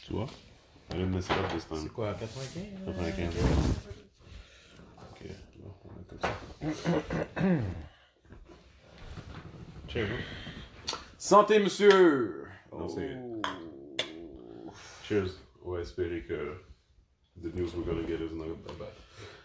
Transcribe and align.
Tu 0.00 0.12
vois? 0.12 0.26
Didn't 0.90 1.10
mess 1.10 1.26
it 1.26 1.32
up 1.38 1.48
this 1.52 1.64
time. 1.66 1.78
C'est 1.82 1.92
quoi, 1.92 2.14
95? 2.14 2.62
95. 2.86 3.34
Ok, 5.10 5.26
bon, 5.58 5.70
on 5.84 6.00
est 6.00 6.08
comme 6.08 6.20
ça. 6.20 6.34
Cheers, 9.88 10.08
hein? 10.10 10.96
Santé, 11.18 11.58
monsieur! 11.60 12.44
Non, 12.72 12.88
c'est- 12.88 13.16
Oh. 14.34 14.72
Cheers. 15.04 15.30
On 15.64 15.72
va 15.72 15.80
espérer 15.80 16.22
que 16.22 16.56
the 17.40 17.54
news 17.54 17.70
we're 17.76 17.84
gonna 17.84 18.06
get 18.06 18.16
is 18.20 18.34
not 18.34 18.46
that 18.66 18.74
bad. 18.78 18.88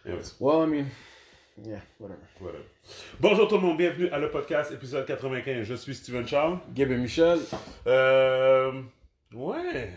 Anyways, 0.05 0.35
Well, 0.39 0.63
I 0.63 0.67
mean, 0.67 0.85
yeah, 1.63 1.81
whatever. 1.99 2.21
whatever. 2.39 2.63
Bonjour 3.19 3.47
tout 3.47 3.55
le 3.55 3.61
monde, 3.61 3.77
bienvenue 3.77 4.09
à 4.09 4.17
le 4.17 4.31
podcast 4.31 4.71
épisode 4.71 5.05
95. 5.05 5.63
Je 5.65 5.75
suis 5.75 5.93
Steven 5.93 6.25
Charles. 6.27 6.59
Gabe 6.73 6.91
et 6.91 6.97
Michel, 6.97 7.39
Euh. 7.85 8.81
Ouais. 9.33 9.93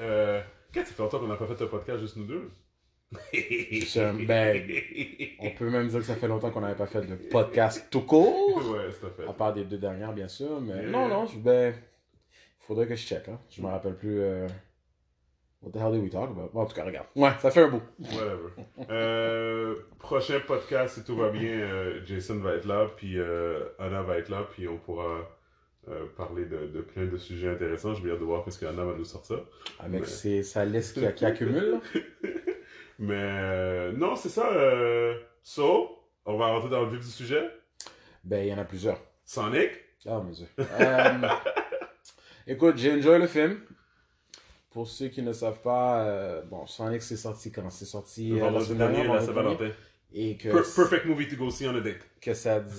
Euh. 0.00 0.40
Qu'est-ce 0.72 0.90
que 0.90 0.90
ça 0.90 0.94
fait 0.96 1.02
longtemps 1.04 1.18
qu'on 1.20 1.26
n'a 1.28 1.36
pas 1.36 1.46
fait 1.46 1.62
un 1.64 1.66
podcast 1.68 2.00
juste 2.00 2.16
nous 2.16 2.24
deux? 2.26 2.50
ben, 4.26 4.68
on 5.38 5.50
peut 5.50 5.70
même 5.70 5.86
dire 5.88 6.00
que 6.00 6.04
ça 6.06 6.16
fait 6.16 6.26
longtemps 6.28 6.50
qu'on 6.50 6.60
n'avait 6.60 6.74
pas 6.74 6.86
fait 6.86 7.02
de 7.02 7.14
podcast 7.30 7.86
tout 7.90 8.02
court. 8.02 8.56
Ouais, 8.70 8.88
c'est 8.90 9.06
à 9.06 9.10
fait. 9.10 9.28
À 9.28 9.32
part 9.32 9.52
des 9.54 9.64
deux 9.64 9.78
dernières, 9.78 10.12
bien 10.12 10.26
sûr, 10.28 10.60
mais 10.60 10.74
Yeah. 10.74 10.90
non, 10.90 11.08
non, 11.08 11.26
je- 11.26 11.38
ben, 11.38 11.72
faudrait 12.58 12.86
que 12.88 12.96
je 12.96 13.06
check, 13.06 13.28
hein. 13.28 13.38
Je 13.48 13.62
me 13.62 13.68
rappelle 13.68 13.94
plus, 13.94 14.18
euh, 14.20 14.48
what 15.62 15.70
the 15.70 15.76
hell 15.76 15.92
did 15.92 16.02
we 16.02 16.10
talk 16.10 16.30
about? 16.30 16.50
Bon, 16.52 16.62
en 16.62 16.66
tout 16.66 16.74
cas, 16.74 16.84
regarde. 16.84 17.06
Ouais, 17.14 17.30
ça 17.38 17.50
fait 17.52 17.62
un 17.62 17.68
bout. 17.68 17.82
Whatever. 18.00 18.50
Euh, 18.90 19.76
prochain 20.00 20.40
podcast, 20.44 20.96
si 20.96 21.04
tout 21.04 21.16
va 21.16 21.30
bien, 21.30 21.48
euh, 21.60 22.04
Jason 22.04 22.38
va 22.40 22.54
être 22.56 22.66
là, 22.66 22.88
puis 22.96 23.18
euh, 23.20 23.60
Anna 23.78 24.02
va 24.02 24.18
être 24.18 24.30
là, 24.30 24.46
puis 24.50 24.66
on 24.66 24.78
pourra 24.78 25.20
euh, 25.88 26.06
parler 26.16 26.44
de, 26.46 26.66
de 26.66 26.80
plein 26.80 27.04
de 27.06 27.16
sujets 27.16 27.48
intéressants. 27.48 27.94
Je 27.94 28.02
vais 28.02 28.12
hâte 28.12 28.20
de 28.20 28.24
voir 28.24 28.44
ce 28.50 28.58
qu'Anna 28.58 28.84
va 28.84 28.94
nous 28.94 29.04
sortir. 29.04 29.44
Avec 29.78 30.02
Ouais. 30.02 30.06
ses, 30.06 30.42
sa 30.42 30.64
liste 30.64 30.94
qui, 30.94 31.14
qui 31.14 31.24
accumule. 31.24 31.80
Mais 32.98 33.14
euh, 33.14 33.92
non, 33.92 34.16
c'est 34.16 34.28
ça. 34.30 34.50
Euh, 34.52 35.14
so, 35.42 35.98
on 36.24 36.36
va 36.36 36.46
rentrer 36.48 36.70
dans 36.70 36.82
le 36.82 36.90
vif 36.90 37.00
du 37.00 37.10
sujet? 37.12 37.50
Ben, 38.24 38.44
il 38.44 38.48
y 38.48 38.54
en 38.54 38.58
a 38.58 38.64
plusieurs. 38.64 38.98
Sonic? 39.24 39.70
Oh 40.06 40.22
mon 40.22 40.30
dieu. 40.30 40.46
Euh, 40.58 41.28
écoute, 42.46 42.76
j'ai 42.78 42.92
enjoyé 42.92 43.18
le 43.18 43.26
film. 43.26 43.60
Pour 44.70 44.88
ceux 44.88 45.08
qui 45.08 45.22
ne 45.22 45.32
savent 45.32 45.60
pas, 45.62 46.42
bon, 46.42 46.66
Sonic 46.66 47.00
c'est 47.02 47.16
sorti 47.16 47.50
quand? 47.50 47.70
C'est 47.70 47.86
sorti 47.86 48.30
la 48.30 48.50
vendredi 48.50 48.74
dernier, 48.74 49.04
la. 49.06 49.20
Saint-Valentin. 49.20 49.70
Et 50.12 50.36
que, 50.36 50.48
Per- 50.48 50.62
Perfect 50.74 51.04
movie 51.06 51.28
to 51.28 51.36
go 51.36 51.50
see 51.50 51.66
on 51.66 51.74
a 51.76 51.80
date. 51.80 51.98
que 52.20 52.32
ça 52.32 52.60
dit... 52.60 52.72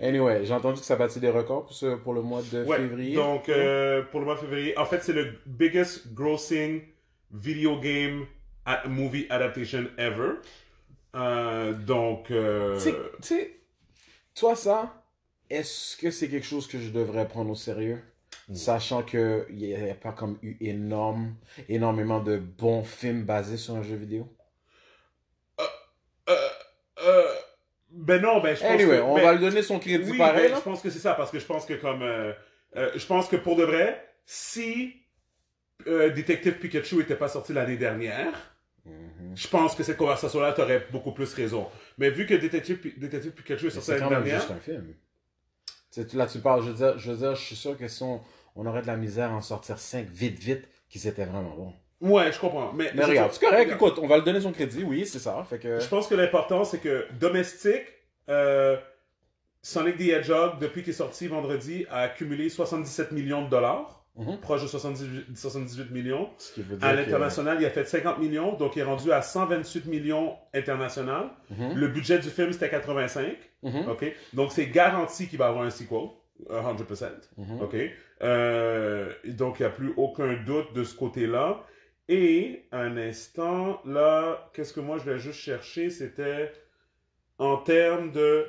anyway, 0.00 0.44
j'ai 0.44 0.52
entendu 0.54 0.80
que 0.80 0.86
ça 0.86 0.96
battait 0.96 1.20
des 1.20 1.30
records 1.30 1.64
pour, 1.66 1.74
ce- 1.74 1.96
pour 1.96 2.14
le 2.14 2.22
mois 2.22 2.42
de 2.52 2.64
Ouais, 2.64 2.76
février. 2.76 3.14
donc 3.14 3.48
euh, 3.48 4.02
pour 4.02 4.20
le 4.20 4.26
mois 4.26 4.34
de 4.36 4.40
février, 4.40 4.76
en 4.78 4.84
fait, 4.84 5.02
c'est 5.02 5.12
le 5.12 5.32
biggest 5.46 6.12
grossing 6.14 6.82
video 7.32 7.78
game 7.80 8.26
a- 8.66 8.86
movie 8.88 9.26
adaptation 9.30 9.86
ever. 9.98 10.32
Euh, 11.16 11.72
donc, 11.72 12.30
euh, 12.30 12.76
Tu 12.76 12.92
sais- 13.22 13.50
toi 14.34 14.54
ça, 14.54 15.02
est-ce 15.50 15.96
que 15.96 16.10
c'est 16.10 16.28
quelque 16.28 16.46
chose 16.46 16.66
que 16.66 16.78
je 16.78 16.90
devrais 16.90 17.26
prendre 17.26 17.50
au 17.50 17.54
sérieux? 17.56 18.00
Mm. 18.48 18.54
Sachant 18.54 19.02
qu'il 19.02 19.46
n'y 19.50 19.74
a 19.74 19.94
pas 19.94 20.12
comme 20.12 20.38
eu 20.42 20.56
énorme, 20.60 21.34
énormément 21.68 22.20
de 22.20 22.36
bons 22.38 22.82
films 22.82 23.24
basés 23.24 23.56
sur 23.56 23.74
un 23.74 23.82
jeu 23.82 23.96
vidéo. 23.96 24.28
Euh, 27.08 27.24
ben 27.90 28.20
non, 28.22 28.40
ben 28.40 28.54
je 28.54 28.60
pense 28.60 28.70
Anyway, 28.70 28.98
que, 28.98 29.02
on 29.02 29.14
ben, 29.14 29.22
va 29.24 29.32
lui 29.32 29.40
donner 29.40 29.62
son 29.62 29.78
crédit 29.78 30.10
oui, 30.12 30.18
pareil. 30.18 30.50
ben, 30.50 30.56
je 30.56 30.62
pense 30.62 30.80
que 30.82 30.90
c'est 30.90 30.98
ça, 30.98 31.14
parce 31.14 31.30
que 31.30 31.38
je 31.38 31.46
pense 31.46 31.64
que 31.66 31.74
comme, 31.74 32.02
euh, 32.02 32.32
euh, 32.76 32.90
je 32.94 33.06
pense 33.06 33.28
que 33.28 33.36
pour 33.36 33.56
de 33.56 33.64
vrai, 33.64 34.04
si 34.26 34.94
euh, 35.86 36.10
Détective 36.10 36.54
Pikachu 36.58 37.00
était 37.00 37.16
pas 37.16 37.28
sorti 37.28 37.52
l'année 37.52 37.76
dernière, 37.76 38.54
Mhm. 38.84 39.36
je 39.36 39.48
pense 39.48 39.74
que 39.74 39.82
cette 39.82 39.98
conversation-là, 39.98 40.52
t'aurais 40.52 40.86
beaucoup 40.92 41.12
plus 41.12 41.34
raison. 41.34 41.66
Mais 41.98 42.08
vu 42.10 42.24
que 42.24 42.32
Détective, 42.34 42.78
Pi- 42.78 42.94
Détective 42.96 43.32
Pikachu 43.32 43.66
est 43.66 43.70
sorti 43.70 43.86
C'est 43.86 43.92
l'année 43.92 44.04
quand 44.04 44.10
même 44.10 44.22
dernière, 44.24 44.40
juste 44.40 44.50
un 44.50 44.60
film. 44.60 44.94
Là, 46.14 46.26
tu 46.26 46.38
parles, 46.38 46.62
je 46.62 46.68
veux 46.70 46.74
dire, 46.74 46.98
je 46.98 47.10
veux 47.10 47.16
dire, 47.18 47.34
je 47.34 47.44
suis 47.44 47.56
sûr 47.56 47.76
que 47.76 47.86
si 47.88 48.02
on, 48.02 48.20
on 48.56 48.64
aurait 48.66 48.82
de 48.82 48.86
la 48.86 48.96
misère 48.96 49.30
à 49.30 49.34
en 49.34 49.40
sortir 49.42 49.78
5 49.78 50.06
vite, 50.08 50.38
vite, 50.38 50.68
qu'ils 50.88 51.06
étaient 51.06 51.24
vraiment 51.24 51.54
bons. 51.54 51.74
Ouais, 52.00 52.32
je 52.32 52.38
comprends. 52.38 52.72
Mais, 52.72 52.90
Mais 52.94 53.04
regarde, 53.04 53.32
c'est 53.32 53.44
correct, 53.44 53.72
écoute, 53.72 53.98
on 54.00 54.06
va 54.06 54.18
lui 54.18 54.24
donner 54.24 54.40
son 54.40 54.52
crédit, 54.52 54.84
oui, 54.84 55.06
c'est 55.06 55.18
ça. 55.18 55.44
Fait 55.48 55.58
que. 55.58 55.80
Je 55.80 55.86
pense 55.88 56.06
que 56.06 56.14
l'important, 56.14 56.64
c'est 56.64 56.78
que 56.78 57.06
domestique, 57.18 57.84
euh, 58.28 58.76
Sonic 59.62 59.96
the 59.96 60.08
Hedgehog, 60.08 60.58
depuis 60.60 60.82
qu'il 60.82 60.90
est 60.90 60.96
sorti 60.96 61.26
vendredi, 61.26 61.84
a 61.90 62.00
accumulé 62.02 62.48
77 62.48 63.12
millions 63.12 63.44
de 63.44 63.50
dollars, 63.50 64.04
Mhm. 64.16 64.38
proche 64.38 64.62
de 64.62 64.66
78, 64.66 65.36
78 65.36 65.90
millions. 65.92 66.28
Ce 66.38 66.52
qui 66.52 66.62
veut 66.62 66.76
dire 66.76 66.86
À 66.86 66.92
que- 66.92 66.96
l'international, 66.98 67.58
il 67.60 67.66
a 67.66 67.70
fait 67.70 67.84
50 67.84 68.18
millions, 68.18 68.54
donc 68.54 68.74
il 68.74 68.80
est 68.80 68.84
rendu 68.84 69.12
à 69.12 69.22
128 69.22 69.86
millions 69.86 70.34
international. 70.54 71.28
Mhm. 71.50 71.74
Le 71.76 71.86
budget 71.88 72.18
du 72.18 72.28
film, 72.28 72.52
c'était 72.52 72.68
85. 72.68 73.36
Mhm. 73.62 73.88
OK? 73.88 74.12
Donc, 74.32 74.50
c'est 74.52 74.66
garanti 74.66 75.28
qu'il 75.28 75.38
va 75.38 75.46
avoir 75.48 75.64
un 75.64 75.70
sequel, 75.70 76.08
100%. 76.50 77.28
Mhm. 77.36 77.60
OK? 77.62 77.76
Euh, 78.22 79.12
donc, 79.24 79.60
il 79.60 79.62
n'y 79.62 79.66
a 79.66 79.70
plus 79.70 79.92
aucun 79.96 80.34
doute 80.44 80.72
de 80.74 80.82
ce 80.84 80.96
côté-là. 80.96 81.60
Et, 82.08 82.64
un 82.72 82.96
instant, 82.96 83.80
là, 83.84 84.50
qu'est-ce 84.54 84.72
que 84.72 84.80
moi 84.80 84.96
je 84.98 85.10
vais 85.10 85.18
juste 85.18 85.40
chercher? 85.40 85.90
C'était 85.90 86.52
en 87.38 87.56
termes 87.58 88.12
de. 88.12 88.46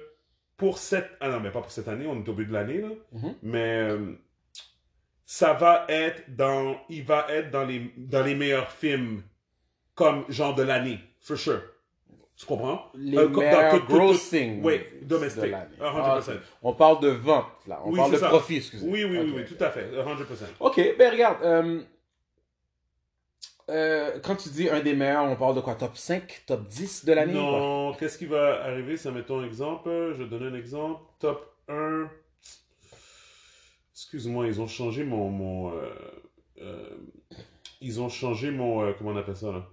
Pour 0.58 0.78
cette. 0.78 1.09
Ah 1.22 1.30
non, 1.30 1.40
mais 1.40 1.52
pas 1.52 1.62
pour 1.62 1.72
cette 1.72 1.88
année, 1.88 2.06
on 2.08 2.16
est 2.24 2.28
au 2.30 2.34
bout 2.34 2.44
de 2.46 2.53
l'année, 2.53 2.81
là. 2.81 2.90
Mhm. 3.14 3.36
Mais. 3.44 3.80
euh, 3.92 4.14
ça 5.25 5.53
va 5.53 5.86
être 5.90 6.24
dans. 6.36 6.75
Il 6.90 7.03
va 7.03 7.28
être 7.30 7.52
dans 7.52 7.66
les, 7.66 7.92
dans 7.98 8.24
les 8.24 8.36
meilleurs 8.36 8.72
films, 8.72 9.22
comme 9.96 10.24
genre 10.30 10.56
de 10.56 10.64
l'année, 10.64 11.00
for 11.19 11.38
sure. 11.38 11.62
Tu 12.36 12.46
comprends? 12.46 12.90
Les 12.96 13.18
Euh, 13.18 13.28
meilleurs 13.28 13.86
grossing 13.86 14.64
Oui, 14.64 14.80
domestique. 15.02 15.44
de 15.44 15.48
l'année. 15.48 15.75
100%. 15.80 15.81
Ah. 15.81 16.19
On 16.64 16.74
parle 16.74 17.02
de 17.02 17.09
vente, 17.09 17.46
là. 17.68 17.81
On 17.84 17.92
Oui, 17.92 17.98
parle 17.98 18.14
de 18.14 18.18
ça. 18.18 18.30
profit, 18.30 18.56
excusez. 18.58 18.88
Oui, 18.90 19.03
oui, 19.03 19.18
oui, 19.19 19.34
oui, 19.36 19.46
tout 19.46 19.62
à 19.62 19.69
fait, 19.69 19.86
100%. 19.92 20.46
Ok, 20.62 20.80
ben 20.98 21.12
regarde, 21.12 21.44
euh, 21.44 21.81
euh, 23.69 24.19
quand 24.24 24.35
tu 24.35 24.50
dis 24.50 24.69
un 24.69 24.80
des 24.81 24.94
meilleurs, 24.94 25.24
on 25.25 25.35
parle 25.35 25.56
de 25.56 25.62
quoi? 25.62 25.75
Top 25.75 25.96
5, 25.96 26.44
top 26.46 26.68
10 26.68 27.06
de 27.06 27.13
l'année 27.13 27.34
Non, 27.34 27.94
qu'est-ce 27.94 28.18
qui 28.18 28.25
va 28.25 28.63
arriver 28.63 28.97
Ça, 28.97 29.12
mettons 29.12 29.40
un 29.40 29.46
exemple. 29.46 29.90
Je 29.90 30.24
vais 30.24 30.30
donner 30.30 30.47
un 30.47 30.56
exemple. 30.56 31.02
Top 31.19 31.56
1. 31.68 32.09
Excuse-moi, 33.94 34.47
ils 34.47 34.62
ont 34.62 34.68
changé 34.68 35.03
mon. 35.03 35.30
mon 35.30 35.74
euh, 35.74 35.90
euh, 36.62 36.90
ils 37.81 38.02
ont 38.02 38.09
changé 38.09 38.52
mon. 38.52 38.94
comment 38.94 39.12
on 39.12 39.18
appelle 39.18 39.35
ça 39.38 39.52
là? 39.52 39.66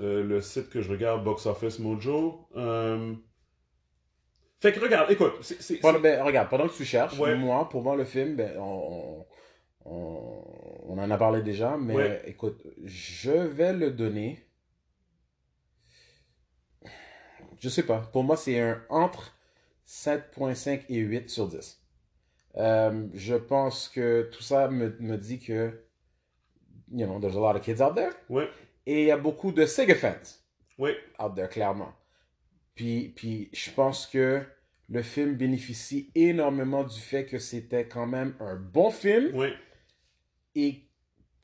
Le 0.00 0.40
site 0.40 0.70
que 0.70 0.80
je 0.82 0.90
regarde, 0.90 1.24
Box 1.24 1.46
Office 1.46 1.78
Mojo. 1.78 2.48
Fait 4.60 4.72
que 4.72 4.80
regarde, 4.80 5.10
écoute. 5.10 5.32
Pendant- 5.80 6.00
ben, 6.00 6.22
regarde, 6.22 6.48
pendant 6.50 6.68
que 6.68 6.74
tu 6.74 6.84
cherches, 6.84 7.18
Ouais. 7.18 7.34
moi, 7.34 7.66
pour 7.68 7.82
moi, 7.82 7.96
le 7.96 8.04
film, 8.04 8.36
ben, 8.36 8.56
on, 8.58 9.24
on, 9.84 10.42
on 10.88 10.98
en 10.98 11.10
a 11.10 11.16
parlé 11.18 11.42
déjà, 11.42 11.76
mais 11.76 11.94
Ouais. 11.94 12.22
écoute, 12.26 12.66
je 12.84 13.30
vais 13.32 13.72
le 13.72 13.90
donner. 13.90 14.44
Je 17.60 17.68
sais 17.68 17.82
pas. 17.84 18.00
Pour 18.12 18.24
moi, 18.24 18.36
c'est 18.36 18.58
un 18.58 18.82
entre 18.88 19.34
7.5 19.86 20.84
et 20.88 20.96
8 20.98 21.28
sur 21.30 21.48
10. 21.48 21.78
Euh, 22.56 23.06
je 23.14 23.34
pense 23.34 23.88
que 23.88 24.28
tout 24.32 24.42
ça 24.42 24.68
me, 24.68 24.96
me 25.00 25.16
dit 25.16 25.38
que, 25.38 25.84
you 26.92 27.06
know, 27.06 27.20
there's 27.20 27.36
a 27.36 27.40
lot 27.40 27.56
of 27.56 27.62
kids 27.62 27.80
out 27.82 27.94
there. 27.94 28.12
Ouais, 28.28 28.48
Et 28.86 29.02
il 29.02 29.06
y 29.06 29.10
a 29.10 29.16
beaucoup 29.16 29.52
de 29.52 29.66
Sega 29.66 29.94
fans 29.94 30.14
ouais, 30.78 30.96
out 31.22 31.34
there, 31.34 31.48
clairement. 31.48 31.92
Puis, 32.74 33.12
puis 33.14 33.50
je 33.52 33.70
pense 33.70 34.06
que 34.06 34.42
le 34.88 35.02
film 35.02 35.34
bénéficie 35.34 36.10
énormément 36.14 36.82
du 36.82 36.98
fait 36.98 37.26
que 37.26 37.38
c'était 37.38 37.86
quand 37.86 38.06
même 38.06 38.34
un 38.40 38.56
bon 38.56 38.90
film 38.90 39.36
ouais. 39.36 39.52
Et 40.54 40.82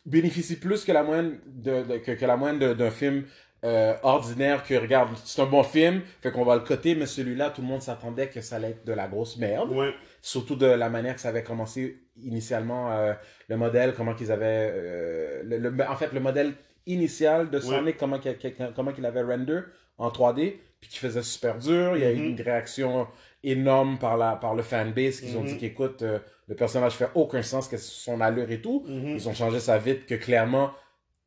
bénéficie 0.05 0.57
plus 0.57 0.85
que 0.85 0.93
la 0.93 1.03
moyenne 1.03 1.39
de, 1.47 1.83
de- 1.83 1.99
que, 1.99 2.13
que 2.13 2.25
la 2.27 2.37
moyenne 2.37 2.59
d'un 2.75 2.91
film 2.91 3.25
euh, 3.65 3.95
ordinaire 4.03 4.63
que 4.63 4.75
regarde 4.75 5.09
c'est 5.25 5.41
un 5.43 5.47
bon 5.47 5.63
film 5.63 6.03
fait 6.21 6.31
qu'on 6.31 6.45
va 6.45 6.55
le 6.55 6.61
coter 6.63 6.95
mais 6.95 7.07
celui-là 7.07 7.51
tout 7.51 7.63
le 7.63 7.67
monde 7.67 7.81
s'attendait 7.83 8.29
que 8.29 8.41
ça 8.41 8.57
allait 8.57 8.71
être 8.71 8.85
de 8.87 8.93
la 8.93 9.09
grosse 9.09 9.37
merde. 9.39 9.71
Ouais, 9.73 9.93
surtout 10.21 10.55
de 10.57 10.67
la 10.67 10.89
manière 10.91 11.15
que 11.15 11.21
ça 11.21 11.31
avait 11.31 11.43
commencé 11.43 12.03
initialement 12.23 12.93
euh, 12.93 13.15
le 13.49 13.57
modèle 13.57 13.95
comment 13.97 14.15
qu'ils 14.15 14.31
avaient 14.31 14.71
euh, 14.73 15.43
le, 15.45 15.59
le- 15.59 15.89
en 15.89 15.97
fait 15.97 16.13
le 16.13 16.21
modèle 16.21 16.53
initial 16.87 17.51
de 17.51 17.59
Sonic 17.59 17.97
comment 17.97 18.19
qu'il 18.19 18.37
comment 18.77 18.93
qu'il 18.93 19.07
avait 19.07 19.23
render 19.23 19.61
en 19.99 20.09
3D 20.11 20.57
puis 20.81 20.91
qui 20.91 20.99
faisait 20.99 21.23
super 21.23 21.59
dur 21.59 21.97
il 21.97 22.03
y 22.03 22.07
a 22.07 22.13
eu 22.13 22.19
Mhm. 22.19 22.25
une 22.37 22.41
réaction 22.43 23.09
énorme 23.47 23.99
par 23.99 24.17
la 24.19 24.37
par 24.37 24.55
le 24.55 24.63
fanbase 24.63 25.21
qui 25.21 25.35
ont 25.37 25.41
Mhm. 25.43 25.47
dit 25.47 25.57
qu'écoute 25.59 26.03
euh, 26.03 26.19
le 26.49 26.55
personnage 26.57 26.93
fait 26.95 27.09
aucun 27.15 27.43
sens 27.43 27.69
que 27.69 27.77
son 27.79 28.21
allure 28.21 28.51
et 28.51 28.61
tout 28.61 28.85
mhm. 28.87 29.15
ils 29.17 29.29
ont 29.29 29.35
changé 29.35 29.61
ça 29.61 29.79
vite 29.79 30.05
que 30.07 30.15
clairement 30.17 30.73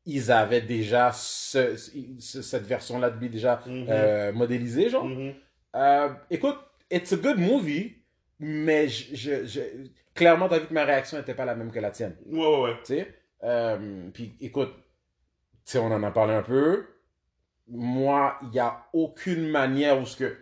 ils 0.06 0.32
avaient 0.32 0.62
déjà 0.62 1.12
ce- 1.14 1.76
ce- 1.76 2.42
cette 2.42 2.64
version 2.66 3.00
là 3.00 3.10
de 3.10 3.20
lui 3.20 3.30
déjà 3.30 3.62
Mhm. 3.66 3.86
euh, 3.90 4.32
modélisée 4.34 4.90
genre 4.90 5.06
Mhm. 5.06 5.34
euh, 5.76 6.10
écoute, 6.30 6.58
it's 6.92 7.14
a 7.14 7.16
good 7.18 7.38
movie, 7.38 7.96
mais 8.40 8.88
je, 8.90 9.16
je, 9.16 9.46
je- 9.46 9.88
clairement, 10.16 10.50
t'as 10.50 10.60
vu 10.60 10.68
que 10.68 10.74
ma 10.74 10.84
réaction 10.86 11.18
n'était 11.20 11.36
pas 11.36 11.46
la 11.46 11.54
même 11.56 11.72
que 11.72 11.80
la 11.80 11.92
tienne. 11.92 12.16
Ouais, 12.26 12.40
ouais, 12.40 12.62
ouais. 12.64 12.76
Tu 12.84 12.96
sais, 12.96 13.14
euh, 13.44 14.10
puis 14.14 14.34
écoute, 14.42 14.74
tu 15.66 15.72
sais, 15.74 15.78
on 15.78 15.92
en 15.92 16.02
a 16.04 16.10
parlé 16.12 16.34
un 16.34 16.42
peu. 16.42 16.86
Moi, 17.68 18.36
il 18.42 18.50
n'y 18.50 18.60
a 18.60 18.84
aucune 18.94 19.48
manière 19.50 20.00
où 20.02 20.06
ce 20.06 20.18
que. 20.18 20.38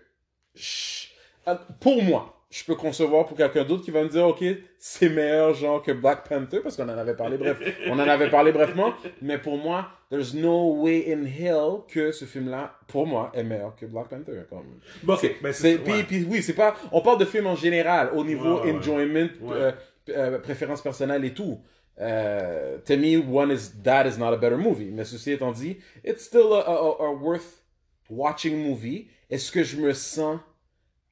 Pour 1.79 2.01
moi, 2.03 2.33
je 2.49 2.63
peux 2.63 2.75
concevoir 2.75 3.25
pour 3.25 3.35
quelqu'un 3.37 3.63
d'autre 3.63 3.83
qui 3.83 3.91
va 3.91 4.03
me 4.03 4.09
dire, 4.09 4.25
OK, 4.25 4.43
c'est 4.79 5.09
meilleur 5.09 5.53
genre 5.53 5.81
que 5.81 5.91
Black 5.91 6.27
Panther, 6.27 6.59
parce 6.61 6.77
qu'on 6.77 6.87
en 6.89 6.97
avait 6.97 7.15
parlé, 7.15 7.37
bref, 7.37 7.57
on 7.87 7.93
en 7.93 8.07
avait 8.07 8.29
parlé 8.29 8.51
brièvement, 8.51 8.93
mais 9.21 9.37
pour 9.37 9.57
moi, 9.57 9.87
there's 10.09 10.33
no 10.33 10.73
way 10.81 11.11
in 11.13 11.25
hell 11.25 11.81
que 11.87 12.11
ce 12.11 12.25
film-là, 12.25 12.73
pour 12.87 13.05
moi, 13.05 13.31
est 13.33 13.43
meilleur 13.43 13.75
que 13.75 13.85
Black 13.85 14.07
Panther. 14.09 14.43
Comme... 14.49 14.79
Bon, 15.03 15.15
ok, 15.15 15.35
ben 15.41 15.51
C'est, 15.53 15.73
c'est 15.73 15.77
puis, 15.79 15.91
ouais. 15.93 16.03
puis 16.03 16.25
oui, 16.29 16.41
c'est 16.41 16.53
pas. 16.53 16.75
On 16.91 17.01
parle 17.01 17.19
de 17.19 17.25
films 17.25 17.47
en 17.47 17.55
général, 17.55 18.11
au 18.15 18.23
niveau 18.23 18.55
Ouais, 18.55 18.61
ouais, 18.61 18.71
ouais. 18.71 18.77
enjoyment, 18.77 19.27
euh, 19.51 19.71
euh, 20.09 20.39
préférence 20.39 20.81
personnelle 20.81 21.25
et 21.25 21.33
tout. 21.33 21.59
Euh, 21.99 22.77
to 22.85 22.95
me, 22.95 23.17
one 23.17 23.51
is 23.51 23.71
that 23.83 24.05
is 24.07 24.17
not 24.19 24.31
a 24.31 24.37
better 24.37 24.55
movie. 24.57 24.91
Mais 24.93 25.03
ceci 25.03 25.31
étant 25.31 25.51
dit, 25.51 25.77
it's 26.05 26.23
still 26.25 26.53
a, 26.53 26.59
a, 26.59 26.73
a- 26.73 27.07
a 27.07 27.11
worth 27.11 27.63
watching 28.09 28.55
movie. 28.55 29.07
Est-ce 29.29 29.51
que 29.51 29.63
je 29.63 29.77
me 29.77 29.91
sens, 29.93 30.39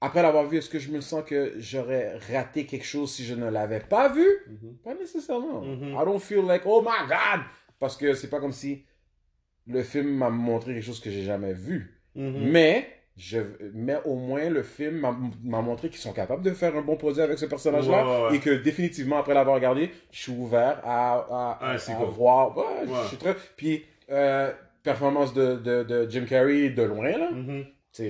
après 0.01 0.21
l'avoir 0.21 0.45
vu, 0.45 0.57
est-ce 0.57 0.69
que 0.69 0.79
je 0.79 0.91
me 0.91 1.01
sens 1.01 1.23
que 1.25 1.53
j'aurais 1.57 2.17
raté 2.31 2.65
quelque 2.65 2.85
chose 2.85 3.11
si 3.13 3.23
je 3.25 3.33
ne 3.35 3.49
l'avais 3.49 3.79
pas 3.79 4.09
vu? 4.09 4.25
Mhm. 4.47 4.77
Pas 4.83 4.93
nécessairement. 4.95 5.61
Mhm. 5.61 5.89
I 5.99 6.05
don't 6.05 6.19
feel 6.19 6.45
like, 6.45 6.63
oh 6.65 6.81
my 6.81 7.07
god! 7.07 7.41
Parce 7.79 7.97
que 7.97 8.13
c'est 8.13 8.29
pas 8.29 8.39
comme 8.39 8.51
si 8.51 8.83
le 9.67 9.81
film 9.83 10.09
m'a 10.17 10.29
montré 10.29 10.73
quelque 10.73 10.83
chose 10.85 10.99
que 10.99 11.09
j'ai 11.09 11.23
jamais 11.23 11.53
vu. 11.53 11.99
Mhm. 12.15 12.49
Mais, 12.51 12.87
je, 13.17 13.39
mais 13.73 13.95
au 14.05 14.15
moins, 14.15 14.49
le 14.49 14.61
film 14.63 14.99
m'a- 14.99 15.61
montré 15.61 15.89
qu'ils 15.89 15.99
sont 15.99 16.13
capables 16.13 16.43
de 16.43 16.51
faire 16.51 16.75
un 16.75 16.81
bon 16.81 16.97
produit 16.97 17.21
avec 17.21 17.39
ce 17.39 17.45
personnage-là. 17.45 18.05
Ouais, 18.05 18.11
ouais, 18.23 18.29
ouais. 18.29 18.35
Et 18.35 18.39
que 18.39 18.49
définitivement, 18.51 19.17
après 19.17 19.33
l'avoir 19.33 19.55
regardé, 19.55 19.89
je 20.11 20.21
suis 20.23 20.31
ouvert 20.31 20.81
à, 20.83 21.57
à, 21.71 21.77
sequel. 21.77 22.05
voir. 22.07 22.55
Je 23.03 23.07
suis 23.07 23.17
très... 23.17 23.35
Puis, 23.57 23.85
euh, 24.11 24.51
performance 24.83 25.33
de, 25.33 25.55
de, 25.55 25.83
de 25.83 26.09
Jim 26.09 26.25
Carrey 26.29 26.69
de 26.69 26.83
loin, 26.83 27.17
là. 27.17 27.29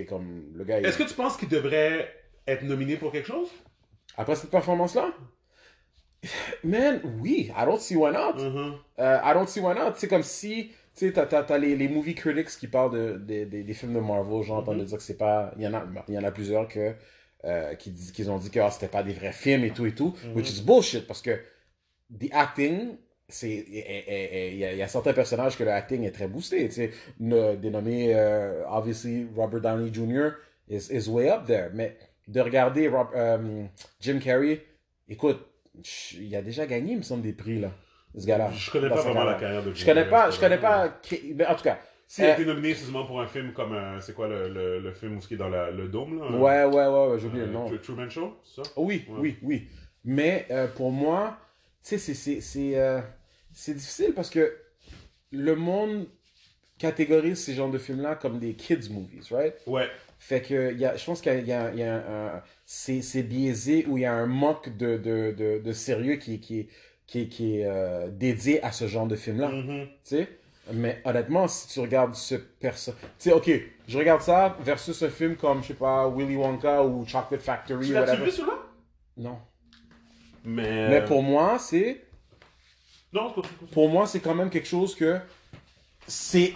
Comme 0.09 0.51
le 0.55 0.63
gars. 0.63 0.79
il- 0.79 0.85
Est-ce 0.85 0.97
que 0.97 1.03
tu 1.03 1.13
penses 1.13 1.37
qu'il 1.37 1.47
devrait 1.49 2.11
être 2.47 2.63
nominé 2.63 2.97
pour 2.97 3.11
quelque 3.11 3.27
chose? 3.27 3.49
Après 4.17 4.35
cette 4.35 4.49
performance-là, 4.49 5.13
man, 6.63 7.01
oui, 7.19 7.51
I 7.55 7.65
don't 7.65 7.79
see 7.79 7.95
why 7.95 8.11
not. 8.11 8.37
Euh, 8.99 9.19
I 9.23 9.33
don't 9.33 9.47
see 9.47 9.59
why 9.59 9.75
not. 9.75 9.93
C'est 9.95 10.07
comme 10.07 10.23
si, 10.23 10.69
tu 10.95 11.11
sais, 11.11 11.13
t'as, 11.13 11.57
les, 11.57 11.75
les 11.75 11.87
movie 11.87 12.15
critics 12.15 12.49
qui 12.57 12.67
parlent 12.67 12.91
de, 12.93 13.17
de- 13.17 13.45
de- 13.45 13.61
des 13.61 13.73
films 13.73 13.93
de 13.93 13.99
Marvel, 13.99 14.41
genre, 14.43 14.67
Mhm. 14.67 14.81
mm 14.81 14.85
dire 14.85 14.97
que 14.97 15.03
c'est 15.03 15.17
pas, 15.17 15.53
il 15.57 15.63
y 15.63 15.67
en 15.67 15.73
a, 15.73 15.83
il 16.07 16.13
y 16.13 16.17
en 16.17 16.23
a 16.23 16.31
plusieurs 16.31 16.67
que, 16.67 16.93
euh, 17.43 17.75
qui 17.75 17.91
disent, 17.91 18.11
qu'ils 18.11 18.31
ont 18.31 18.37
dit 18.37 18.49
que 18.49 18.59
ah, 18.59 18.71
c'était 18.71 18.87
pas 18.87 19.03
des 19.03 19.13
vrais 19.13 19.33
films 19.33 19.63
et 19.65 19.71
tout 19.71 19.85
et 19.85 19.93
tout, 19.93 20.15
Mhm. 20.25 20.35
which 20.35 20.49
is 20.51 20.61
bullshit 20.63 21.05
parce 21.05 21.21
que 21.21 21.39
the 22.11 22.29
acting, 22.31 22.97
c'est, 23.27 23.65
il 23.67 24.57
y, 24.57 24.63
a- 24.65 24.71
il 24.73 24.77
y 24.77 24.81
a 24.83 24.87
certains 24.87 25.13
personnages 25.13 25.57
que 25.57 25.63
le 25.63 25.71
acting 25.71 26.03
est 26.03 26.11
très 26.11 26.27
boosté, 26.27 26.67
tu 26.69 26.73
sais, 26.75 26.91
dénommé, 27.19 28.13
euh, 28.15 28.63
obviously, 28.69 29.27
Robert 29.35 29.61
Downey 29.61 29.91
Jr. 29.93 30.31
is, 30.69 30.89
is 30.91 31.07
way 31.09 31.29
up 31.29 31.45
there, 31.45 31.69
mais 31.73 31.97
de 32.27 32.39
regarder 32.41 32.87
Rob- 32.87 33.09
euh, 33.15 33.63
Jim 33.99 34.19
Carrey, 34.19 34.63
écoute, 35.09 35.39
il 36.19 36.35
a 36.35 36.41
déjà 36.41 36.65
gagné, 36.65 36.93
il 36.93 36.97
me 36.99 37.03
semble, 37.03 37.23
des 37.23 37.33
prix, 37.33 37.59
là, 37.59 37.71
ce 38.17 38.25
gars-là. 38.25 38.51
Je 38.51 38.71
connais 38.71 38.89
pas 38.89 39.01
vraiment 39.01 39.23
la 39.25 39.33
carrière. 39.35 39.63
de 39.63 39.71
Je 39.71 39.75
Jim 39.75 39.85
connais 39.85 40.01
Carrey, 40.07 40.09
pas, 40.11 40.29
je 40.31 40.39
connais 40.39 40.57
pas. 40.57 40.99
mais 41.35 41.45
en 41.47 41.55
tout 41.55 41.63
cas. 41.63 41.79
S'il 42.07 42.23
a 42.25 42.29
euh, 42.29 42.33
été 42.33 42.45
nominé 42.45 42.75
seulement 42.75 43.03
pour 43.07 43.19
un 43.19 43.25
film 43.25 43.51
comme, 43.51 43.73
euh, 43.73 43.99
c'est 43.99 44.13
quoi 44.13 44.27
le, 44.27 44.47
le, 44.47 44.79
le 44.79 44.91
film 44.93 45.17
où 45.17 45.21
ce 45.21 45.27
qui 45.27 45.33
est 45.33 45.37
dans 45.37 45.49
la- 45.49 45.71
le 45.71 45.87
dôme, 45.87 46.19
là? 46.19 46.37
ouais, 46.37 46.63
ouais, 46.65 46.85
ouais, 46.87 47.07
ouais, 47.13 47.19
j'ai 47.19 47.25
oublié 47.25 47.43
Euh, 47.43 47.47
le 47.47 47.51
nom. 47.51 47.65
Tru- 47.67 47.81
Truman 47.81 48.09
Show, 48.09 48.37
ça? 48.43 48.61
Oui, 48.77 49.05
Ouais. 49.09 49.15
oui, 49.19 49.35
oui. 49.41 49.67
Mais 50.03 50.45
euh, 50.51 50.67
pour 50.67 50.91
moi, 50.91 51.35
sais, 51.89 51.97
c'est- 51.97 52.13
c'est 52.13 52.41
c'est, 52.41 52.77
euh, 52.77 53.01
c'est 53.53 53.73
difficile 53.75 54.13
parce 54.15 54.29
que 54.29 54.55
le 55.31 55.55
monde 55.55 56.07
catégorise 56.77 57.39
ces 57.43 57.53
genres 57.53 57.69
de 57.71 57.77
films-là 57.77 58.15
comme 58.15 58.39
des 58.39 58.53
kids 58.53 58.89
movies, 58.91 59.31
right? 59.31 59.53
Ouais. 59.67 59.87
Fait 60.19 60.41
que 60.41 60.73
y 60.73 60.85
a, 60.85 60.95
je 60.95 61.05
pense 61.05 61.21
qu'il 61.21 61.45
y 61.45 61.51
a, 61.51 61.73
y 61.73 61.83
a 61.83 61.95
un- 62.37 62.43
c'est 62.65 63.01
c'est 63.01 63.23
biaisé 63.23 63.85
ou 63.87 63.97
il 63.97 64.01
y 64.01 64.05
a 64.05 64.13
un 64.13 64.25
manque 64.25 64.75
de, 64.77 64.97
de, 64.97 65.31
de, 65.37 65.59
de 65.63 65.71
sérieux 65.73 66.15
qui, 66.15 66.39
qui, 66.39 66.67
qui, 67.07 67.29
qui 67.29 67.59
est 67.59 67.65
euh, 67.65 68.09
dédié 68.09 68.61
à 68.63 68.71
ce 68.71 68.87
genre 68.87 69.07
de 69.07 69.15
film-là. 69.15 69.49
Mhm. 69.49 69.85
Tu 69.87 69.91
sais? 70.03 70.27
Mais 70.73 70.99
honnêtement, 71.05 71.47
si 71.47 71.67
tu 71.67 71.79
regardes 71.79 72.15
ce 72.15 72.33
perso... 72.35 72.91
Tu 72.93 73.29
sais, 73.29 73.31
ok, 73.33 73.51
je 73.87 73.97
regarde 73.99 74.21
ça 74.21 74.57
versus 74.61 75.03
un 75.03 75.09
film 75.09 75.35
comme, 75.35 75.61
je 75.61 75.67
sais 75.67 75.73
pas, 75.75 76.09
Willy 76.09 76.35
Wonka 76.35 76.83
ou 76.83 77.05
Chocolate 77.05 77.43
Factory, 77.43 77.85
Tu 77.87 77.93
l'as-tu 77.93 78.09
whatever. 78.09 78.25
vu, 78.25 78.31
celui-là? 78.31 78.57
Non. 79.17 79.37
Mais... 80.45 80.89
Mais 80.89 81.05
pour 81.05 81.23
moi, 81.23 81.57
c'est... 81.59 82.03
Non, 83.11 83.29
c'est 83.29 83.41
pas 83.41 83.47
tout. 83.47 83.65
Pour 83.71 83.89
moi, 83.89 84.07
c'est 84.07 84.19
quand 84.19 84.35
même 84.35 84.49
quelque 84.49 84.67
chose 84.67 84.95
que... 84.95 85.19
C'est 86.07 86.53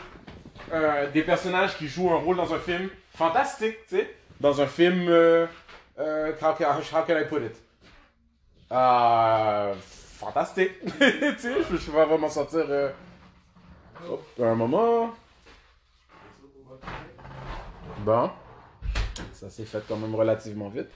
euh, 0.71 1.09
des 1.11 1.23
personnages 1.23 1.75
qui 1.77 1.87
jouent 1.87 2.11
un 2.11 2.17
rôle 2.17 2.37
dans 2.37 2.53
un 2.53 2.59
film 2.59 2.89
fantastique, 3.15 3.77
tu 3.87 3.97
sais? 3.97 4.15
Dans 4.39 4.61
un 4.61 4.67
film... 4.67 5.07
Euh, 5.09 5.47
euh, 5.97 6.33
how, 6.41 6.53
can, 6.53 6.65
how 6.93 7.03
can 7.03 7.17
I 7.17 7.25
put 7.25 7.41
it? 7.43 7.61
Euh, 8.71 9.73
fantastique. 9.81 10.79
tu 10.83 10.89
sais, 11.39 11.63
je, 11.69 11.77
je 11.77 11.91
vais 11.91 12.05
vraiment 12.05 12.29
sentir... 12.29 12.65
Euh, 12.69 12.91
hop, 14.07 14.23
un 14.39 14.55
moment... 14.55 15.11
Bon. 17.99 18.29
Ça 19.33 19.49
s'est 19.49 19.65
fait 19.65 19.83
quand 19.87 19.97
même 19.97 20.15
relativement 20.15 20.69
vite. 20.69 20.89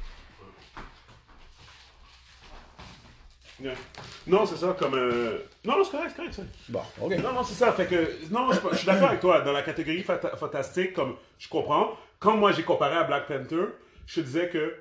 Non, 4.28 4.46
c'est 4.46 4.58
ça, 4.58 4.76
comme... 4.78 4.96
euh, 4.96 5.38
Non, 5.64 5.78
non, 5.78 5.84
c'est 5.84 5.92
correct, 5.92 6.10
c'est 6.12 6.16
correct, 6.18 6.34
ça. 6.34 6.44
Bon, 6.70 6.82
ok. 7.02 7.12
Non, 7.24 7.34
non, 7.34 7.44
c'est 7.44 7.54
ça. 7.54 7.72
Fait 7.72 7.86
que, 7.86 8.32
non, 8.32 8.52
je, 8.52 8.60
je 8.72 8.76
suis 8.78 8.86
d'accord 8.86 9.10
avec 9.10 9.20
toi. 9.22 9.42
Dans 9.42 9.52
la 9.52 9.62
catégorie 9.62 10.02
fata- 10.04 10.36
fantastique, 10.36 10.94
comme 10.94 11.16
je 11.40 11.48
comprends, 11.48 11.98
quand 12.20 12.36
moi 12.38 12.52
j'ai 12.52 12.64
comparé 12.64 12.96
à 12.96 13.04
Black 13.04 13.28
Panther, 13.28 13.66
je 14.08 14.16
te 14.16 14.26
disais 14.26 14.50
que, 14.50 14.76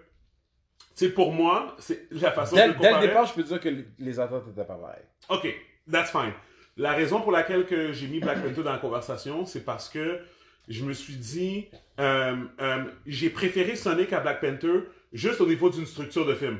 tu 0.96 1.06
sais, 1.06 1.08
pour 1.10 1.32
moi, 1.32 1.76
c'est 1.78 2.06
la 2.10 2.32
façon 2.32 2.56
Dès, 2.56 2.68
de 2.68 2.72
dès 2.72 2.78
comparer. 2.78 3.00
le 3.02 3.08
départ, 3.08 3.26
je 3.26 3.34
peux 3.34 3.42
dire 3.42 3.60
que 3.60 3.68
les- 3.68 3.86
les 3.98 4.20
attentes 4.20 4.44
étaient 4.50 4.64
pas 4.64 4.74
pareilles. 4.74 5.04
Ok, 5.28 5.46
that's 5.90 6.10
fine. 6.10 6.32
La 6.76 6.92
raison 6.92 7.20
pour 7.20 7.32
laquelle 7.32 7.66
que 7.66 7.92
j'ai 7.92 8.06
mis 8.08 8.20
Black 8.20 8.42
Panther 8.42 8.62
dans 8.62 8.72
la 8.72 8.78
conversation, 8.78 9.44
c'est 9.44 9.64
parce 9.64 9.88
que 9.90 10.20
je 10.68 10.84
me 10.84 10.92
suis 10.94 11.16
dit, 11.16 11.68
euh, 12.00 12.36
euh, 12.60 12.84
j'ai 13.06 13.28
préféré 13.28 13.76
Sonic 13.76 14.12
à 14.12 14.20
Black 14.20 14.40
Panther 14.40 14.84
juste 15.12 15.40
au 15.42 15.46
niveau 15.46 15.68
d'une 15.68 15.84
structure 15.86 16.24
de 16.24 16.34
film. 16.34 16.58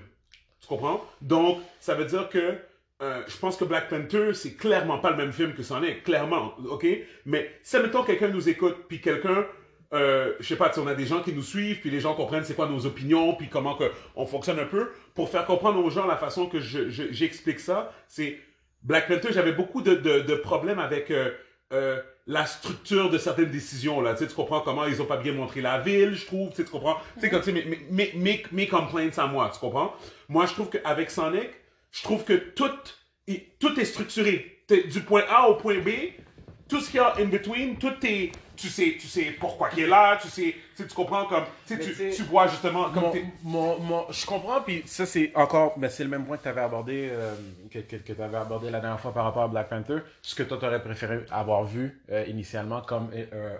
Tu 0.63 0.69
comprends? 0.69 1.05
Donc, 1.21 1.59
ça 1.81 1.95
veut 1.95 2.05
dire 2.05 2.29
que 2.29 2.55
euh, 3.03 3.23
je 3.27 3.37
pense 3.37 3.57
que 3.57 3.65
Black 3.65 3.89
Panther, 3.89 4.33
c'est 4.33 4.55
clairement 4.55 4.99
pas 4.99 5.11
le 5.11 5.17
même 5.17 5.33
film 5.33 5.55
que 5.55 5.63
Sonic, 5.65 6.05
clairement, 6.05 6.55
ok? 6.69 6.87
Mais 7.27 7.51
si, 7.65 7.75
admettons, 7.77 8.05
quelqu'un 8.05 8.29
nous 8.29 8.49
écoute, 8.49 8.77
puis 8.89 9.01
quelqu'un, 9.01 9.45
euh, 9.93 10.35
je 10.39 10.47
sais 10.47 10.57
pas, 10.57 10.73
sais, 10.73 10.81
on 10.81 10.87
a 10.87 10.95
des 10.95 11.07
gens 11.07 11.21
qui 11.21 11.33
nous 11.33 11.43
suivent, 11.43 11.81
puis 11.81 11.91
les 11.91 11.99
gens 11.99 12.15
comprennent 12.15 12.45
c'est 12.45 12.55
quoi 12.55 12.69
nos 12.69 12.87
opinions, 12.87 13.35
puis 13.35 13.49
comment 13.49 13.75
que 13.75 13.91
on 14.15 14.25
fonctionne 14.25 14.61
un 14.61 14.67
peu, 14.67 14.91
pour 15.17 15.29
faire 15.29 15.45
comprendre 15.47 15.85
aux 15.85 15.91
gens 15.91 16.07
la 16.07 16.17
façon 16.17 16.47
que 16.47 16.61
je- 16.61 16.91
je- 16.91 17.11
j'explique 17.11 17.59
ça, 17.59 17.93
c'est 18.07 18.39
Black 18.85 19.09
Panther, 19.09 19.33
j'avais 19.33 19.53
beaucoup 19.53 19.83
de, 19.83 19.95
de, 19.97 20.21
de 20.21 20.35
problèmes 20.37 20.79
avec 20.79 21.11
euh, 21.11 21.31
euh, 21.73 22.01
la 22.27 22.47
structure 22.47 23.11
de 23.11 23.19
certaines 23.19 23.51
décisions. 23.51 24.01
Là. 24.01 24.15
Tu, 24.15 24.27
comprends 24.27 24.61
comment 24.61 24.87
ils 24.87 25.03
ont 25.03 25.07
pas 25.07 25.17
bien 25.17 25.33
montré 25.33 25.61
la 25.61 25.79
ville, 25.81 26.15
je 26.15 26.27
trouve. 26.27 26.51
Tu, 26.55 26.65
comprends? 26.65 26.97
Tu 27.15 27.23
sais, 27.23 27.31
comme, 27.31 27.43
tu 27.43 27.53
mes, 27.53 27.65
mes, 27.91 28.13
mes, 28.15 28.43
mes 28.53 28.67
complaints 28.69 29.17
à 29.17 29.27
moi, 29.27 29.51
tu 29.53 29.59
comprends? 29.59 29.95
Moi, 30.29 30.47
je 30.47 30.53
trouve 30.53 30.71
qu'avec 30.71 31.11
Sonic, 31.11 31.51
je 31.91 32.03
trouve 32.03 32.25
que 32.25 32.35
tout, 32.35 32.71
tout 33.59 33.81
est 33.81 33.85
structuré. 33.85 34.65
Du 34.69 35.01
point 35.01 35.25
A 35.29 35.49
au 35.49 35.57
point 35.57 35.79
B, 35.79 35.91
tout 36.69 36.81
ce 36.81 36.91
qu'il 36.91 36.97
y 36.97 37.01
a 37.01 37.15
in 37.19 37.27
between, 37.27 37.77
tout 37.77 37.95
est... 38.05 38.33
Tu 38.57 38.69
sais, 38.69 38.97
tu 39.01 39.07
sais 39.09 39.35
pourquoi 39.39 39.71
il 39.77 39.85
est 39.85 39.87
là, 39.87 40.19
tu 40.21 40.29
sais, 40.29 40.55
tu, 40.77 40.85
comprends 40.89 41.27
comme... 41.27 41.45
Tu, 41.67 41.79
tu, 41.79 42.23
vois 42.25 42.47
justement... 42.47 42.91
Comme 42.91 43.13
Mon, 43.43 43.79
mon, 43.79 44.07
je 44.11 44.27
comprends, 44.27 44.61
puis 44.61 44.83
ça, 44.87 45.07
c'est 45.07 45.33
encore, 45.35 45.75
mais 45.79 45.89
c'est 45.89 46.05
le 46.05 46.11
même 46.11 46.25
point 46.25 46.37
que 46.37 46.43
tu 46.43 46.49
avais 46.49 46.61
abordé, 46.61 47.09
euh, 47.11 47.35
que, 47.71 47.79
que, 47.79 47.97
que 47.97 48.13
tu 48.13 48.23
avais 48.23 48.37
abordé 48.37 48.71
la 48.71 48.81
dernière 48.81 49.01
fois 49.01 49.13
par 49.13 49.25
rapport 49.25 49.45
à 49.45 49.49
Black 49.49 49.69
Panther. 49.69 49.99
Ce 50.21 50.35
que 50.35 50.43
toi, 50.43 50.59
tu 50.59 50.67
aurais 50.67 50.83
préféré 50.83 51.25
avoir 51.31 51.65
vu 51.65 52.01
euh, 52.11 52.25
initialement 52.29 52.83
comme. 52.83 53.11
Euh, 53.15 53.57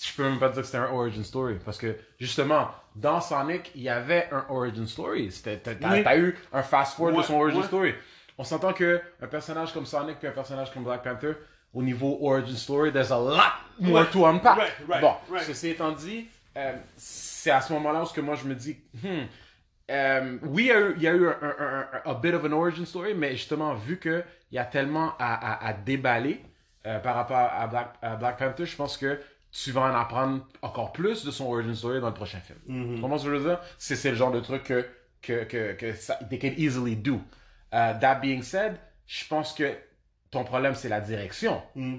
je 0.00 0.12
peux 0.16 0.24
même 0.24 0.38
pas 0.38 0.48
dire 0.48 0.62
que 0.62 0.66
c'était 0.66 0.78
un 0.78 0.90
origin 0.90 1.22
story, 1.22 1.56
parce 1.64 1.78
que 1.78 1.94
justement, 2.18 2.68
dans 2.96 3.20
Sonic, 3.20 3.70
il 3.74 3.82
y 3.82 3.88
avait 3.88 4.28
un 4.32 4.44
origin 4.48 4.86
story. 4.86 5.30
T'as 5.42 5.74
Oui. 5.92 6.18
eu 6.18 6.38
un 6.52 6.62
fast-forward 6.62 7.14
de 7.14 7.20
Ouais, 7.20 7.26
son 7.26 7.34
origin 7.34 7.60
ouais. 7.60 7.66
story. 7.66 7.94
On 8.38 8.44
s'entend 8.44 8.72
que 8.72 9.00
un 9.20 9.26
personnage 9.26 9.72
comme 9.72 9.86
Sonic 9.86 10.18
puis 10.18 10.26
un 10.26 10.32
personnage 10.32 10.72
comme 10.72 10.84
Black 10.84 11.02
Panther, 11.02 11.34
au 11.74 11.82
niveau 11.82 12.18
origin 12.20 12.56
story, 12.56 12.92
there's 12.92 13.10
a 13.10 13.16
lot 13.18 13.52
more 13.78 14.02
Right, 14.02 14.12
to 14.12 14.26
unpack. 14.26 14.58
right, 14.58 14.72
right, 14.88 15.00
bon, 15.00 15.14
ceci 15.40 15.68
étant 15.70 15.92
dit, 15.92 16.26
euh, 16.56 16.74
c'est 16.96 17.50
à 17.50 17.60
ce 17.60 17.72
moment-là 17.72 18.02
où 18.02 18.06
ce 18.06 18.12
que 18.12 18.20
moi 18.20 18.34
je 18.34 18.44
me 18.46 18.54
dis, 18.54 18.76
hmm, 19.02 19.22
euh, 19.90 20.38
oui, 20.42 20.70
il 20.96 21.02
y 21.02 21.08
a 21.08 21.12
eu, 21.14 21.26
un, 21.28 21.32
un- 21.42 21.86
un- 22.04 22.14
bit 22.14 22.34
of 22.34 22.44
an 22.44 22.52
origin 22.52 22.84
story, 22.86 23.14
mais 23.14 23.32
justement, 23.32 23.74
vu 23.74 23.98
qu'il 23.98 24.24
y 24.52 24.58
a 24.58 24.64
tellement 24.64 25.14
à, 25.18 25.34
à- 25.34 25.66
à 25.68 25.72
déballer 25.72 26.40
euh, 26.86 26.98
par 27.00 27.14
rapport 27.14 27.36
à 27.38 27.66
Black, 27.66 27.94
à 28.02 28.16
Black 28.16 28.38
Panther, 28.38 28.66
je 28.66 28.76
pense 28.76 28.96
que 28.96 29.20
tu 29.50 29.70
vas 29.70 29.82
en 29.82 29.94
apprendre 29.94 30.46
encore 30.62 30.92
plus 30.92 31.24
de 31.24 31.30
son 31.30 31.46
origin 31.46 31.74
story 31.74 32.00
dans 32.00 32.08
le 32.08 32.14
prochain 32.14 32.38
film. 32.40 32.58
Mhm. 32.66 33.00
Comment 33.00 33.18
je 33.18 33.30
veux 33.30 33.40
dire? 33.40 33.60
C'est 33.78 33.96
c'est 33.96 34.10
le 34.10 34.16
genre 34.16 34.32
de 34.32 34.40
truc 34.40 34.64
que 34.64 34.86
que, 35.20 35.44
que, 35.44 35.72
que 35.74 35.92
ça, 35.94 36.18
they 36.30 36.38
can 36.38 36.52
easily 36.56 36.96
do. 36.96 37.20
Uh, 37.72 37.98
that 38.00 38.16
being 38.20 38.42
said, 38.42 38.78
je 39.06 39.24
pense 39.28 39.52
que 39.54 39.76
ton 40.32 40.44
problème, 40.44 40.74
c'est 40.74 40.88
la 40.88 41.00
direction. 41.00 41.62
Hmm. 41.76 41.98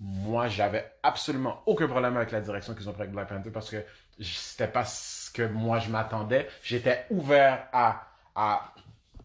Moi, 0.00 0.46
j'avais 0.48 0.90
absolument 1.02 1.60
aucun 1.66 1.88
problème 1.88 2.16
avec 2.16 2.30
la 2.30 2.40
direction 2.40 2.72
qu'ils 2.72 2.88
ont 2.88 2.92
pris 2.92 3.02
avec 3.02 3.12
Black 3.12 3.28
Panther 3.28 3.50
parce 3.50 3.68
que 3.68 3.84
c'était 4.20 4.68
pas 4.68 4.84
ce 4.84 5.30
que 5.32 5.42
moi 5.42 5.80
je 5.80 5.90
m'attendais. 5.90 6.48
J'étais 6.62 7.04
ouvert 7.10 7.66
à, 7.72 8.06
à 8.36 8.72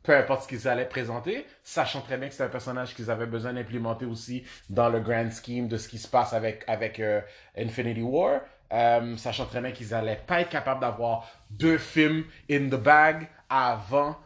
peu 0.01 0.17
importe 0.17 0.43
ce 0.43 0.47
qu'ils 0.47 0.67
allaient 0.67 0.89
présenter, 0.89 1.45
sachant 1.63 2.01
très 2.01 2.17
bien 2.17 2.27
que 2.27 2.33
c'est 2.33 2.43
un 2.43 2.49
personnage 2.49 2.95
qu'ils 2.95 3.11
avaient 3.11 3.27
besoin 3.27 3.53
d'implémenter 3.53 4.05
aussi 4.05 4.43
dans 4.67 4.89
le 4.89 4.99
grand 4.99 5.31
scheme 5.31 5.67
de 5.67 5.77
ce 5.77 5.87
qui 5.87 5.99
se 5.99 6.07
passe 6.07 6.33
avec, 6.33 6.63
avec 6.67 6.99
euh, 6.99 7.21
Infinity 7.55 8.01
War. 8.01 8.41
Euh, 8.71 9.15
sachant 9.17 9.45
très 9.45 9.61
bien 9.61 9.71
qu'ils 9.71 9.93
allaient 9.93 10.21
pas 10.25 10.41
être 10.41 10.49
capables 10.49 10.81
d'avoir 10.81 11.29
deux 11.51 11.77
films 11.77 12.23
in 12.49 12.69
the 12.69 12.81
bag 12.81 13.29
avant 13.47 14.17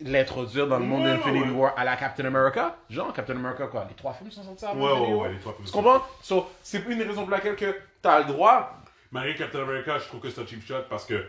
l'introduire 0.00 0.66
dans 0.68 0.78
le 0.78 0.84
monde 0.84 1.02
Ouais, 1.04 1.16
d'Infinity. 1.16 1.50
War 1.50 1.72
à 1.76 1.84
la 1.84 1.96
Captain 1.96 2.24
America. 2.24 2.76
Genre, 2.88 3.12
Captain 3.12 3.36
America, 3.36 3.66
quoi, 3.66 3.86
les 3.88 3.94
trois 3.94 4.12
films 4.12 4.30
sont 4.30 4.42
sortis 4.44 4.64
avant 4.64 4.74
Ouais, 4.80 4.90
Infinity 4.92 5.10
ouais, 5.10 5.14
War. 5.16 5.22
ouais, 5.26 5.32
les 5.34 5.38
trois 5.40 5.52
films 5.54 5.64
Tu 5.66 5.72
sont 5.72 5.82
comprends? 5.82 6.02
So, 6.22 6.46
c'est 6.62 6.84
une 6.86 6.98
des 6.98 7.04
raisons 7.04 7.22
pour 7.22 7.30
laquelle 7.30 7.56
que 7.56 7.74
t'as 8.02 8.20
le 8.20 8.26
droit. 8.26 8.78
Malgré 9.10 9.34
Captain 9.34 9.62
America, 9.62 9.98
je 9.98 10.04
trouve 10.06 10.20
que 10.20 10.30
c'est 10.30 10.40
un 10.40 10.46
cheap 10.46 10.64
shot 10.66 10.82
parce 10.90 11.04
que 11.04 11.24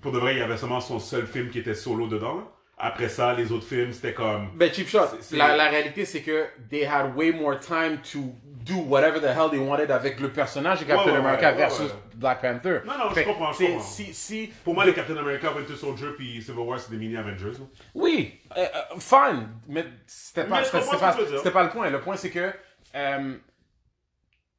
pour 0.00 0.12
de 0.12 0.18
vrai, 0.18 0.34
il 0.34 0.38
y 0.38 0.42
avait 0.42 0.56
seulement 0.56 0.80
son 0.80 0.98
seul 0.98 1.26
film 1.26 1.50
qui 1.50 1.58
était 1.58 1.74
solo 1.74 2.06
dedans. 2.06 2.42
Après 2.82 3.08
ça, 3.08 3.34
les 3.34 3.52
autres 3.52 3.66
films, 3.66 3.92
c'était 3.92 4.14
comme. 4.14 4.50
Ben, 4.54 4.72
cheap 4.72 4.88
shot. 4.88 5.06
La, 5.32 5.54
la 5.56 5.68
réalité, 5.68 6.04
c'est 6.04 6.22
que 6.22 6.46
they 6.70 6.84
had 6.84 7.14
way 7.14 7.30
more 7.32 7.58
time 7.60 7.98
to 8.12 8.34
do 8.44 8.74
whatever 8.86 9.20
the 9.20 9.24
hell 9.36 9.50
they 9.50 9.58
wanted 9.58 9.90
avec 9.90 10.20
le 10.20 10.30
personnage 10.30 10.80
de 10.80 10.84
Captain 10.84 11.04
Ouais, 11.06 11.12
ouais, 11.12 11.16
America 11.18 11.50
ouais, 11.50 11.56
versus. 11.56 11.90
Black 12.14 12.42
Panther. 12.42 12.80
Non, 12.84 12.98
non, 12.98 13.08
je 13.08 13.14
Fait 13.14 13.24
que 13.24 13.28
comprends, 13.30 13.52
je 13.52 13.64
comprends. 13.64 13.80
Si, 13.80 14.12
si, 14.12 14.52
Pour 14.62 14.74
moi, 14.74 14.84
les 14.84 14.92
Captain 14.92 15.16
America, 15.16 15.50
Winter 15.52 15.74
Soldier 15.74 16.08
puis 16.18 16.42
Civil 16.42 16.60
War, 16.60 16.78
c'est 16.78 16.90
des 16.90 16.98
mini 16.98 17.16
Avengers. 17.16 17.56
Oui, 17.94 18.38
euh, 18.58 18.60
euh, 18.60 18.98
fine, 18.98 19.48
mais 19.68 19.86
c'était 20.06 20.44
pas, 20.44 20.60
je 20.62 20.64
c'était- 20.66 20.98
pas, 20.98 21.16
c'était 21.38 21.50
pas 21.50 21.62
le 21.62 21.70
point. 21.70 21.88
Le 21.88 22.00
point, 22.00 22.16
c'est 22.16 22.28
que 22.30 22.52
euh, 22.94 23.34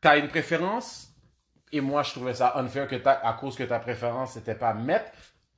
t'as 0.01 0.17
une 0.17 0.27
préférence, 0.27 1.13
et 1.71 1.81
moi, 1.81 2.01
je 2.01 2.11
trouvais 2.11 2.33
ça 2.33 2.53
unfair 2.57 2.87
que 2.87 2.95
à 3.05 3.33
cause 3.39 3.55
que 3.55 3.63
ta 3.63 3.77
préférence 3.79 4.35
n'était 4.35 4.55
pas 4.55 4.73
mettre, 4.73 5.11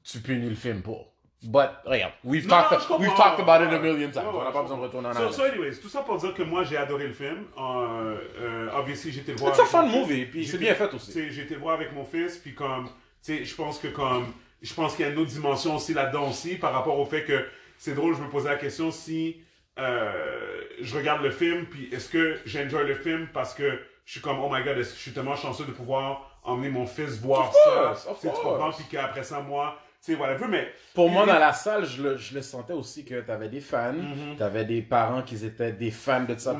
tu 0.04 0.20
punis 0.20 0.50
le 0.50 0.56
film 0.56 0.82
pour. 0.82 1.13
But, 1.44 1.82
regarde, 1.86 2.14
we've, 2.24 2.48
Non, 2.48 2.56
talked, 2.56 2.90
non, 2.90 3.00
we've 3.00 3.16
talked 3.16 3.40
about 3.40 3.62
it 3.62 3.74
a 3.74 3.80
million 3.80 4.10
times. 4.12 4.26
On 4.34 4.44
n'a 4.44 4.52
pas 4.52 4.62
besoin 4.62 4.78
de 4.78 4.84
retourner 4.84 5.10
en 5.10 5.14
So, 5.14 5.20
arrière. 5.20 5.34
so 5.34 5.44
anyways, 5.44 5.80
tout 5.82 5.90
ça 5.90 6.02
pour 6.02 6.18
dire 6.18 6.34
que 6.34 6.44
moi, 6.44 6.64
j'ai 6.64 6.78
adoré 6.78 7.08
le 7.08 7.14
film. 7.14 7.46
Euh, 7.58 8.18
euh, 8.40 8.70
obviously, 8.74 9.18
été 9.20 9.34
le 9.34 9.38
voir. 9.38 9.52
It's 9.52 9.60
a 9.60 9.64
avec 9.64 9.72
fun 9.72 9.86
movie, 9.88 10.26
puis 10.26 10.46
c'est 10.48 10.58
bien 10.58 10.74
fait 10.74 10.94
aussi. 10.94 11.20
été 11.20 11.54
le 11.54 11.60
voir 11.60 11.76
avec 11.76 11.94
mon 11.94 12.06
fils, 12.06 12.38
puis 12.38 12.54
comme, 12.56 12.86
tu 12.86 13.38
sais, 13.38 13.44
je 13.46 13.56
pense 13.56 13.78
que 13.78 13.88
comme, 13.90 14.28
je 14.62 14.74
pense 14.74 14.96
qu'il 14.96 15.06
y 15.06 15.10
a 15.10 15.12
une 15.12 15.20
autre 15.20 15.32
dimension 15.32 15.76
aussi 15.76 15.94
là-dedans 15.94 16.30
aussi, 16.30 16.56
par 16.56 16.72
rapport 16.72 16.98
au 16.98 17.06
fait 17.06 17.24
que, 17.26 17.46
c'est 17.78 17.94
drôle, 17.96 18.16
je 18.16 18.22
me 18.22 18.30
posais 18.30 18.48
la 18.50 18.56
question 18.56 18.92
si 18.92 19.42
euh, 19.80 20.62
je 20.82 20.96
regarde 20.96 21.22
le 21.22 21.32
film, 21.32 21.66
puis 21.66 21.90
est-ce 21.92 22.08
que 22.10 22.40
j'enjoy 22.46 22.86
le 22.86 22.96
film 22.96 23.28
parce 23.34 23.54
que 23.54 23.80
je 24.06 24.12
suis 24.14 24.22
comme, 24.22 24.40
oh 24.40 24.50
my 24.52 24.64
god, 24.64 24.78
est-ce 24.78 24.92
que 24.92 24.98
je 24.98 25.02
suis 25.02 25.12
tellement 25.12 25.36
chanceux 25.36 25.66
de 25.66 25.72
pouvoir 25.72 26.40
emmener 26.44 26.70
mon 26.70 26.86
fils 26.86 27.20
voir 27.20 27.50
Of 27.50 27.56
ça, 27.56 27.84
course, 27.88 28.08
of 28.08 28.20
Tu 28.22 28.28
comprends, 28.28 28.72
puis 28.72 28.86
qu'après 28.90 29.24
ça, 29.24 29.40
moi, 29.42 29.78
sais, 30.12 30.16
voilà, 30.16 30.38
mais 30.50 30.68
Pour 30.94 31.10
moi, 31.10 31.26
dans 31.26 31.40
la 31.40 31.54
salle, 31.54 31.86
je 31.86 32.04
le, 32.04 32.18
je 32.18 32.36
le 32.36 32.42
sentais 32.42 32.74
aussi 32.74 33.06
que 33.06 33.22
t'avais 33.22 33.48
des 33.48 33.62
fans, 33.62 33.94
t'avais 34.38 34.66
des 34.66 34.82
parents 34.82 35.22
qui 35.22 35.44
étaient 35.46 35.72
des 35.72 35.92
fans 35.92 36.26
de 36.26 36.38
ça. 36.38 36.54
Ouais, 36.54 36.60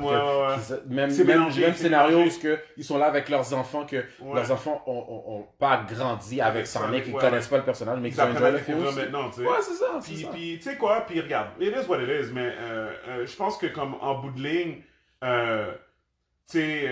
que- 0.56 0.88
même 0.92 1.10
même, 1.14 1.26
mélangé, 1.26 1.60
même 1.60 1.74
scénario 1.74 2.18
mélangé. 2.18 2.38
où 2.38 2.40
que 2.42 2.58
ils 2.76 2.84
sont 2.84 2.96
là 2.98 3.06
avec 3.06 3.28
leurs 3.28 3.52
enfants, 3.52 3.84
que 3.84 3.96
Ouais. 3.96 4.34
leurs 4.34 4.50
enfants 4.50 4.82
ont, 4.86 4.92
ont, 4.92 5.36
ont 5.36 5.46
pas 5.58 5.84
grandi 5.86 6.40
avec 6.40 6.66
Sonic, 6.66 6.88
Sonic, 6.88 7.04
ils 7.08 7.12
connaissent 7.14 7.48
pas 7.48 7.58
le 7.58 7.64
personnage, 7.64 7.98
mais 8.00 8.08
ils 8.08 8.20
ont 8.20 8.24
à 8.24 8.50
le 8.50 8.58
film 8.58 8.78
maintenant, 8.80 9.28
tu 9.30 9.42
sais. 9.42 9.46
Ouais, 9.46 9.56
c'est 9.60 9.74
ça, 9.74 9.98
Puis, 10.02 10.26
puis 10.32 10.56
tu 10.58 10.62
sais 10.62 10.76
quoi, 10.76 11.02
puis 11.06 11.20
regarde, 11.20 11.48
it 11.60 11.72
is 11.74 11.86
what 11.88 12.00
it 12.02 12.08
is, 12.08 12.32
mais 12.32 12.50
euh, 12.58 12.90
euh, 13.08 13.26
je 13.26 13.36
pense 13.36 13.58
que 13.58 13.66
comme 13.66 13.94
en 14.00 14.14
bout 14.20 14.30
de 14.30 14.40
ligne, 14.42 14.82
euh, 15.22 15.70
tu 16.50 16.58
sais, 16.58 16.88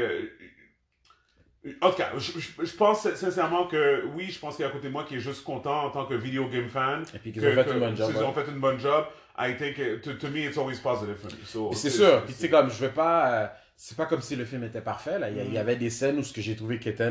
en 1.81 1.91
tout 1.91 1.97
cas, 1.97 2.11
je, 2.19 2.33
je- 2.41 2.65
je 2.65 2.77
pense 2.77 3.09
sincèrement 3.15 3.67
que 3.67 4.05
oui, 4.17 4.31
je 4.31 4.39
pense 4.39 4.57
qu'il 4.57 4.65
y 4.65 4.67
a 4.67 4.71
à 4.71 4.73
côté 4.73 4.89
de 4.89 4.93
moi 4.93 5.05
qui 5.05 5.15
est 5.17 5.21
juste 5.21 5.45
content 5.45 5.85
en 5.87 5.91
tant 5.91 6.07
que 6.07 6.15
video 6.15 6.49
game 6.49 6.69
fan. 6.69 7.05
Et 7.15 7.19
puis 7.19 7.33
qu'ils 7.33 7.47
ont 7.47 7.53
fait 7.53 7.65
que- 7.65 7.71
une 7.73 7.79
bonne 7.81 7.97
job. 7.97 8.11
Ils 8.15 8.19
ouais. 8.19 8.25
ont 8.25 8.33
fait 8.33 8.49
une 8.49 8.59
bonne 8.61 8.81
job. 8.81 9.05
I 9.39 9.57
think, 9.57 9.77
to, 10.03 10.13
to 10.15 10.29
me, 10.29 10.41
it's 10.47 10.59
always 10.59 10.79
positive 10.79 11.17
for 11.17 11.31
me. 11.31 11.45
So, 11.47 11.71
C'est 11.73 11.91
sûr. 11.91 12.23
Puis 12.25 12.35
tu 12.35 12.41
sais, 12.41 12.51
comme, 12.51 12.69
je 12.71 12.79
vais 12.81 12.91
pas. 12.93 13.33
euh, 13.33 13.47
c'est 13.77 13.97
pas 13.97 14.07
comme 14.07 14.21
si 14.21 14.37
le 14.37 14.45
film 14.45 14.63
était 14.65 14.81
parfait, 14.83 15.19
là. 15.19 15.31
Il 15.31 15.37
y, 15.39 15.41
il 15.47 15.53
y 15.55 15.59
avait 15.59 15.77
des 15.77 15.89
scènes 15.91 16.19
où 16.19 16.23
ce 16.23 16.33
que 16.33 16.41
j'ai 16.41 16.55
trouvé 16.57 16.79
qui 16.79 16.89
étaient 16.89 17.11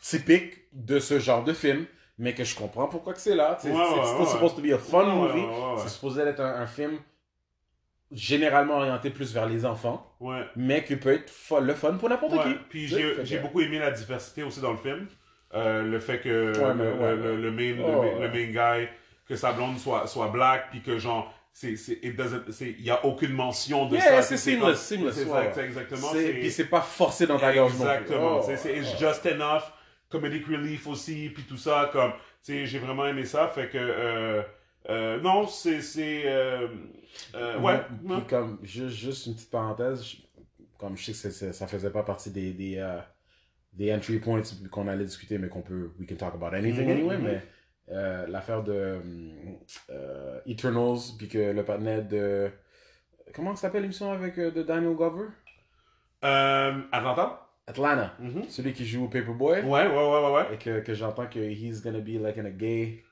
typiques 0.00 0.54
de 0.72 0.98
ce 0.98 1.18
genre 1.18 1.44
de 1.44 1.52
film, 1.52 1.84
mais 2.18 2.34
que 2.34 2.44
je 2.44 2.54
comprends 2.56 2.86
pourquoi 2.88 3.12
que 3.12 3.20
c'est 3.20 3.34
là. 3.34 3.52
Ouais, 3.52 3.70
c'est 3.70 3.72
ouais, 3.72 4.26
supposed 4.26 4.56
to 4.56 4.62
be 4.62 4.72
a 4.72 4.78
fun 4.78 5.04
movie. 5.04 5.44
C'est 5.78 5.88
supposé 5.88 6.22
être 6.22 6.40
un, 6.40 6.60
un 6.62 6.66
film 6.66 6.98
généralement 8.12 8.74
orienté 8.76 9.10
plus 9.10 9.32
vers 9.34 9.46
les 9.46 9.64
enfants, 9.64 10.14
Ouais. 10.20 10.42
mais 10.56 10.84
qui 10.84 10.96
peut 10.96 11.12
être 11.12 11.30
fun- 11.30 11.60
le 11.60 11.74
fun 11.74 11.94
pour 11.94 12.08
n'importe 12.08 12.34
Ouais, 12.34 12.42
qui. 12.44 12.54
Puis 12.68 12.86
j'ai 12.88 13.02
que- 13.38 13.42
beaucoup 13.42 13.60
aimé 13.60 13.78
la 13.78 13.90
diversité 13.90 14.42
aussi 14.42 14.60
dans 14.60 14.72
le 14.72 14.78
film. 14.78 15.06
Euh, 15.54 15.82
le 15.82 16.00
fait 16.00 16.18
que 16.20 16.52
Ouais, 16.58 16.74
mais 16.74 16.84
le, 16.84 17.36
le- 17.36 17.36
le 17.42 17.50
main, 17.50 17.74
Oh, 17.84 18.20
le 18.20 18.28
main 18.28 18.46
guy, 18.82 18.88
que 19.28 19.36
sa 19.36 19.52
blonde 19.52 19.78
soit, 19.78 20.06
soit 20.06 20.28
black, 20.28 20.70
puis 20.70 20.80
que 20.82 20.98
genre, 20.98 21.32
c'est, 21.52 21.74
il 22.02 22.82
y 22.82 22.90
a 22.90 23.04
aucune 23.04 23.32
mention 23.32 23.86
de 23.86 23.94
Yeah, 23.96 24.02
ça. 24.20 24.22
c'est 24.22 24.36
seamless, 24.36 24.78
C'est 24.80 25.64
exactement. 25.64 26.08
Puis 26.12 26.50
c'est 26.50 26.64
pas 26.66 26.80
forcé 26.80 27.26
dans 27.26 27.38
ta 27.38 27.54
gorge. 27.54 27.72
Exactement. 27.72 28.40
Oh, 28.40 28.42
c'est 28.56 28.76
it's 28.76 28.90
oh. 28.94 29.00
just 29.00 29.26
enough. 29.26 29.62
Comedic 30.10 30.46
relief 30.46 30.86
aussi, 30.86 31.30
puis 31.34 31.42
tout 31.44 31.56
ça, 31.56 31.88
comme, 31.92 32.12
tu 32.44 32.52
sais, 32.52 32.66
j'ai 32.66 32.78
vraiment 32.78 33.06
aimé 33.06 33.24
ça. 33.24 33.48
Fait 33.48 33.68
que, 33.68 33.78
euh, 33.80 34.42
euh, 34.88 35.20
non, 35.20 35.46
c'est, 35.46 35.80
c'est, 35.80 36.22
euh, 36.26 36.68
euh, 37.34 37.58
ouais. 37.60 37.80
Puis 37.98 38.08
non. 38.08 38.20
comme, 38.22 38.58
juste, 38.62 38.96
juste 38.96 39.26
une 39.26 39.34
petite 39.34 39.50
parenthèse, 39.50 40.04
je- 40.04 40.16
comme 40.78 40.96
je 40.96 41.04
sais 41.04 41.12
que 41.12 41.18
c'est- 41.18 41.30
c'est- 41.30 41.52
ça 41.52 41.66
faisait 41.66 41.90
pas 41.90 42.02
partie 42.02 42.30
des, 42.30 42.52
des, 42.52 42.76
euh, 42.78 42.98
des 43.72 43.92
entry 43.94 44.18
points 44.18 44.42
qu'on 44.70 44.88
allait 44.88 45.04
discuter, 45.04 45.38
mais 45.38 45.48
qu'on 45.48 45.62
peut, 45.62 45.92
we 45.98 46.08
can 46.08 46.16
talk 46.16 46.34
about 46.34 46.54
anything 46.54 46.84
Mhm, 46.86 46.90
anyway, 46.90 47.16
mhm. 47.18 47.24
mais 47.24 48.26
l'affaire 48.28 48.62
de 48.62 49.00
Eternals, 50.46 51.14
puis 51.18 51.28
que 51.28 51.52
le 51.52 51.64
partenaire 51.64 52.06
de. 52.06 52.50
Comment 53.34 53.54
ça 53.56 53.62
s'appelle 53.62 53.82
l'émission 53.82 54.12
avec 54.12 54.36
de 54.38 54.62
Daniel 54.62 54.94
Glover? 54.94 55.28
Atlanta? 56.22 57.40
Atlanta. 57.66 58.14
Mhm. 58.20 58.44
Celui 58.48 58.72
qui 58.72 58.84
joue 58.86 59.08
Paperboy. 59.08 59.60
Ouais, 59.62 59.86
ouais, 59.86 59.86
ouais, 59.88 60.20
ouais, 60.22 60.32
ouais. 60.32 60.54
Et 60.54 60.58
que, 60.58 60.80
que 60.80 60.94
j'entends 60.94 61.26
que 61.26 61.38
he's 61.38 61.82
gonna 61.82 62.00
be 62.00 62.20
like 62.20 62.36
in 62.38 62.44
a 62.44 62.50
gay 62.50 63.02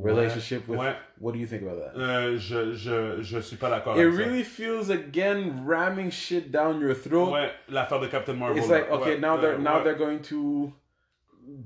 relationship 0.00 0.68
with. 0.68 0.78
Ouais. 0.78 0.94
What 1.20 1.32
do 1.32 1.38
you 1.38 1.46
think 1.46 1.62
about 1.62 1.76
that? 1.80 1.98
Euh, 2.00 2.36
je, 2.38 2.72
je, 2.74 3.20
je 3.22 3.38
suis 3.40 3.56
pas 3.56 3.68
d'accord 3.68 3.96
It 3.96 4.00
avec 4.02 4.14
ça. 4.14 4.18
really 4.24 4.44
feels 4.44 4.90
again 4.90 5.64
ramming 5.66 6.10
shit 6.10 6.50
down 6.50 6.80
your 6.80 6.94
throat. 6.94 7.32
Ouais, 7.32 7.50
l'affaire 7.68 7.98
de 8.00 8.06
Captain 8.06 8.34
Marvel. 8.34 8.58
It's 8.58 8.68
like 8.70 8.90
okay, 8.90 9.14
Ouais, 9.14 9.18
now 9.18 9.36
euh, 9.36 9.40
they're 9.40 9.58
now 9.58 9.78
ouais. 9.78 9.82
they're 9.84 9.98
going 9.98 10.20
to 10.20 10.72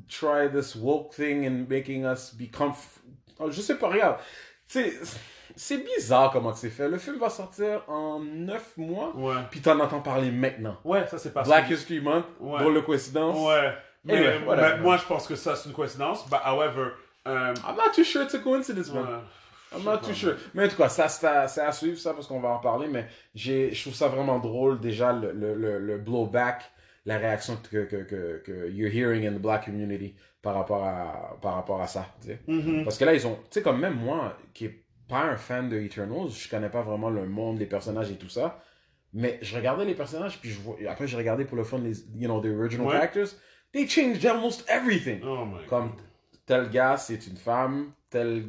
try 0.09 0.49
this 0.49 0.75
woke 0.77 1.12
thing 1.15 1.45
and 1.47 1.69
making 1.69 2.05
us 2.05 2.33
become. 2.33 2.73
Oh, 3.39 3.51
je 3.51 3.61
sais 3.61 3.77
pas, 3.77 3.89
regarde. 3.89 4.17
Sais, 4.67 4.93
c'est 5.55 5.79
bizarre 5.85 6.31
comment 6.33 6.55
c'est 6.55 6.71
fait. 6.71 6.89
Le 6.89 6.97
film 6.99 7.19
va 7.19 7.29
sortir 7.29 7.83
en 7.89 8.21
9 8.21 8.77
mois, 8.79 9.12
Ouais. 9.15 9.35
puis 9.51 9.61
t'en 9.61 9.79
entends 9.81 10.01
parler 10.01 10.31
maintenant. 10.31 10.79
Ouais, 10.85 11.07
ça 11.09 11.19
c'est 11.19 11.33
parce 11.35 11.49
Black. 11.49 11.69
History 11.69 12.01
Month, 12.01 12.25
Ouais. 12.41 12.61
drôle 12.61 12.75
de 12.77 12.81
coïncidence. 12.81 13.37
Ouais. 13.47 13.75
Mais, 14.05 14.15
Anyway, 14.17 14.57
mais 14.57 14.79
moi, 14.79 14.97
je 14.97 15.05
pense 15.05 15.27
que 15.29 15.37
ça, 15.37 15.55
c'est 15.55 15.69
une 15.69 15.75
coïncidence. 15.75 16.27
But, 16.29 16.41
however... 16.45 16.93
euh, 17.26 17.55
I'm 17.67 17.76
not 17.76 17.93
too 17.95 18.05
sure 18.05 18.23
it's 18.25 18.35
a 18.35 18.38
coincidence, 18.38 18.93
man. 18.93 19.05
ouais. 19.05 19.19
I'm 19.75 19.85
not 19.85 19.99
too 20.02 20.12
sure. 20.12 20.35
Mais 20.55 20.64
en 20.67 20.69
tout 20.69 20.76
cas, 20.76 20.88
ça, 20.91 21.09
c'est 21.09 21.26
à, 21.26 21.49
c'est 21.49 21.62
à 21.62 21.73
suivre, 21.73 21.99
ça, 21.99 22.12
parce 22.12 22.26
qu'on 22.26 22.41
va 22.41 22.50
en 22.50 22.59
parler. 22.59 22.88
Mais 22.88 23.07
je 23.35 23.81
trouve 23.81 23.95
ça 23.95 24.09
vraiment 24.09 24.38
drôle, 24.38 24.81
déjà, 24.81 25.12
le, 25.12 25.33
le, 25.33 25.79
le, 25.79 25.99
blowback, 25.99 26.71
la 27.07 27.17
réaction 27.17 27.57
que, 27.71 27.85
que, 27.85 27.97
que, 28.02 28.43
que 28.45 28.71
you're 28.71 28.93
hearing 28.93 29.26
in 29.26 29.33
the 29.33 29.41
black 29.41 29.64
community 29.64 30.14
par 30.43 30.55
rapport 30.55 30.85
à, 30.85 31.38
par 31.41 31.55
rapport 31.55 31.81
à 31.81 31.87
ça. 31.87 32.07
tu 32.21 32.29
sais. 32.29 32.41
Mhm. 32.47 32.85
Parce 32.85 32.99
que 32.99 33.05
là, 33.07 33.14
ils 33.14 33.26
ont. 33.26 33.37
Tu 33.37 33.41
sais, 33.52 33.62
comme 33.62 33.81
même 33.81 33.95
moi, 33.95 34.37
qui 34.52 34.67
est 34.67 34.85
pas 35.09 35.23
un 35.23 35.37
fan 35.37 35.69
de 35.71 35.79
Eternals, 35.79 36.29
je 36.31 36.49
connais 36.50 36.69
pas 36.69 36.83
vraiment 36.83 37.09
le 37.09 37.25
monde 37.26 37.57
des 37.59 37.67
personnages 37.67 38.11
et 38.11 38.17
tout 38.17 38.29
ça. 38.29 38.61
Mais 39.14 39.38
je 39.43 39.57
regardais 39.57 39.85
les 39.87 39.95
personnages, 39.95 40.38
puis 40.41 40.50
je 40.50 40.59
vois, 40.61 40.76
après, 40.88 41.07
j'ai 41.07 41.17
regardé 41.17 41.45
pour 41.45 41.57
le 41.57 41.64
fun 41.64 41.79
les, 41.79 41.99
you 42.19 42.26
know, 42.29 42.41
the 42.41 42.47
original 42.47 42.87
Ouais. 42.87 42.93
characters. 42.95 43.37
They 43.73 43.87
changed 43.88 44.25
almost 44.26 44.64
everything. 44.69 45.21
Oh 45.25 45.45
my 45.47 45.67
Comme 45.67 45.91
God. 45.91 46.00
Tel 46.47 46.71
gars, 46.71 46.97
c'est 46.97 47.27
une 47.27 47.37
femme, 47.37 47.93
tel 48.11 48.45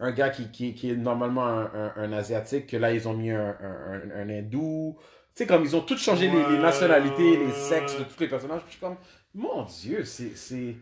un 0.00 0.10
gars 0.12 0.30
qui, 0.30 0.50
qui, 0.50 0.74
qui 0.74 0.90
est 0.90 0.96
normalement 0.96 1.46
un, 1.46 1.70
un, 1.74 1.92
un 1.96 2.12
asiatique, 2.12 2.66
que 2.68 2.76
là 2.76 2.92
ils 2.92 3.08
ont 3.08 3.14
mis 3.14 3.30
un, 3.30 3.56
un, 3.60 4.28
hindou. 4.28 4.96
Tu 5.34 5.42
sais, 5.42 5.46
comme 5.46 5.64
ils 5.64 5.74
ont 5.74 5.80
tous 5.80 5.98
changé 5.98 6.30
les, 6.30 6.58
nationalités, 6.58 7.36
les 7.36 7.52
sexes 7.52 7.98
de 7.98 8.04
tous 8.04 8.20
les 8.20 8.28
personnages. 8.28 8.60
Puis 8.62 8.72
je 8.74 8.76
suis 8.76 8.80
comme, 8.80 8.96
mon 9.34 9.64
Dieu, 9.64 10.04
c'est. 10.04 10.36
c'est 10.36 10.76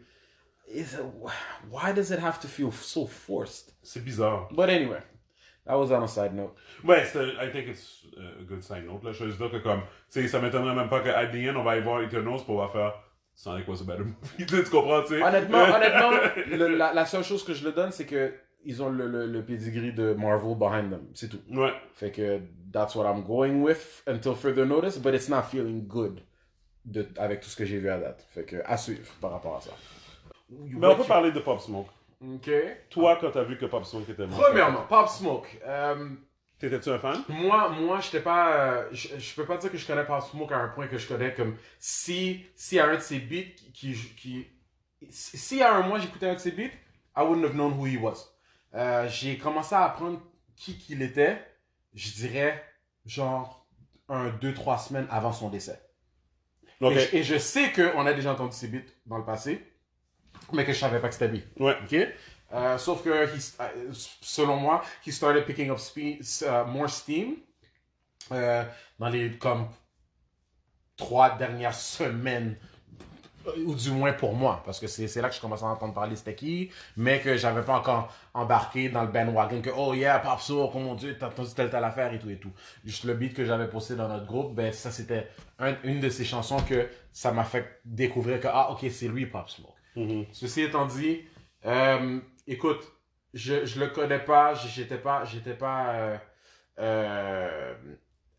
why 1.71 1.93
does 1.95 2.11
it 2.11 2.19
have 2.19 2.39
to 2.41 2.49
feel 2.49 2.71
so 2.73 3.07
forced? 3.07 3.75
C'est 3.83 4.05
bizarre. 4.05 4.49
But 4.53 4.69
anyway, 4.69 5.01
that 5.67 5.79
was 5.79 5.91
on 5.91 6.03
a 6.03 6.09
side 6.09 6.35
note. 6.35 6.55
Ouais, 6.85 7.03
I 7.41 7.51
think 7.51 7.69
it's 7.69 8.07
a 8.17 8.43
good 8.45 8.63
sign 8.63 8.87
note. 8.87 9.05
Là, 9.05 9.13
je 9.13 9.25
veux 9.25 9.33
dire 9.33 9.51
que 9.51 9.63
comme, 9.63 9.83
tu 10.11 10.23
sais, 10.23 10.29
ça 10.29 10.41
m'étonnerait 10.41 10.75
même 10.75 10.89
pas 10.89 11.01
qu'à 11.01 11.27
the 11.27 11.49
end, 11.49 11.57
on 11.57 11.63
va 11.63 11.73
aller 11.73 11.81
voir 11.81 12.03
Eternals 12.03 12.45
pour 12.45 12.61
va 12.61 12.69
faire 12.69 12.95
Sonic 13.35 13.67
was 13.69 13.81
a 13.81 13.85
better 13.85 14.05
movie. 14.05 14.47
tu 14.47 14.63
comprends, 14.71 15.03
tu 15.03 15.09
sais? 15.17 15.23
Honnêtement, 15.23 15.59
honnêtement, 15.75 16.11
le- 16.47 16.77
la, 16.77 16.93
la 16.93 17.07
seule 17.07 17.25
chose 17.25 17.45
que 17.45 17.55
je 17.55 17.65
le 17.65 17.73
donne, 17.73 17.91
c'est 17.93 18.07
que 18.07 18.33
ils 18.65 18.81
ont 18.83 18.91
le, 18.91 19.09
le, 19.09 19.27
le 19.27 19.43
pedigree 19.45 19.93
de 19.93 20.13
Marvel 20.15 20.55
behind 20.57 20.91
them. 20.91 21.07
C'est 21.15 21.29
tout. 21.29 21.41
Ouais. 21.51 21.73
Fait 21.95 22.13
que 22.13 22.41
that's 22.73 22.95
what 22.95 23.05
I'm 23.11 23.23
going 23.25 23.63
with 23.63 24.03
until 24.07 24.35
further 24.35 24.65
notice, 24.65 24.99
but 24.99 25.15
it's 25.15 25.29
not 25.29 25.43
feeling 25.51 25.87
good 25.87 26.21
de, 26.85 27.07
avec 27.19 27.41
tout 27.41 27.49
ce 27.49 27.57
que 27.57 27.65
j'ai 27.65 27.79
vu 27.79 27.89
à 27.91 27.99
date. 27.99 28.25
Fait 28.31 28.45
que 28.45 28.57
à 28.65 28.77
suivre 28.77 29.11
par 29.21 29.33
rapport 29.33 29.57
à 29.57 29.61
ça. 29.61 29.71
Mais 30.51 30.87
on 30.87 30.95
peut 30.97 31.05
parler 31.05 31.33
de 31.33 31.41
Pop 31.41 31.59
Smoke. 31.61 31.89
Ok. 32.25 32.51
Toi, 32.91 33.19
quand 33.21 33.31
t'as 33.33 33.43
vu 33.43 33.57
que 33.59 33.67
Pop 33.67 33.85
Smoke 33.85 34.09
était 34.09 34.27
mort. 34.27 34.39
Premièrement, 34.39 34.85
Pop 34.89 35.09
Smoke. 35.09 35.49
Euh, 35.67 36.09
T'étais-tu 36.63 36.91
un 36.91 36.99
fan? 37.01 37.25
moi, 37.29 37.71
moi, 37.71 37.99
j'étais 37.99 38.21
pas. 38.21 38.57
euh, 38.57 38.89
je, 38.93 39.19
je 39.19 39.35
peux 39.35 39.45
pas 39.45 39.57
dire 39.57 39.69
que 39.69 39.77
je 39.77 39.85
connais 39.85 40.05
Smoke 40.21 40.55
à 40.55 40.59
un 40.59 40.69
point 40.69 40.87
que 40.87 40.97
je 40.97 41.09
connais 41.09 41.35
comme 41.35 41.57
si 41.81 42.47
a 42.79 42.87
un 42.87 42.95
de 42.95 43.01
ses 43.01 43.19
beats 43.19 43.57
qui 43.75 43.97
qui, 44.17 44.47
si 45.11 45.61
a 45.61 45.75
un 45.75 45.83
mois 45.83 45.99
j'écoutais 45.99 46.29
un 46.29 46.35
de 46.35 46.39
ses 46.39 46.53
beats, 46.53 46.71
I 47.17 47.23
wouldn't 47.23 47.45
have 47.45 47.57
known 47.57 47.73
who 47.73 47.89
he 47.89 47.97
was. 48.01 48.29
Euh, 48.75 49.09
j'ai 49.09 49.39
commencé 49.39 49.75
à 49.75 49.83
apprendre 49.83 50.23
qui 50.55 50.79
qu'il 50.79 51.03
était, 51.03 51.45
je 51.95 52.13
dirais 52.13 52.65
genre 53.07 53.67
un 54.09 54.29
deux 54.29 54.55
trois 54.55 54.79
semaines 54.79 55.09
avant 55.11 55.33
son 55.33 55.49
décès. 55.49 55.81
Et, 56.81 56.95
je, 57.01 57.17
et 57.17 57.23
je 57.25 57.39
sais 57.39 57.73
qu'on 57.73 58.07
a 58.07 58.13
déjà 58.13 58.31
entendu 58.33 58.55
ses 58.57 58.69
beats 58.69 58.89
dans 59.07 59.19
le 59.19 59.25
passé, 59.25 59.67
mais 60.53 60.65
que 60.65 60.73
je 60.73 60.79
savais 60.79 61.01
pas 61.01 61.09
que 61.09 61.15
c'était 61.15 61.27
lui. 61.27 61.43
Ouais. 61.59 61.77
Euh, 62.53 62.77
sauf 62.79 63.03
que, 63.03 63.09
he- 63.09 63.55
euh, 63.61 63.93
selon 64.21 64.57
moi, 64.57 64.83
he 65.07 65.11
started 65.13 65.45
picking 65.47 65.71
up 65.71 65.79
spe- 65.79 66.21
uh, 66.43 66.67
more 66.71 66.89
steam 66.91 67.37
euh, 68.31 68.65
dans 68.99 69.09
les 69.09 69.31
comme 69.39 69.69
trois 70.97 71.31
dernières 71.37 71.75
semaines, 71.75 72.57
euh, 73.47 73.65
ou 73.65 73.75
du 73.75 73.91
moins 73.91 74.13
pour 74.13 74.35
moi, 74.35 74.63
parce 74.65 74.79
que 74.79 74.87
c'est 74.87 75.21
là 75.21 75.29
que 75.29 75.35
je 75.35 75.41
commençais 75.41 75.65
à 75.65 75.69
entendre 75.69 75.95
parler 75.95 76.15
c'était 76.15 76.35
qui, 76.35 76.71
mais 76.97 77.21
que 77.21 77.37
j'avais 77.37 77.63
pas 77.63 77.77
encore 77.79 78.13
embarqué 78.35 78.89
dans 78.89 79.03
le 79.03 79.09
bandwagon 79.09 79.61
que 79.63 79.71
oh 79.75 79.95
yeah, 79.95 80.19
Pop 80.21 80.41
Soul, 80.41 80.69
oh 80.73 80.79
mon 80.79 80.95
dieu, 80.95 81.17
t'as 81.19 81.29
entendu 81.29 81.51
telle 81.55 81.71
telle 81.71 81.83
affaire 81.85 82.13
et 82.13 82.19
tout 82.19 82.31
et 82.31 82.37
tout. 82.37 82.53
Juste 82.85 83.05
le 83.05 83.15
beat 83.15 83.35
que 83.35 83.45
j'avais 83.45 83.69
posté 83.69 83.97
dans 83.97 84.09
notre 84.09 84.27
groupe, 84.27 84.55
ben 84.55 84.73
ça 84.73 84.91
c'était 84.93 85.29
un- 85.59 85.75
une 85.85 86.01
de 86.01 86.09
ces 86.09 86.25
chansons 86.25 86.61
que 86.61 86.89
ça 87.13 87.33
m'a 87.33 87.45
fait 87.45 87.81
découvrir 87.85 88.39
que 88.41 88.49
ah 88.51 88.71
ok 88.73 88.87
c'est 88.91 89.09
lui 89.09 89.27
Pop 89.27 89.49
Smoke. 89.49 89.73
Mhm. 89.97 90.27
Ceci 90.33 90.63
étant 90.63 90.87
dit, 90.87 91.23
euh, 91.67 92.21
écoute, 92.47 92.83
je, 93.35 93.65
je 93.65 93.81
le 93.81 93.89
connais 93.89 94.19
pas, 94.19 94.55
j'étais 94.55 94.99
pas, 94.99 95.25
j'étais 95.25 95.55
pas 95.55 95.95
euh, 95.95 96.17
euh, 96.79 97.75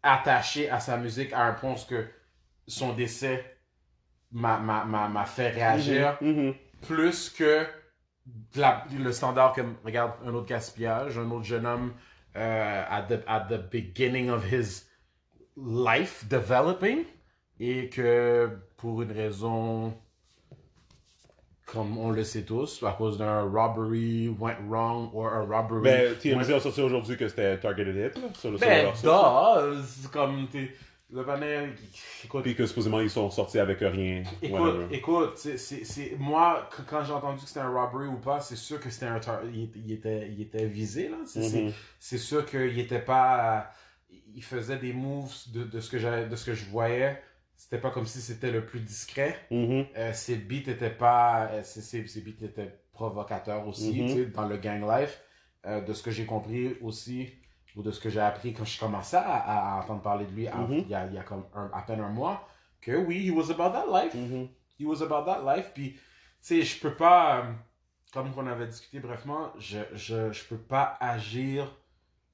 attaché 0.02 0.70
à 0.70 0.80
sa 0.80 0.98
musique 0.98 1.34
à 1.34 1.44
un 1.46 1.54
point 1.54 1.76
que 1.88 2.06
son 2.68 2.94
décès 2.94 3.58
m'a, 4.32 4.58
m'a, 4.58 4.84
m'a, 4.86 5.08
m'a 5.08 5.26
fait 5.26 5.50
réagir 5.50 6.18
Mhm. 6.22 6.54
plus 6.82 7.30
que 7.30 7.66
la- 8.56 8.86
le 8.98 9.12
standard 9.12 9.54
comme, 9.54 9.76
regarde, 9.84 10.14
un 10.26 10.34
autre 10.34 10.48
gaspillage, 10.48 11.18
un 11.18 11.30
autre 11.32 11.44
jeune 11.46 11.66
homme 11.66 11.94
euh, 12.36 12.84
at, 12.90 13.04
the, 13.04 13.22
at 13.28 13.48
the 13.50 13.58
beginning 13.72 14.30
of 14.30 14.44
his 14.52 14.86
life 15.58 16.26
developing 16.30 17.06
et 17.60 17.90
que 17.90 18.50
pour 18.78 19.02
une 19.04 19.12
raison 19.12 19.96
comme 21.66 21.98
on 21.98 22.12
le 22.12 22.24
sait 22.24 22.44
tous, 22.44 22.84
à 22.84 22.92
cause 22.92 23.18
d'un 23.18 23.42
robbery 23.44 24.28
went 24.40 24.58
wrong 24.68 25.10
or 25.14 25.28
a 25.34 25.42
robbery 25.42 25.82
Ben, 25.84 26.16
TMZ 26.18 26.52
a 26.52 26.60
sorti 26.60 26.82
aujourd'hui 26.82 27.16
que 27.18 27.28
c'était 27.28 27.58
Targeted 27.58 27.96
Hit, 27.96 28.22
là, 28.22 28.28
sur 28.34 28.52
le 28.52 28.58
Ben, 28.58 28.92
c'est 28.96 30.12
comme 30.12 30.48
t'es 30.50 30.72
le 31.12 31.24
panel 31.24 31.70
écoute 32.24 32.42
Puis 32.42 32.56
que 32.56 32.66
supposément 32.66 33.00
ils 33.00 33.10
sont 33.10 33.30
sortis 33.30 33.60
avec 33.60 33.80
rien. 33.82 34.24
Écoute, 34.42 34.60
whatever. 34.60 34.88
écoute, 34.96 35.34
c'est, 35.38 36.16
moi, 36.18 36.68
quand- 36.90 37.04
j'ai 37.04 37.14
entendu 37.14 37.42
que 37.42 37.48
c'était 37.48 37.60
un 37.60 37.70
robbery 37.70 38.08
ou 38.08 38.18
pas, 38.18 38.40
c'est 38.40 38.56
sûr 38.56 38.80
que 38.80 38.90
c'était 38.90 39.06
un 39.06 39.20
tar- 39.20 39.42
il, 39.46 39.70
il 39.76 39.92
était, 39.92 40.28
il 40.32 40.42
était 40.42 40.66
visé, 40.66 41.10
là. 41.10 41.18
C'est, 41.26 41.62
Mhm. 41.66 41.72
c'est 42.00 42.18
sûr 42.18 42.46
qu'il 42.48 42.80
était 42.80 42.98
pas, 43.02 43.70
il 44.36 44.44
faisait 44.44 44.78
des 44.78 44.92
moves 44.92 45.32
de, 45.54 45.64
de 45.64 45.80
ce 45.80 45.92
que 45.92 46.28
de 46.28 46.36
ce 46.36 46.46
que 46.46 46.54
je 46.56 46.66
voyais. 46.66 47.22
C'était 47.64 47.80
pas 47.82 47.92
comme 47.92 48.06
si 48.06 48.20
c'était 48.22 48.52
le 48.52 48.66
plus 48.66 48.82
discret. 48.82 49.40
Mhm. 49.50 49.86
Euh, 49.96 50.12
ses 50.14 50.36
beats 50.36 50.70
étaient 50.70 50.90
pas, 50.90 51.46
euh, 51.52 51.64
ses, 51.64 51.82
ses, 51.82 52.06
ses 52.08 52.20
beats 52.22 52.46
étaient 52.46 52.78
provocateurs 52.92 53.66
aussi, 53.68 53.94
tu 54.06 54.14
sais, 54.14 54.26
dans 54.26 54.46
le 54.48 54.58
gang 54.58 54.82
life. 54.88 55.22
Euh, 55.66 55.80
de 55.80 55.94
ce 55.94 56.04
que 56.04 56.12
j'ai 56.12 56.26
compris 56.26 56.76
aussi, 56.82 57.30
ou 57.78 57.82
de 57.82 57.90
ce 57.92 58.02
que 58.02 58.10
j'ai 58.10 58.20
appris 58.20 58.54
quand 58.54 58.66
je 58.66 58.78
commençais 58.78 59.16
à, 59.16 59.76
à 59.76 59.80
entendre 59.82 60.02
parler 60.02 60.26
de 60.26 60.32
lui 60.34 60.48
Mhm. 60.50 60.74
il, 60.80 60.90
y 60.90 60.94
a, 60.94 61.06
il 61.08 61.14
y 61.14 61.18
a 61.18 61.24
comme 61.24 61.46
un- 61.56 61.72
à 61.74 61.82
peine 61.84 62.02
un 62.02 62.10
mois, 62.10 62.50
que 62.82 62.92
oui, 62.92 63.26
he 63.28 63.32
was 63.32 63.50
about 63.50 63.72
that 63.72 63.86
life. 63.88 64.14
Mhm. 64.14 64.50
He 64.78 64.84
was 64.86 65.02
about 65.02 65.24
that 65.26 65.42
life. 65.56 65.72
Puis, 65.74 65.94
tu 65.94 66.00
sais, 66.42 66.62
je 66.64 66.80
peux 66.82 66.94
pas, 66.96 67.38
euh, 67.40 67.44
comme 68.12 68.30
on 68.36 68.46
avait 68.46 68.68
discuté 68.68 69.00
brièvement, 69.00 69.54
je, 69.58 69.80
je, 69.94 70.34
je 70.34 70.44
peux 70.44 70.58
pas 70.58 70.98
agir 71.00 71.74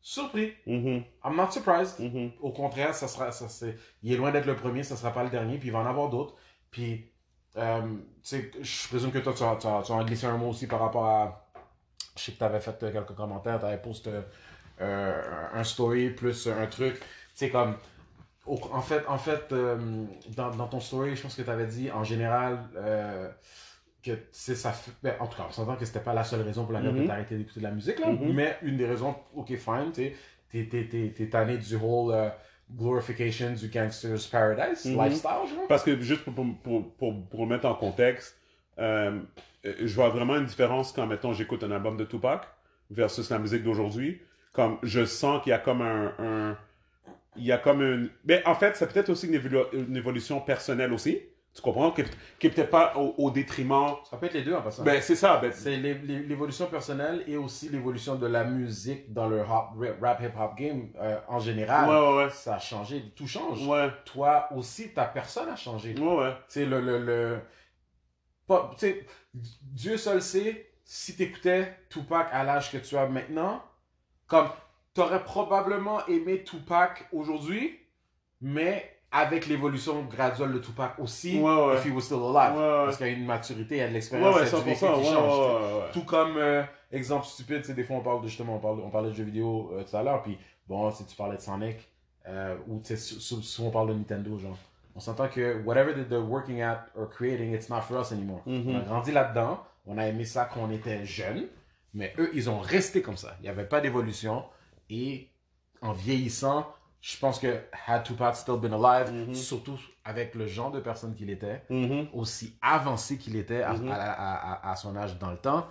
surpris. 0.02 0.54
Mhm. 0.66 1.04
I'm 1.26 1.36
not 1.36 1.52
surprised. 1.52 2.00
Mhm. 2.00 2.32
Au 2.42 2.52
contraire, 2.52 2.94
ça 2.96 3.08
sera, 3.08 3.32
ça, 3.32 3.48
c'est, 3.50 3.76
il 4.04 4.14
est 4.14 4.18
loin 4.18 4.32
d'être 4.32 4.46
le 4.46 4.56
premier, 4.56 4.84
ça 4.84 4.96
sera 4.96 5.12
pas 5.14 5.24
le 5.24 5.30
dernier, 5.30 5.58
puis 5.58 5.70
il 5.70 5.72
va 5.72 5.80
en 5.80 5.86
avoir 5.86 6.10
d'autres. 6.10 6.36
Puis, 6.72 7.12
euh, 7.58 7.82
je 8.24 8.88
présume 8.88 9.12
que 9.12 9.20
toi, 9.20 9.34
tu 9.36 9.44
as, 9.44 9.56
tu, 9.58 9.68
as, 9.68 9.82
tu 9.86 9.92
as 9.92 10.04
glissé 10.04 10.26
un 10.28 10.38
mot 10.38 10.50
aussi 10.50 10.68
par 10.68 10.80
rapport 10.80 11.06
à. 11.06 11.50
Je 12.18 12.24
sais 12.24 12.32
que 12.34 12.38
tu 12.38 12.44
avais 12.44 12.60
fait 12.60 12.78
quelques 12.80 13.16
commentaires, 13.16 13.60
tu 13.60 13.66
avais 13.66 13.82
posté 13.82 14.12
euh, 14.82 15.48
un 15.54 15.64
story 15.64 16.10
plus 16.12 16.48
un 16.48 16.68
truc. 16.68 17.00
Tu 17.00 17.06
sais, 17.36 17.50
comme. 17.50 17.76
au- 18.46 18.60
en 18.74 18.82
fait, 18.82 19.04
en 19.08 19.18
fait 19.18 19.52
euh, 19.52 20.06
dans, 20.36 20.52
dans 20.52 20.68
ton 20.68 20.80
story, 20.80 21.16
je 21.16 21.22
pense 21.22 21.36
que 21.36 21.42
tu 21.42 21.50
avais 21.50 21.68
dit 21.68 21.92
en 21.92 22.04
général. 22.04 22.70
Que 24.04 24.12
c'est 24.32 24.56
ça 24.56 24.74
ben, 25.04 25.16
en 25.20 25.28
tout 25.28 25.38
cas 25.38 25.46
on 25.50 25.52
s'entend 25.52 25.76
que 25.76 25.86
c'était 25.86 26.00
pas 26.00 26.14
la 26.14 26.24
seule 26.24 26.42
raison 26.42 26.64
pour 26.64 26.74
laquelle 26.74 26.94
Mhm. 26.94 27.06
tu 27.06 27.10
as 27.12 27.14
arrêté 27.14 27.38
d'écouter 27.38 27.60
de 27.60 27.66
la 27.66 27.72
musique 27.72 28.00
là 28.00 28.08
Mhm. 28.08 28.34
mais 28.34 28.58
une 28.62 28.78
des 28.78 28.86
raisons 28.88 29.16
ok 29.36 29.56
fine 29.58 29.92
tu 29.94 30.68
t'es, 30.70 31.30
tanné 31.30 31.58
du 31.58 31.76
whole 31.76 32.14
euh, 32.14 32.30
glorification 32.72 33.52
du 33.54 33.68
gangster's 33.70 34.28
paradise 34.28 34.86
Mhm. 34.86 34.98
lifestyle 35.04 35.48
genre 35.50 35.68
Parce 35.68 35.84
que 35.84 36.00
juste 36.00 36.24
pour, 36.24 36.34
pour, 36.64 36.94
pour, 36.94 37.28
pour, 37.28 37.48
mettre 37.48 37.66
en 37.66 37.74
contexte, 37.76 38.38
euh, 38.78 39.20
euh, 39.66 39.74
je 39.82 39.94
vois 39.96 40.10
vraiment 40.10 40.36
une 40.38 40.46
différence 40.46 40.92
quand, 40.94 41.06
mettons, 41.08 41.34
j'écoute 41.34 41.64
un 41.64 41.72
album 41.72 41.98
de 41.98 42.06
Tupac 42.06 42.48
versus 42.92 43.30
la 43.30 43.40
musique 43.40 43.64
d'aujourd'hui. 43.64 44.22
Comme, 44.54 44.78
je 44.84 45.04
sens 45.06 45.44
qu'il 45.44 45.50
y 45.50 45.54
a 45.54 45.60
comme 45.60 45.82
un... 45.82 46.14
un- 46.20 46.58
il 47.36 47.44
y 47.46 47.52
a 47.52 47.58
comme 47.58 47.82
une... 47.82 48.10
Mais 48.26 48.42
en 48.46 48.56
fait, 48.56 48.76
c'est 48.76 48.92
peut-être 48.92 49.10
aussi 49.10 49.28
une, 49.28 49.36
évolu- 49.36 49.68
une 49.74 49.96
évolution 49.96 50.40
personnelle 50.42 50.92
aussi. 50.94 51.20
Tu 51.60 51.64
comprends? 51.66 51.92
Qui, 51.92 52.04
qui 52.40 52.48
est 52.48 52.50
peut-être 52.52 52.70
pas 52.70 52.94
au, 52.96 53.14
au 53.18 53.32
détriment... 53.32 53.96
ça 54.10 54.16
peut 54.18 54.28
être 54.28 54.34
les 54.34 54.44
deux 54.44 54.54
en 54.56 54.62
passant 54.62 54.84
Ben, 54.84 55.02
c'est 55.02 55.16
ça. 55.16 55.38
Ben, 55.38 55.52
c'est 55.52 55.76
l'é- 55.76 55.94
l'é- 55.96 56.24
l'évolution 56.24 56.68
personnelle 56.68 57.24
et 57.28 57.36
aussi 57.36 57.68
l'évolution 57.70 58.16
de 58.16 58.28
la 58.28 58.46
musique 58.46 59.12
dans 59.12 59.28
le 59.28 59.42
hop, 59.42 59.72
rap 60.02 60.22
hip 60.22 60.32
hop 60.40 60.56
game 60.58 60.90
euh, 61.02 61.20
en 61.28 61.40
général 61.40 61.90
ouais, 61.90 62.24
ouais, 62.24 62.30
ça 62.30 62.56
a 62.56 62.60
changé 62.60 63.12
tout 63.16 63.28
change 63.28 63.68
ouais. 63.68 63.90
Toi 64.06 64.48
aussi 64.56 64.94
ta 64.94 65.04
personne 65.06 65.50
a 65.50 65.56
changé 65.58 65.94
ouais, 66.00 66.16
ouais. 66.16 66.32
Tu 66.48 66.54
sais, 66.62 66.66
le, 66.66 66.80
le, 66.80 66.98
le... 67.04 67.40
Pas, 68.48 68.72
Dieu 69.62 69.98
seul 69.98 70.22
sait, 70.22 70.72
si 70.84 71.16
t'écoutais 71.16 71.78
Tupac 71.90 72.30
à 72.32 72.44
l'âge 72.44 72.72
que 72.72 72.78
tu 72.78 72.98
as 72.98 73.08
maintenant, 73.08 73.62
comme, 74.28 74.50
t'aurais 74.94 75.24
probablement 75.24 76.06
aimé 76.08 76.44
Tupac 76.44 77.06
aujourd'hui, 77.12 77.80
mais 78.42 78.99
avec 79.12 79.48
l'évolution 79.48 80.04
graduelle 80.04 80.54
de 80.54 80.60
Tupac 80.60 80.94
aussi, 81.00 81.40
Ouais, 81.40 81.56
ouais. 81.66 81.76
if 81.78 81.86
he 81.86 81.90
was 81.92 82.02
still 82.02 82.18
alive. 82.36 82.58
Ouais. 82.58 82.86
Parce 82.86 82.98
qu'il 82.98 83.08
y 83.08 83.10
a 83.10 83.14
une 83.14 83.26
maturité, 83.26 83.76
il 83.76 83.80
y 83.80 83.82
a 83.82 83.88
de 83.88 83.94
l'expérience, 83.94 84.36
il 84.36 84.40
y 84.40 84.42
a 84.42 84.46
du 84.46 84.56
100%. 84.56 84.64
vécu 84.64 84.86
Ouais, 84.86 84.92
qui 84.94 85.00
ouais, 85.00 85.06
change. 85.14 85.92
Tout 85.94 86.04
comme, 86.04 86.38
euh, 86.38 86.64
exemple 86.92 87.26
stupide, 87.26 87.66
c'est 87.66 87.74
des 87.74 87.84
fois 87.84 87.96
on 87.98 88.02
parle 88.02 88.22
de, 88.22 88.28
justement, 88.28 88.56
on, 88.58 88.60
parle, 88.60 88.80
on 88.82 88.90
parlait 88.90 89.10
de 89.10 89.16
jeux 89.16 89.24
vidéo 89.24 89.72
euh, 89.74 89.84
tout 89.84 89.96
à 89.98 90.04
l'heure, 90.04 90.22
puis 90.22 90.38
bon, 90.68 90.92
si 90.92 91.06
tu 91.06 91.16
parlais 91.16 91.38
de 91.38 91.42
Sonic, 91.42 91.78
euh, 92.28 92.56
ou 92.68 92.82
souvent 92.84 93.68
on 93.70 93.72
parle 93.72 93.88
de 93.90 93.94
Nintendo, 93.94 94.38
genre. 94.38 94.58
On 94.96 95.00
s'entend 95.00 95.28
que 95.28 95.62
whatever 95.64 95.94
they're 96.08 96.20
working 96.20 96.62
at 96.62 96.86
or 96.96 97.10
creating, 97.10 97.54
it's 97.54 97.70
not 97.70 97.82
for 97.82 98.00
us 98.02 98.12
anymore. 98.12 98.42
Mhm. 98.46 98.76
On 98.76 98.78
a 98.78 98.82
grandi 98.82 99.12
là-dedans, 99.12 99.64
on 99.88 99.98
a 99.98 100.06
aimé 100.08 100.26
ça 100.26 100.48
quand 100.54 100.62
on 100.62 100.72
était 100.72 101.06
jeune, 101.06 101.48
mais 101.96 102.14
eux, 102.20 102.30
ils 102.34 102.50
ont 102.50 102.60
resté 102.60 103.02
comme 103.02 103.18
ça. 103.18 103.36
Il 103.40 103.44
n'y 103.44 103.50
avait 103.50 103.66
pas 103.66 103.82
d'évolution, 103.82 104.44
et 104.90 105.30
en 105.82 105.94
vieillissant, 105.94 106.68
je 107.02 107.18
pense 107.18 107.40
que 107.40 107.62
had 107.88 108.04
Tupac 108.04 108.36
still 108.36 108.58
been 108.58 108.74
alive, 108.74 109.12
Mhm. 109.14 109.34
surtout 109.34 109.80
avec 110.04 110.36
le 110.36 110.48
genre 110.48 110.72
de 110.72 110.80
personne 110.80 111.16
qu'il 111.16 111.30
était, 111.30 111.64
Mhm. 111.70 112.08
aussi 112.14 112.58
avancé 112.62 113.18
qu'il 113.18 113.36
était 113.36 113.62
à, 113.62 113.74
Mhm. 113.74 113.90
à, 113.90 113.96
à- 113.96 114.54
à- 114.68 114.72
à 114.72 114.76
son 114.76 114.96
âge 114.98 115.18
dans 115.18 115.32
le 115.32 115.38
temps. 115.38 115.68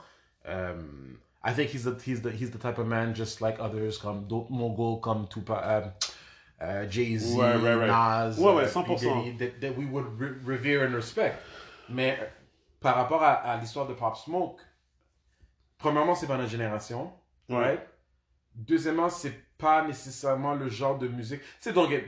Um, 0.47 1.19
I 1.45 1.53
think 1.55 1.73
he's 1.75 1.85
the, 1.85 1.97
he's, 2.07 2.23
the, 2.23 2.29
he's 2.33 2.51
the 2.51 2.59
type 2.59 2.79
of 2.79 2.87
man 2.87 3.15
just 3.15 3.41
like 3.41 3.59
others, 3.61 3.99
comme 4.01 4.27
d'autres 4.27 4.51
moguls 4.51 5.01
comme 5.01 5.29
Tupac, 5.29 5.63
euh, 5.65 5.83
euh, 6.63 6.91
Jay-Z, 6.91 7.37
Ouais, 7.37 7.57
ouais, 7.57 7.75
ouais. 7.75 7.87
Nas, 7.87 8.31
Ouais, 8.39 8.55
ouais, 8.55 8.63
euh, 8.65 8.69
100%. 8.69 9.23
P. 9.23 9.31
Diddy, 9.33 9.37
that, 9.37 9.61
that 9.61 9.75
we 9.79 9.87
would 9.91 10.07
re- 10.19 10.45
revere 10.47 10.89
and 10.89 10.95
respect. 10.95 11.35
Mais 11.91 12.19
euh, 12.21 12.25
par 12.81 12.97
rapport 12.97 13.23
à, 13.23 13.57
l'histoire 13.59 13.87
de 13.87 13.95
Pop 13.95 14.17
Smoke, 14.17 14.61
premièrement, 15.79 16.15
c'est 16.15 16.27
pas 16.27 16.37
notre 16.37 16.51
génération. 16.51 17.13
Ouais. 17.49 17.57
right? 17.59 17.81
Deuxièmement, 18.55 19.09
c'est 19.09 19.33
pas 19.59 19.85
nécessairement 19.87 20.55
le 20.55 20.69
genre 20.69 20.97
de 20.99 21.09
musique. 21.09 21.41
Tu 21.41 21.47
sais, 21.61 21.73
don't 21.73 21.89
get, 21.91 22.05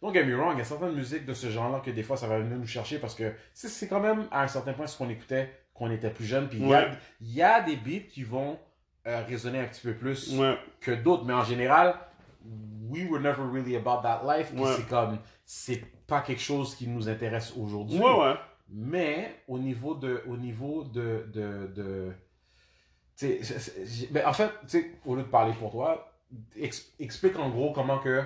don't 0.00 0.12
get 0.14 0.24
me 0.24 0.34
wrong, 0.36 0.52
il 0.54 0.58
y 0.58 0.62
a 0.62 0.64
certaines 0.64 0.94
musiques 0.94 1.26
de 1.26 1.34
ce 1.34 1.50
genre-là 1.50 1.80
que 1.80 1.90
des 1.90 2.02
fois 2.04 2.16
ça 2.16 2.28
va 2.28 2.38
venir 2.38 2.56
nous 2.56 2.66
chercher 2.66 2.98
parce 2.98 3.14
que 3.14 3.32
c'est 3.52 3.88
quand 3.88 4.00
même 4.00 4.26
à 4.30 4.42
un 4.44 4.48
certain 4.48 4.72
point 4.72 4.86
ce 4.86 4.96
qu'on 4.96 5.08
écoutait 5.10 5.50
quand 5.74 5.86
on 5.86 5.90
était 5.90 6.10
plus 6.10 6.24
jeune. 6.24 6.48
Puis 6.48 6.58
il 6.58 6.68
y 6.68 6.72
a- 6.74 6.88
Ouais. 6.88 6.96
il 7.20 7.32
y, 7.34 7.42
a 7.42 7.60
des 7.60 7.76
beats 7.76 8.06
qui 8.08 8.22
vont 8.22 8.58
euh, 9.06 9.22
résonner 9.26 9.58
un 9.60 9.64
petit 9.66 9.82
peu 9.82 9.92
plus 9.94 10.38
Ouais. 10.38 10.56
que 10.80 10.92
d'autres. 10.92 11.24
Mais 11.24 11.34
en 11.34 11.44
général, 11.44 11.94
we 12.88 13.04
were 13.10 13.20
never 13.20 13.42
really 13.52 13.76
about 13.76 14.02
that 14.02 14.22
life. 14.24 14.52
Ouais. 14.56 14.72
c'est 14.76 14.88
comme, 14.88 15.18
c'est 15.44 15.82
pas 16.06 16.20
quelque 16.20 16.40
chose 16.40 16.74
qui 16.76 16.86
nous 16.88 17.08
intéresse 17.08 17.52
aujourd'hui. 17.56 18.00
Mais 18.70 19.42
au 19.48 19.58
niveau 19.58 19.94
de, 19.94 20.22
au 20.26 20.36
niveau 20.36 20.84
de, 20.84 21.26
de, 21.32 21.66
de 21.74 22.12
tu 23.16 23.26
sais, 23.26 23.38
c'est- 23.42 23.58
c'est- 23.58 23.86
j'ai- 23.86 24.06
ben, 24.08 24.26
en 24.26 24.32
fait, 24.32 24.48
tu 24.62 24.68
sais, 24.68 24.90
au 25.04 25.14
lieu 25.16 25.22
de 25.22 25.28
parler 25.28 25.52
pour 25.52 25.70
toi, 25.70 26.10
explique 26.98 27.38
en 27.38 27.48
gros 27.50 27.72
comment 27.72 27.98
que 27.98 28.22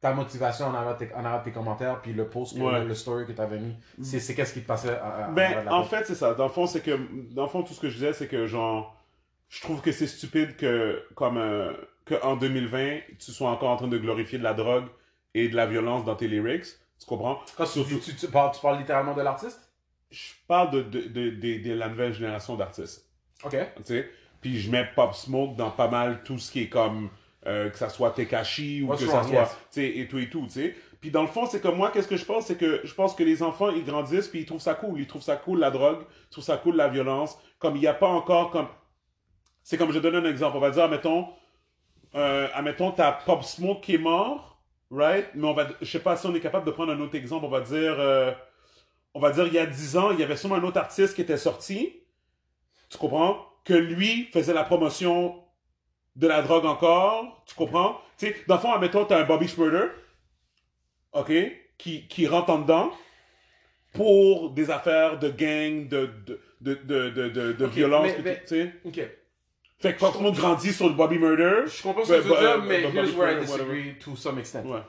ta 0.00 0.12
motivation 0.12 0.66
en 0.66 0.74
arrière 0.74 0.96
tes, 0.96 1.12
en 1.14 1.24
arrière 1.24 1.40
de 1.40 1.44
tes 1.46 1.52
commentaires, 1.52 2.00
puis 2.00 2.12
le 2.12 2.28
post, 2.28 2.56
que- 2.56 2.62
Ouais. 2.62 2.84
le, 2.84 2.94
story 2.94 3.26
que 3.26 3.32
tu 3.32 3.40
avais 3.40 3.58
mis, 3.58 3.74
c'est 4.02 4.20
c'est 4.20 4.34
qu'est-ce 4.34 4.54
qui 4.54 4.62
te 4.62 4.66
passait 4.66 4.90
à, 4.96 5.26
à- 5.26 5.28
Ben, 5.30 5.66
en 5.68 5.82
fait, 5.84 6.04
c'est 6.06 6.14
ça. 6.14 6.34
Dans 6.34 6.44
le 6.46 6.52
fond, 6.52 6.66
c'est 6.66 6.80
que, 6.82 6.96
dans 7.34 7.42
le 7.42 7.48
fond, 7.48 7.62
tout 7.62 7.74
ce 7.74 7.80
que 7.80 7.88
je 7.88 7.94
disais, 7.94 8.12
c'est 8.12 8.28
que, 8.28 8.46
genre, 8.46 8.96
je 9.48 9.60
trouve 9.60 9.80
que 9.80 9.90
c'est 9.90 10.06
stupide 10.06 10.56
que, 10.56 11.02
comme, 11.16 11.36
euh, 11.36 11.72
que 12.04 12.14
en 12.22 12.36
2020, 12.36 13.00
tu 13.18 13.32
sois 13.32 13.50
encore 13.50 13.70
en 13.70 13.76
train 13.76 13.88
de 13.88 13.98
glorifier 13.98 14.38
de 14.38 14.44
la 14.44 14.54
drogue 14.54 14.86
et 15.34 15.48
de 15.48 15.56
la 15.56 15.66
violence 15.66 16.04
dans 16.04 16.14
tes 16.14 16.28
lyrics. 16.28 16.66
Tu 17.00 17.06
comprends? 17.06 17.40
Quand 17.56 17.64
tu, 17.64 17.84
tu, 17.84 17.98
tu- 18.00 18.14
tu 18.14 18.28
parles, 18.28 18.52
tu 18.54 18.60
parles 18.60 18.78
littéralement 18.78 19.14
de 19.14 19.22
l'artiste? 19.22 19.60
Je 20.10 20.32
parle 20.46 20.70
de, 20.70 20.82
de, 20.82 21.00
de, 21.02 21.30
de, 21.30 21.62
de 21.68 21.74
la 21.74 21.88
nouvelle 21.88 22.12
génération 22.12 22.56
d'artistes. 22.56 23.04
Ok. 23.44 23.56
tu 23.76 23.82
sais? 23.84 24.10
Puis 24.40 24.58
je 24.60 24.70
mets 24.70 24.88
Pop 24.94 25.12
Smoke 25.14 25.56
dans 25.56 25.70
pas 25.70 25.88
mal 25.88 26.22
tout 26.22 26.38
ce 26.38 26.50
qui 26.52 26.62
est 26.62 26.68
comme 26.68 27.10
euh, 27.48 27.70
que 27.70 27.78
ça 27.78 27.88
soit 27.88 28.10
Tekashi 28.10 28.82
ou 28.82 28.88
What's 28.88 29.00
que 29.00 29.06
wrong, 29.06 29.22
ça 29.22 29.28
soit 29.28 29.40
yes. 29.40 29.48
tu 29.48 29.80
sais 29.80 29.98
et 29.98 30.06
tout 30.06 30.18
et 30.18 30.28
tout, 30.28 30.44
tu 30.44 30.50
sais. 30.50 30.76
Puis 31.00 31.10
dans 31.10 31.22
le 31.22 31.28
fond, 31.28 31.46
c'est 31.46 31.60
comme 31.60 31.76
moi 31.76 31.90
qu'est-ce 31.90 32.08
que 32.08 32.16
je 32.16 32.24
pense, 32.24 32.46
c'est 32.46 32.56
que 32.56 32.82
je 32.84 32.92
pense 32.92 33.14
que 33.14 33.22
les 33.22 33.42
enfants 33.42 33.70
ils 33.70 33.84
grandissent 33.84 34.28
puis 34.28 34.40
ils 34.40 34.46
trouvent 34.46 34.60
ça 34.60 34.74
cool, 34.74 35.00
ils 35.00 35.06
trouvent 35.06 35.22
ça 35.22 35.36
cool 35.36 35.58
la 35.58 35.70
drogue, 35.70 36.00
ils 36.02 36.30
trouvent 36.30 36.44
ça 36.44 36.58
cool 36.58 36.76
la 36.76 36.88
violence, 36.88 37.38
comme 37.58 37.76
il 37.76 37.80
n'y 37.80 37.86
a 37.86 37.94
pas 37.94 38.08
encore 38.08 38.50
comme 38.50 38.68
c'est 39.62 39.78
comme 39.78 39.92
je 39.92 39.98
donne 39.98 40.16
un 40.16 40.24
exemple, 40.24 40.56
on 40.56 40.60
va 40.60 40.70
dire 40.70 40.84
admettons 40.84 41.28
euh, 42.14 42.48
admettons 42.54 42.90
t'as 42.90 43.12
Pop 43.12 43.42
Smoke 43.42 43.80
qui 43.80 43.94
est 43.94 43.98
mort, 43.98 44.60
right? 44.90 45.28
Mais 45.34 45.46
on 45.46 45.54
va 45.54 45.68
je 45.80 45.86
sais 45.90 46.00
pas 46.00 46.16
si 46.16 46.26
on 46.26 46.34
est 46.34 46.40
capable 46.40 46.66
de 46.66 46.70
prendre 46.70 46.92
un 46.92 47.00
autre 47.00 47.14
exemple, 47.14 47.46
on 47.46 47.50
va 47.50 47.60
dire 47.60 47.96
euh, 47.98 48.32
on 49.14 49.20
va 49.20 49.30
dire 49.30 49.46
il 49.46 49.54
y 49.54 49.58
a 49.58 49.66
10 49.66 49.96
ans, 49.96 50.10
il 50.10 50.20
y 50.20 50.22
avait 50.22 50.36
sûrement 50.36 50.56
un 50.56 50.64
autre 50.64 50.78
artiste 50.78 51.14
qui 51.14 51.22
était 51.22 51.38
sorti. 51.38 51.94
Tu 52.90 52.98
comprends? 52.98 53.46
Que 53.64 53.74
lui 53.74 54.24
faisait 54.32 54.54
la 54.54 54.64
promotion 54.64 55.42
de 56.18 56.28
la 56.28 56.42
drogue 56.42 56.66
encore. 56.66 57.42
Tu 57.46 57.54
comprends? 57.54 58.00
Tu 58.18 58.26
sais, 58.26 58.36
dans 58.46 58.56
le 58.56 58.60
fond, 58.60 58.72
admettons, 58.72 59.04
t'as 59.06 59.20
un 59.20 59.24
Bobby 59.24 59.48
Schmurder, 59.48 59.86
OK, 61.12 61.32
qui, 61.78 62.06
qui 62.08 62.26
rentre 62.26 62.50
en 62.50 62.58
dedans 62.58 62.92
pour 63.94 64.50
des 64.50 64.70
affaires 64.70 65.18
de 65.18 65.30
gang, 65.30 65.88
de, 65.88 66.10
de, 66.60 66.74
de, 66.74 67.08
de, 67.10 67.52
de, 67.52 67.66
violence, 67.66 68.10
mais- 68.22 68.40
tu 68.42 68.48
sais. 68.48 68.72
Ok. 68.84 69.00
Fait 69.80 69.94
que 69.94 70.00
quand 70.00 70.10
tout 70.10 70.18
le 70.18 70.24
monde 70.24 70.34
grandit 70.36 70.72
sur 70.72 70.88
le 70.88 70.94
Bobby 70.94 71.18
Murder, 71.18 71.62
Je 71.66 71.82
comprends 71.82 72.04
ce 72.04 72.10
Ben, 72.12 72.18
que 72.18 72.22
tu 72.24 72.28
veux 72.28 72.34
bah, 72.34 72.40
dire, 72.40 72.50
euh, 72.50 72.60
mais 72.66 72.82
here's 72.82 73.14
where 73.14 73.30
I 73.30 73.34
whatever. 73.36 73.44
disagree 73.46 73.98
to 74.00 74.16
some 74.16 74.38
extent. 74.40 74.64
ouais. 74.66 74.82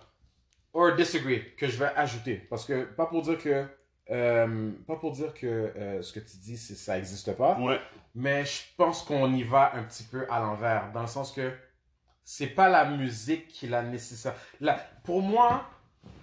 Or 0.73 0.95
disagree, 0.95 1.55
que 1.55 1.67
je 1.67 1.77
vais 1.77 1.91
ajouter. 1.95 2.37
Parce 2.49 2.65
que, 2.65 2.85
pas 2.85 3.05
pour 3.05 3.21
dire 3.21 3.37
que. 3.37 3.65
Euh, 4.11 4.71
pas 4.87 4.95
pour 4.95 5.11
dire 5.11 5.33
que 5.33 5.45
euh, 5.47 6.01
ce 6.01 6.13
que 6.13 6.19
tu 6.19 6.37
dis, 6.37 6.57
ça 6.57 6.95
n'existe 6.95 7.33
pas. 7.35 7.57
Ouais. 7.59 7.79
Mais 8.15 8.43
je 8.45 8.61
pense 8.77 9.03
qu'on 9.03 9.31
y 9.33 9.43
va 9.43 9.75
un 9.75 9.83
petit 9.83 10.03
peu 10.03 10.25
à 10.29 10.39
l'envers. 10.39 10.91
Dans 10.93 11.01
le 11.01 11.07
sens 11.07 11.31
que 11.31 11.51
c'est 12.23 12.47
pas 12.47 12.69
la 12.69 12.85
musique 12.85 13.47
qui 13.47 13.67
la 13.67 13.81
nécessaire. 13.83 14.33
La, 14.59 14.73
pour 15.03 15.21
moi, 15.21 15.65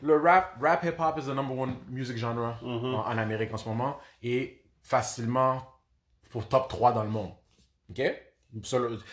le 0.02 0.16
rap, 0.16 0.56
rap 0.60 0.84
hip-hop 0.84 1.18
is 1.18 1.26
the 1.26 1.34
number 1.34 1.56
one 1.56 1.76
music 1.88 2.16
genre 2.16 2.34
Mhm. 2.62 2.94
en, 2.94 3.06
en 3.06 3.18
Amérique 3.18 3.52
en 3.52 3.56
ce 3.56 3.68
moment. 3.68 3.98
Et 4.22 4.62
facilement 4.82 5.62
pour 6.30 6.48
top 6.48 6.68
3 6.68 6.92
dans 6.92 7.02
le 7.04 7.10
monde. 7.10 7.32
OK? 7.90 8.00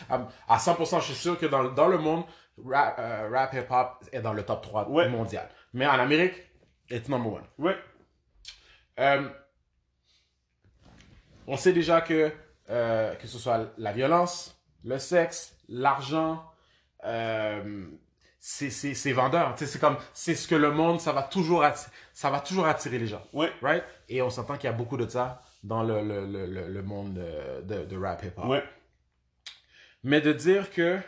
À 0.09 0.27
à 0.47 0.57
100%, 0.57 0.99
je 0.99 1.05
suis 1.05 1.15
sûr 1.15 1.37
que 1.39 1.45
dans, 1.47 1.63
dans 1.71 1.87
le 1.87 1.97
monde, 1.97 2.23
rap, 2.65 2.95
euh, 2.99 3.29
rap 3.31 3.53
hip-hop 3.53 4.05
est 4.11 4.21
dans 4.21 4.33
le 4.33 4.43
top 4.43 4.61
3 4.61 4.89
Ouais. 4.89 5.09
mondial. 5.09 5.49
Mais 5.73 5.85
en 5.87 5.93
Amérique, 5.99 6.33
it's 6.89 7.09
number 7.09 7.33
one. 7.33 7.43
Ouais. 7.57 7.75
Euh, 8.99 9.27
on 11.47 11.57
sait 11.57 11.73
déjà 11.73 12.01
que, 12.01 12.31
euh, 12.69 13.15
que 13.15 13.27
ce 13.27 13.37
soit 13.37 13.73
la 13.77 13.91
violence, 13.91 14.55
le 14.83 14.97
sexe, 14.99 15.55
l'argent, 15.67 16.43
euh, 17.05 17.85
c'est 18.39 19.11
vendeur. 19.13 19.53
C'est 19.57 19.79
comme, 19.79 19.97
c'est 20.13 20.35
ce 20.35 20.47
que 20.47 20.55
le 20.55 20.71
monde, 20.71 20.99
ça 20.99 21.11
va 21.13 21.23
toujours, 21.23 21.63
atti- 21.63 21.87
ça 22.13 22.29
va 22.29 22.39
toujours 22.39 22.65
attirer 22.65 22.99
les 22.99 23.07
gens. 23.07 23.23
Right? 23.61 23.83
Et 24.09 24.21
on 24.21 24.29
s'entend 24.29 24.55
qu'il 24.57 24.65
y 24.69 24.73
a 24.73 24.75
beaucoup 24.75 24.97
de 24.97 25.07
ça 25.07 25.41
dans 25.63 25.83
le, 25.83 26.01
le, 26.01 26.25
le, 26.25 26.67
le, 26.67 26.83
monde 26.83 27.13
de, 27.63 27.85
de, 27.85 27.97
rap 27.97 28.21
hip-hop. 28.23 28.45
Mais 30.03 30.19
de 30.19 30.33
dire 30.33 30.69
que 30.71 30.99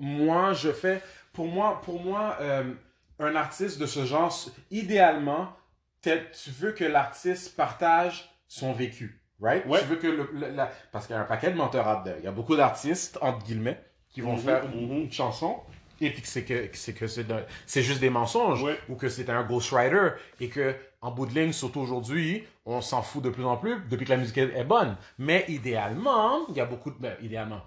moi, 0.00 0.52
je 0.52 0.72
fais. 0.72 1.02
Pour 1.32 1.46
moi, 1.46 1.80
pour 1.82 2.02
moi 2.02 2.36
euh, 2.40 2.72
un 3.20 3.36
artiste 3.36 3.78
de 3.78 3.86
ce 3.86 4.04
genre, 4.04 4.36
idéalement, 4.72 5.52
tu 6.02 6.50
veux 6.50 6.72
que 6.72 6.84
l'artiste 6.84 7.56
partage 7.56 8.28
son 8.46 8.72
vécu. 8.72 9.20
Right? 9.40 9.64
Ouais. 9.66 9.80
Tu 9.80 9.86
veux 9.86 9.96
que 9.96 10.06
le, 10.08 10.28
le- 10.32 10.50
la- 10.50 10.70
parce 10.90 11.06
qu'il 11.06 11.14
y 11.14 11.18
a 11.18 11.22
un 11.22 11.24
paquet 11.26 11.50
de 11.50 11.56
menteurs 11.56 12.02
there. 12.02 12.16
Il 12.18 12.24
y 12.24 12.28
a 12.28 12.32
beaucoup 12.32 12.56
d'artistes, 12.56 13.18
entre 13.20 13.44
guillemets, 13.44 13.80
qui 14.08 14.20
vont 14.20 14.32
Mhm, 14.34 14.38
faire 14.40 14.64
une, 14.72 14.86
mhm. 14.88 14.96
une 15.04 15.12
chanson 15.12 15.60
et 16.00 16.10
puis 16.10 16.22
que 16.22 16.28
c'est 16.28 16.44
que 16.44 16.70
c'est 16.74 16.92
que 16.94 17.06
c'est 17.66 17.82
juste 17.82 18.00
des 18.00 18.10
mensonges 18.10 18.62
Ouais. 18.62 18.78
ou 18.88 18.94
que 18.94 19.08
c'est 19.08 19.28
un 19.30 19.42
ghostwriter 19.44 20.10
et 20.40 20.48
que 20.48 20.74
en 21.00 21.10
bout 21.10 21.26
de 21.26 21.34
ligne 21.34 21.52
surtout 21.52 21.80
aujourd'hui 21.80 22.44
on 22.66 22.80
s'en 22.80 23.02
fout 23.02 23.22
de 23.22 23.30
plus 23.30 23.44
en 23.44 23.56
plus 23.56 23.80
depuis 23.90 24.04
que 24.04 24.10
la 24.10 24.16
musique 24.16 24.38
est 24.38 24.62
bonne 24.64 24.96
mais 25.18 25.44
idéalement 25.48 26.46
il 26.50 26.54
y 26.56 26.60
a 26.60 26.66
beaucoup 26.66 26.90
de 26.92 26.96
ben, 26.98 27.16
idéalement 27.20 27.62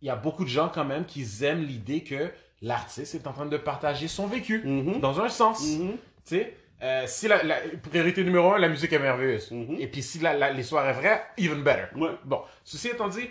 il 0.00 0.06
y 0.06 0.10
a 0.10 0.14
beaucoup 0.16 0.44
de 0.44 0.48
gens 0.48 0.70
quand 0.72 0.84
même 0.84 1.04
qui 1.06 1.26
aiment 1.42 1.64
l'idée 1.64 2.04
que 2.04 2.30
l'artiste 2.62 3.16
est 3.16 3.26
en 3.26 3.32
train 3.32 3.46
de 3.46 3.56
partager 3.56 4.06
son 4.08 4.26
vécu 4.28 4.62
Mhm. 4.64 5.00
dans 5.00 5.20
un 5.20 5.28
sens 5.28 5.60
tu 5.64 5.90
sais? 6.24 6.56
Euh, 6.82 7.04
si 7.06 7.26
la, 7.28 7.42
la 7.42 7.56
priorité 7.90 8.22
numéro 8.24 8.52
un 8.52 8.58
la 8.58 8.68
musique 8.68 8.92
est 8.92 8.98
merveilleuse 8.98 9.50
Mhm. 9.50 9.76
et 9.80 9.86
puis 9.88 10.02
si 10.02 10.18
la- 10.18 10.34
la- 10.34 10.52
l'histoire 10.52 10.86
est 10.88 10.92
vraie 10.92 11.22
even 11.38 11.62
better 11.62 11.86
Ouais. 11.96 12.10
Bon, 12.24 12.42
ceci 12.64 12.88
étant 12.88 13.08
dit, 13.08 13.28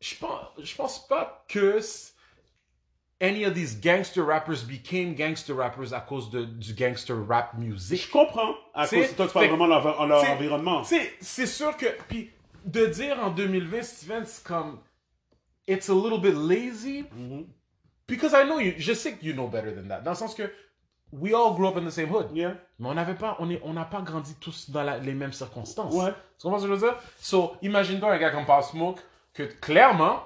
je 0.00 0.14
pense, 0.16 0.40
je 0.62 0.74
pense 0.74 1.06
pas 1.06 1.44
que 1.48 1.80
any 3.20 3.44
of 3.44 3.54
these 3.54 3.78
gangster 3.80 4.22
rappers 4.24 4.62
became 4.66 5.14
gangster 5.14 5.54
rappers 5.54 5.92
à 5.92 6.00
cause 6.00 6.30
de, 6.30 6.44
du 6.44 6.72
gangster 6.74 7.14
rap 7.28 7.52
music. 7.58 8.02
Je 8.06 8.10
comprends. 8.10 8.54
À 8.74 8.86
cause 8.88 9.14
toi, 9.14 9.26
tu 9.26 9.32
parles 9.34 9.46
vraiment 9.48 9.66
de 9.66 9.70
leur, 9.70 10.06
leur 10.06 10.30
environnement. 10.30 10.84
C'est, 10.84 11.12
c'est 11.20 11.46
sûr 11.46 11.76
que, 11.76 11.86
puis 12.08 12.30
de 12.64 12.86
dire 12.86 13.18
en 13.22 13.30
2020, 13.30 13.82
Steven, 13.82 14.24
c'est 14.26 14.42
comme, 14.44 14.80
it's 15.68 15.88
a 15.90 15.94
little 15.94 16.20
bit 16.20 16.34
lazy, 16.34 17.04
Mhm. 17.14 17.46
because 18.08 18.32
I 18.32 18.44
know 18.46 18.58
you, 18.58 18.72
je 18.78 18.92
sais 18.94 19.12
que 19.12 19.24
you 19.24 19.32
know 19.34 19.48
better 19.48 19.74
than 19.74 19.86
that, 19.88 20.00
dans 20.00 20.12
le 20.12 20.16
sens 20.16 20.34
que 20.34 20.50
we 21.12 21.34
all 21.34 21.54
grew 21.54 21.66
up 21.68 21.76
in 21.76 21.84
the 21.84 21.90
same 21.90 22.08
hood. 22.10 22.28
Yeah. 22.34 22.54
Mais 22.78 22.88
on 22.88 22.94
n'avait 22.94 23.14
pas, 23.14 23.36
on 23.40 23.50
est, 23.50 23.60
on 23.64 23.72
n'a 23.72 23.84
pas 23.84 24.00
grandi 24.02 24.34
tous 24.40 24.70
dans 24.70 24.82
la- 24.82 24.98
les 24.98 25.14
mêmes 25.14 25.32
circonstances. 25.32 25.92
Ouais. 25.94 26.12
Tu 26.38 26.42
comprends 26.44 26.58
ce 26.58 26.64
que 26.66 26.74
je 26.74 26.74
veux 26.80 26.88
dire? 26.88 26.96
So, 27.20 27.56
imagine-toi 27.62 28.12
un 28.12 28.18
gars 28.18 28.30
comme 28.30 28.46
Pop 28.46 28.62
Smoke, 28.64 29.00
que 29.34 29.42
clairement, 29.44 30.20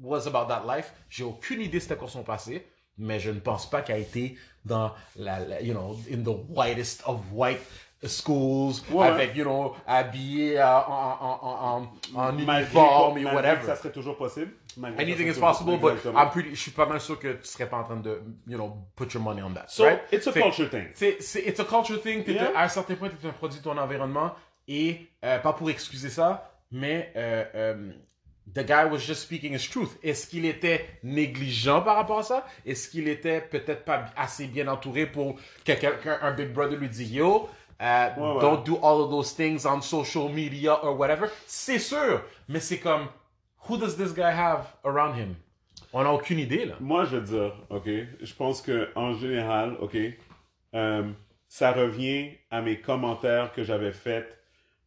was 0.00 0.26
about 0.26 0.48
that 0.48 0.64
life. 0.66 0.92
J'ai 1.08 1.24
aucune 1.24 1.60
idée 1.62 1.80
c'était 1.80 1.96
quoi 1.96 2.08
son 2.08 2.22
passé, 2.22 2.66
mais 2.98 3.18
je 3.18 3.30
ne 3.30 3.40
pense 3.40 3.68
pas 3.68 3.82
qu'il 3.82 3.94
a 3.94 3.98
été 3.98 4.36
dans 4.64 4.92
la, 5.16 5.38
la- 5.40 5.62
you 5.62 5.72
know, 5.72 5.96
in 6.12 6.22
the 6.22 6.36
whitest 6.50 7.02
of 7.06 7.20
white 7.32 7.60
schools, 8.04 8.74
Ouais. 8.90 9.06
avec, 9.06 9.34
you 9.36 9.44
know, 9.44 9.74
habillé 9.86 10.58
euh, 10.58 10.66
en, 10.66 11.18
en, 11.20 11.88
en, 12.14 12.20
en, 12.20 12.38
uniforme 12.38 13.18
et 13.18 13.24
whatever. 13.24 13.60
que 13.60 13.66
Ça 13.66 13.76
serait 13.76 13.92
toujours 13.92 14.16
possible. 14.16 14.52
Anything 14.98 15.28
is 15.28 15.38
possible, 15.40 15.78
but. 15.78 16.04
I'm 16.04 16.28
pretty, 16.30 16.50
je 16.54 16.60
suis 16.60 16.70
pas 16.70 16.84
mal 16.86 17.00
sûr 17.00 17.18
que 17.18 17.32
tu 17.34 17.46
serais 17.46 17.66
pas 17.68 17.78
en 17.78 17.84
train 17.84 17.96
de, 17.96 18.20
you 18.46 18.56
know, 18.58 18.76
put 18.94 19.08
your 19.14 19.22
money 19.22 19.42
on 19.42 19.52
that. 19.54 19.64
So, 19.68 19.84
right? 19.84 20.00
it's 20.12 20.26
a 20.26 20.32
Fait- 20.32 20.42
culture 20.42 20.68
thing. 20.68 20.88
c'est, 20.94 21.16
it's 21.46 21.58
a 21.60 21.64
culture 21.64 22.00
thing. 22.02 22.22
Yeah. 22.26 22.52
à 22.54 22.64
un 22.64 22.68
certain 22.68 22.94
point, 22.96 23.08
tu 23.08 23.26
es 23.26 23.28
un 23.30 23.32
produit 23.32 23.58
de 23.58 23.64
ton 23.64 23.76
environnement. 23.78 24.32
Et 24.68 25.06
euh, 25.24 25.38
pas 25.38 25.52
pour 25.52 25.70
excuser 25.70 26.10
ça, 26.10 26.50
mais 26.72 27.12
euh, 27.16 27.44
euh, 27.54 27.92
the 28.52 28.66
guy 28.66 28.84
was 28.90 28.98
just 28.98 29.22
speaking 29.22 29.54
his 29.54 29.68
truth. 29.70 29.96
Est-ce 30.02 30.26
qu'il 30.26 30.44
était 30.44 30.84
négligent 31.04 31.80
par 31.82 31.94
rapport 31.96 32.18
à 32.18 32.22
ça? 32.24 32.46
Est-ce 32.66 32.88
qu'il 32.90 33.06
était 33.08 33.40
peut-être 33.40 33.84
pas 33.84 34.06
assez 34.16 34.46
bien 34.48 34.66
entouré 34.68 35.06
pour 35.06 35.36
que 35.64 35.72
quelqu'un, 35.72 36.18
un 36.20 36.32
Big 36.32 36.52
Brother 36.52 36.76
lui 36.78 36.88
dise 36.88 37.12
Yo, 37.12 37.48
Ouais, 37.80 38.12
ouais. 38.16 38.40
don't 38.40 38.64
do 38.64 38.78
all 38.82 39.02
of 39.02 39.10
those 39.10 39.32
things 39.32 39.66
on 39.66 39.82
social 39.82 40.28
media 40.28 40.74
or 40.82 40.98
whatever? 40.98 41.28
C'est 41.46 41.78
sûr, 41.78 42.22
mais 42.48 42.60
c'est 42.60 42.78
comme, 42.78 43.08
who 43.68 43.76
does 43.76 43.96
this 43.96 44.14
guy 44.14 44.30
have 44.30 44.66
around 44.84 45.16
him? 45.16 45.36
On 45.92 46.02
n'a 46.02 46.12
aucune 46.12 46.38
idée, 46.38 46.64
là. 46.66 46.74
Moi, 46.80 47.04
je 47.04 47.16
veux 47.16 47.22
dire, 47.22 47.52
OK, 47.70 47.88
je 48.22 48.34
pense 48.34 48.60
que 48.60 48.88
en 48.94 49.14
général, 49.14 49.76
OK, 49.80 49.96
euh, 50.74 51.02
ça 51.48 51.72
revient 51.72 52.30
à 52.50 52.60
mes 52.60 52.80
commentaires 52.80 53.52
que 53.52 53.62
j'avais 53.62 53.92
faits 53.92 54.26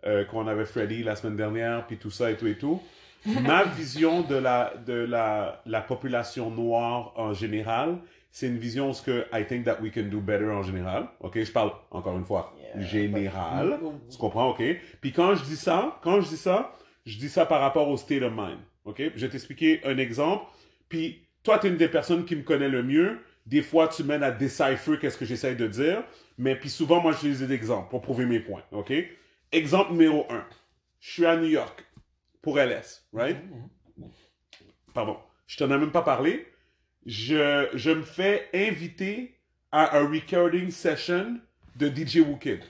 euh, 0.06 0.25
qu'on 0.25 0.47
avait 0.47 0.65
Freddy 0.65 1.04
la 1.04 1.15
semaine 1.15 1.36
dernière, 1.36 1.86
puis 1.88 1.97
tout 1.97 2.12
ça 2.12 2.32
et 2.32 2.38
tout 2.38 2.47
et 2.47 2.58
tout. 2.58 2.82
Ma 3.43 3.63
vision 3.63 4.21
de 4.21 4.36
la, 4.36 4.73
de 4.86 4.93
la, 4.93 5.62
la 5.65 5.82
population 5.82 6.49
noire 6.49 7.12
en 7.17 7.34
général, 7.34 7.97
c'est 8.32 8.47
une 8.47 8.58
vision 8.58 8.93
ce 8.93 9.02
que 9.02 9.25
I 9.34 9.45
think 9.45 9.65
that 9.65 9.82
we 9.82 9.91
can 9.91 10.04
do 10.04 10.19
better 10.19 10.49
en 10.52 10.63
général. 10.63 11.08
OK, 11.19 11.43
je 11.43 11.52
parle 11.52 11.71
encore 11.91 12.17
une 12.17 12.25
fois 12.25 12.54
général. 12.77 13.79
Tu 14.12 14.17
comprends, 14.17 14.49
OK? 14.51 14.63
Puis 15.01 15.12
quand 15.12 15.36
je 15.36 15.43
dis 15.43 15.58
ça, 15.58 15.99
quand 16.03 16.21
je 16.21 16.29
dis 16.29 16.38
ça, 16.38 16.75
je 17.05 17.17
dis 17.17 17.29
ça 17.29 17.45
par 17.45 17.62
rapport 17.62 17.88
au 17.89 17.97
state 17.97 18.21
of 18.21 18.34
mind. 18.36 18.60
OK? 18.86 19.01
Je 19.15 19.25
vais 19.25 19.29
t'expliquer 19.29 19.82
un 19.86 19.97
exemple. 19.97 20.45
Puis, 20.89 21.25
toi, 21.43 21.60
tu 21.60 21.67
es 21.67 21.69
une 21.69 21.77
des 21.77 21.88
personnes 21.88 22.25
qui 22.25 22.36
me 22.36 22.43
connaît 22.43 22.69
le 22.69 22.84
mieux. 22.84 23.19
Des 23.45 23.62
fois, 23.62 23.88
tu 23.88 24.03
m'aides 24.03 24.23
à 24.23 24.32
decipher 24.32 24.97
qu'est-ce 24.99 25.17
que 25.17 25.25
j'essaye 25.25 25.55
de 25.55 25.67
dire. 25.67 26.03
Mais 26.38 26.55
puis 26.55 26.69
souvent, 26.69 27.01
moi, 27.01 27.12
j'utilise 27.13 27.39
des 27.39 27.53
exemples 27.53 27.89
pour 27.89 28.01
prouver 28.01 28.25
mes 28.25 28.39
points. 28.39 28.63
OK? 28.71 28.93
Exemple 29.51 29.91
numéro 29.93 30.25
1. 30.29 30.45
Je 30.99 31.12
suis 31.12 31.25
à 31.25 31.36
New 31.36 31.47
York 31.47 31.86
pour 32.41 32.60
LS, 32.60 33.08
right? 33.13 33.38
Pardon. 34.93 35.17
Je 35.47 35.58
t'en 35.58 35.65
ai 35.65 35.77
même 35.77 35.91
pas 35.91 36.01
parlé. 36.01 36.47
Je, 37.05 37.67
je 37.73 37.91
me 37.91 38.03
fais 38.03 38.49
inviter 38.53 39.36
à 39.71 39.97
un 39.97 40.08
recording 40.08 40.69
session 40.69 41.39
de 41.75 41.88
DJ 41.88 42.17
Wookid. 42.17 42.62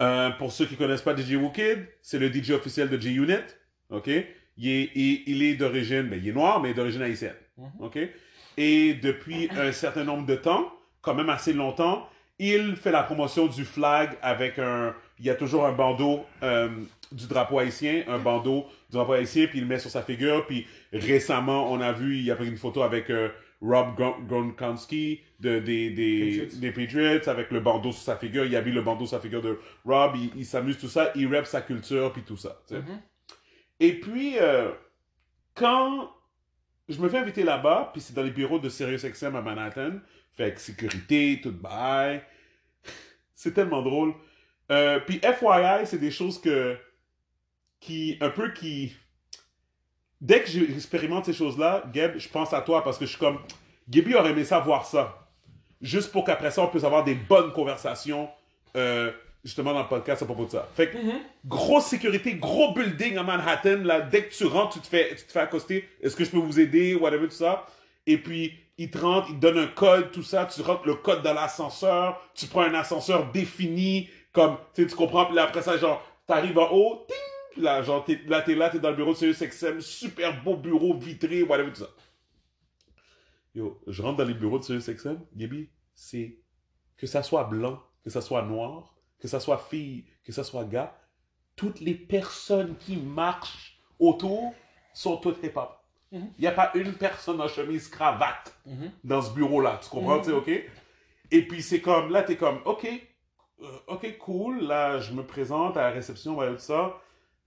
Euh, 0.00 0.30
pour 0.30 0.50
ceux 0.50 0.66
qui 0.66 0.76
connaissent 0.76 1.02
pas 1.02 1.16
DJ 1.16 1.34
Wookid, 1.34 1.86
c'est 2.02 2.18
le 2.18 2.32
DJ 2.32 2.50
officiel 2.50 2.88
de 2.88 2.98
G-Unit. 2.98 3.44
OK? 3.90 4.08
Il 4.56 4.68
est, 4.68 4.90
il, 4.94 5.22
il 5.26 5.42
est 5.42 5.54
d'origine, 5.54 6.08
ben, 6.08 6.20
il 6.20 6.28
est 6.28 6.32
noir, 6.32 6.60
mais 6.60 6.74
d'origine 6.74 7.02
haïtienne. 7.02 7.36
OK? 7.78 7.98
Et 8.56 8.94
depuis 8.94 9.48
un 9.56 9.72
certain 9.72 10.04
nombre 10.04 10.26
de 10.26 10.34
temps, 10.34 10.72
quand 11.00 11.14
même 11.14 11.30
assez 11.30 11.52
longtemps, 11.52 12.08
il 12.38 12.76
fait 12.76 12.90
la 12.90 13.02
promotion 13.02 13.46
du 13.46 13.64
flag 13.64 14.16
avec 14.22 14.58
un. 14.58 14.94
Il 15.18 15.26
y 15.26 15.30
a 15.30 15.34
toujours 15.34 15.66
un 15.66 15.72
bandeau 15.72 16.24
euh, 16.42 16.68
du 17.12 17.28
drapeau 17.28 17.60
haïtien, 17.60 18.02
un 18.08 18.18
bandeau 18.18 18.66
du 18.90 18.96
drapeau 18.96 19.12
haïtien, 19.12 19.46
puis 19.46 19.58
il 19.58 19.62
le 19.62 19.68
met 19.68 19.78
sur 19.78 19.90
sa 19.90 20.02
figure. 20.02 20.46
Puis 20.46 20.66
récemment, 20.92 21.70
on 21.70 21.80
a 21.80 21.92
vu, 21.92 22.18
il 22.18 22.30
a 22.30 22.34
pris 22.34 22.48
une 22.48 22.56
photo 22.56 22.82
avec 22.82 23.10
euh, 23.10 23.28
Rob 23.62 23.94
Gron- 23.96 24.26
Gronkowski 24.26 25.20
de, 25.40 25.60
des, 25.60 25.90
des, 25.90 26.36
Patriots. 26.40 26.60
des 26.60 26.72
Patriots 26.72 27.28
avec 27.28 27.50
le 27.52 27.60
bandeau 27.60 27.92
sur 27.92 28.02
sa 28.02 28.16
figure. 28.16 28.44
Il 28.44 28.60
mis 28.64 28.72
le 28.72 28.82
bandeau 28.82 29.06
sur 29.06 29.16
sa 29.16 29.22
figure 29.22 29.40
de 29.40 29.58
Rob. 29.84 30.12
Il, 30.16 30.30
il 30.36 30.44
s'amuse, 30.44 30.76
tout 30.78 30.88
ça. 30.88 31.12
Il 31.14 31.32
rep 31.34 31.46
sa 31.46 31.62
culture, 31.62 32.12
puis 32.12 32.22
tout 32.22 32.36
ça. 32.36 32.60
sais. 32.66 32.82
Et 33.80 33.98
puis, 34.00 34.36
euh, 34.38 34.70
quand 35.54 36.10
je 36.88 37.00
me 37.00 37.08
fais 37.08 37.18
inviter 37.18 37.44
là-bas, 37.44 37.90
puis 37.92 38.00
c'est 38.02 38.14
dans 38.14 38.22
les 38.22 38.30
bureaux 38.30 38.58
de 38.58 38.68
SiriusXM 38.68 39.36
à 39.36 39.40
Manhattan, 39.42 40.00
fait 40.36 40.54
que 40.54 40.60
sécurité, 40.60 41.40
tout 41.42 41.52
bye. 41.52 42.22
c'est 43.34 43.54
tellement 43.54 43.82
drôle. 43.82 44.14
Euh, 44.70 45.00
puis 45.00 45.20
FYI, 45.20 45.84
c'est 45.86 45.98
des 45.98 46.10
choses 46.10 46.40
que, 46.40 46.76
qui, 47.80 48.16
un 48.20 48.30
peu 48.30 48.52
qui, 48.52 48.94
dès 50.22 50.40
que 50.40 50.48
j'expérimente 50.48 51.26
ces 51.26 51.32
choses-là, 51.32 51.82
Gab, 51.92 52.16
je 52.16 52.28
pense 52.28 52.54
à 52.54 52.62
toi 52.62 52.82
parce 52.82 52.96
que 52.96 53.04
je 53.04 53.10
suis 53.10 53.18
comme, 53.18 53.38
Gaby 53.90 54.14
aurait 54.14 54.30
aimé 54.30 54.44
ça 54.44 54.60
voir 54.60 54.86
ça. 54.86 55.18
Juste 55.82 56.12
pour 56.12 56.24
qu'après 56.24 56.52
ça, 56.52 56.62
on 56.62 56.68
puisse 56.68 56.84
avoir 56.84 57.02
des 57.02 57.16
bonnes 57.16 57.52
conversations, 57.52 58.30
euh, 58.76 59.10
justement, 59.44 59.74
dans 59.74 59.82
le 59.82 59.88
podcast 59.88 60.22
à 60.22 60.24
propos 60.24 60.44
de 60.44 60.52
ça. 60.52 60.68
Fait 60.76 60.90
que, 60.90 60.96
grosse 61.44 61.86
sécurité, 61.86 62.34
gros 62.34 62.72
building 62.72 63.18
à 63.18 63.24
Manhattan, 63.24 63.82
là, 63.82 64.00
dès 64.00 64.26
que 64.26 64.32
tu 64.32 64.44
rentres, 64.44 64.74
tu 64.74 64.80
te 64.80 64.86
fais, 64.86 65.08
tu 65.16 65.24
te 65.24 65.32
fais 65.32 65.40
accoster, 65.40 65.88
est-ce 66.00 66.14
que 66.14 66.24
je 66.24 66.30
peux 66.30 66.38
vous 66.38 66.60
aider, 66.60 66.94
whatever, 66.94 67.26
tout 67.26 67.34
ça. 67.34 67.66
Et 68.06 68.16
puis, 68.16 68.52
il 68.78 68.92
te 68.92 68.98
rentre, 68.98 69.26
il 69.30 69.36
te 69.36 69.40
donne 69.40 69.58
un 69.58 69.66
code, 69.66 70.12
tout 70.12 70.22
ça, 70.22 70.46
tu 70.46 70.62
rentres 70.62 70.86
le 70.86 70.94
code 70.94 71.22
dans 71.22 71.34
l'ascenseur, 71.34 72.22
tu 72.34 72.46
prends 72.46 72.62
un 72.62 72.74
ascenseur 72.74 73.32
défini, 73.32 74.08
comme, 74.32 74.56
tu 74.72 74.82
sais, 74.82 74.88
tu 74.88 74.94
comprends, 74.94 75.26
puis 75.26 75.34
là, 75.34 75.42
après 75.44 75.62
ça, 75.62 75.76
genre, 75.76 76.00
t'arrives 76.28 76.58
en 76.58 76.70
haut, 76.70 77.06
ting, 77.08 77.31
là, 77.56 77.82
genre, 77.82 78.04
t'es, 78.04 78.20
là, 78.26 78.42
t'es 78.42 78.54
là, 78.54 78.70
t'es 78.70 78.78
dans 78.78 78.90
le 78.90 78.96
bureau 78.96 79.12
de 79.12 79.18
SiriusXM, 79.18 79.80
super 79.80 80.42
beau 80.42 80.56
bureau 80.56 80.96
vitré, 80.96 81.42
whatever, 81.42 81.72
tout 81.72 81.80
ça. 81.80 81.90
Yo, 83.54 83.80
je 83.86 84.02
rentre 84.02 84.18
dans 84.18 84.24
les 84.24 84.34
bureaux 84.34 84.58
de 84.58 84.64
SiriusXM, 84.64 85.18
Gaby, 85.36 85.70
c'est 85.94 86.38
que 86.96 87.06
ça 87.06 87.22
soit 87.22 87.44
blanc, 87.44 87.82
que 88.04 88.10
ça 88.10 88.20
soit 88.20 88.42
noir, 88.42 88.94
que 89.18 89.28
ça 89.28 89.40
soit 89.40 89.58
fille, 89.58 90.04
que 90.24 90.32
ça 90.32 90.44
soit 90.44 90.64
gars, 90.64 90.96
toutes 91.56 91.80
les 91.80 91.94
personnes 91.94 92.76
qui 92.76 92.96
marchent 92.96 93.78
autour 93.98 94.54
sont 94.94 95.16
toutes 95.18 95.42
hip-hop. 95.42 95.78
Il 96.10 96.40
n'y 96.40 96.46
a 96.46 96.52
pas 96.52 96.70
une 96.74 96.92
personne 96.92 97.40
en 97.40 97.48
chemise 97.48 97.88
cravate 97.88 98.54
dans 99.02 99.22
ce 99.22 99.32
bureau-là. 99.32 99.80
Tu 99.82 99.88
comprends, 99.88 100.18
tu 100.18 100.26
sais, 100.26 100.32
OK? 100.32 100.50
Et 101.30 101.48
puis 101.48 101.62
c'est 101.62 101.80
comme, 101.80 102.10
là, 102.10 102.22
tu 102.22 102.32
es 102.32 102.36
comme, 102.36 102.60
OK, 102.66 102.86
euh, 103.62 103.78
OK, 103.86 104.18
cool. 104.18 104.64
Là, 104.64 104.98
je 104.98 105.12
me 105.14 105.24
présente 105.24 105.76
à 105.78 105.82
la 105.82 105.90
réception, 105.90 106.34
voilà, 106.34 106.52
tout 106.52 106.58
ça. 106.58 107.00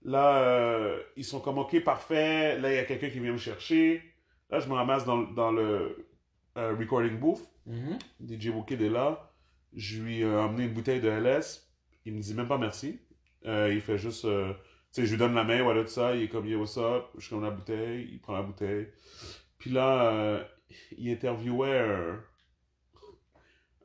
Là, 0.06 0.38
euh, 0.38 1.02
ils 1.16 1.24
sont 1.24 1.40
comme, 1.40 1.58
OK, 1.58 1.82
parfait. 1.82 2.58
Là, 2.60 2.72
il 2.72 2.76
y 2.76 2.78
a 2.78 2.84
quelqu'un 2.84 3.10
qui 3.10 3.18
vient 3.18 3.32
me 3.32 3.38
chercher. 3.38 4.02
Là, 4.50 4.60
je 4.60 4.68
me 4.68 4.74
ramasse 4.74 5.04
dans, 5.04 5.18
dans 5.18 5.50
le 5.50 6.06
euh, 6.56 6.76
recording 6.78 7.18
booth. 7.18 7.40
Mhm. 7.66 7.98
DJ 8.24 8.48
Wookid 8.50 8.80
est 8.80 8.88
là. 8.88 9.32
Je 9.74 10.00
lui 10.00 10.20
ai 10.20 10.24
euh, 10.24 10.40
emmené 10.42 10.66
une 10.66 10.72
bouteille 10.72 11.00
de 11.00 11.08
LS. 11.08 11.68
Il 12.04 12.14
me 12.14 12.20
dit 12.20 12.34
même 12.34 12.46
pas 12.46 12.56
merci. 12.56 13.00
Euh, 13.46 13.72
il 13.74 13.80
fait 13.80 13.98
juste. 13.98 14.22
tu 14.22 14.28
sais, 14.92 15.06
je 15.06 15.10
lui 15.10 15.18
donne 15.18 15.34
la 15.34 15.42
main, 15.42 15.60
voilà, 15.64 15.82
tout 15.82 15.90
ça. 15.90 16.14
Il 16.14 16.22
est 16.22 16.28
comme, 16.28 16.46
yo, 16.46 16.60
what's 16.60 16.78
up? 16.78 17.06
Je 17.18 17.28
donne 17.30 17.42
la 17.42 17.50
bouteille. 17.50 18.08
Il 18.12 18.20
prend 18.20 18.34
la 18.34 18.42
bouteille. 18.42 18.86
Puis 19.58 19.70
là, 19.70 20.46
il 20.96 21.10
interviewait 21.10 21.80
un, 21.80 22.22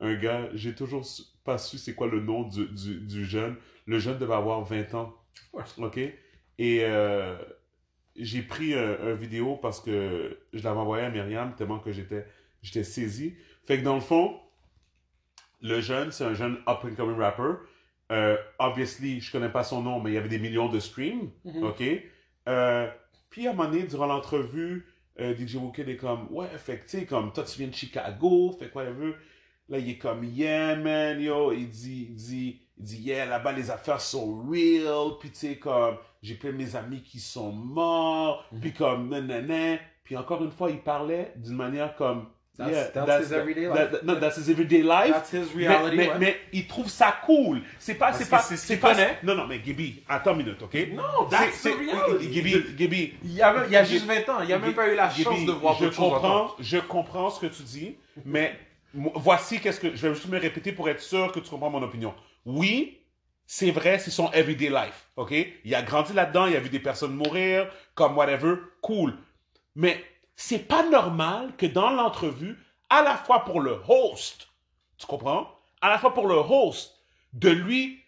un 0.00 0.14
gars. 0.14 0.48
J'ai 0.54 0.72
toujours 0.72 1.04
pas 1.42 1.58
su 1.58 1.78
c'est 1.78 1.96
quoi 1.96 2.06
le 2.06 2.20
nom 2.20 2.44
du, 2.44 2.68
du, 2.68 3.00
du 3.00 3.24
jeune. 3.24 3.56
Le 3.86 3.98
jeune 3.98 4.18
devait 4.18 4.34
avoir 4.34 4.62
20 4.62 4.94
ans. 4.94 5.16
Course. 5.50 5.78
OK? 5.78 5.98
Et 5.98 6.80
euh, 6.82 7.36
j'ai 8.16 8.42
pris 8.42 8.74
un, 8.74 8.98
un 9.00 9.14
vidéo 9.14 9.56
parce 9.56 9.80
que 9.80 10.38
je 10.52 10.62
l'avais 10.62 10.78
envoyé 10.78 11.04
à 11.04 11.10
Myriam 11.10 11.54
tellement 11.54 11.78
que 11.78 11.92
j'étais 11.92 12.26
j'étais 12.62 12.84
saisi. 12.84 13.34
Fait 13.66 13.78
que 13.78 13.84
dans 13.84 13.94
le 13.94 14.00
fond, 14.00 14.40
le 15.60 15.80
jeune, 15.80 16.10
c'est 16.12 16.24
un 16.24 16.34
jeune 16.34 16.58
up-and-coming 16.66 17.16
rapper. 17.16 17.54
Euh, 18.10 18.36
obviously, 18.58 19.20
je 19.20 19.30
connais 19.30 19.48
pas 19.48 19.64
son 19.64 19.82
nom, 19.82 20.00
mais 20.00 20.10
il 20.10 20.14
y 20.14 20.18
avait 20.18 20.28
des 20.28 20.38
millions 20.38 20.68
de 20.68 20.80
streams. 20.80 21.30
Mhm. 21.44 21.62
OK? 21.62 21.82
Euh, 22.48 22.90
puis 23.30 23.46
à 23.46 23.50
un 23.50 23.54
moment 23.54 23.70
donné, 23.70 23.84
durant 23.84 24.06
l'entrevue, 24.06 24.86
euh, 25.20 25.34
DJ 25.36 25.56
Wookid 25.56 25.88
est 25.88 25.96
comme, 25.96 26.26
ouais, 26.30 26.48
fait 26.58 26.78
que 26.78 26.82
tu 26.82 26.98
sais, 26.98 27.06
comme 27.06 27.32
toi, 27.32 27.44
tu 27.44 27.58
viens 27.58 27.68
de 27.68 27.74
Chicago, 27.74 28.54
fait 28.58 28.70
quoi, 28.70 28.82
whatever. 28.84 29.14
Là, 29.68 29.78
il 29.78 29.90
est 29.90 29.98
comme, 29.98 30.24
yeah, 30.24 30.76
man, 30.76 31.20
yo. 31.20 31.52
Il 31.52 31.68
dit, 31.68 32.08
il 32.10 32.14
dit, 32.14 32.61
il 32.78 32.84
dit, 32.84 32.96
yeah, 33.02 33.26
là-bas, 33.26 33.52
les 33.52 33.70
affaires 33.70 34.00
sont 34.00 34.42
real. 34.50 35.18
Puis, 35.20 35.30
tu 35.30 35.38
sais, 35.38 35.56
comme, 35.56 35.96
j'ai 36.22 36.34
plein 36.34 36.50
de 36.52 36.56
mes 36.56 36.74
amis 36.76 37.02
qui 37.02 37.20
sont 37.20 37.52
morts. 37.52 38.44
Mhm. 38.52 38.60
Puis, 38.60 38.72
comme, 38.72 39.08
nanana. 39.08 39.78
Puis, 40.04 40.16
encore 40.16 40.42
une 40.42 40.50
fois, 40.50 40.70
il 40.70 40.78
parlait 40.80 41.32
d'une 41.36 41.56
manière 41.56 41.94
comme, 41.96 42.26
That's- 42.58 42.70
yeah, 42.70 42.84
that's 42.88 43.28
his 43.28 43.32
everyday 43.32 43.62
life. 43.62 43.74
that- 43.74 43.86
that- 43.92 44.02
no, 44.04 44.14
that's 44.16 44.36
his 44.36 44.50
everyday 44.50 44.82
life. 44.82 45.10
That's 45.10 45.32
his 45.32 45.54
Mais- 45.54 45.68
reality, 45.68 45.96
mais, 45.96 46.08
ouais. 46.10 46.18
mais 46.18 46.36
il 46.52 46.66
trouve 46.66 46.88
ça 46.90 47.16
cool. 47.24 47.62
C'est 47.78 47.94
pas, 47.94 48.12
c'est 48.12 48.28
pas, 48.28 48.40
c'est 48.42 48.76
pas. 48.76 48.94
Non, 49.22 49.34
non, 49.36 49.46
mais 49.46 49.58
Gibi, 49.64 50.02
attends 50.06 50.32
une 50.32 50.44
minute, 50.44 50.60
ok? 50.62 50.76
Non, 50.92 51.26
that's 51.30 51.62
the 51.62 51.68
reality. 51.78 52.30
Gibi, 52.30 52.64
Gibi, 52.76 53.14
Il 53.24 53.32
y 53.32 53.40
a, 53.42 53.64
il 53.66 53.72
y 53.72 53.76
a 53.76 53.84
juste 53.84 54.04
20 54.04 54.28
ans. 54.28 54.40
Il 54.42 54.48
n'y 54.48 54.52
a 54.52 54.58
même 54.58 54.74
pas 54.74 54.86
eu 54.92 54.94
la 54.94 55.08
Gibi, 55.08 55.24
chance 55.24 55.46
de 55.46 55.52
voir 55.52 55.76
je 55.80 55.86
comprends, 55.88 56.50
je 56.60 56.76
comprends 56.78 57.30
ce 57.30 57.40
que 57.40 57.46
tu 57.46 57.62
dis, 57.62 57.96
mais 58.26 58.54
voici 58.92 59.58
qu'est-ce 59.60 59.80
que 59.80 59.96
je 59.96 60.06
vais 60.08 60.14
juste 60.14 60.28
me 60.28 60.38
répéter 60.38 60.72
pour 60.72 60.90
être 60.90 61.00
sûr 61.00 61.32
que 61.32 61.40
tu 61.40 61.48
comprends 61.48 61.70
mon 61.70 61.82
opinion. 61.82 62.12
Oui, 62.44 63.00
c'est 63.46 63.70
vrai, 63.70 63.98
c'est 63.98 64.10
son 64.10 64.30
everyday 64.32 64.70
life, 64.70 65.08
ok? 65.16 65.34
Il 65.64 65.74
a 65.74 65.82
grandi 65.82 66.12
là-dedans, 66.12 66.46
il 66.46 66.56
a 66.56 66.60
vu 66.60 66.70
des 66.70 66.80
personnes 66.80 67.14
mourir, 67.14 67.70
comme 67.94 68.16
whatever, 68.16 68.56
cool. 68.80 69.16
Mais 69.74 70.02
c'est 70.36 70.66
pas 70.66 70.88
normal 70.88 71.52
que 71.56 71.66
dans 71.66 71.90
l'entrevue, 71.90 72.56
à 72.90 73.02
la 73.02 73.16
fois 73.16 73.44
pour 73.44 73.60
le 73.60 73.80
host, 73.88 74.48
tu 74.98 75.06
comprends? 75.06 75.50
À 75.80 75.88
la 75.90 75.98
fois 75.98 76.14
pour 76.14 76.26
le 76.26 76.36
host, 76.36 76.98
de 77.32 77.50
lui 77.50 78.00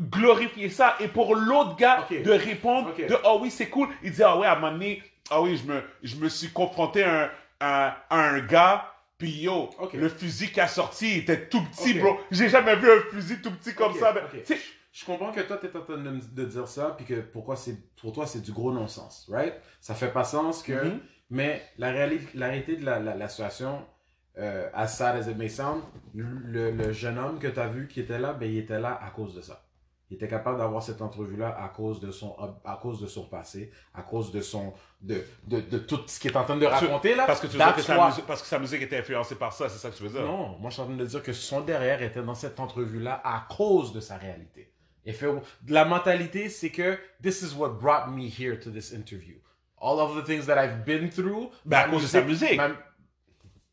glorifier 0.00 0.70
ça 0.70 0.96
et 1.00 1.08
pour 1.08 1.34
l'autre 1.34 1.76
gars 1.76 2.06
de 2.10 2.30
répondre 2.30 2.94
de 2.96 3.16
oh 3.24 3.38
oui 3.42 3.50
c'est 3.50 3.68
cool 3.68 3.88
il 4.02 4.12
dit 4.12 4.22
ah 4.22 4.38
ouais 4.38 4.46
à 4.46 4.52
un 4.52 4.54
moment 4.54 4.72
donné 4.72 5.02
ah 5.28 5.42
oui 5.42 5.58
je 5.58 5.70
me 5.70 5.82
je 6.02 6.16
me 6.16 6.28
suis 6.30 6.48
confronté 6.50 7.02
à 7.04 7.24
un, 7.24 7.30
à, 7.60 7.96
à 8.08 8.16
un 8.30 8.40
gars 8.40 8.89
puis 9.20 9.42
yo 9.42 9.70
Ok. 9.78 9.92
le 9.92 10.08
fusil 10.08 10.50
qui 10.50 10.60
a 10.60 10.66
sorti 10.66 11.18
était 11.18 11.48
tout 11.48 11.62
petit 11.70 11.94
bro 11.94 12.18
j'ai 12.32 12.48
jamais 12.48 12.74
vu 12.74 12.90
un 12.90 13.00
fusil 13.12 13.40
tout 13.40 13.52
petit 13.52 13.74
comme 13.74 13.94
ça 13.94 14.12
mais, 14.12 14.44
Je 14.92 15.04
comprends 15.04 15.30
que 15.30 15.40
toi, 15.42 15.56
tu 15.58 15.66
es 15.66 15.76
en 15.76 15.82
train 15.82 15.98
de, 15.98 16.44
dire 16.44 16.66
ça, 16.66 16.94
puis 16.96 17.06
que 17.06 17.20
pourquoi 17.20 17.54
c'est, 17.54 17.76
pour 18.00 18.12
toi, 18.12 18.26
c'est 18.26 18.40
du 18.42 18.50
gros 18.50 18.72
non-sens, 18.72 19.24
right? 19.30 19.54
Ça 19.80 19.94
fait 19.94 20.10
pas 20.10 20.24
sens 20.24 20.64
que. 20.64 20.72
Mhm. 20.72 21.00
Mais 21.30 21.62
la, 21.78 21.92
réali- 21.92 22.26
la 22.34 22.48
réalité 22.48 22.74
de 22.74 22.84
la, 22.84 22.98
la, 22.98 23.14
la 23.14 23.28
situation, 23.28 23.86
euh, 24.38 24.68
as 24.74 24.88
sad 24.88 25.14
as 25.16 25.28
it 25.30 25.36
may 25.36 25.48
sound, 25.48 25.82
le, 26.12 26.72
le 26.72 26.92
jeune 26.92 27.18
homme 27.18 27.38
que 27.38 27.46
tu 27.46 27.60
as 27.60 27.68
vu 27.68 27.86
qui 27.86 28.00
était 28.00 28.18
là, 28.18 28.32
ben, 28.32 28.50
il 28.50 28.58
était 28.58 28.80
là 28.80 28.98
à 29.00 29.10
cause 29.10 29.32
de 29.36 29.42
ça. 29.42 29.64
Il 30.10 30.16
était 30.16 30.26
capable 30.28 30.58
d'avoir 30.58 30.82
cette 30.82 31.00
entrevue-là 31.02 31.56
à 31.62 31.68
cause 31.68 32.00
de 32.00 32.10
son, 32.10 32.34
à 32.64 32.76
cause 32.82 33.00
de 33.00 33.06
son 33.06 33.24
passé, 33.26 33.70
à 33.94 34.02
cause 34.02 34.32
de 34.32 34.40
son, 34.40 34.72
de, 35.00 35.22
de, 35.46 35.60
de 35.60 35.78
tout 35.78 36.00
ce 36.06 36.18
qu'il 36.18 36.32
est 36.32 36.36
en 36.36 36.42
train 36.44 36.56
de 36.56 36.66
raconter 36.66 37.14
là. 37.14 37.26
parce 37.26 37.40
que 37.40 37.46
tu 37.46 37.52
veux 37.52 37.58
dire 37.64 37.76
que 37.76 37.82
sa 37.82 38.06
musique, 38.08 38.26
parce 38.26 38.42
que 38.42 38.48
sa 38.48 38.58
musique 38.58 38.82
était 38.82 38.98
influencée 38.98 39.36
par 39.36 39.52
ça 39.52 39.68
c'est 39.68 39.78
ça 39.78 39.88
que 39.90 39.94
tu 39.96 40.02
veux 40.02 40.08
dire? 40.08 40.22
Non, 40.22 40.58
moi 40.58 40.68
je 40.70 40.74
suis 40.74 40.82
en 40.82 40.86
train 40.86 40.96
de 40.96 41.04
dire 41.06 41.22
que 41.22 41.32
son 41.32 41.60
derrière 41.60 42.02
était 42.02 42.22
dans 42.22 42.34
cette 42.34 42.58
entrevue-là 42.58 43.20
à 43.24 43.46
cause 43.56 43.92
de 43.92 44.00
sa 44.00 44.16
réalité. 44.16 44.72
Et 45.06 45.12
fait, 45.12 45.28
la 45.68 45.84
mentalité, 45.84 46.48
c'est 46.48 46.70
que 46.70 46.98
this 47.22 47.40
is 47.42 47.54
what 47.56 47.70
brought 47.80 48.08
me 48.08 48.24
here 48.28 48.58
to 48.58 48.70
this 48.70 48.92
interview. 48.92 49.36
All 49.80 49.98
of 50.00 50.14
the 50.16 50.26
things 50.26 50.44
that 50.46 50.62
I've 50.62 50.84
been 50.84 51.08
through. 51.08 51.50
Ben, 51.64 51.78
à 51.78 51.84
cause 51.88 52.02
de 52.02 52.08
sa 52.08 52.20
musique. 52.22 52.56
ma- 52.56 52.70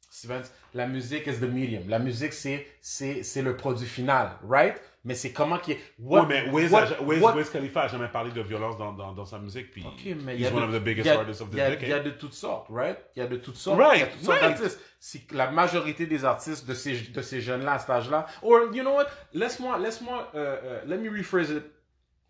Steven, 0.10 0.42
la 0.74 0.88
musique 0.88 1.28
is 1.28 1.40
the 1.40 1.50
medium. 1.52 1.90
La 1.90 2.00
musique, 2.00 2.34
c'est, 2.34 2.66
c'est, 2.82 3.24
c'est 3.24 3.42
le 3.42 3.56
produit 3.58 3.86
final, 3.86 4.32
right? 4.48 4.80
Mais 5.08 5.16
c'est 5.16 5.32
comment 5.32 5.58
qui 5.58 5.72
est. 5.72 5.80
Ouais, 6.00 6.26
mais 6.28 6.50
Wiz, 6.50 6.70
what- 6.70 6.82
a- 6.84 7.02
Wiz- 7.02 7.22
what- 7.22 7.34
Wiz 7.36 7.50
Khalifa 7.50 7.84
a 7.84 7.88
jamais 7.88 8.10
parlé 8.10 8.30
de 8.32 8.42
violence 8.42 8.78
dans, 8.78 8.92
dans, 8.92 9.14
dans 9.14 9.24
sa 9.26 9.40
musique, 9.40 9.72
puis 9.72 9.82
Ok, 9.88 10.16
mais 10.26 10.36
il 10.36 10.42
y 10.42 10.44
he's 10.44 10.52
a 10.52 10.54
one 10.54 10.70
de- 10.70 10.76
of 10.76 10.82
the 10.82 10.84
biggest 10.84 11.06
il 11.06 11.10
y 11.10 11.16
a- 11.16 11.20
artists 11.20 11.42
of 11.42 11.48
y 11.56 11.62
a- 11.62 11.70
decade. 11.70 11.84
Il 11.84 11.90
y 11.90 11.94
a 11.94 12.00
de 12.02 12.10
toutes 12.10 12.34
sortes, 12.34 12.68
right? 12.70 12.98
Il 13.16 13.20
y 13.20 13.22
a 13.22 13.28
de 13.28 13.38
toutes 13.38 13.56
sortes. 13.56 13.80
Right, 13.80 13.96
Il 13.96 14.00
y 14.00 14.04
a 14.04 14.08
toutes 14.08 14.24
sortes 14.26 14.40
right. 14.42 14.58
d'artistes. 14.60 14.82
Si 15.00 15.26
la 15.32 15.50
majorité 15.52 16.06
des 16.08 16.26
artistes 16.26 16.68
de 16.68 16.74
ces, 16.74 17.00
de 17.00 17.22
ces 17.22 17.40
jeunes-là 17.40 17.74
à 17.74 17.80
cet 17.80 17.90
âge-là, 17.90 18.26
or, 18.42 18.74
you 18.74 18.82
know 18.84 18.96
what? 18.96 19.08
Laisse-moi, 19.34 19.78
laisse-moi, 19.80 20.30
euh, 20.36 20.58
euh, 20.64 20.86
let 20.86 20.98
me 20.98 21.10
rephrase 21.10 21.52
it 21.52 21.64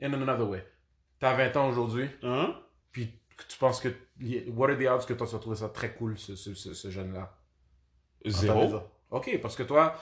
in 0.02 0.14
another 0.14 0.48
way. 0.48 0.64
T'as 1.20 1.34
20 1.34 1.56
ans 1.58 1.70
aujourd'hui, 1.70 2.08
Hein? 2.22 2.56
puis 2.92 3.12
tu 3.50 3.58
penses 3.58 3.80
que, 3.82 3.90
what 4.56 4.70
are 4.70 4.78
the 4.78 4.86
odds 4.88 5.06
que 5.08 5.14
tu 5.14 5.24
as 5.24 5.40
trouvé 5.40 5.56
ça 5.56 5.70
très 5.70 5.94
cool, 5.96 6.16
ce, 6.20 6.36
ce, 6.36 6.54
ce, 6.54 6.74
ce 6.76 6.90
jeune-là? 6.92 7.34
Zéro. 8.26 8.82
Ok, 9.10 9.40
parce 9.42 9.56
que 9.56 9.64
toi, 9.64 9.96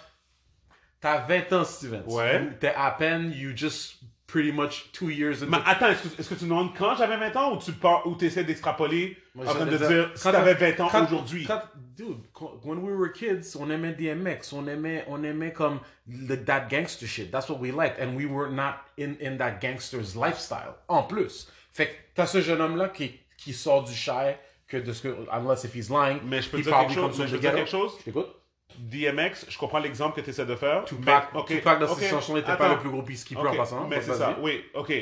t'as 1.06 1.20
20 1.28 1.54
ans, 1.54 1.64
Steven. 1.64 2.04
Ouais. 2.08 2.50
T'es 2.60 2.74
à 2.76 2.90
peine, 2.92 3.32
you 3.36 3.52
just 3.56 3.98
pretty 4.26 4.52
much 4.52 4.92
two 4.92 5.10
years 5.12 5.44
into 5.44 5.52
Mais 5.52 5.58
attends, 5.66 5.90
est-ce 5.92 6.28
que, 6.30 6.34
tu 6.34 6.46
demandes 6.46 6.76
quand 6.76 6.96
j'avais 6.96 7.16
20 7.16 7.36
ans 7.36 7.54
ou 7.56 7.60
tu 7.60 7.72
pars, 7.74 8.06
ou 8.08 8.18
essaies 8.22 8.44
d'extrapoler 8.44 9.16
en 9.40 9.44
train 9.44 9.66
de 9.68 9.78
dire 9.78 9.88
dire, 9.88 10.12
si 10.16 10.24
quand 10.24 10.32
t'avais 10.32 10.56
t'as- 10.58 10.72
20 10.72 10.80
ans 10.84 10.90
quand- 10.92 11.06
aujourd'hui? 11.06 11.46
quand- 11.46 11.62
dude, 11.96 12.18
quand- 12.34 12.60
when 12.64 12.80
we 12.80 12.92
were 12.92 13.12
kids, 13.14 13.56
on 13.60 13.70
aimait 13.70 13.94
DMX, 13.94 14.52
on 14.52 14.66
aimait, 14.68 15.06
on 15.08 15.24
aimait 15.24 15.54
comme 15.54 15.80
le- 16.10 16.44
that 16.44 16.62
gangster 16.72 17.06
shit. 17.08 17.30
That's 17.32 17.48
what 17.50 17.60
we 17.60 17.72
liked, 17.72 18.00
and 18.02 18.16
we 18.16 18.26
were 18.26 18.50
not 18.50 18.74
in 19.00 19.14
in 19.22 19.38
that 19.38 19.60
gangster's 19.62 20.16
lifestyle. 20.16 20.74
En 20.88 21.04
plus, 21.04 21.48
fait 21.72 21.86
que 21.88 21.92
t'as 22.16 22.26
ce 22.26 22.42
jeune 22.42 22.62
homme 22.62 22.78
là 22.78 22.90
qui 22.90 23.20
qui 23.38 23.54
sort 23.54 23.84
du 23.84 23.94
shy 23.94 24.34
que 24.68 24.78
de 24.78 24.92
ce 24.92 25.04
que 25.04 25.16
unless 25.32 25.64
if 25.66 25.76
he's 25.76 25.90
lying. 25.92 26.20
Mais 26.26 26.42
je 26.42 26.50
peux 26.50 26.58
he 26.58 26.64
dire 26.64 26.76
quelque 26.80 26.94
chose, 26.94 26.96
comes 26.96 27.10
mais 27.12 27.16
from 27.16 27.28
je 27.28 27.32
peux 27.34 27.38
the 27.38 27.42
dire 27.42 27.52
ghetto. 27.52 27.58
quelque 27.58 27.70
chose? 27.70 27.92
Je 28.00 28.04
t'écoute. 28.06 28.35
DMX, 28.80 29.46
je 29.50 29.58
comprends 29.58 29.80
l'exemple 29.80 30.16
que 30.16 30.22
tu 30.22 30.30
essaies 30.30 30.46
de 30.46 30.56
faire. 30.56 30.86
Tupac, 30.86 31.34
mais- 31.34 31.40
ok, 31.40 31.48
Tupac 31.48 31.80
dans 31.80 31.92
ok, 31.92 32.00
ses 32.00 32.10
chansons 32.10 32.34
n'était 32.36 32.56
pas 32.58 32.70
le 32.70 32.80
plus 32.80 32.90
gros 32.90 33.02
peacekeeper 33.04 33.44
Ok, 33.44 33.54
en 33.54 33.58
passant. 33.58 33.88
Mais 33.88 34.02
c'est 34.02 34.14
ça, 34.14 34.38
oui, 34.42 34.64
ok. 34.74 34.94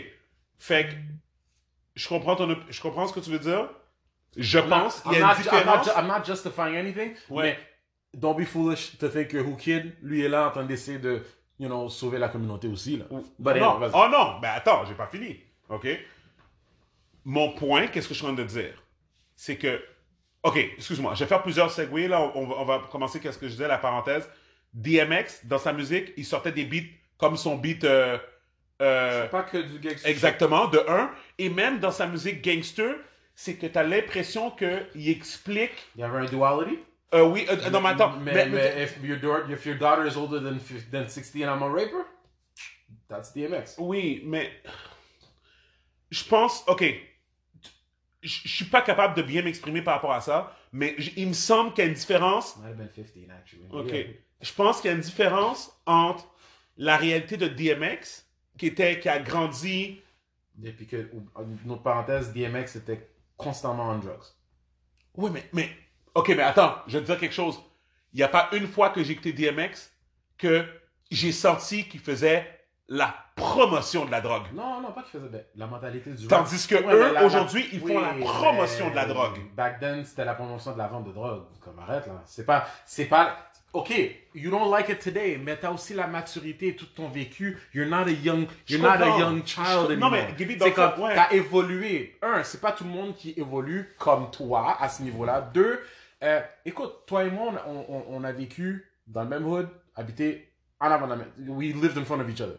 Fait 0.60 0.86
que, 0.88 0.94
je 1.96 2.08
comprends, 2.08 2.36
ton, 2.36 2.56
je 2.70 2.82
comprends 2.82 3.08
ce 3.08 3.14
que 3.14 3.20
tu 3.20 3.30
veux 3.30 3.40
dire. 3.40 3.70
Je 4.36 4.58
pense, 4.60 5.04
il 5.06 5.12
y 5.14 5.16
I'm 5.18 5.24
a 5.24 5.28
not, 5.28 5.34
une 5.34 5.46
I'm 5.46 5.52
not, 5.52 5.52
différence. 5.52 5.86
ju- 5.86 5.92
I'm 5.96 6.08
not 6.08 6.24
justifying 6.26 6.76
anything, 6.76 7.14
Ouais. 7.30 7.44
mais 7.44 7.60
don't 8.20 8.36
be 8.36 8.46
foolish 8.46 8.98
to 8.98 9.08
think 9.10 9.28
que 9.28 9.38
Who 9.38 9.56
Kid, 9.56 9.94
lui 10.02 10.22
est 10.24 10.30
là 10.30 10.48
en 10.48 10.52
train 10.52 10.64
d'essayer 10.64 10.98
de, 10.98 11.22
you 11.60 11.68
know, 11.68 11.88
sauver 11.90 12.18
la 12.18 12.30
communauté 12.30 12.68
aussi, 12.68 12.98
là. 12.98 13.06
But 13.38 13.58
non, 13.58 13.76
anyway, 13.76 13.92
oh 13.94 14.08
non, 14.12 14.40
ben 14.42 14.50
attends, 14.56 14.86
j'ai 14.86 14.96
pas 14.96 15.06
fini. 15.08 15.40
OK? 15.70 15.88
Mon 17.26 17.54
point, 17.54 17.88
qu'est-ce 17.88 18.08
que 18.08 18.14
je 18.14 18.20
suis 18.20 18.28
en 18.28 18.34
train 18.34 18.44
de 18.44 18.48
dire? 18.50 18.74
C'est 19.36 19.58
que, 19.58 19.82
OK, 20.44 20.58
excuse-moi, 20.78 21.14
je 21.16 21.20
vais 21.24 21.28
faire 21.28 21.42
plusieurs 21.42 21.72
segways, 21.72 22.08
là, 22.10 22.22
on, 22.36 22.52
on 22.52 22.66
va, 22.66 22.82
commencer 22.92 23.20
qu'est-ce 23.20 23.38
que 23.38 23.48
je 23.48 23.54
disais, 23.54 23.68
la 23.68 23.78
parenthèse. 23.78 24.30
DMX, 24.74 25.46
dans 25.46 25.58
sa 25.58 25.72
musique, 25.72 26.12
il 26.18 26.26
sortait 26.26 26.52
des 26.52 26.66
beats 26.66 26.90
comme 27.18 27.38
son 27.38 27.56
beat, 27.56 27.84
euh, 27.86 28.18
euh, 28.82 29.24
C'est 29.24 29.30
pas 29.32 29.44
que 29.44 29.58
du 29.58 29.80
gangster. 29.80 30.10
exactement, 30.12 30.68
de 30.68 30.80
un, 30.88 31.12
et 31.38 31.50
même 31.50 31.80
dans 31.80 31.92
sa 31.92 32.08
musique 32.08 32.44
gangster, 32.44 32.96
c'est 33.36 33.56
que 33.56 33.68
tu 33.68 33.78
as 33.78 33.84
l'impression 33.84 34.52
qu'il 34.52 35.10
explique, 35.10 35.72
Il 35.96 36.02
y 36.02 36.04
avait 36.04 36.18
un 36.20 36.26
duality? 36.26 36.80
euh, 37.14 37.24
oui, 37.24 37.46
euh, 37.50 37.70
non, 37.70 37.80
mais 37.80 37.90
attends, 37.90 38.18
Mais, 38.20 38.34
mais- 38.34 38.46
mais 38.48 38.84
if, 38.84 38.98
your 39.02 39.18
daughter, 39.20 39.54
if 39.54 39.66
your 39.66 39.78
daughter 39.78 40.06
is 40.06 40.18
older 40.18 40.40
than, 40.42 40.58
than 40.92 41.08
60 41.08 41.44
and 41.46 41.56
I'm 41.56 41.64
a 41.64 41.70
raper, 41.70 42.04
that's 43.08 43.32
DMX. 43.34 43.76
Oui, 43.78 44.22
mais 44.26 44.52
je 46.12 46.24
pense, 46.26 46.64
ok, 46.68 46.84
je 48.24 48.48
suis 48.48 48.66
pas 48.66 48.82
capable 48.82 49.16
de 49.16 49.22
bien 49.22 49.42
m'exprimer 49.42 49.82
par 49.82 49.96
rapport 49.96 50.14
à 50.14 50.22
ça, 50.22 50.56
mais 50.72 50.96
il 51.18 51.28
me 51.28 51.34
semble 51.34 51.74
qu'il 51.74 51.84
y 51.84 51.88
a 51.88 51.90
une 51.90 51.96
différence. 51.96 52.58
Might 52.58 52.70
have 52.70 52.78
been 52.78 52.90
15, 52.90 53.30
actually. 53.30 53.68
Ok, 53.72 53.92
Yeah. 53.92 54.08
je 54.42 54.54
pense 54.54 54.82
qu'il 54.82 54.90
y 54.90 54.94
a 54.94 54.96
une 54.96 55.02
différence 55.04 55.72
entre 55.86 56.26
la 56.78 56.98
réalité 56.98 57.38
de 57.38 57.48
DMX, 57.48 58.26
qui 58.58 58.68
était, 58.68 59.00
qui 59.00 59.10
a 59.10 59.20
grandi. 59.20 60.00
Depuis 60.56 60.88
que, 60.88 61.10
une 61.66 61.72
autre 61.72 61.84
parenthèse, 61.84 62.32
DMX 62.34 62.76
était 62.76 63.10
constamment 63.38 63.90
on 63.90 63.98
drugs. 64.00 64.24
Oui, 65.16 65.30
mais, 65.32 65.48
mais, 65.54 65.70
ok, 66.16 66.30
mais 66.30 66.44
attends, 66.44 66.78
je 66.88 66.98
vais 66.98 67.02
te 67.04 67.12
dire 67.12 67.20
quelque 67.20 67.34
chose. 67.34 67.60
Il 68.14 68.18
n'y 68.18 68.24
a 68.24 68.28
pas 68.28 68.50
une 68.54 68.68
fois 68.68 68.90
que 68.90 69.04
j'ai 69.04 69.14
écouté 69.14 69.34
DMX 69.34 69.92
que 70.38 70.66
j'ai 71.12 71.32
senti 71.32 71.88
qu'il 71.88 72.00
faisait 72.00 72.48
la 72.88 73.23
promotion 73.36 74.06
de 74.06 74.12
la 74.12 74.22
drogue. 74.22 74.44
Non, 74.54 74.82
non, 74.82 74.92
pas 74.92 75.04
qu'il 75.04 75.20
faisait 75.20 75.30
ben, 75.32 75.44
la 75.56 75.68
mentalité 75.68 76.12
du. 76.12 76.28
Tandis 76.28 76.68
que 76.68 76.76
Ouais, 76.76 76.94
eux, 76.94 77.26
aujourd'hui, 77.26 77.68
ils 77.74 77.80
font 77.80 78.00
la 78.00 78.14
promotion 78.14 78.86
mais 78.86 78.92
de 78.92 78.96
la 78.96 79.06
drogue. 79.06 79.38
Back 79.56 79.80
then, 79.80 80.06
c'était 80.06 80.26
la 80.26 80.34
promotion 80.36 80.74
de 80.74 80.78
la 80.78 80.88
vente 80.88 81.06
de 81.06 81.12
drogue. 81.12 81.44
Comme 81.62 81.80
arrête 81.80 82.08
là. 82.08 82.22
C'est 82.26 82.46
pas, 82.46 82.68
c'est 82.86 83.06
pas. 83.06 83.38
Ok, 83.74 83.92
you 84.36 84.52
don't 84.52 84.70
like 84.70 84.88
it 84.90 85.00
today, 85.00 85.40
mais 85.44 85.58
t'as 85.58 85.72
aussi 85.72 85.96
la 85.96 86.06
maturité 86.06 86.68
et 86.68 86.76
tout 86.76 86.86
ton 86.86 87.10
vécu. 87.10 87.58
You're 87.74 87.88
not 87.90 88.04
a 88.08 88.12
young, 88.12 88.46
you're 88.70 88.80
not 88.80 89.04
a 89.04 89.18
young 89.18 89.42
child 89.44 89.90
Je- 89.90 89.96
non, 89.96 90.12
anymore. 90.12 90.12
mais, 90.38 90.58
c'est 90.62 90.74
comme, 90.74 91.00
ouais. 91.02 91.16
t'as 91.16 91.32
évolué. 91.32 92.16
Un, 92.22 92.44
c'est 92.44 92.62
pas 92.62 92.72
tout 92.72 92.84
le 92.84 92.92
monde 92.92 93.16
qui 93.16 93.34
évolue 93.36 93.90
comme 93.98 94.30
toi 94.30 94.78
à 94.80 94.90
ce 94.90 95.02
niveau-là. 95.02 95.42
Deux, 95.56 95.80
euh, 96.22 96.40
écoute, 96.66 97.00
toi 97.08 97.24
et 97.24 97.32
moi, 97.32 97.52
on, 97.66 97.86
on- 97.90 98.06
on 98.10 98.24
a 98.24 98.32
vécu 98.32 98.86
dans 99.08 99.24
le 99.24 99.30
même 99.30 99.48
hood, 99.48 99.68
habité 99.96 100.54
en 100.80 100.92
avant 100.92 101.08
de 101.08 101.12
la 101.14 101.18
même. 101.18 101.32
We 101.40 101.74
lived 101.74 101.98
in 101.98 102.06
front 102.06 102.20
of 102.20 102.30
each 102.30 102.42
other. 102.42 102.58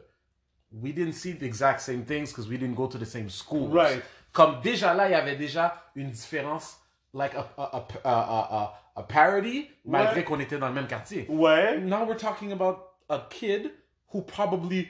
We 0.83 0.93
didn't 0.93 1.15
see 1.15 1.33
the 1.33 1.47
exact 1.47 1.81
same 1.81 2.05
things 2.05 2.31
because 2.31 2.49
we 2.49 2.57
didn't 2.59 2.75
go 2.75 2.87
to 2.89 2.99
the 2.99 3.07
same 3.07 3.29
schools. 3.31 3.73
Right. 3.73 4.03
Comme 4.33 4.61
déjà 4.63 4.95
là, 4.95 5.09
il 5.09 5.13
y 5.13 5.15
avait 5.15 5.37
déjà 5.37 5.73
une 5.95 6.11
différence, 6.11 6.79
like 7.13 7.35
a, 7.35 7.47
a, 7.57 7.87
a, 8.05 8.11
a, 8.11 8.75
a, 8.97 9.03
parody, 9.05 9.71
malgré 9.85 10.17
Ouais. 10.21 10.25
qu'on 10.25 10.41
était 10.41 10.59
dans 10.59 10.69
le 10.69 10.75
même 10.75 10.89
quartier. 10.89 11.27
Ouais. 11.29 11.79
Now 11.79 12.05
we're 12.05 12.17
talking 12.19 12.51
about 12.53 12.95
a 13.09 13.21
kid 13.31 13.71
who 14.13 14.23
probably 14.23 14.89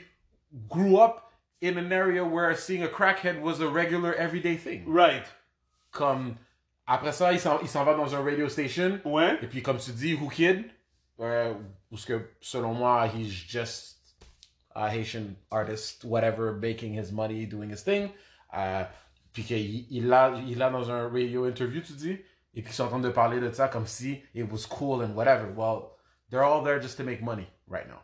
grew 0.71 0.97
up 0.97 1.31
in 1.61 1.77
an 1.77 1.93
area 1.93 2.25
where 2.25 2.55
seeing 2.57 2.83
a 2.83 2.89
crackhead 2.89 3.41
was 3.43 3.61
a 3.61 3.69
regular 3.69 4.15
everyday 4.15 4.57
thing. 4.57 4.85
Right. 4.87 5.25
Comme 5.91 6.37
après 6.87 7.13
ça, 7.13 7.33
il 7.33 7.41
s'en 7.41 7.61
il 7.61 7.69
s'en 7.69 7.85
va 7.85 7.95
dans 7.95 8.15
un 8.15 8.23
radio 8.23 8.49
station. 8.49 9.01
Ouais. 9.05 9.39
Et 9.43 9.47
puis, 9.47 9.63
comme 9.63 9.79
tu 9.79 9.91
dis, 9.93 10.15
Who 10.15 10.29
Kid, 10.31 10.65
euh, 11.21 11.53
parce 11.91 12.05
que 12.07 12.31
selon 12.41 12.73
moi, 12.75 13.07
he's 13.09 13.31
just 13.31 13.94
a 14.75 14.89
Haitian 14.95 15.35
artist, 15.51 16.05
whatever, 16.05 16.53
making 16.53 16.99
his 16.99 17.13
money, 17.13 17.47
doing 17.47 17.71
his 17.71 17.83
thing. 17.85 18.09
Euh, 18.57 18.85
puis 19.33 19.43
qu'il 19.45 19.87
il 19.91 20.09
l'a 20.09 20.33
il 20.47 20.59
l'a 20.59 20.71
dans 20.71 20.91
un 20.91 21.09
radio 21.09 21.47
interview, 21.47 21.81
tu 21.83 21.93
dis, 21.95 22.13
et 22.55 22.63
puis 22.63 22.71
ils 22.71 22.75
sont 22.75 22.85
en 22.85 22.89
train 22.89 22.99
de 23.01 23.09
parler 23.11 23.41
de 23.41 23.51
ça 23.51 23.69
comme 23.69 23.87
si 23.87 24.23
it 24.35 24.47
was 24.51 24.67
cool 24.69 25.03
and 25.03 25.13
whatever. 25.15 25.47
Well, 25.57 25.91
they're 26.31 26.45
all 26.45 26.63
there 26.63 26.81
just 26.81 26.97
to 26.99 27.05
make 27.05 27.21
money 27.23 27.47
right 27.69 27.87
now. 27.89 27.99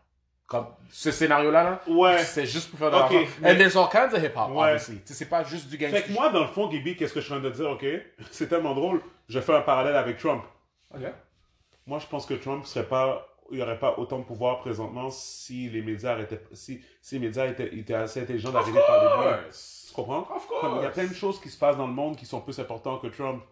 Comme 0.47 0.67
ce 0.91 1.13
scénario-là, 1.13 1.63
là, 1.63 1.81
Ouais. 1.87 2.19
c'est 2.25 2.45
juste 2.47 2.71
pour 2.71 2.81
faire 2.81 2.91
de 2.91 2.97
Ok, 2.97 3.13
l'argent. 3.13 3.29
mais- 3.41 3.53
And 3.53 3.57
there's 3.59 3.77
all 3.77 3.89
kinds 3.89 4.13
of 4.13 4.21
hip-hop, 4.21 4.51
Ouais. 4.51 4.73
obviously. 4.73 5.01
C'est 5.05 5.29
pas 5.29 5.45
juste 5.45 5.69
du 5.71 5.79
gangster. 5.79 6.01
Fait 6.01 6.09
que 6.09 6.13
moi, 6.13 6.31
dans 6.31 6.41
le 6.41 6.49
fond, 6.49 6.69
Gibi, 6.69 6.97
qu'est-ce 6.97 7.15
que 7.15 7.21
je 7.21 7.27
suis 7.27 7.35
en 7.35 7.39
train 7.41 7.49
de 7.49 7.55
dire, 7.55 7.71
ok? 7.71 7.85
C'est 8.33 8.49
tellement 8.49 8.75
drôle. 8.75 9.01
Je 9.29 9.39
fais 9.39 9.55
un 9.55 9.61
parallèle 9.61 9.95
avec 9.95 10.19
Trump. 10.19 10.43
Ok. 10.93 11.03
Moi, 11.87 12.01
je 12.01 12.07
pense 12.09 12.27
que 12.27 12.35
Trump 12.35 12.67
serait 12.67 12.87
pas, 12.87 13.29
il 13.51 13.57
n'y 13.57 13.63
aurait 13.63 13.79
pas 13.79 13.95
autant 13.99 14.19
de 14.19 14.25
pouvoir 14.25 14.61
présentement 14.61 15.11
si 15.11 15.69
les 15.71 15.83
médias 15.83 16.19
étaient, 16.21 16.41
si, 16.53 16.83
si 17.03 17.17
les 17.19 17.27
médias 17.27 17.47
étaient, 17.47 17.75
étaient 17.77 17.95
assez 17.95 18.21
intelligents 18.23 18.53
d'arriver 18.53 18.81
par 18.87 19.33
les 19.35 19.43
lui. 19.43 19.51
Tu 19.89 19.93
comprends? 19.95 20.29
Of 20.35 20.47
Comme 20.47 20.77
il 20.79 20.83
y 20.83 20.87
a 20.87 20.91
plein 20.91 21.07
de 21.07 21.15
choses 21.15 21.41
qui 21.41 21.49
se 21.49 21.59
passent 21.59 21.77
dans 21.77 21.87
le 21.87 21.93
monde 21.93 22.17
qui 22.17 22.27
sont 22.27 22.41
plus 22.41 22.59
importantes 22.61 23.03
que 23.03 23.09
Trump. 23.09 23.43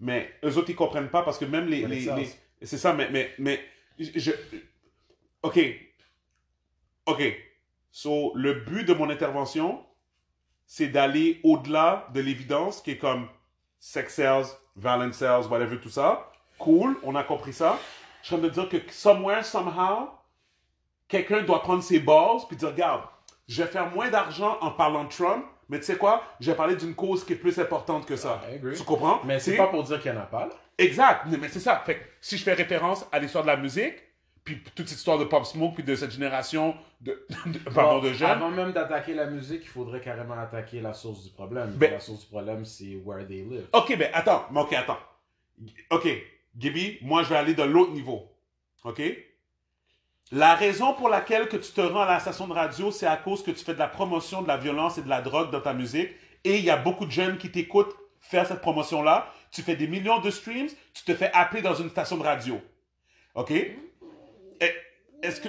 Mais 0.00 0.28
eux 0.44 0.58
autres, 0.58 0.70
ils 0.70 0.76
comprennent 0.76 1.08
pas 1.08 1.22
parce 1.22 1.38
que 1.38 1.44
même 1.44 1.66
les. 1.66 1.82
But 1.82 1.88
les, 1.88 2.04
les- 2.16 2.66
c'est 2.66 2.78
ça, 2.78 2.92
mais, 2.92 3.08
mais, 3.10 3.30
mais 3.38 3.60
je, 3.98 4.10
je- 4.18 4.32
Ok. 5.42 5.58
Ok. 7.06 7.22
So, 7.92 8.32
le 8.34 8.54
but 8.54 8.84
de 8.88 8.94
mon 8.94 9.08
intervention, 9.10 9.84
c'est 10.66 10.88
d'aller 10.88 11.40
au-delà 11.44 12.08
de 12.12 12.20
l'évidence 12.20 12.80
qui 12.80 12.92
est 12.92 12.98
comme 12.98 13.28
sex 13.78 14.14
sells, 14.14 14.46
violence 14.76 15.16
sells, 15.16 15.46
whatever, 15.50 15.78
tout 15.78 15.90
ça. 15.90 16.30
Cool, 16.58 16.96
on 17.04 17.14
a 17.14 17.22
compris 17.22 17.52
ça. 17.52 17.78
Je 18.24 18.28
suis 18.28 18.36
en 18.36 18.38
train 18.38 18.48
de 18.48 18.52
dire 18.54 18.68
que 18.70 18.78
somewhere, 18.90 19.44
somehow, 19.44 20.08
quelqu'un 21.08 21.42
doit 21.42 21.60
prendre 21.60 21.82
ses 21.82 22.00
bases 22.00 22.46
puis 22.48 22.56
dire, 22.56 22.68
regarde, 22.70 23.02
je 23.46 23.62
vais 23.62 23.68
faire 23.68 23.90
moins 23.90 24.08
d'argent 24.08 24.56
en 24.62 24.70
parlant 24.70 25.04
de 25.04 25.10
Trump, 25.10 25.44
mais 25.68 25.78
tu 25.78 25.84
sais 25.84 25.96
quoi, 25.98 26.22
je 26.40 26.50
vais 26.50 26.56
parler 26.56 26.74
d'une 26.74 26.94
cause 26.94 27.22
qui 27.22 27.34
est 27.34 27.36
plus 27.36 27.58
importante 27.58 28.06
que 28.06 28.16
ça. 28.16 28.40
I 28.50 28.54
agree. 28.54 28.76
Tu 28.78 28.82
comprends? 28.82 29.20
Mais 29.26 29.38
c'est 29.38 29.58
pas 29.58 29.66
pour 29.66 29.82
dire 29.82 30.00
qu'il 30.00 30.10
y 30.10 30.16
en 30.16 30.20
a 30.20 30.24
pas, 30.24 30.46
là. 30.46 30.52
Exact, 30.78 31.26
mais 31.38 31.48
c'est 31.50 31.60
ça. 31.60 31.82
Fait 31.84 31.96
que 31.96 32.04
si 32.18 32.38
je 32.38 32.42
fais 32.44 32.54
référence 32.54 33.06
à 33.12 33.18
l'histoire 33.18 33.44
de 33.44 33.48
la 33.50 33.58
musique, 33.58 33.94
puis 34.42 34.62
toute 34.74 34.88
cette 34.88 34.96
histoire 34.98 35.18
de 35.18 35.24
Pop 35.24 35.44
Smoke, 35.44 35.74
puis 35.74 35.84
de 35.84 35.94
cette 35.94 36.10
génération 36.10 36.74
de, 37.02 37.26
de- 37.46 37.58
pardon, 37.74 38.00
Bon, 38.00 38.08
de 38.08 38.12
jeunes, 38.14 38.30
Avant 38.30 38.50
même 38.50 38.72
d'attaquer 38.72 39.12
la 39.12 39.26
musique, 39.26 39.60
il 39.64 39.68
faudrait 39.68 40.00
carrément 40.00 40.38
attaquer 40.38 40.80
la 40.80 40.94
source 40.94 41.24
du 41.24 41.30
problème. 41.30 41.72
Ben- 41.76 41.92
la 41.92 42.00
source 42.00 42.20
du 42.20 42.26
problème, 42.26 42.64
c'est 42.64 42.96
where 43.04 43.26
they 43.26 43.42
live. 43.44 43.66
Ok, 43.74 43.96
ben 43.98 44.08
attends, 44.14 44.46
mais 44.50 44.60
ok, 44.60 44.72
attends. 44.72 44.98
Ok, 45.90 46.08
Gibi, 46.58 46.98
moi 47.02 47.22
je 47.22 47.30
vais 47.30 47.36
aller 47.36 47.54
de 47.54 47.62
l'autre 47.62 47.92
niveau. 47.92 48.30
Ok? 48.84 49.02
La 50.32 50.54
raison 50.54 50.94
pour 50.94 51.08
laquelle 51.08 51.48
que 51.48 51.56
tu 51.56 51.70
te 51.72 51.80
rends 51.80 52.02
à 52.02 52.06
la 52.06 52.20
station 52.20 52.46
de 52.48 52.52
radio, 52.52 52.90
c'est 52.90 53.06
à 53.06 53.16
cause 53.16 53.42
que 53.42 53.50
tu 53.50 53.64
fais 53.64 53.74
de 53.74 53.78
la 53.78 53.88
promotion 53.88 54.42
de 54.42 54.48
la 54.48 54.56
violence 54.56 54.98
et 54.98 55.02
de 55.02 55.08
la 55.08 55.20
drogue 55.20 55.50
dans 55.50 55.60
ta 55.60 55.74
musique. 55.74 56.10
Et 56.44 56.58
il 56.58 56.64
y 56.64 56.70
a 56.70 56.76
beaucoup 56.76 57.06
de 57.06 57.10
jeunes 57.10 57.38
qui 57.38 57.50
t'écoutent 57.50 57.94
faire 58.20 58.46
cette 58.46 58.60
promotion-là. 58.60 59.32
Tu 59.50 59.62
fais 59.62 59.76
des 59.76 59.86
millions 59.86 60.20
de 60.20 60.30
streams, 60.30 60.68
tu 60.92 61.04
te 61.04 61.14
fais 61.14 61.30
appeler 61.32 61.62
dans 61.62 61.74
une 61.74 61.90
station 61.90 62.16
de 62.16 62.22
radio. 62.22 62.60
Ok? 63.34 63.52
Est-ce 65.22 65.40
que. 65.40 65.48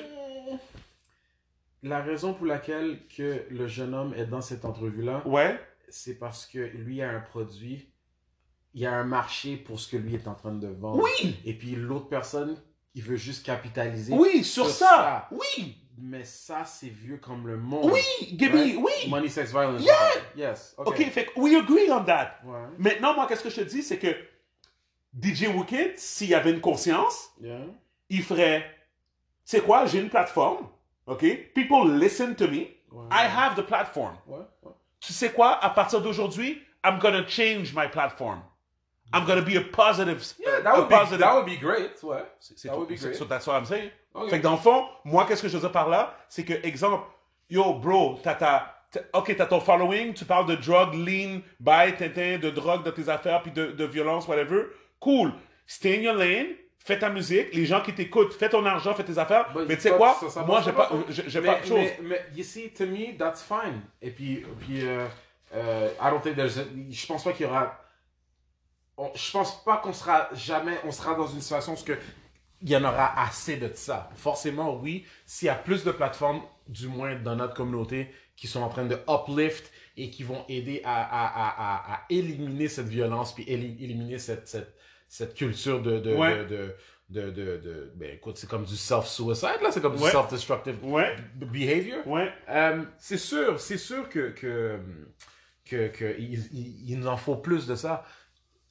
la 1.83 2.01
raison 2.01 2.33
pour 2.33 2.45
laquelle 2.45 2.99
que 3.15 3.45
le 3.49 3.67
jeune 3.67 3.93
homme 3.93 4.13
est 4.15 4.25
dans 4.25 4.41
cette 4.41 4.65
entrevue-là, 4.65 5.21
Ouais. 5.27 5.59
c'est 5.89 6.17
parce 6.17 6.45
que 6.45 6.59
lui 6.59 7.01
a 7.01 7.09
un 7.09 7.19
produit, 7.19 7.89
il 8.75 8.81
y 8.81 8.85
a 8.85 8.93
un 8.93 9.03
marché 9.05 9.55
pour 9.57 9.79
ce 9.79 9.87
que 9.89 9.97
lui 9.97 10.13
est 10.13 10.27
en 10.27 10.35
train 10.35 10.51
de 10.51 10.67
vendre. 10.67 11.01
Oui. 11.01 11.37
Et 11.45 11.53
puis 11.53 11.75
l'autre 11.75 12.07
personne, 12.09 12.61
il 12.93 13.01
veut 13.01 13.15
juste 13.15 13.43
capitaliser. 13.45 14.13
Oui, 14.13 14.43
sur 14.43 14.65
Sur 14.67 14.75
ça. 14.75 14.85
ça. 14.87 15.29
Oui. 15.31 15.77
Mais 15.97 16.25
ça, 16.25 16.65
c'est 16.65 16.89
vieux 16.89 17.17
comme 17.17 17.47
le 17.47 17.55
monde. 17.57 17.89
Oui, 17.89 18.01
Gaby, 18.33 18.57
Right? 18.57 18.77
oui. 18.77 19.09
Money, 19.09 19.29
sex, 19.29 19.49
violence. 19.51 19.81
Yeah. 19.81 19.95
Yes. 20.35 20.75
OK, 20.77 20.97
fait 21.09 21.25
que 21.27 21.39
we 21.39 21.55
agree 21.55 21.89
on 21.89 22.03
that. 22.03 22.35
Ouais. 22.43 22.59
Maintenant, 22.77 23.13
moi, 23.15 23.25
qu'est-ce 23.27 23.43
que 23.43 23.49
je 23.49 23.55
te 23.61 23.61
dis, 23.61 23.81
c'est 23.81 23.97
que 23.97 24.13
DJ 25.17 25.47
Wicked, 25.55 25.97
s'il 25.97 26.27
y 26.27 26.35
avait 26.35 26.51
une 26.51 26.59
conscience, 26.61 27.29
Yeah. 27.41 27.59
il 28.09 28.21
ferait, 28.23 28.65
c'est 29.45 29.61
quoi, 29.61 29.85
j'ai 29.85 29.99
une 30.01 30.09
plateforme, 30.09 30.67
OK? 31.07 31.23
People 31.53 31.97
listen 31.97 32.35
to 32.35 32.47
me. 32.49 32.67
Ouais. 32.91 33.07
I 33.11 33.25
have 33.33 33.55
the 33.55 33.65
platform. 33.65 34.15
Ouais. 34.27 34.43
Tu 34.99 35.13
sais 35.13 35.31
quoi, 35.31 35.63
à 35.63 35.69
partir 35.69 36.01
d'aujourd'hui, 36.01 36.61
I'm 36.83 36.99
gonna 36.99 37.25
change 37.25 37.73
my 37.73 37.87
platform. 37.89 38.41
I'm 39.13 39.25
gonna 39.25 39.41
be 39.41 39.55
a 39.55 39.61
positive. 39.61 40.21
Yeah, 40.39 40.61
that 40.61 40.75
would, 40.77 40.89
be, 40.89 40.95
positive. 40.95 41.19
that 41.19 41.35
would 41.35 41.45
be 41.45 41.57
great. 41.57 41.91
Ouais. 42.03 42.23
C'est- 42.39 42.67
tout. 42.67 42.75
would 42.77 42.87
be 42.89 42.95
great. 42.95 43.15
So 43.15 43.25
that's 43.25 43.45
what 43.47 43.55
I'm 43.57 43.65
saying. 43.65 43.91
Okay. 44.13 44.29
Fait 44.29 44.37
que 44.39 44.43
dans 44.43 44.53
le 44.53 44.57
fond, 44.57 44.85
moi, 45.03 45.25
qu'est-ce 45.27 45.41
que 45.41 45.47
je 45.47 45.53
veux 45.53 45.59
dire 45.61 45.71
par 45.71 45.89
là? 45.89 46.15
C'est 46.27 46.43
que, 46.43 46.53
exemple, 46.65 47.03
yo, 47.49 47.73
bro, 47.75 48.19
t'as 48.23 48.35
ta. 48.35 48.71
Ok, 49.13 49.35
t'as 49.35 49.45
ton 49.45 49.59
following, 49.59 50.13
tu 50.13 50.23
parles 50.23 50.45
de 50.45 50.55
drug, 50.55 50.93
lean, 50.93 51.41
buy, 51.59 51.93
tintin, 51.97 52.37
de 52.37 52.49
drogue 52.49 52.83
dans 52.83 52.93
tes 52.93 53.09
affaires, 53.09 53.41
puis 53.41 53.51
de, 53.51 53.67
de 53.71 53.83
violence, 53.85 54.25
whatever. 54.27 54.67
Cool. 55.01 55.33
Stay 55.67 55.97
in 55.97 56.01
your 56.01 56.15
lane, 56.15 56.55
fais 56.79 56.97
ta 56.97 57.09
musique, 57.09 57.53
les 57.53 57.65
gens 57.65 57.81
qui 57.81 57.93
t'écoutent, 57.93 58.33
fais 58.33 58.47
ton 58.47 58.65
argent, 58.65 58.93
fais 58.93 59.03
tes 59.03 59.17
affaires. 59.17 59.51
But 59.53 59.67
mais 59.67 59.75
tu 59.75 59.81
sais 59.81 59.91
quoi? 59.91 60.13
ça- 60.13 60.29
ça 60.29 60.43
moi, 60.43 60.61
j'ai 60.63 60.71
pas, 60.71 60.89
j'ai 61.09 61.41
pas 61.41 61.59
de 61.59 61.65
choses. 61.65 61.77
Mais, 61.77 61.97
mais, 62.03 62.25
you 62.35 62.43
see, 62.43 62.69
to 62.71 62.85
me, 62.85 63.17
that's 63.17 63.43
fine. 63.43 63.81
Et 64.01 64.11
puis, 64.11 64.45
puis 64.61 64.87
euh, 64.87 65.05
euh, 65.53 65.89
I 66.01 66.09
don't 66.09 66.21
think 66.21 66.37
there's 66.37 66.57
je 66.89 67.05
pense 67.05 67.23
pas 67.23 67.33
qu'il 67.33 67.45
y 67.47 67.49
aura. 67.49 67.77
On- 68.97 69.11
je 69.15 69.31
pense 69.31 69.63
pas 69.63 69.77
qu'on 69.77 69.93
sera 69.93 70.29
jamais. 70.33 70.77
On 70.85 70.91
sera 70.91 71.15
dans 71.15 71.27
une 71.27 71.41
situation 71.41 71.73
où 71.73 71.77
il 72.61 72.69
y 72.69 72.75
en 72.77 72.83
aura 72.83 73.21
assez 73.21 73.57
de 73.57 73.69
ça. 73.73 74.09
Forcément, 74.15 74.75
oui. 74.79 75.05
S'il 75.25 75.47
y 75.47 75.49
a 75.49 75.55
plus 75.55 75.83
de 75.83 75.91
plateformes, 75.91 76.41
du 76.67 76.87
moins 76.87 77.15
dans 77.15 77.35
notre 77.35 77.53
communauté, 77.53 78.09
qui 78.35 78.47
sont 78.47 78.61
en 78.61 78.69
train 78.69 78.85
de 78.85 78.97
uplift 79.07 79.71
et 79.97 80.09
qui 80.09 80.23
vont 80.23 80.43
aider 80.49 80.81
à, 80.83 81.03
à, 81.03 81.93
à, 81.93 82.01
éliminer 82.09 82.67
cette 82.67 82.87
violence, 82.87 83.33
puis 83.33 83.43
éli- 83.45 83.81
éliminer 83.83 84.17
cette, 84.19 84.47
cette, 84.47 84.73
cette 85.07 85.35
culture 85.35 85.81
de, 85.81 85.99
de, 85.99 86.13
Ouais. 86.15 86.45
de, 86.45 86.75
de, 87.09 87.21
de, 87.21 87.29
de- 87.31 87.57
de- 87.57 87.93
ben 87.95 88.15
écoute, 88.15 88.37
c'est 88.37 88.49
comme 88.49 88.65
du 88.65 88.75
self-suicide, 88.75 89.61
là, 89.61 89.71
c'est 89.71 89.79
comme 89.81 89.95
Ouais. 89.95 90.05
du 90.05 90.09
self-destructive 90.11 90.83
Ouais, 90.83 91.15
behavior. 91.35 92.05
ouais. 92.07 92.29
Euh, 92.49 92.83
c'est 92.97 93.17
sûr, 93.19 93.59
c'est 93.59 93.77
sûr 93.77 94.09
que, 94.09 94.29
que, 94.31 94.79
que, 95.65 95.87
que 95.89 96.15
il, 96.19 96.33
il- 96.53 96.89
il 96.91 96.99
nous 96.99 97.07
en 97.07 97.17
faut 97.17 97.35
plus 97.37 97.67
de 97.67 97.75
ça. 97.75 98.03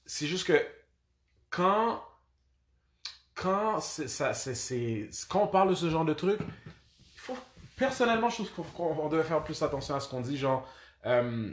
C'est 0.06 0.26
juste 0.26 0.46
que 0.46 0.60
quand, 1.50 2.02
quand, 3.34 3.80
c'est, 3.80 4.08
ça, 4.08 4.34
c'est, 4.34 4.54
c'est- 4.54 5.08
quand 5.28 5.42
on 5.42 5.46
parle 5.48 5.70
de 5.70 5.74
ce 5.74 5.88
genre 5.88 6.04
de 6.04 6.14
truc, 6.14 6.38
il 6.40 7.20
faut, 7.20 7.36
personnellement, 7.76 8.28
je 8.28 8.42
trouve 8.42 8.70
qu'on, 8.72 8.94
qu'on- 8.94 9.04
on 9.04 9.08
devait 9.08 9.24
faire 9.24 9.42
plus 9.42 9.62
attention 9.62 9.94
à 9.94 10.00
ce 10.00 10.08
qu'on 10.08 10.20
dit. 10.20 10.36
Genre, 10.36 10.68
euh, 11.06 11.52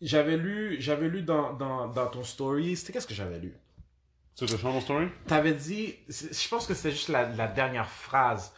j'avais 0.00 0.36
lu, 0.36 0.76
j'avais 0.80 1.08
lu 1.08 1.22
dans, 1.22 1.52
dans, 1.52 1.88
dans 1.88 2.06
ton 2.06 2.24
story, 2.24 2.76
c'était 2.76 2.92
qu'est-ce 2.94 3.06
que 3.06 3.14
j'avais 3.14 3.38
lu? 3.38 3.54
Change 4.38 4.62
mon 4.64 4.80
story? 4.80 5.08
T'avais 5.26 5.52
dit, 5.52 5.96
je 6.08 6.48
pense 6.48 6.66
que 6.66 6.72
c'était 6.72 6.92
juste 6.92 7.08
la, 7.08 7.28
la 7.28 7.46
dernière 7.46 7.88
phrase. 7.90 8.54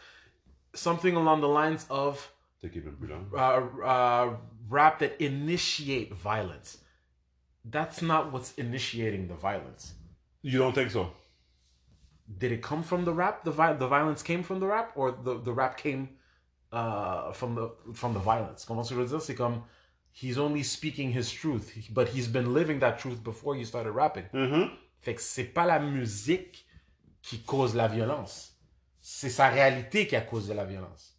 Something 0.73 1.15
along 1.17 1.41
the 1.41 1.53
lines 1.53 1.85
of 1.89 2.33
T'es 2.61 2.71
uh, 2.73 3.59
uh, 3.83 4.29
rap 4.71 4.99
that 4.99 5.11
initiate 5.19 6.13
violence. 6.13 6.79
That's 7.65 8.01
not 8.01 8.31
what's 8.31 8.53
initiating 8.57 9.27
the 9.27 9.35
violence. 9.35 9.93
You 10.41 10.59
don't 10.59 10.73
think 10.75 10.91
so? 10.91 11.11
Did 12.37 12.51
it 12.51 12.61
come 12.61 12.83
from 12.83 13.05
the 13.05 13.13
rap? 13.13 13.43
The, 13.43 13.51
vi- 13.51 13.73
the 13.73 13.87
violence 13.87 14.21
came 14.23 14.43
from 14.43 14.59
the 14.59 14.67
rap, 14.67 14.91
or 14.95 15.11
the, 15.11 15.39
the 15.41 15.51
rap 15.53 15.77
came 15.77 16.09
uh, 16.71 17.31
from 17.33 17.55
the 17.55 17.69
from 17.93 18.13
the 18.13 18.19
violence? 18.19 18.65
Comment 18.65 18.83
je 18.83 18.95
veux 18.95 19.05
dire? 19.05 19.21
C'est 19.21 19.35
comme 19.35 19.61
he's 20.11 20.37
only 20.37 20.63
speaking 20.63 21.11
his 21.11 21.31
truth, 21.31 21.73
but 21.91 22.09
he's 22.09 22.27
been 22.27 22.53
living 22.53 22.79
that 22.79 22.97
truth 22.99 23.23
before 23.23 23.55
he 23.55 23.63
started 23.65 23.91
rapping. 23.91 24.25
Mhm. 24.33 24.69
Fait 25.01 25.15
que 25.15 25.21
c'est 25.21 25.45
pas 25.53 25.65
la 25.65 25.79
musique 25.79 26.65
qui 27.21 27.39
cause 27.43 27.75
la 27.75 27.87
violence. 27.87 28.51
C'est 29.01 29.29
sa 29.29 29.49
réalité 29.49 30.07
qui 30.07 30.15
a 30.15 30.21
causé 30.21 30.53
la 30.53 30.65
violence. 30.65 31.17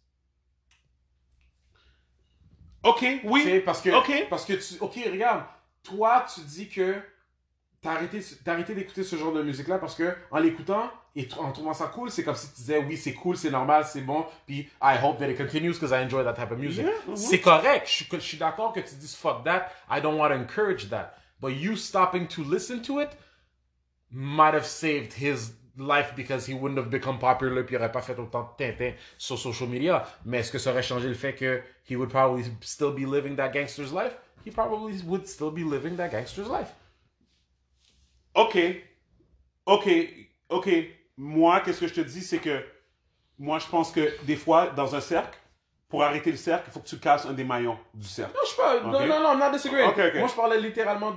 Ok, 2.83 3.03
oui. 3.23 3.61
parce 3.65 3.81
que, 3.81 3.89
Ok. 3.89 4.27
parce 4.29 4.45
que 4.45 4.53
tu, 4.53 4.79
ok, 4.79 4.93
regarde, 5.11 5.43
toi, 5.85 6.25
tu 6.33 6.41
dis 6.41 6.67
que 6.67 6.95
t'as 7.81 7.93
arrêté, 7.93 8.19
arrêté 8.47 8.73
d'écouter 8.73 9.03
ce 9.03 9.15
genre 9.15 9.31
de 9.31 9.43
musique-là 9.43 9.77
parce 9.77 9.95
que 9.95 10.15
en 10.31 10.39
l'écoutant 10.39 10.91
et 11.15 11.27
en 11.37 11.51
trouvant 11.51 11.73
ça 11.73 11.87
cool, 11.87 12.09
c'est 12.09 12.23
comme 12.23 12.35
si 12.35 12.49
tu 12.49 12.55
disais 12.55 12.79
oui, 12.79 12.97
c'est 12.97 13.13
cool, 13.13 13.37
c'est 13.37 13.51
normal, 13.51 13.85
c'est 13.85 14.01
bon, 14.01 14.25
puis 14.45 14.67
I 14.81 14.97
hope 15.01 15.19
that 15.19 15.29
it 15.29 15.37
continues 15.37 15.73
because 15.73 15.91
I 15.91 16.03
enjoy 16.03 16.23
that 16.23 16.33
type 16.33 16.51
of 16.51 16.57
music. 16.57 16.85
Yeah, 16.85 16.93
mhm. 17.07 17.15
C'est 17.15 17.39
correct, 17.39 17.87
je 17.87 17.91
suis, 17.91 18.07
je 18.11 18.19
suis 18.19 18.37
d'accord 18.37 18.73
que 18.73 18.81
tu 18.81 18.95
dises 18.95 19.15
fuck 19.15 19.43
that, 19.45 19.69
I 19.89 20.01
don't 20.01 20.17
want 20.17 20.29
to 20.29 20.35
encourage 20.35 20.89
that, 20.89 21.13
but 21.39 21.49
you 21.49 21.75
stopping 21.75 22.27
to 22.27 22.43
listen 22.43 22.81
to 22.81 22.99
it 22.99 23.09
might 24.11 24.53
have 24.53 24.65
saved 24.65 25.13
his 25.13 25.53
life 25.77 26.13
because 26.15 26.45
he 26.47 26.53
wouldn't 26.53 26.77
have 26.77 26.89
become 26.89 27.19
popular 27.19 27.63
puis 27.63 27.75
il 27.75 27.79
aurait 27.79 27.91
pas 27.91 28.01
fait 28.01 28.17
autant 28.17 28.43
de 28.43 28.65
tintin 28.65 28.93
sur 29.17 29.37
social 29.37 29.69
media. 29.69 30.05
Mais 30.25 30.39
est-ce 30.39 30.51
que 30.51 30.57
ça 30.57 30.71
aurait 30.71 30.83
changé 30.83 31.07
le 31.07 31.13
fait 31.13 31.35
que 31.35 31.61
he 31.89 31.95
would 31.95 32.09
probably 32.09 32.45
still 32.61 32.91
be 32.91 33.05
living 33.05 33.35
that 33.35 33.49
gangster's 33.49 33.91
life? 33.91 34.15
He 34.45 34.51
probably 34.51 35.01
would 35.05 35.27
still 35.27 35.51
be 35.51 35.63
living 35.63 35.95
that 35.97 36.09
gangster's 36.09 36.47
life. 36.49 36.73
Ok. 38.35 38.57
Ok. 39.65 39.89
Ok. 40.49 40.69
Moi, 41.17 41.59
qu'est-ce 41.61 41.79
que 41.79 41.87
je 41.87 41.93
te 41.93 42.01
dis, 42.01 42.21
c'est 42.21 42.39
que 42.39 42.63
moi, 43.39 43.59
je 43.59 43.67
pense 43.67 43.91
que 43.91 44.23
des 44.25 44.35
fois, 44.35 44.67
dans 44.67 44.93
un 44.95 45.01
cercle, 45.01 45.37
pour 45.87 46.03
arrêter 46.03 46.31
le 46.31 46.37
cercle, 46.37 46.65
il 46.67 46.73
faut 46.73 46.79
que 46.81 46.87
tu 46.87 46.97
casses 46.99 47.25
un 47.25 47.33
des 47.33 47.43
maillons 47.45 47.77
du 47.93 48.07
cercle. 48.07 48.33
Non, 48.35 48.41
je 48.43 48.49
sais 48.49 48.57
pas. 48.57 48.79
Non, 48.81 48.91
non, 49.07 49.19
non, 49.23 49.33
I'm 49.33 49.39
not 49.39 49.51
disagreeing. 49.51 49.87
Ok, 49.89 49.97
ok. 49.99 50.15
Moi, 50.19 50.27
je 50.27 50.33
parlais 50.35 50.59
littéralement. 50.59 51.15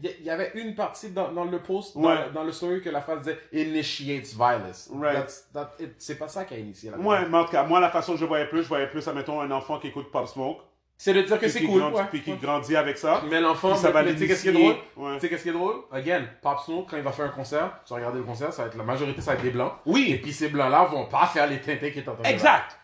Il 0.00 0.22
y 0.22 0.30
avait 0.30 0.52
une 0.54 0.76
partie 0.76 1.10
dans, 1.10 1.32
dans 1.32 1.44
le 1.44 1.60
post, 1.60 1.96
dans, 1.96 2.02
Ouais. 2.08 2.30
dans 2.32 2.44
le 2.44 2.52
story, 2.52 2.80
que 2.80 2.88
la 2.90 3.00
phrase 3.00 3.20
disait 3.22 3.38
initiates 3.52 4.26
violence. 4.34 4.88
Right. 4.94 5.16
That's- 5.26 5.50
that- 5.52 5.72
C'est 5.98 6.16
pas 6.18 6.28
ça 6.28 6.44
qui 6.44 6.54
a 6.54 6.58
initié 6.58 6.90
la 6.92 6.98
Ouais, 6.98 7.26
mais 7.28 7.36
en 7.38 7.44
tout 7.44 7.50
cas, 7.50 7.64
moi, 7.64 7.80
la 7.80 7.90
façon 7.90 8.12
que 8.12 8.18
je 8.20 8.24
voyais 8.24 8.46
plus, 8.46 8.62
je 8.62 8.68
voyais 8.68 8.86
plus, 8.86 9.08
admettons, 9.08 9.40
un 9.40 9.50
enfant 9.50 9.80
qui 9.80 9.88
écoute 9.88 10.12
Pop 10.12 10.28
Smoke. 10.28 10.62
C'est 11.00 11.14
de 11.14 11.22
dire 11.22 11.38
que 11.38 11.46
c'est 11.48 11.62
cool. 11.62 11.80
grandit- 11.80 11.94
ouais. 11.96 12.04
Puis 12.10 12.22
qui 12.22 12.32
Ouais. 12.32 12.38
grandit 12.42 12.74
avec 12.76 12.98
ça. 12.98 13.22
Mais 13.30 13.40
l'enfant, 13.40 13.76
ça 13.76 13.92
va 13.92 14.02
tu 14.04 14.18
sais 14.18 14.26
qu'est-ce 14.26 14.42
qui 14.42 14.48
est 14.48 14.52
drôle? 14.52 14.76
Ouais. 14.96 15.14
Tu 15.14 15.20
sais 15.20 15.28
qu'est-ce 15.28 15.42
qui 15.44 15.48
est 15.50 15.52
drôle? 15.52 15.76
Again, 15.92 16.24
Pop 16.42 16.58
Smoke, 16.58 16.88
quand 16.90 16.96
il 16.96 17.04
va 17.04 17.12
faire 17.12 17.26
un 17.26 17.30
concert, 17.30 17.78
tu 17.86 17.90
vas 17.90 17.96
regarder 17.96 18.18
le 18.18 18.24
concert, 18.24 18.52
ça 18.52 18.62
va 18.62 18.68
être 18.68 18.76
la 18.76 18.82
majorité, 18.82 19.20
ça 19.20 19.30
va 19.30 19.36
être 19.36 19.44
des 19.44 19.50
blancs. 19.52 19.72
Et 19.86 19.90
Oui. 19.90 20.18
puis 20.20 20.32
ces 20.32 20.48
blancs-là 20.48 20.84
vont 20.86 21.06
pas 21.06 21.26
faire 21.26 21.46
les 21.46 21.60
tintins 21.60 21.90
qui 21.90 22.00
est 22.00 22.08
en 22.08 22.14
train 22.14 22.22
de 22.22 22.26
faire. 22.26 22.34
Exact. 22.34 22.76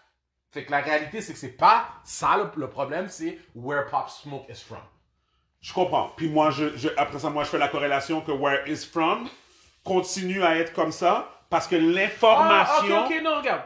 Fait 0.53 0.65
que 0.65 0.71
la 0.71 0.81
réalité, 0.81 1.21
c'est 1.21 1.33
que 1.33 1.39
c'est 1.41 1.57
pas 1.57 1.89
ça 2.05 2.37
le, 2.37 2.49
le 2.61 2.69
problème, 2.71 3.09
c'est 3.09 3.37
where 3.57 3.87
Pop 3.91 4.09
Smoke 4.09 4.47
is 4.49 4.62
from. 4.65 4.79
Je 5.61 5.73
comprends. 5.73 6.12
Puis 6.17 6.29
moi, 6.29 6.51
je, 6.51 6.77
je- 6.77 6.91
après 6.97 7.19
ça, 7.19 7.31
moi, 7.31 7.43
je 7.43 7.49
fais 7.49 7.59
la 7.59 7.67
corrélation 7.69 8.21
que 8.21 8.31
Where 8.31 8.61
is 8.69 8.87
From 8.87 9.29
continue 9.83 10.45
à 10.45 10.57
être 10.59 10.73
comme 10.73 10.93
ça 10.93 11.29
parce 11.51 11.67
que 11.67 11.75
l'information. 11.75 12.97
Ah, 12.97 13.05
ok, 13.07 13.12
ok, 13.17 13.23
non, 13.25 13.39
regarde. 13.39 13.62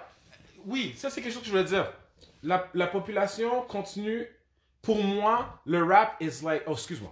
Oui, 0.64 0.94
ça 0.96 1.11
c'est 1.11 1.20
quelque 1.20 1.32
chose 1.32 1.42
que 1.42 1.46
je 1.49 1.53
voulais 1.53 1.64
dire. 1.64 1.92
La, 2.42 2.66
la 2.72 2.86
population 2.86 3.62
continue. 3.62 4.26
Pour 4.82 5.02
moi, 5.02 5.60
le 5.66 5.82
rap 5.84 6.16
is 6.20 6.42
like. 6.42 6.62
Oh, 6.66 6.72
excuse-moi. 6.72 7.10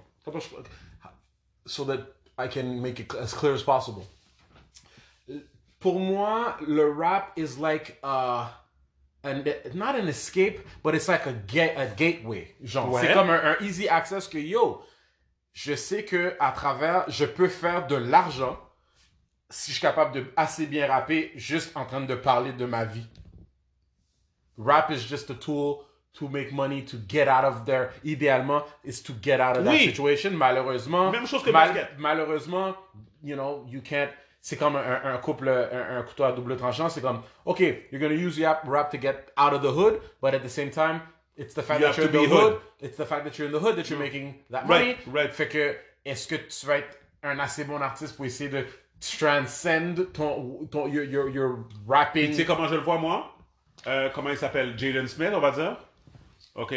So 1.67 1.85
that 1.85 2.01
I 2.39 2.49
can 2.49 2.81
make 2.81 3.01
it 3.01 3.13
as 3.15 3.33
clear 3.35 3.53
as 3.55 3.63
possible. 3.63 4.07
Pour 5.81 5.99
moi, 6.01 6.57
le 6.67 6.91
rap 6.91 7.33
is 7.37 7.59
like. 7.59 7.99
Uh, 8.03 8.49
an, 9.25 9.45
not 9.75 9.97
an 9.99 10.09
escape, 10.09 10.61
but 10.83 10.95
it's 10.95 11.09
like 11.09 11.27
a, 11.27 11.33
ga- 11.33 11.75
a 11.77 11.87
gateway. 11.97 12.55
Genre, 12.65 12.93
Ouais. 12.93 13.01
c'est 13.03 13.13
comme 13.13 13.31
un, 13.31 13.41
un 13.45 13.57
easy 13.61 13.89
access 13.89 14.29
que 14.29 14.39
yo, 14.39 14.83
je 15.53 15.75
sais 15.75 16.05
que 16.05 16.37
à 16.39 16.53
travers, 16.53 17.11
je 17.11 17.25
peux 17.25 17.49
faire 17.49 17.87
de 17.89 17.97
l'argent 17.97 18.57
si 19.51 19.73
je 19.73 19.77
suis 19.79 19.83
capable 19.83 20.13
de 20.13 20.25
assez 20.37 20.67
bien 20.67 20.87
rapper 20.87 21.33
juste 21.35 21.77
en 21.77 21.85
train 21.87 22.01
de 22.03 22.15
parler 22.15 22.53
de 22.53 22.67
ma 22.67 22.85
vie. 22.85 23.07
Rap 24.59 24.91
is 24.91 25.01
just 25.01 25.29
a 25.31 25.35
tool 25.35 25.85
to 26.19 26.29
make 26.29 26.53
money, 26.53 26.83
to 26.85 26.97
get 27.09 27.29
out 27.29 27.45
of 27.45 27.65
there. 27.67 27.91
Idéalement, 28.05 28.63
is 28.85 29.03
to 29.03 29.13
get 29.23 29.41
out 29.41 29.57
of 29.57 29.65
that 29.65 29.73
Oui. 29.73 29.87
situation. 29.87 30.31
Malheureusement, 30.33 31.11
Même 31.13 31.27
chose 31.27 31.43
que 31.43 31.51
mal- 31.51 31.89
malheureusement, 31.99 32.75
you 33.23 33.35
know, 33.37 33.65
you 33.69 33.81
can't. 33.83 34.11
C'est 34.41 34.57
comme 34.57 34.77
un, 34.77 35.01
un 35.05 35.19
couple, 35.19 35.49
un, 35.49 35.99
un 35.99 36.03
couteau 36.03 36.25
à 36.25 36.33
double 36.33 36.57
tranchant. 36.57 36.89
C'est 36.89 37.01
comme, 37.01 37.23
OK, 37.45 37.61
you're 37.91 38.01
gonna 38.01 38.15
use 38.15 38.39
rap, 38.41 38.63
rap 38.67 38.91
to 38.93 38.99
get 39.01 39.27
out 39.37 39.53
of 39.53 39.61
the 39.63 39.73
hood, 39.77 40.01
but 40.23 40.35
at 40.35 40.41
the 40.41 40.49
same 40.49 40.71
time, 40.71 41.01
it's 41.37 41.53
the 41.55 41.63
fact 41.63 41.81
You 41.81 41.87
that 41.89 41.97
you're 41.97 42.07
in 42.07 42.13
to 42.13 42.19
the 42.19 42.27
hood. 42.33 42.53
hood. 42.53 42.61
It's 42.81 42.97
the 42.97 43.05
fact 43.05 43.25
that 43.25 43.37
you're 43.39 43.49
in 43.49 43.53
the 43.53 43.59
hood 43.59 43.75
that 43.77 43.91
you're 43.91 43.99
making 43.99 44.35
that 44.51 44.67
money. 44.69 44.97
Right, 45.07 45.13
right. 45.13 45.33
Fait 45.33 45.49
que, 45.49 45.75
est-ce 46.05 46.29
que 46.29 46.37
tu 46.37 46.65
vas 46.67 46.79
être 46.79 46.97
un 47.25 47.41
assez 47.41 47.65
bon 47.65 47.83
artiste 47.83 48.15
pour 48.17 48.25
essayer 48.25 48.49
de 48.49 48.65
transcend 49.01 50.13
ton, 50.13 50.67
ton 50.71 50.87
your, 50.89 51.05
your, 51.05 51.29
your 51.29 51.59
rapping? 51.89 52.29
Tu 52.31 52.35
sais 52.35 52.45
comment 52.45 52.69
je 52.69 52.75
le 52.77 52.83
vois, 52.83 52.99
moi? 52.99 53.33
Euh, 53.87 54.09
comment 54.15 54.31
il 54.31 54.37
s'appelle? 54.37 54.79
Jaden 54.79 55.07
Smith, 55.09 55.33
on 55.35 55.41
va 55.41 55.51
dire? 55.51 55.77
OK? 56.57 56.75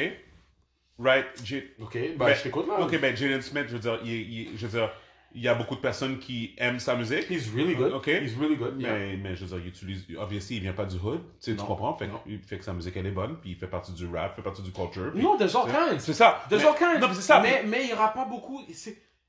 Right? 0.98 1.26
J- 1.44 1.64
Ok, 1.80 1.98
bah 2.18 2.26
Ben, 2.28 2.36
je 2.36 2.44
t'écoute 2.44 2.68
là. 2.68 2.80
Ok, 2.82 3.00
ben 3.00 3.16
Jaden 3.16 3.42
Smith, 3.42 3.66
je 3.70 3.74
veux 3.74 3.80
dire, 3.80 4.00
il, 4.04 4.12
il- 4.12 4.58
je 4.58 4.68
veux 4.68 4.78
dire, 4.80 4.92
il 5.34 5.42
y 5.42 5.48
a 5.48 5.54
beaucoup 5.54 5.76
de 5.76 5.80
personnes 5.80 6.20
qui 6.20 6.56
aiment 6.58 6.80
sa 6.80 6.96
musique. 6.96 7.30
He's 7.30 7.50
really 7.54 7.76
good. 7.76 7.94
Ok? 7.94 8.08
He's 8.08 8.36
really 8.36 8.58
good. 8.58 8.76
Mais, 8.78 8.84
yeah. 9.12 9.18
mais 9.18 9.36
je 9.36 9.46
veux 9.46 9.48
dire, 9.48 9.60
il 9.60 9.68
utilise. 9.70 10.06
Obviously, 10.18 10.58
il 10.58 10.62
vient 10.64 10.74
pas 10.74 10.86
du 10.86 10.98
hood. 10.98 11.22
Tu 11.22 11.28
sais, 11.40 11.52
tu 11.52 11.58
Non. 11.58 11.66
comprends? 11.68 11.96
Fait, 11.96 12.10
il 12.28 12.40
fait 12.40 12.58
que 12.58 12.64
sa 12.66 12.74
musique, 12.74 12.98
elle 12.98 13.06
est 13.06 13.12
bonne. 13.12 13.38
Puis 13.40 13.52
il 13.52 13.56
fait 13.56 13.68
partie 13.68 13.94
du 13.94 14.08
rap, 14.08 14.36
fait 14.36 14.42
partie 14.42 14.62
du 14.64 14.72
culture. 14.72 15.12
puis- 15.14 15.22
Non, 15.24 15.38
there's 15.38 15.56
all 15.56 15.68
kinds. 15.72 16.00
C'est 16.00 16.14
ça. 16.14 16.44
There's 16.50 16.64
Mais- 16.64 16.70
all 16.70 16.76
kinds. 16.76 17.00
Non, 17.00 17.14
c'est 17.14 17.22
ça. 17.22 17.40
Mais 17.42 17.64
mais 17.66 17.86
il 17.88 17.94
aura 17.94 18.12
pas 18.12 18.26
beaucoup. 18.26 18.62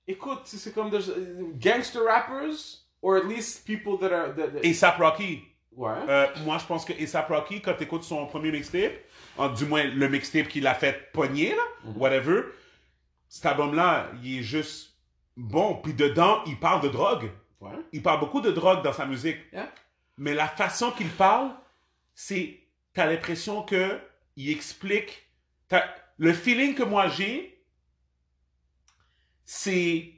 Écoute, 0.09 0.41
c'est 0.45 0.75
comme 0.75 0.91
there's, 0.91 1.07
uh, 1.09 1.53
gangster 1.61 2.01
rappers 2.05 2.79
or 3.03 3.17
at 3.17 3.25
least 3.29 3.65
people 3.65 3.97
that 4.01 4.13
are. 4.13 4.35
That, 4.35 4.49
that- 4.55 4.65
ASAP 4.65 4.97
Rocky. 4.99 5.43
Ouais. 5.73 5.93
Euh, 6.09 6.27
moi, 6.45 6.59
je 6.59 6.67
pense 6.67 6.85
que 6.85 6.93
ASAP 7.03 7.29
Rocky, 7.29 7.61
quand 7.63 7.75
tu 7.75 7.85
écoutes 7.85 8.05
son 8.05 8.27
premier 8.27 8.51
mixtape, 8.53 8.93
en- 9.37 9.49
du 9.49 9.65
moins 9.67 9.85
le 9.85 10.09
mixtape 10.09 10.49
qu'il 10.49 10.67
a 10.67 10.75
fait 10.75 11.11
pogner, 11.13 11.55
là, 11.55 11.63
Mhm. 11.85 11.97
whatever, 11.97 12.43
cet 13.29 13.47
album-là, 13.47 14.11
il 14.23 14.39
est 14.39 14.43
juste 14.43 14.95
bon. 15.37 15.77
Puis 15.77 15.95
dedans, 15.95 16.43
il 16.47 16.59
parle 16.59 16.83
de 16.83 16.89
drogue. 16.89 17.31
ouais. 17.61 17.73
Il 17.93 18.03
parle 18.03 18.21
beaucoup 18.21 18.41
de 18.41 18.51
drogue 18.51 18.83
dans 18.83 18.93
sa 18.93 19.05
musique. 19.07 19.39
Yeah. 19.53 19.71
Mais 20.17 20.35
la 20.35 20.49
façon 20.49 20.91
qu'il 20.93 21.11
parle, 21.11 21.51
c'est. 22.15 22.59
T'as 22.95 23.07
l'impression 23.07 23.63
que 23.63 23.99
il 24.37 24.51
explique. 24.51 25.27
Le 26.19 26.33
feeling 26.33 26.75
que 26.75 26.83
moi 26.83 27.09
j'ai, 27.09 27.63
c'est. 29.45 30.13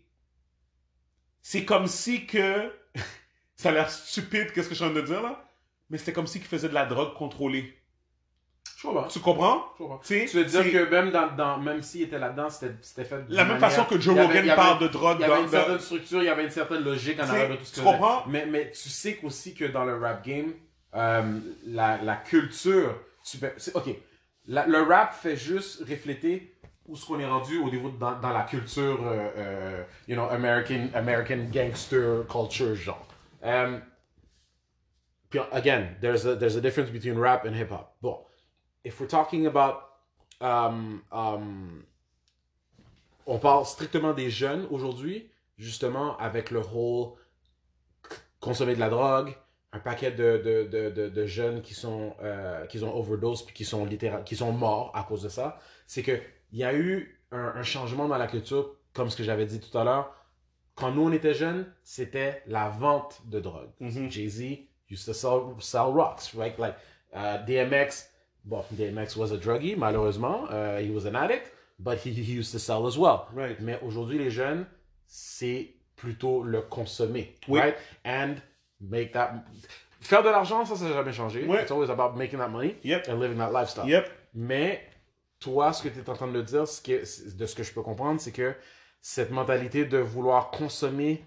C'est 1.40 1.64
comme 1.64 1.86
si 1.86 2.26
que. 2.26 2.72
Ça 3.62 3.68
a 3.70 3.72
l'air 3.72 3.90
stupide, 3.90 4.52
qu'est-ce 4.52 4.68
que 4.68 4.74
je 4.74 4.80
suis 4.80 4.84
en 4.84 4.90
train 4.92 5.00
de 5.00 5.06
dire 5.06 5.22
là? 5.22 5.42
Mais 5.90 5.98
c'était 5.98 6.12
comme 6.12 6.26
si 6.26 6.38
qu'il 6.38 6.48
faisait 6.48 6.68
de 6.68 6.74
la 6.74 6.86
drogue 6.86 7.14
contrôlée. 7.14 7.76
Je 8.76 8.88
comprends. 8.88 9.06
Tu 9.08 9.20
comprends? 9.20 9.64
Je 9.74 9.78
comprends. 9.84 10.00
Tu 10.04 10.24
Tu 10.26 10.36
veux 10.38 10.44
dire 10.44 10.64
que 10.72 10.90
même 10.90 11.10
dans, 11.12 11.28
dans 11.36 11.58
même 11.58 11.82
s'il 11.82 12.02
était 12.02 12.18
là-dedans, 12.18 12.50
c'était 12.50 12.74
c'était 12.82 13.04
fait 13.04 13.28
de 13.28 13.34
La 13.36 13.44
même 13.44 13.54
manière- 13.60 13.70
façon 13.70 13.84
que 13.84 14.00
Joe 14.00 14.16
Rogan 14.18 14.46
parle 14.56 14.78
de 14.80 14.88
drogue 14.88 15.18
Il 15.20 15.22
y 15.22 15.24
avait 15.30 15.42
une 15.42 15.48
certaine 15.48 15.78
structure, 15.78 16.22
il 16.22 16.26
y 16.26 16.28
avait 16.28 16.44
une 16.44 16.50
certaine 16.50 16.82
logique 16.82 17.20
en 17.20 17.24
Tu 17.24 17.30
arrière 17.30 17.50
de 17.50 17.56
tout 17.56 17.64
ce 17.64 17.74
tu 17.74 17.80
que 17.80 17.86
je 17.86 17.92
comprends? 17.92 18.24
Mais, 18.26 18.46
mais 18.46 18.70
tu 18.72 18.88
sais 18.88 19.18
aussi 19.22 19.54
que 19.54 19.66
dans 19.66 19.84
le 19.84 19.96
rap 19.98 20.24
game, 20.26 20.52
euh, 20.94 21.38
la, 21.66 21.98
la 22.02 22.16
culture, 22.16 22.98
tu 23.24 23.38
ok, 23.74 23.94
La- 24.48 24.66
le 24.66 24.82
rap 24.82 25.14
fait 25.14 25.36
juste 25.36 25.84
refléter 25.88 26.52
où 26.88 26.96
ce 26.96 27.06
qu'on 27.06 27.20
est 27.20 27.26
rendu 27.26 27.58
au 27.58 27.70
niveau 27.70 27.88
de- 27.90 27.98
dans, 27.98 28.18
dans 28.18 28.32
la 28.32 28.42
culture, 28.42 28.98
euh, 29.06 29.28
euh, 29.36 29.82
you 30.08 30.16
know, 30.16 30.24
American, 30.30 30.88
American 30.94 31.38
gangster 31.52 32.26
culture 32.28 32.74
genre. 32.74 33.06
Puis, 35.32 35.40
again, 35.50 35.96
there's 36.00 36.26
a, 36.26 36.36
there's 36.36 36.56
a 36.56 36.60
difference 36.60 36.90
between 36.90 37.18
rap 37.18 37.46
and 37.46 37.54
hip 37.54 37.70
hop. 37.70 37.96
Bon, 38.02 38.18
if 38.84 39.00
we're 39.00 39.06
talking 39.06 39.46
about 39.46 39.84
um, 40.42 41.02
um, 41.10 41.84
on 43.26 43.38
parle 43.38 43.64
strictement 43.64 44.12
des 44.12 44.28
jeunes 44.28 44.66
aujourd'hui, 44.70 45.30
justement, 45.56 46.18
avec 46.18 46.50
le 46.50 46.62
c- 46.62 46.68
consommer 48.40 48.74
de 48.74 48.80
la 48.80 48.90
drogue, 48.90 49.34
un 49.72 49.78
paquet 49.78 50.10
de, 50.10 51.26
jeunes 51.26 51.62
qui 51.62 51.72
sont 51.72 52.14
euh, 52.22 52.66
qui 52.66 52.82
ont 52.84 52.94
overdose 52.94 53.42
puis 53.46 53.54
qui 53.54 53.64
sont 53.64 53.88
qui 54.26 54.36
sont 54.36 54.52
morts 54.52 54.90
à 54.94 55.02
cause 55.02 55.22
de 55.22 55.30
ça. 55.30 55.58
C'est 55.86 56.02
que 56.02 56.20
il 56.52 56.58
y 56.58 56.64
a 56.64 56.74
eu 56.74 57.18
un 57.30 57.62
changement 57.62 58.06
dans 58.06 58.18
la 58.18 58.26
culture, 58.26 58.76
comme 58.92 59.08
ce 59.08 59.16
que 59.16 59.24
j'avais 59.24 59.46
dit 59.46 59.60
tout 59.60 59.78
à 59.78 59.84
l'heure. 59.84 60.14
Quand 60.74 60.90
nous 60.92 61.02
on 61.02 61.12
était 61.12 61.34
jeunes, 61.34 61.66
c'était 61.84 62.42
la 62.46 62.68
vente 62.70 63.20
de 63.26 63.40
drogue. 63.40 63.68
Mhm. 63.80 64.10
Jay 64.10 64.28
Z 64.28 64.68
used 64.90 65.04
to 65.06 65.12
sell, 65.12 65.54
sell 65.60 65.90
rocks, 65.92 66.34
right? 66.34 66.58
Like 66.58 66.74
uh, 67.14 67.38
DMX. 67.46 68.08
Bon, 68.44 68.64
DMX 68.74 69.16
was 69.16 69.32
a 69.32 69.36
druggie, 69.36 69.76
malheureusement. 69.76 70.48
Uh, 70.50 70.78
he 70.80 70.90
was 70.90 71.06
an 71.06 71.14
addict, 71.14 71.52
but 71.78 71.98
he, 71.98 72.10
he 72.10 72.32
used 72.38 72.50
to 72.52 72.58
sell 72.58 72.86
as 72.86 72.96
well. 72.98 73.28
Right. 73.32 73.60
Mais 73.60 73.78
aujourd'hui, 73.82 74.18
les 74.18 74.30
jeunes, 74.30 74.66
c'est 75.06 75.74
plutôt 75.94 76.42
le 76.42 76.62
consommer. 76.62 77.36
Oui. 77.46 77.60
Right? 77.60 77.76
And 78.04 78.36
make 78.80 79.12
that. 79.12 79.44
Faire 80.00 80.22
de 80.24 80.30
l'argent, 80.30 80.64
ça, 80.64 80.74
ça 80.74 80.84
n'a 80.86 80.94
jamais 80.94 81.12
changé. 81.12 81.44
Oui. 81.46 81.56
It's 81.60 81.70
always 81.70 81.88
about 81.90 82.16
making 82.16 82.38
that 82.40 82.48
money 82.48 82.74
Yep. 82.82 83.08
and 83.08 83.20
living 83.20 83.38
that 83.38 83.52
lifestyle. 83.52 83.86
Yep. 83.88 84.10
Mais 84.34 84.80
toi, 85.38 85.72
ce 85.72 85.82
que 85.84 85.88
tu 85.90 86.00
es 86.00 86.08
en 86.08 86.14
train 86.14 86.26
de 86.26 86.42
dire, 86.42 86.66
ce 86.66 86.80
que- 86.82 87.36
de 87.36 87.46
ce 87.46 87.54
que 87.54 87.62
je 87.62 87.72
peux 87.72 87.82
comprendre, 87.82 88.20
c'est 88.20 88.32
que 88.32 88.54
cette 89.02 89.30
mentalité 89.30 89.84
de 89.84 89.98
vouloir 89.98 90.50
consommer 90.50 91.22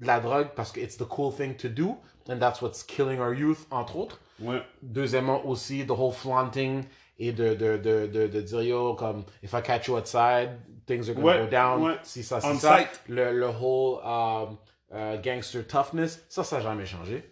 de 0.00 0.06
la 0.08 0.18
drogue 0.18 0.48
parce 0.56 0.72
que 0.72 0.80
it's 0.80 0.96
the 0.96 1.04
cool 1.06 1.32
thing 1.32 1.54
to 1.56 1.68
do, 1.68 1.96
and 2.28 2.38
that's 2.40 2.60
what's 2.62 2.82
killing 2.82 3.20
our 3.20 3.32
youth, 3.32 3.66
entre 3.70 3.96
autres. 3.96 4.20
Ouais. 4.40 4.60
Deuxièmement 4.82 5.46
aussi, 5.46 5.86
the 5.86 5.90
whole 5.92 6.12
flaunting 6.12 6.82
et 7.18 7.32
de, 7.32 7.54
de, 7.54 7.76
de, 7.76 8.06
de, 8.08 8.26
de 8.26 8.40
dire 8.40 8.62
yo, 8.62 8.94
comme, 8.94 9.24
if 9.44 9.52
I 9.52 9.62
catch 9.62 9.86
you 9.86 9.96
outside, 9.96 10.58
things 10.86 11.08
are 11.08 11.14
gonna 11.14 11.26
Ouais, 11.26 11.38
go 11.44 11.46
down. 11.50 11.82
ouais. 11.82 11.98
Si 12.02 12.24
ça, 12.24 12.40
si 12.40 12.46
On 12.48 12.58
ça. 12.58 12.78
site. 12.80 13.02
Le, 13.08 13.32
le 13.38 13.48
whole 13.48 14.00
um, 14.04 14.56
uh, 14.92 15.20
gangster 15.22 15.64
toughness, 15.64 16.24
ça, 16.28 16.42
ça 16.42 16.56
n'a 16.56 16.62
jamais 16.62 16.86
changé. 16.86 17.30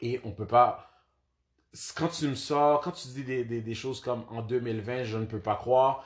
Et 0.00 0.20
on 0.24 0.32
peut 0.32 0.46
pas. 0.46 0.90
Quand 1.96 2.08
tu 2.08 2.26
me 2.28 2.34
sors, 2.34 2.80
quand 2.80 2.92
tu 2.92 3.08
dis 3.08 3.22
des, 3.24 3.44
des, 3.44 3.60
des 3.60 3.74
choses 3.74 4.00
comme 4.00 4.24
en 4.30 4.42
2020, 4.42 5.04
je 5.04 5.18
ne 5.18 5.26
peux 5.26 5.40
pas 5.40 5.56
croire, 5.56 6.04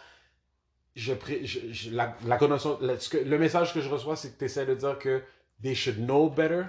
je, 0.98 1.90
la, 1.90 2.16
la 2.24 2.38
le, 2.38 3.38
message 3.38 3.72
que 3.72 3.80
je 3.80 3.88
reçois, 3.88 4.16
c'est 4.16 4.32
que 4.32 4.38
tu 4.38 4.44
essaies 4.46 4.66
de 4.66 4.74
dire 4.74 4.98
que 4.98 5.22
they 5.62 5.74
should 5.74 5.98
know 5.98 6.28
better 6.28 6.66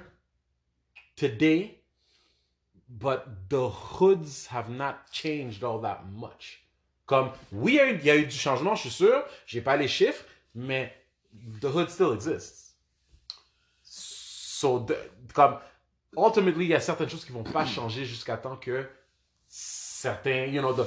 today, 1.15 1.79
but 2.87 3.21
the 3.49 3.69
hoods 3.99 4.47
have 4.51 4.69
not 4.69 4.95
changed 5.11 5.63
all 5.63 5.81
that 5.81 6.03
much. 6.11 6.63
Comme, 7.07 7.31
oui, 7.51 7.79
il 7.91 8.05
y 8.05 8.09
a 8.11 8.15
eu- 8.17 8.27
du 8.27 8.35
changement, 8.37 8.75
je 8.75 8.81
suis 8.81 8.91
sûr, 8.91 9.23
j'ai 9.47 9.61
pas 9.61 9.75
les 9.75 9.87
chiffres, 9.87 10.23
mais 10.53 10.93
the 11.59 11.65
hood 11.65 11.89
still 11.89 12.13
exists. 12.13 12.75
So, 13.81 14.85
comme, 15.33 15.57
ultimately, 16.15 16.65
il 16.65 16.69
y 16.69 16.75
a 16.75 16.79
certaines 16.79 17.09
choses 17.09 17.25
qui 17.25 17.31
vont 17.31 17.43
pas 17.43 17.65
changer 17.65 18.05
jusqu'à 18.05 18.37
temps 18.37 18.57
que 18.57 18.87
certains, 19.47 20.45
you 20.45 20.61
know, 20.61 20.73
the, 20.73 20.85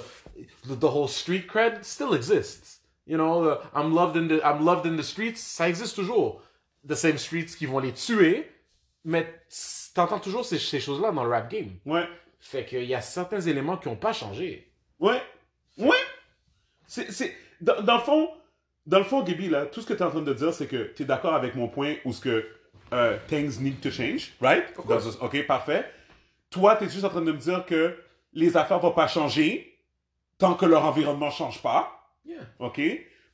the 0.79 0.85
whole 0.85 1.09
street 1.09 1.49
cred 1.49 1.83
still 1.83 2.15
exists. 2.15 2.82
You 3.07 3.17
know, 3.17 3.45
the, 3.45 3.61
I'm 3.75 3.93
loved 3.95 4.17
in 4.17 4.29
the, 4.29 4.41
I'm 4.45 4.65
loved 4.65 4.87
in 4.87 4.97
the 4.97 5.03
streets, 5.03 5.41
ça 5.41 5.69
existe 5.69 5.97
toujours. 5.97 6.43
The 6.87 6.95
same 6.95 7.19
streets 7.19 7.57
qui 7.57 7.67
vont 7.67 7.81
les 7.81 7.93
tuer, 7.93 8.51
mais 9.05 9.27
t'entends 9.95 10.21
toujours 10.21 10.45
ces, 10.45 10.59
ces 10.59 10.81
choses-là 10.81 11.13
dans 11.13 11.25
le 11.25 11.31
rap 11.31 11.51
game. 11.51 11.71
Ouais. 11.85 12.07
Fait 12.41 12.65
qu'il 12.65 12.85
y 12.85 12.95
a 12.95 13.01
certains 13.01 13.41
éléments 13.41 13.77
qui 13.77 13.89
ont 13.89 13.97
pas 13.97 14.13
changé. 14.13 14.73
Ouais. 14.99 15.21
Ouais. 15.79 15.97
C'est, 16.87 17.11
c'est, 17.13 17.35
dans, 17.61 17.81
dans 17.83 17.97
le 17.97 18.03
fond, 18.03 18.29
dans 18.87 18.99
le 18.99 19.05
fond, 19.05 19.23
Gaby, 19.23 19.49
là, 19.49 19.67
tout 19.67 19.81
ce 19.81 19.87
que 19.87 19.95
tu 19.95 20.01
es 20.01 20.05
en 20.05 20.11
train 20.11 20.23
de 20.23 20.35
dire, 20.35 20.53
c'est 20.53 20.67
que 20.67 20.93
tu 20.95 21.03
es 21.03 21.07
d'accord 21.07 21.35
avec 21.35 21.55
mon 21.55 21.69
point 21.69 21.95
où 22.05 22.13
ce 22.13 22.21
que 22.21 22.47
euh, 22.93 23.17
things 23.29 23.61
need 23.61 23.81
to 23.81 23.91
change, 23.91 24.33
right? 24.41 24.65
Of 24.77 24.87
course. 24.87 25.19
Dans- 25.19 25.27
ok, 25.27 25.47
parfait. 25.47 25.89
Toi, 26.51 26.77
tu 26.77 26.85
es 26.85 26.89
juste 26.89 27.05
en 27.05 27.11
train 27.11 27.23
de 27.23 27.33
me 27.33 27.39
dire 27.39 27.65
que 27.65 27.97
les 28.33 28.57
affaires 28.57 28.81
vont 28.81 28.93
pas 28.93 29.07
changer 29.07 29.79
tant 30.39 30.55
que 30.55 30.67
leur 30.67 30.85
environnement 30.85 31.31
change 31.31 31.63
pas. 31.63 32.02
Yeah, 32.25 32.43
OK? 32.59 32.81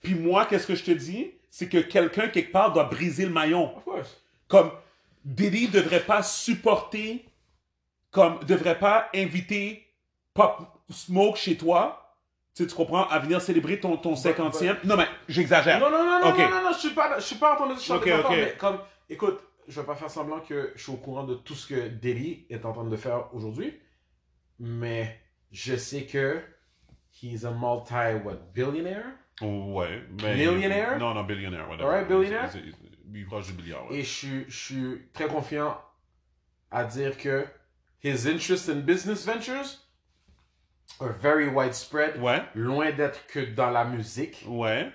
Puis 0.03 0.15
moi, 0.15 0.47
qu'est-ce 0.47 0.67
que 0.67 0.75
je 0.75 0.85
te 0.85 0.91
dis? 0.91 1.33
C'est 1.51 1.69
que 1.69 1.79
quelqu'un, 1.79 2.29
quelque 2.29 2.53
part, 2.53 2.73
doit 2.73 2.85
briser 2.85 3.25
le 3.25 3.33
maillon. 3.33 3.77
of 3.77 3.85
course. 3.85 4.23
Comme 4.47 4.71
Diddy 5.25 5.69
devrait 5.69 6.05
pas 6.05 6.23
supporter, 6.23 7.27
comme 8.11 8.39
devrait 8.45 8.79
pas 8.79 9.09
inviter 9.15 9.87
Pop 10.35 10.81
Smoke 10.91 11.37
chez 11.37 11.57
toi, 11.57 12.17
tu, 12.55 12.63
sais, 12.63 12.69
tu 12.69 12.75
comprends, 12.75 13.07
à 13.09 13.19
venir 13.19 13.41
célébrer 13.41 13.79
ton, 13.79 13.97
ton 13.97 14.15
50e. 14.15 14.79
Non, 14.85 14.97
mais 14.97 15.07
j'exagère. 15.29 15.81
Non, 15.81 15.91
non, 15.91 16.05
non, 16.05 16.21
non, 16.21 16.31
non, 16.31 16.51
non, 16.51 16.63
non, 16.65 16.73
je 16.73 16.79
suis 16.79 16.91
pas, 16.91 17.19
je 17.19 17.25
suis 17.25 17.37
pas 17.37 17.53
en 17.55 17.57
train 17.57 17.75
de 17.75 17.79
chanter 17.79 18.13
Ok, 18.13 18.17
d'accord, 18.17 18.31
ok. 18.31 18.37
mais 18.37 18.57
comme, 18.57 18.79
écoute, 19.09 19.41
je 19.69 19.81
vais 19.81 19.87
pas 19.87 19.95
faire 19.95 20.11
semblant 20.11 20.41
que 20.41 20.73
je 20.75 20.83
suis 20.83 20.93
au 20.93 20.97
courant 20.97 21.25
de 21.25 21.35
tout 21.35 21.55
ce 21.55 21.67
que 21.67 21.89
Diddy 21.89 22.47
est 22.51 22.65
en 22.65 22.73
train 22.73 22.85
de 22.85 22.97
faire 22.97 23.29
aujourd'hui, 23.35 23.79
mais 24.59 25.21
je 25.53 25.77
sais 25.77 26.05
que 26.05 26.41
he's 27.23 27.45
a 27.45 27.51
multi, 27.51 28.15
what, 28.25 28.53
billionaire? 28.55 29.05
Ouais. 29.41 30.03
Mais, 30.23 30.37
Millionnaire? 30.37 30.99
Non, 30.99 31.15
non, 31.15 31.25
billionnaire. 31.25 31.69
whatever. 31.69 31.85
Alright, 31.89 32.51
c'est- 32.51 32.63
Il 33.15 33.25
proche 33.27 33.47
du 33.47 33.55
milliard. 33.55 33.89
ouais. 33.91 33.99
Et 33.99 34.03
je, 34.03 34.09
suis- 34.09 34.45
je 34.49 34.57
suis 34.59 35.03
très 35.15 35.29
confiant 35.29 35.81
à 36.71 36.85
dire 36.85 37.17
que 37.17 37.47
his 38.03 38.27
interest 38.29 38.69
in 38.69 38.81
business 38.81 39.25
ventures 39.25 39.79
are 41.01 41.13
very 41.13 41.49
widespread, 41.49 42.21
Ouais. 42.21 42.43
loin 42.55 42.91
d'être 42.93 43.27
que 43.29 43.41
dans 43.55 43.71
la 43.71 43.85
musique. 43.85 44.45
Ouais. 44.49 44.91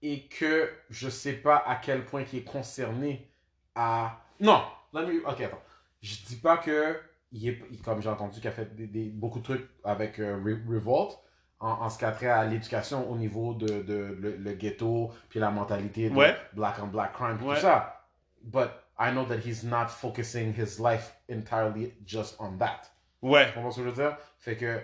et 0.00 0.28
que 0.28 0.70
je 0.90 1.08
sais 1.08 1.32
pas 1.32 1.56
à 1.66 1.74
quel 1.74 2.04
point 2.04 2.22
il 2.32 2.38
est 2.38 2.44
concerné 2.44 3.28
à. 3.74 4.20
Non, 4.38 4.62
let 4.94 5.06
me- 5.06 5.26
ok, 5.28 5.40
attends. 5.40 5.60
Je 6.00 6.14
dis 6.24 6.36
pas 6.36 6.56
que 6.58 7.00
il 7.32 7.48
est, 7.48 7.82
comme 7.84 8.00
j'ai 8.00 8.08
entendu 8.08 8.38
qu'il 8.38 8.48
a 8.48 8.52
fait 8.52 8.76
des, 8.76 8.86
des- 8.86 9.08
beaucoup 9.10 9.40
de 9.40 9.44
trucs 9.44 9.68
avec 9.82 10.20
euh, 10.20 10.36
Re- 10.40 10.64
Revolt 10.72 11.18
en, 11.60 11.68
en 11.70 11.88
ce 11.88 11.98
qui 11.98 12.04
a 12.04 12.12
trait 12.12 12.28
à 12.28 12.44
l'éducation 12.44 13.10
au 13.10 13.16
niveau 13.16 13.54
de, 13.54 13.66
de 13.82 14.16
le, 14.20 14.36
le 14.36 14.52
ghetto 14.54 15.10
puis 15.28 15.40
la 15.40 15.50
mentalité 15.50 16.08
de 16.10 16.14
Ouais. 16.14 16.36
black 16.52 16.76
on 16.82 16.86
black 16.86 17.12
crime 17.12 17.38
Ouais. 17.42 17.54
tout 17.56 17.60
ça. 17.62 18.04
But 18.42 18.68
I 18.98 19.10
know 19.12 19.24
that 19.24 19.38
he's 19.44 19.64
not 19.64 19.88
focusing 19.88 20.52
his 20.54 20.78
life 20.80 21.14
entirely 21.30 21.94
just 22.06 22.36
on 22.40 22.56
that. 22.58 22.82
Ouais. 23.22 23.48
Tu 23.48 23.54
comprends 23.54 23.70
ce 23.72 23.76
que 23.80 23.84
je 23.84 23.88
veux 23.90 23.94
dire? 23.94 24.16
Fait 24.38 24.56
que, 24.56 24.80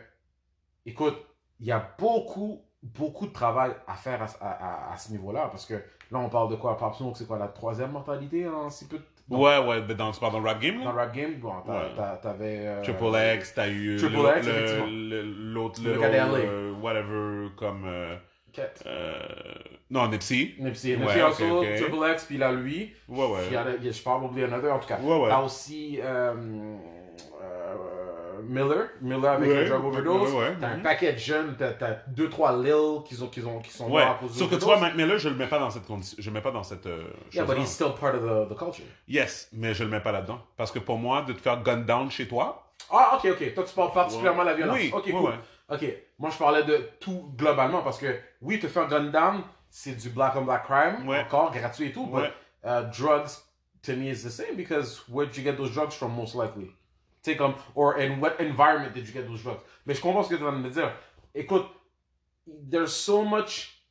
écoute, 0.87 1.17
il 1.61 1.67
y 1.67 1.73
a 1.73 1.95
beaucoup, 1.99 2.61
beaucoup 2.83 3.27
de 3.27 3.33
travail 3.33 3.73
à 3.87 3.95
faire 3.95 4.23
à, 4.23 4.27
à- 4.41 4.89
à- 4.91 4.93
à 4.93 4.97
ce 4.97 5.11
niveau-là. 5.13 5.49
Parce 5.51 5.67
que 5.67 5.75
là, 5.75 6.19
on 6.19 6.29
parle 6.29 6.51
de 6.51 6.57
quoi? 6.57 6.77
Pop 6.77 6.95
Smoke, 6.95 7.17
c'est 7.17 7.27
quoi 7.27 7.39
la 7.39 7.49
troisième 7.49 7.93
mortalité 7.93 8.49
en 8.49 8.71
si 8.71 8.87
peu 8.87 8.99
de 8.99 9.05
dans, 9.29 9.39
Ouais, 9.39 9.59
ouais, 9.59 9.83
dans, 9.95 10.11
tu 10.13 10.21
parles 10.21 10.33
dans 10.33 10.41
le 10.41 10.47
rap 10.49 10.61
game, 10.61 10.83
dans 10.83 10.93
le 10.93 10.99
rap 10.99 11.15
game? 11.15 11.35
Bon, 11.35 11.49
Ouais. 11.67 11.91
t'avais. 12.23 12.59
euh, 12.67 12.83
Triple 12.83 13.17
X, 13.39 13.55
t'as 13.55 13.69
eu 13.69 13.97
Triple 13.97 14.17
le- 14.17 14.39
X, 14.39 14.47
l'autre, 15.55 15.81
Le 15.83 15.91
euh, 15.93 16.73
whatever, 16.81 17.49
comme, 17.57 17.85
euh, 17.87 18.17
euh, 18.87 19.13
non, 19.91 20.09
Nipsey. 20.09 20.55
Nipsey, 20.59 20.97
Ouais, 20.97 21.03
Nipsey 21.03 21.23
ok, 21.23 21.31
Hussle, 21.33 21.43
ok. 21.53 21.75
Triple 21.77 22.13
X, 22.13 22.25
puis 22.25 22.37
là, 22.39 22.53
lui. 22.53 22.93
Ouais, 23.09 23.27
ouais. 23.27 23.57
A- 23.57 23.65
je 23.91 24.03
parle 24.03 24.25
oublier 24.25 24.45
another, 24.45 24.73
en 24.75 24.79
tout 24.79 24.89
cas. 24.89 24.99
Ouais, 25.01 25.19
ouais. 25.19 25.29
T'as 25.29 25.43
aussi 25.43 25.99
euh, 26.03 26.35
Miller, 28.49 28.89
Miller 29.01 29.33
avec 29.33 29.49
Ouais, 29.49 29.65
le 29.65 29.69
drug 29.69 29.85
overdose. 29.85 30.33
ouais, 30.33 30.39
ouais, 30.39 30.57
T'as 30.61 30.69
un 30.69 30.79
paquet 30.81 31.13
de 31.13 31.19
jeunes, 31.19 31.55
t'as, 31.59 31.73
t'as 31.73 31.95
deux, 32.09 32.29
trois 32.29 32.57
Lil 32.57 33.03
qui, 33.07 33.15
sont, 33.15 33.29
qui, 33.29 33.41
sont, 33.41 33.59
qui 33.61 33.71
sont 33.71 33.89
morts 33.89 34.01
à 34.01 34.15
cause 34.15 34.33
de 34.33 34.39
Sauf 34.39 34.51
que 34.51 34.57
vois, 34.57 34.79
Mac 34.79 34.95
Miller, 34.95 35.19
je 35.19 35.29
le 35.29 35.35
mets 35.37 35.47
pas 35.47 35.59
dans 35.59 35.71
cette 35.71 35.87
condition. 35.87 36.17
Je 36.19 36.29
le 36.31 36.35
mets 36.35 36.41
pas 36.41 36.51
dans 36.51 36.63
cette 36.63 36.87
euh, 36.87 37.05
Yeah, 37.33 37.45
but 37.45 37.59
he's 37.59 37.69
still 37.71 37.93
part 37.99 38.15
of 38.15 38.23
the, 38.23 38.53
the 38.53 38.57
culture. 38.59 38.85
Yes, 39.09 39.49
mais 39.53 39.75
je 39.75 39.85
le 39.85 39.91
mets 39.91 40.01
pas 40.01 40.13
là-dedans. 40.13 40.41
Parce 40.57 40.71
que 40.71 40.79
pour 40.79 40.99
moi, 40.99 41.23
de 41.23 41.33
te 41.33 41.41
faire 41.41 41.63
gun 41.63 41.79
down 41.79 42.11
chez 42.11 42.29
toi. 42.29 42.71
Ah, 42.91 43.17
ok, 43.19 43.31
ok. 43.33 43.55
Toi, 43.55 43.65
tu 43.65 43.75
parles 43.75 43.93
particulièrement 43.93 44.43
de 44.43 44.49
la 44.49 44.55
violence. 44.55 44.77
Oui, 44.79 44.91
ok, 44.95 45.11
cool. 45.11 45.33
Ok, 45.71 45.85
moi, 46.19 46.31
je 46.31 46.37
parlais 46.39 46.63
de 46.65 46.91
tout 47.01 47.33
globalement 47.37 47.83
parce 47.83 47.99
que, 47.99 48.15
oui, 48.43 48.59
te 48.61 48.69
faire 48.69 48.87
gun 48.89 49.05
down, 49.05 49.43
c'est 49.71 49.97
du 49.97 50.11
black 50.11 50.35
on 50.37 50.43
black 50.43 50.65
crime, 50.65 51.09
encore 51.09 51.51
gratuit 51.53 51.87
et 51.89 51.93
tout, 51.93 52.07
but 52.07 52.31
uh, 52.65 52.83
drugs, 52.93 53.43
to 53.83 53.93
me, 53.97 54.11
is 54.11 54.23
the 54.23 54.31
same 54.31 54.57
because 54.57 55.03
where'd 55.09 55.35
you 55.37 55.43
get 55.43 55.57
those 55.57 55.73
drugs 55.73 55.95
from, 55.95 56.13
most 56.15 56.35
likely? 56.35 56.71
Or 57.75 57.99
in 57.99 58.21
what 58.21 58.41
environment 58.41 58.95
did 58.95 59.07
you 59.07 59.13
get 59.13 59.27
those 59.27 59.43
drugs? 59.43 59.61
Mais 59.87 59.95
je 59.95 60.01
comprends 60.01 60.25
ce 60.25 60.29
que 60.31 60.37
tu 60.37 60.43
de 60.43 60.51
me 60.51 60.71
dire. 60.71 60.93
Écoute, 61.35 61.67
there's 62.47 62.93
so 62.93 63.25
much 63.25 63.83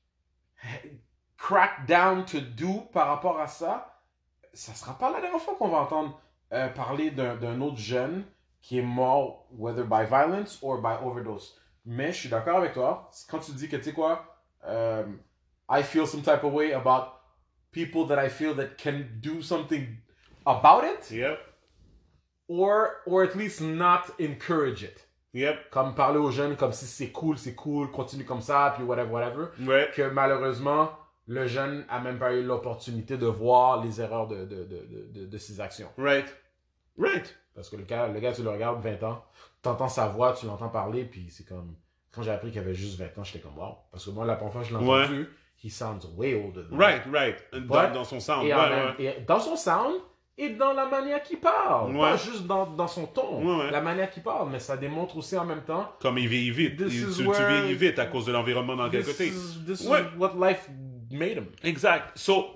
crackdown 1.37 2.25
to 2.25 2.39
do 2.39 2.81
par 2.93 3.07
rapport 3.07 3.39
à 3.39 3.47
ça. 3.47 4.01
Ça 4.53 4.73
sera 4.73 4.97
pas 4.97 5.11
la 5.11 5.19
dernière 5.19 5.41
fois 5.41 5.55
qu'on 5.55 5.69
va 5.69 5.79
entendre 5.79 6.19
euh, 6.53 6.67
parler 6.69 7.11
d'un 7.11 7.59
autre 7.61 7.77
jeune 7.77 8.23
qui 8.61 8.77
est 8.79 8.83
mort, 8.83 9.47
whether 9.51 9.83
by 9.83 10.05
violence 10.05 10.59
or 10.61 10.81
by 10.81 10.95
overdose. 11.03 11.57
Mais 11.85 12.13
je 12.13 12.19
suis 12.19 12.29
d'accord 12.29 12.57
avec 12.57 12.73
toi. 12.73 13.09
Quand 13.29 13.39
tu 13.39 13.51
dis 13.51 13.67
que, 13.67 13.75
tu 13.75 13.83
sais 13.83 13.93
quoi, 13.93 14.25
euh, 14.65 15.03
I 15.69 15.83
feel 15.83 16.07
some 16.07 16.21
type 16.21 16.43
of 16.43 16.53
way 16.53 16.73
about 16.73 17.19
people 17.71 18.05
that 18.07 18.23
I 18.23 18.29
feel 18.29 18.55
that 18.55 18.77
can 18.77 19.05
do 19.19 19.41
something 19.41 19.97
about 20.45 20.83
it, 20.83 21.11
Yep. 21.11 21.39
Or, 22.49 22.87
or 23.05 23.23
at 23.23 23.35
least 23.35 23.61
not 23.61 24.01
encourage 24.19 24.83
it. 24.83 25.07
Yep. 25.33 25.69
Comme 25.71 25.95
parler 25.95 26.19
aux 26.19 26.29
jeunes 26.31 26.55
comme 26.55 26.73
si 26.73 26.85
c'est 26.85 27.09
cool, 27.11 27.37
c'est 27.37 27.55
cool, 27.55 27.89
continue 27.91 28.23
comme 28.25 28.41
ça, 28.41 28.73
puis 28.75 28.83
whatever, 28.83 29.09
whatever. 29.11 29.45
Ouais. 29.61 29.89
Que 29.95 30.03
malheureusement, 30.09 30.91
le 31.27 31.47
jeune 31.47 31.85
a 31.89 31.99
même 31.99 32.19
pas 32.19 32.33
eu 32.33 32.43
l'opportunité 32.43 33.17
de 33.17 33.25
voir 33.25 33.83
les 33.83 33.99
erreurs 34.01 34.27
de, 34.27 34.45
de, 34.45 34.63
de, 34.63 35.09
de, 35.11 35.25
de- 35.25 35.37
ses 35.37 35.59
actions. 35.59 35.89
Right. 35.97 36.27
Right. 36.99 37.35
Parce 37.55 37.69
que 37.69 37.77
le 37.77 37.83
gars, 37.83 38.07
le 38.07 38.19
gars, 38.19 38.31
tu 38.33 38.43
le 38.43 38.49
regardes 38.51 38.83
20 38.83 39.01
ans, 39.03 39.23
t'entends 39.61 39.87
sa 39.87 40.07
voix, 40.07 40.33
tu 40.33 40.45
l'entends 40.45 40.69
parler, 40.69 41.05
puis 41.05 41.27
c'est 41.29 41.47
comme. 41.47 41.75
Quand 42.11 42.21
j'ai 42.21 42.29
appris 42.31 42.51
qu'il 42.51 42.59
avait 42.61 42.75
juste 42.75 42.99
20 42.99 43.17
ans, 43.17 43.23
j'étais 43.23 43.39
comme 43.39 43.57
wow. 43.57 43.75
Parce 43.91 44.05
que 44.05 44.11
moi, 44.11 44.23
la 44.25 44.35
première 44.35 44.53
fois 44.53 44.61
que 44.61 44.67
je 44.67 44.77
l'ai 44.77 44.85
Ouais. 44.85 45.03
entendu, 45.05 45.27
he 45.63 45.71
sounds 45.71 46.07
way 46.15 46.35
older 46.35 46.61
than 46.69 46.75
me. 46.75 46.79
Right, 46.79 47.01
right. 47.11 47.37
Dans, 47.67 47.75
Ouais. 47.75 47.91
dans 47.91 48.03
son 48.03 48.19
sound. 48.19 48.45
Et, 48.45 48.53
Ouais, 48.53 48.69
même- 48.69 48.95
ouais. 48.99 49.17
et 49.17 49.21
dans 49.21 49.39
son 49.39 49.55
sound 49.55 49.95
et 50.37 50.49
dans 50.49 50.73
la 50.73 50.85
manière 50.87 51.21
qu'il 51.21 51.39
parle. 51.39 51.91
Ouais. 51.95 51.99
Pas 52.11 52.17
juste 52.17 52.45
dans, 52.47 52.65
dans 52.65 52.87
son 52.87 53.05
ton. 53.05 53.43
Ouais, 53.43 53.65
ouais. 53.65 53.71
La 53.71 53.81
manière 53.81 54.09
qu'il 54.09 54.23
parle, 54.23 54.49
mais 54.49 54.59
ça 54.59 54.75
démontre 54.77 55.17
aussi 55.17 55.37
en 55.37 55.45
même 55.45 55.63
temps. 55.63 55.91
Comme 56.01 56.17
il 56.17 56.27
vieillit 56.27 56.51
vite. 56.51 56.73
Il- 56.79 56.89
tu, 57.07 57.13
tu 57.13 57.23
vieillis 57.23 57.75
vite 57.75 57.99
à 57.99 58.07
cause 58.07 58.25
de 58.25 58.31
l'environnement 58.31 58.75
dans 58.75 58.85
lequel 58.85 59.05
côté. 59.05 59.27
is, 59.27 59.65
this 59.65 59.81
is 59.81 59.87
what 60.17 60.31
life 60.35 60.67
made 61.11 61.37
him. 61.37 61.45
Exact. 61.63 62.17
So, 62.17 62.47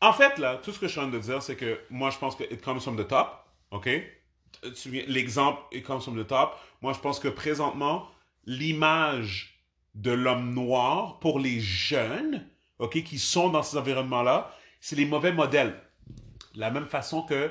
en 0.00 0.12
fait, 0.12 0.38
là, 0.38 0.56
tout 0.62 0.72
ce 0.72 0.78
que 0.78 0.86
je 0.86 0.92
suis 0.92 1.00
en 1.00 1.08
train 1.08 1.12
de 1.12 1.22
dire, 1.22 1.42
c'est 1.42 1.56
que 1.56 1.80
moi, 1.88 2.10
je 2.10 2.18
pense 2.18 2.36
que 2.36 2.44
it 2.44 2.62
comes 2.62 2.80
from 2.80 2.96
the 3.02 3.08
top. 3.08 3.28
OK? 3.70 3.88
L'exemple, 5.08 5.60
it 5.72 5.84
comes 5.84 6.00
from 6.02 6.22
the 6.22 6.26
top. 6.26 6.56
Moi, 6.82 6.92
je 6.92 6.98
pense 7.00 7.18
que 7.18 7.28
présentement, 7.28 8.06
l'image 8.46 9.58
de 9.94 10.10
l'homme 10.12 10.52
noir 10.54 11.18
pour 11.20 11.38
les 11.38 11.60
jeunes, 11.60 12.46
OK, 12.78 13.02
qui 13.02 13.18
sont 13.18 13.48
dans 13.50 13.62
ces 13.62 13.76
environnements-là, 13.78 14.50
c'est 14.80 14.96
les 14.96 15.06
mauvais 15.06 15.32
modèles. 15.32 15.74
De 16.54 16.60
la 16.60 16.70
même 16.70 16.86
façon 16.86 17.22
que 17.22 17.50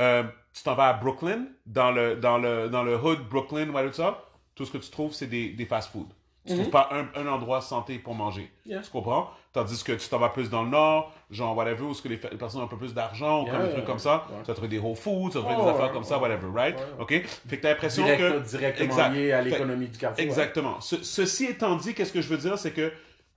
euh, 0.00 0.22
tu 0.52 0.62
t'en 0.62 0.74
vas 0.74 0.88
à 0.88 0.92
Brooklyn, 0.94 1.46
dans 1.66 1.90
le, 1.90 2.16
dans 2.16 2.38
le, 2.38 2.68
dans 2.68 2.82
le 2.82 2.96
hood 2.96 3.28
Brooklyn, 3.28 3.70
ouais, 3.70 3.86
tout 3.86 3.92
ça, 3.94 4.24
tout 4.54 4.64
ce 4.64 4.72
que 4.72 4.78
tu 4.78 4.90
trouves, 4.90 5.12
c'est 5.12 5.26
des, 5.26 5.50
des 5.50 5.64
fast-food. 5.66 6.06
Tu 6.46 6.54
trouves 6.54 6.70
pas 6.70 6.88
un, 6.92 7.08
un 7.20 7.26
endroit 7.26 7.60
santé 7.60 7.98
pour 7.98 8.14
manger. 8.14 8.50
Yeah. 8.64 8.80
Tu 8.80 8.90
comprends? 8.90 9.30
Tandis 9.52 9.84
que 9.84 9.92
tu 9.92 10.08
t'en 10.08 10.18
vas 10.18 10.30
plus 10.30 10.48
dans 10.48 10.62
le 10.62 10.70
nord, 10.70 11.12
genre 11.30 11.54
whatever, 11.54 11.82
où 11.82 11.90
est-ce 11.90 12.00
que 12.00 12.08
les, 12.08 12.16
personnes 12.16 12.62
ont 12.62 12.64
un 12.64 12.68
peu 12.68 12.78
plus 12.78 12.94
d'argent, 12.94 13.42
ou 13.42 13.44
Yeah, 13.44 13.52
comme 13.52 13.60
des 13.60 13.66
yeah, 13.66 13.74
trucs 13.74 13.84
comme 13.86 13.98
ça, 13.98 14.26
tu 14.42 14.46
vas 14.46 14.54
trouver 14.54 14.68
des 14.68 14.78
Whole 14.78 14.96
Foods, 14.96 15.30
tu 15.30 15.36
vas 15.38 15.42
trouver 15.44 15.56
Oh, 15.58 15.64
des 15.64 15.68
affaires 15.70 15.86
ouais, 15.88 15.92
comme 15.92 16.04
ça, 16.04 16.18
whatever, 16.18 16.48
right? 16.54 16.78
OK? 16.98 17.10
Fait 17.10 17.56
que 17.58 17.62
t'as 17.62 17.68
l'impression 17.70 18.02
Direct- 18.04 18.18
que... 18.44 18.48
directement 18.50 18.84
Exact. 18.90 19.10
lié 19.10 19.32
à 19.32 19.42
l'économie 19.42 19.88
du 19.88 19.98
quartier. 19.98 20.24
ouais. 20.24 20.28
Exactement. 20.30 20.80
Ce- 20.80 21.02
ceci 21.04 21.44
étant 21.46 21.76
dit, 21.76 21.92
qu'est-ce 21.92 22.12
que 22.14 22.22
je 22.22 22.28
veux 22.28 22.38
dire, 22.38 22.58
c'est 22.58 22.72
que 22.72 22.90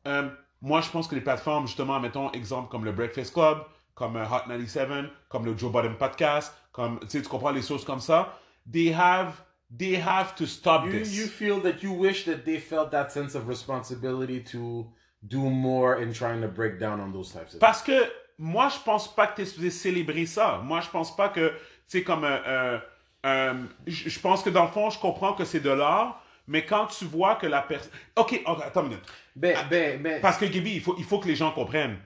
euh, 0.07 0.29
moi, 0.61 0.79
je 0.79 0.89
pense 0.89 1.07
que 1.09 1.15
les 1.15 1.21
plateformes, 1.21 1.67
justement, 1.67 1.99
mettons, 1.99 2.31
exemple 2.31 2.69
comme 2.69 2.85
le 2.85 2.93
Breakfast 2.93 3.33
Club, 3.33 3.57
comme 3.95 4.15
euh, 4.15 4.25
Hot 4.25 4.47
97, 4.47 4.87
comme 5.29 5.45
le 5.45 5.57
Joe 5.57 5.71
Biden 5.71 5.95
Podcast, 5.95 6.53
comme, 6.71 6.99
tu 7.09 7.21
comprends 7.23 7.51
les 7.51 7.61
choses 7.61 7.83
comme 7.85 7.99
ça, 7.99 8.37
they 8.71 8.93
have, 8.93 9.33
they 9.77 9.95
have 9.95 10.35
to 10.35 10.45
stop 10.45 10.85
You, 10.85 10.91
this. 10.91 11.15
you 11.15 11.27
feel 11.27 11.61
that 11.61 11.81
you 11.83 11.91
wish 11.93 12.25
that 12.25 12.45
they 12.45 12.59
felt 12.59 12.91
that 12.91 13.09
sense 13.09 13.35
of 13.35 13.47
responsibility 13.47 14.43
to 14.51 14.87
do 15.23 15.39
more 15.49 16.01
in 16.01 16.11
trying 16.13 16.41
to 16.41 16.47
break 16.47 16.79
down 16.79 16.99
on 16.99 17.11
those 17.11 17.31
types 17.31 17.53
of 17.53 17.59
Parce 17.59 17.81
que 17.83 17.93
moi, 18.39 18.69
je 18.69 18.79
pense 18.83 19.13
pas 19.13 19.27
que 19.27 19.35
tu 19.35 19.41
es 19.43 19.45
supposé 19.45 19.69
célébrer 19.69 20.25
ça. 20.25 20.61
Moi, 20.63 20.81
je 20.81 20.89
pense 20.89 21.15
pas 21.15 21.29
que, 21.29 21.49
tu 21.49 21.55
sais, 21.99 22.03
comme. 22.03 22.23
euh, 22.23 22.39
euh, 22.47 22.79
euh, 23.25 23.53
je 23.85 24.19
pense 24.19 24.41
que 24.41 24.49
dans 24.49 24.63
le 24.63 24.71
fond, 24.71 24.89
je 24.89 24.97
comprends 24.97 25.33
que 25.33 25.45
c'est 25.45 25.59
de 25.59 25.69
l'art, 25.69 26.23
mais 26.47 26.65
quand 26.65 26.87
tu 26.87 27.05
vois 27.05 27.35
que 27.35 27.45
la 27.45 27.61
personne. 27.61 27.91
Ok, 28.15 28.41
ok, 28.45 28.61
attends 28.63 28.81
une 28.81 28.89
minute. 28.89 29.05
Ben, 29.35 29.55
ben, 29.69 30.01
ben. 30.01 30.21
Parce 30.21 30.37
que, 30.37 30.45
Gaby, 30.45 30.73
il 30.75 30.81
faut, 30.81 30.95
il 30.97 31.03
faut 31.03 31.19
que 31.19 31.27
les 31.27 31.35
gens 31.35 31.51
comprennent. 31.51 31.97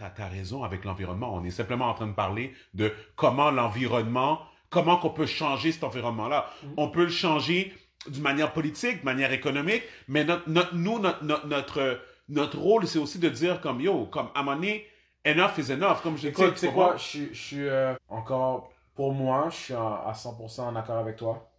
T'as 0.00 0.24
as 0.24 0.28
raison 0.28 0.64
avec 0.64 0.86
l'environnement. 0.86 1.34
On 1.34 1.44
est 1.44 1.50
simplement 1.50 1.86
en 1.90 1.94
train 1.94 2.06
de 2.06 2.14
parler 2.14 2.54
de 2.72 2.90
comment 3.16 3.50
l'environnement, 3.50 4.40
comment 4.70 4.96
qu'on 4.96 5.10
peut 5.10 5.26
changer 5.26 5.72
cet 5.72 5.84
environnement-là. 5.84 6.46
On 6.78 6.88
peut 6.88 7.04
le 7.04 7.10
changer 7.10 7.74
d'une 8.08 8.22
manière 8.22 8.54
politique, 8.54 9.00
de 9.00 9.04
manière 9.04 9.30
économique, 9.30 9.82
mais 10.08 10.24
notre, 10.24 10.48
notre- 10.48 10.74
nous, 10.74 10.98
notre, 10.98 11.22
notre, 11.46 12.00
notre, 12.30 12.58
rôle, 12.58 12.86
c'est 12.86 12.98
aussi 12.98 13.18
de 13.18 13.28
dire 13.28 13.60
comme, 13.60 13.78
yo, 13.82 14.06
comme, 14.06 14.28
à 14.34 14.40
un 14.40 14.42
moment 14.42 14.56
donné, 14.56 14.86
enough 15.26 15.58
is 15.58 15.70
enough. 15.70 16.00
Comme 16.02 16.16
je 16.16 16.28
dis, 16.28 16.34
tu 16.34 16.42
c'est 16.56 16.68
comprends? 16.68 16.86
quoi, 16.88 16.96
je 16.96 17.02
suis- 17.02 17.34
je 17.34 17.40
suis 17.42 17.68
euh, 17.68 17.92
encore, 18.08 18.72
pour 18.94 19.12
moi, 19.12 19.48
je 19.50 19.56
suis 19.56 19.74
à 19.74 20.12
100% 20.14 20.62
en 20.62 20.76
accord 20.76 20.96
avec 20.96 21.16
toi. 21.16 21.50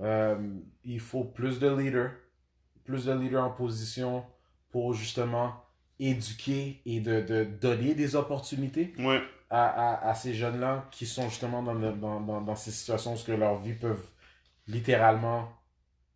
Euh, 0.00 0.36
il 0.84 1.00
faut 1.00 1.24
plus 1.24 1.58
de 1.58 1.74
leaders, 1.74 2.10
plus 2.84 3.06
de 3.06 3.12
leaders 3.14 3.42
en 3.44 3.50
position 3.50 4.26
pour 4.70 4.92
justement 4.92 5.64
éduquer 6.00 6.80
et 6.86 7.00
de, 7.00 7.20
de 7.20 7.44
donner 7.44 7.94
des 7.94 8.14
opportunités 8.16 8.92
Ouais, 8.98 9.20
à, 9.50 9.64
à, 10.04 10.10
à 10.10 10.14
ces 10.14 10.34
jeunes-là 10.34 10.86
qui 10.90 11.06
sont 11.06 11.28
justement 11.28 11.62
dans, 11.62 11.74
le- 11.74 11.92
dans, 11.92 12.20
dans, 12.20 12.40
dans 12.40 12.54
ces 12.56 12.70
situations 12.70 13.14
où 13.14 13.18
que 13.18 13.32
leur 13.32 13.58
vie 13.58 13.72
peuvent 13.74 14.06
littéralement 14.66 15.48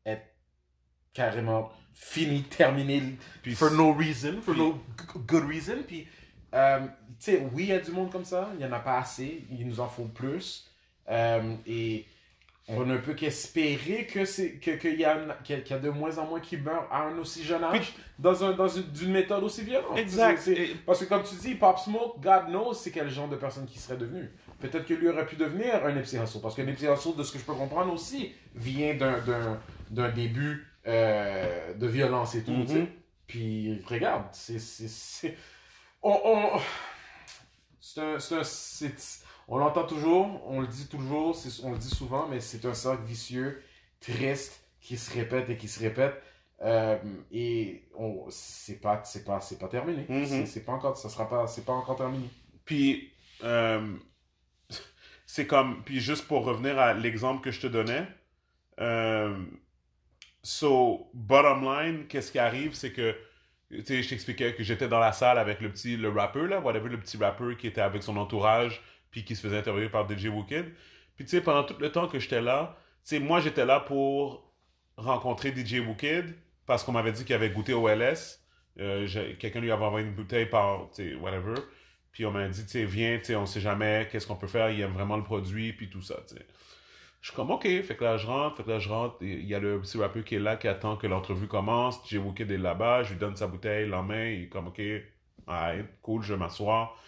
être 0.07 0.26
carrément 1.12 1.70
finie, 1.95 2.43
terminée 2.57 3.03
Puis 3.43 3.55
for 3.55 3.70
no 3.70 3.93
reason, 3.93 4.41
for 4.43 4.55
puis- 4.55 4.62
no 4.62 4.80
good 5.26 5.45
reason. 5.49 5.83
Puis, 5.87 6.07
euh, 6.55 6.80
tu 6.87 7.14
sais, 7.18 7.49
oui, 7.53 7.64
il 7.64 7.68
y 7.68 7.72
a 7.72 7.80
du 7.80 7.91
monde 7.91 8.11
comme 8.11 8.24
ça, 8.24 8.51
il 8.55 8.59
n'y 8.59 8.64
en 8.64 8.72
a 8.72 8.80
pas 8.80 8.99
assez, 8.99 9.45
il 9.51 9.66
nous 9.66 9.80
en 9.80 9.89
faut 9.89 10.05
plus. 10.05 10.68
Euh, 11.09 11.57
et 11.66 12.07
on 12.75 12.85
ne 12.87 12.97
peut 12.97 13.14
qu'espérer 13.14 14.07
que 14.07 14.25
c'est 14.25 14.53
que 14.55 14.73
qu'il 14.73 14.95
y, 14.95 15.01
y 15.01 15.05
a- 15.05 15.37
qu'il 15.45 15.57
y 15.70 15.73
a 15.73 15.79
de 15.79 15.91
moins 15.91 16.16
en 16.18 16.27
moins 16.27 16.41
qui 16.41 16.57
meurent 16.57 16.89
à 16.91 17.03
un 17.05 17.18
aussi 17.18 17.45
jeune 17.45 17.62
âge 17.64 17.93
Puis- 17.93 18.03
dans, 18.18 18.45
un, 18.45 18.53
dans 18.53 18.68
une, 18.68 18.83
d'une 18.85 19.12
méthode 19.12 19.43
aussi 19.45 19.62
violente. 19.62 19.99
Exact. 19.99 20.49
Parce 20.87 21.01
que 21.01 21.05
comme 21.07 21.23
tu 21.23 21.35
dis, 21.37 21.55
Pop 21.55 21.79
Smoke, 21.79 22.20
God 22.20 22.47
knows 22.49 22.75
c'est 22.75 22.91
quel 22.91 23.09
genre 23.11 23.29
de 23.29 23.37
personne 23.37 23.66
qui 23.66 23.79
serait 23.79 23.97
devenu. 23.97 24.31
Peut-être 24.61 24.87
que 24.87 24.95
lui 24.95 25.09
aurait 25.09 25.27
pu 25.27 25.37
devenir 25.37 25.85
un 25.85 25.93
Nipsey 25.93 26.18
Hussle. 26.23 26.41
Parce 26.41 26.55
que 26.55 26.62
Nipsey 26.62 26.87
Hussle, 26.93 27.16
de 27.16 27.23
ce 27.25 27.33
que 27.33 27.39
je 27.39 27.45
peux 27.45 27.55
comprendre 27.55 27.93
aussi, 27.93 28.33
vient 28.55 28.95
d'un, 28.95 30.09
début 30.11 30.66
euh, 30.87 31.75
de 31.75 31.87
violence 31.87 32.35
et 32.37 32.43
tout. 32.45 32.53
Mhm. 32.53 32.87
Puis 33.27 33.83
regarde, 33.87 34.25
c'est... 34.33 34.59
c'est. 34.61 35.37
On, 36.03 36.18
on... 36.25 36.61
C'est 37.81 38.01
un... 38.01 38.14
Un 38.14 38.45
c'est- 38.45 39.22
On 39.49 39.59
l'entend 39.59 39.84
toujours, 39.84 40.43
on 40.47 40.61
le 40.61 40.66
dit 40.66 40.88
toujours, 40.88 41.36
on 41.64 41.72
le 41.72 41.78
dit 41.78 41.88
souvent, 41.90 42.28
mais 42.28 42.40
c'est 42.40 42.64
un 42.64 42.74
cercle 42.74 43.03
vicieux, 43.05 43.62
triste, 44.01 44.62
qui 44.80 44.97
se 44.97 45.12
répète 45.14 45.49
et 45.49 45.57
qui 45.57 45.68
se 45.68 45.80
répète. 45.80 46.20
Euh, 46.61 46.99
et 47.30 47.88
on, 47.95 48.26
c'est 48.30 48.80
pas, 48.80 49.03
c'est 49.05 49.24
pas, 49.24 49.40
c'est 49.40 49.59
pas 49.59 49.68
terminé. 49.68 50.05
Mhm. 50.09 50.26
C'est, 50.26 50.47
c'est 50.47 50.64
pas 50.64 50.72
encore, 50.72 50.97
ça 50.97 51.09
sera 51.09 51.28
pas, 51.28 51.47
c'est 51.47 51.64
pas 51.64 51.72
encore 51.72 51.97
terminé. 51.97 52.28
Puis, 52.64 53.12
euh, 53.43 53.97
c'est 55.26 55.47
comme, 55.47 55.82
puis 55.82 56.01
juste 56.01 56.26
pour 56.28 56.45
revenir 56.45 56.78
à 56.78 56.95
l'exemple 56.95 57.43
que 57.43 57.51
je 57.51 57.61
te 57.61 57.66
donnais, 57.66 58.07
euh, 58.80 59.36
so, 60.43 61.11
bottom 61.14 61.64
line, 61.64 62.07
qu'est-ce 62.07 62.30
qui 62.30 62.38
arrive, 62.38 62.74
c'est 62.74 62.93
que, 62.93 63.16
tu 63.70 63.84
sais, 63.84 64.03
je 64.03 64.09
t'expliquais 64.11 64.55
que 64.55 64.62
j'étais 64.62 64.88
dans 64.88 65.01
la 65.01 65.12
salle 65.12 65.38
avec 65.38 65.61
le 65.61 65.70
petit, 65.70 65.97
le 65.97 66.11
rappeur, 66.11 66.47
là, 66.47 66.61
whatever, 66.61 66.88
le 66.88 67.01
petit 67.01 67.16
rappeur 67.16 67.57
qui 67.57 67.66
était 67.66 67.80
avec 67.80 68.03
son 68.03 68.16
entourage, 68.16 68.82
puis 69.13 69.25
qui 69.25 69.37
se 69.37 69.43
faisait 69.43 69.59
interviewer 69.59 69.89
par 69.89 70.11
DJ 70.11 70.27
Wookid. 70.27 70.65
Puis, 71.15 71.25
tu 71.25 71.31
sais, 71.31 71.41
pendant 71.41 71.63
tout 71.63 71.77
le 71.79 71.93
temps 71.93 72.09
que 72.09 72.19
j'étais 72.19 72.41
là, 72.41 72.77
tu 73.05 73.17
sais, 73.17 73.21
moi, 73.21 73.39
j'étais 73.39 73.65
là 73.65 73.79
pour 73.79 74.53
rencontrer 74.97 75.55
DJ 75.55 75.75
Wookid, 75.79 76.35
parce 76.67 76.83
qu'on 76.83 76.93
m'avait 76.93 77.13
dit 77.13 77.25
qu'il 77.25 77.35
avait 77.35 77.51
goûté 77.51 77.73
au 77.75 77.89
LS. 77.89 78.41
Euh, 78.81 79.07
Quelqu'un 79.39 79.61
lui 79.61 79.71
avait 79.71 79.85
envoyé 79.85 80.07
une 80.07 80.15
bouteille 80.15 80.47
par, 80.47 80.89
tu 80.95 81.11
sais, 81.11 81.15
whatever. 81.15 81.55
Puis 82.13 82.27
on 82.27 82.31
m'a 82.31 82.49
dit, 82.49 82.65
tu 82.65 82.71
sais, 82.71 82.85
viens, 82.85 83.19
tu 83.19 83.27
sais, 83.27 83.37
on 83.37 83.47
sait 83.47 83.61
jamais 83.61 84.09
qu'est-ce 84.11 84.27
qu'on 84.27 84.37
peut 84.37 84.47
faire, 84.47 84.71
il 84.71 84.81
aime 84.81 84.93
vraiment 84.93 85.17
le 85.17 85.23
produit, 85.23 85.73
puis 85.73 85.89
tout 85.89 86.03
ça, 86.03 86.17
tu 86.29 86.37
sais. 86.37 86.47
Je 87.21 87.29
suis 87.29 87.37
comme, 87.37 87.51
OK, 87.53 87.63
fait 87.63 87.97
que 87.97 88.03
là, 88.03 88.17
je 88.17 88.27
rentre, 88.27 88.57
fait 88.57 88.65
que 88.65 88.71
là, 88.71 88.79
je 88.81 88.89
rentre, 88.89 89.17
il 89.21 89.45
y 89.45 89.55
a 89.55 89.61
le 89.61 89.81
petit 89.81 89.97
rappeur 89.97 90.25
qui 90.25 90.35
est 90.35 90.41
là, 90.41 90.57
qui 90.57 90.67
attend 90.67 90.97
que 90.97 91.07
l'entrevue 91.07 91.47
commence, 91.47 92.01
Jay 92.09 92.19
Wookid 92.19 92.51
est 92.51 92.59
là-bas, 92.59 93.05
je 93.05 93.13
lui 93.13 93.19
donne 93.19 93.37
sa 93.37 93.47
bouteille, 93.47 93.89
la 93.89 94.03
main, 94.03 94.27
il 94.29 94.45
est 94.45 94.49
comme, 94.49 94.69
OK, 94.69 94.81
alright, 95.47 95.87
cool, 96.03 96.23
je 96.23 96.35
vais 96.35 96.39
m'asseoir. 96.39 96.99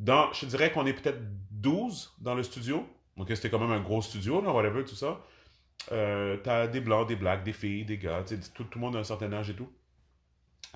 Dans, 0.00 0.32
je 0.32 0.46
dirais 0.46 0.72
qu'on 0.72 0.86
est 0.86 0.94
peut-être 0.94 1.20
12 1.50 2.14
dans 2.20 2.34
le 2.34 2.42
studio, 2.42 2.88
donc 3.18 3.28
c'était 3.28 3.50
quand 3.50 3.58
même 3.58 3.70
un 3.70 3.82
gros 3.82 4.00
studio, 4.00 4.40
là, 4.40 4.50
whatever, 4.50 4.82
tout 4.82 4.96
ça. 4.96 5.20
Euh, 5.92 6.38
t'as 6.42 6.66
des 6.68 6.80
blancs, 6.80 7.06
des 7.06 7.16
blacks, 7.16 7.44
des 7.44 7.52
filles, 7.52 7.84
des 7.84 7.98
gars, 7.98 8.24
tout, 8.54 8.64
tout 8.64 8.78
le 8.78 8.80
monde 8.80 8.96
a 8.96 9.00
un 9.00 9.04
certain 9.04 9.30
âge 9.34 9.50
et 9.50 9.54
tout. 9.54 9.68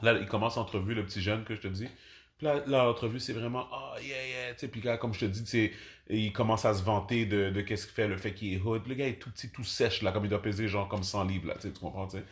Là, 0.03 0.13
il 0.21 0.27
commence 0.27 0.57
l'entrevue, 0.57 0.95
le 0.95 1.07
petit 1.07 1.23
jeune 1.23 1.43
que 1.45 1.55
je 1.55 1.63
te 1.63 1.69
dis. 1.69 1.89
Puis 2.37 2.47
là, 2.47 2.63
l'entrevue, 2.67 3.19
c'est 3.19 3.33
vraiment, 3.33 3.67
ah, 3.73 3.95
yeah, 4.03 4.51
yeah, 4.51 4.69
puis 4.69 4.83
là, 4.83 4.99
comme 4.99 5.15
je 5.15 5.21
te 5.21 5.25
dis, 5.25 5.71
il 6.11 6.33
commence 6.35 6.67
à 6.67 6.75
se 6.75 6.83
vanter 6.83 7.25
de, 7.25 7.59
qu'est-ce 7.63 7.87
qu'il 7.87 7.95
fait, 7.95 8.09
le 8.09 8.19
fait 8.19 8.35
qu'il 8.35 8.53
est 8.53 8.61
hood. 8.61 8.87
Le 8.87 8.95
gars 8.95 9.07
est 9.07 9.19
tout 9.19 9.31
petit, 9.31 9.51
tout 9.51 9.65
sèche, 9.65 10.03
là, 10.03 10.13
comme 10.13 10.27
il 10.27 10.29
doit 10.29 10.43
peser, 10.43 10.69
genre, 10.69 10.87
comme 10.87 11.03
100 11.03 11.25
livres, 11.25 11.49
là, 11.49 11.55
tu 11.59 11.71
comprends, 11.71 12.07
tu 12.09 12.19
sais. 12.19 12.25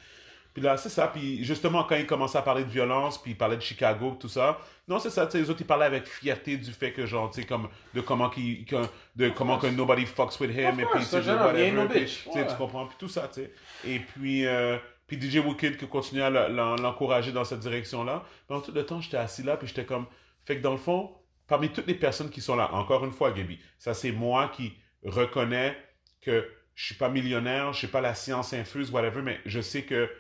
Puis 0.55 0.63
là, 0.63 0.77
c'est 0.77 0.89
ça. 0.91 1.07
Puis 1.09 1.43
justement, 1.45 1.85
quand 1.85 1.97
il 1.97 2.07
commençait 2.07 2.39
à 2.39 2.43
parler 2.43 2.65
de 2.65 2.69
violence, 2.71 3.21
puis 3.21 3.33
il 3.33 3.37
parlait 3.37 3.57
de 3.57 3.63
Chicago, 3.63 4.17
tout 4.21 4.29
ça, 4.29 4.59
non, 4.89 4.99
c'est 4.99 5.11
ça, 5.11 5.27
tu 5.27 5.33
sais, 5.33 5.39
les 5.39 5.49
autres, 5.51 5.61
ils 5.63 5.67
parlaient 5.67 5.87
avec 5.87 6.07
fierté 6.07 6.57
du 6.57 6.73
fait 6.73 6.93
que, 6.93 7.07
genre, 7.07 7.31
tu 7.31 7.41
sais, 7.41 7.47
comme, 7.47 7.69
de 7.95 8.01
comment 8.01 8.29
qu'il, 8.29 8.65
que- 8.67 8.85
de 9.17 9.29
comment 9.31 9.59
que 9.59 9.67
nobody 9.69 10.05
fucks 10.05 10.39
with 10.41 10.51
him, 10.51 10.79
et 10.81 10.85
puis, 10.85 11.01
tu 11.01 11.05
sais, 11.07 11.17
whatever, 11.17 11.87
puis, 11.89 12.23
Ouais. 12.35 12.47
tu 12.47 12.55
comprends, 12.57 12.87
puis 12.87 12.97
tout 12.99 13.09
ça, 13.09 13.29
tu 13.33 13.41
sais. 13.43 13.53
Et 13.87 13.99
puis, 14.01 14.47
euh, 14.47 14.77
puis 15.07 15.19
DJ 15.21 15.39
Wookid 15.39 15.77
qui 15.77 15.87
continue 15.87 16.23
à 16.23 16.31
l'en- 16.31 16.49
l'en- 16.49 16.77
l'encourager 16.77 17.33
dans 17.33 17.45
cette 17.45 17.61
direction-là. 17.61 18.25
Pendant 18.49 18.61
tout 18.61 18.73
le 18.73 18.85
temps, 18.85 19.01
j'étais 19.01 19.17
assis 19.19 19.43
là, 19.43 19.57
puis 19.57 19.67
j'étais 19.69 19.85
comme... 19.85 20.07
Fait 20.45 20.57
que 20.57 20.63
dans 20.63 20.73
le 20.73 20.79
fond, 20.79 21.13
parmi 21.47 21.69
toutes 21.71 21.87
les 21.87 21.95
personnes 21.95 22.31
qui 22.31 22.41
sont 22.41 22.57
là, 22.57 22.73
encore 22.75 23.05
une 23.05 23.13
fois, 23.13 23.31
Gaby, 23.31 23.59
ça 23.79 23.95
c'est 23.95 24.13
moi 24.13 24.49
qui 24.55 24.73
reconnais 25.05 25.77
que 26.21 26.49
je 26.75 26.87
suis 26.87 26.95
pas 26.95 27.09
millionnaire, 27.09 27.73
je 27.73 27.79
suis 27.79 27.87
pas 27.89 28.01
la 28.01 28.15
science 28.15 28.53
infuse, 28.55 28.91
whatever, 28.91 29.23
mais 29.23 29.39
je 29.47 29.61
sais 29.61 29.83
que 29.83 30.11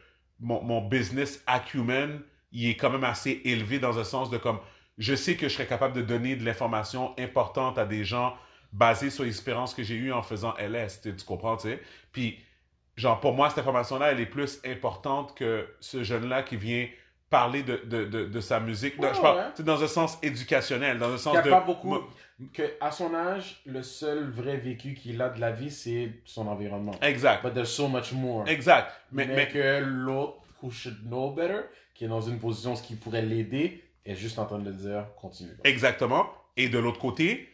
mon, 0.41 0.62
mon 0.62 0.80
business 0.80 1.43
acumen, 1.47 2.20
il 2.53 2.68
est 2.68 2.76
quand 2.76 2.91
même 2.91 3.05
assez 3.05 3.41
élevé 3.45 3.78
dans 3.78 3.99
un 3.99 4.05
sens 4.05 4.30
de 4.30 4.39
comme... 4.39 4.59
Je 4.99 5.14
sais 5.14 5.37
que 5.37 5.49
je 5.49 5.55
serais 5.55 5.66
capable 5.66 5.95
de 5.95 6.03
donner 6.03 6.37
de 6.37 6.45
l'information 6.45 7.14
importante 7.18 7.78
à 7.78 7.87
des 7.87 8.05
gens 8.05 8.35
basée 8.72 9.11
sur 9.11 9.24
l'expérience 9.24 9.74
que 9.74 9.83
j'ai 9.83 9.95
eue 9.95 10.12
en 10.12 10.22
faisant 10.22 10.55
LS, 10.59 11.01
tu 11.03 11.14
comprends, 11.26 11.57
tu 11.57 11.68
sais. 11.68 11.80
Puis, 12.12 12.39
genre, 12.97 13.20
pour 13.20 13.35
moi, 13.35 13.49
cette 13.49 13.59
information-là, 13.59 14.12
elle 14.12 14.20
est 14.20 14.26
plus 14.26 14.61
importante 14.64 15.35
que 15.35 15.68
ce 15.80 16.03
jeune-là 16.03 16.43
qui 16.43 16.57
vient 16.57 16.89
parler 17.30 17.62
de, 17.62 17.80
de, 17.87 18.05
de, 18.05 18.24
de 18.26 18.41
sa 18.41 18.61
musique. 18.61 19.01
Ouais, 19.01 19.14
je 19.14 19.20
parle, 19.20 19.39
ouais. 19.39 19.64
dans 19.64 19.83
un 19.83 19.89
sens 19.89 20.18
éducationnel, 20.22 20.99
dans 20.99 21.12
un 21.12 21.18
sens 21.18 21.43
de... 21.43 21.66
beaucoup. 21.66 21.97
Que 22.53 22.62
à 22.80 22.90
son 22.90 23.14
âge, 23.14 23.61
le 23.66 23.82
seul 23.82 24.30
vrai 24.30 24.57
vécu 24.57 24.95
qu'il 24.95 25.20
a 25.22 25.28
de 25.28 25.40
la 25.40 25.51
vie, 25.53 25.70
c'est 25.70 26.12
son 26.24 26.47
environnement. 26.47 26.93
Exact, 27.03 27.43
But 27.45 27.55
there's 27.55 27.70
so 27.70 27.88
much 27.88 28.12
more. 28.12 28.49
exact. 28.49 28.93
Mais, 29.12 29.26
Mais, 29.26 29.34
mais, 29.36 29.49
que 29.49 29.80
l'autre, 29.84 30.38
who 30.62 30.70
should 30.70 31.07
know 31.07 31.30
better, 31.30 31.62
qui 31.95 32.05
est 32.05 32.09
dans 32.09 32.20
une 32.20 32.38
position 32.38 32.74
ce 32.76 32.82
qui 32.82 32.95
pourrait 32.97 33.22
l'aider, 33.22 33.82
est 34.05 34.14
juste 34.16 34.38
en 34.38 34.47
train 34.47 34.59
de 34.59 34.64
le 34.64 34.74
dire, 34.74 35.07
continue. 35.16 35.57
Exactement. 35.64 36.26
Et 36.57 36.68
de 36.68 36.78
l'autre 36.78 36.99
côté, 36.99 37.49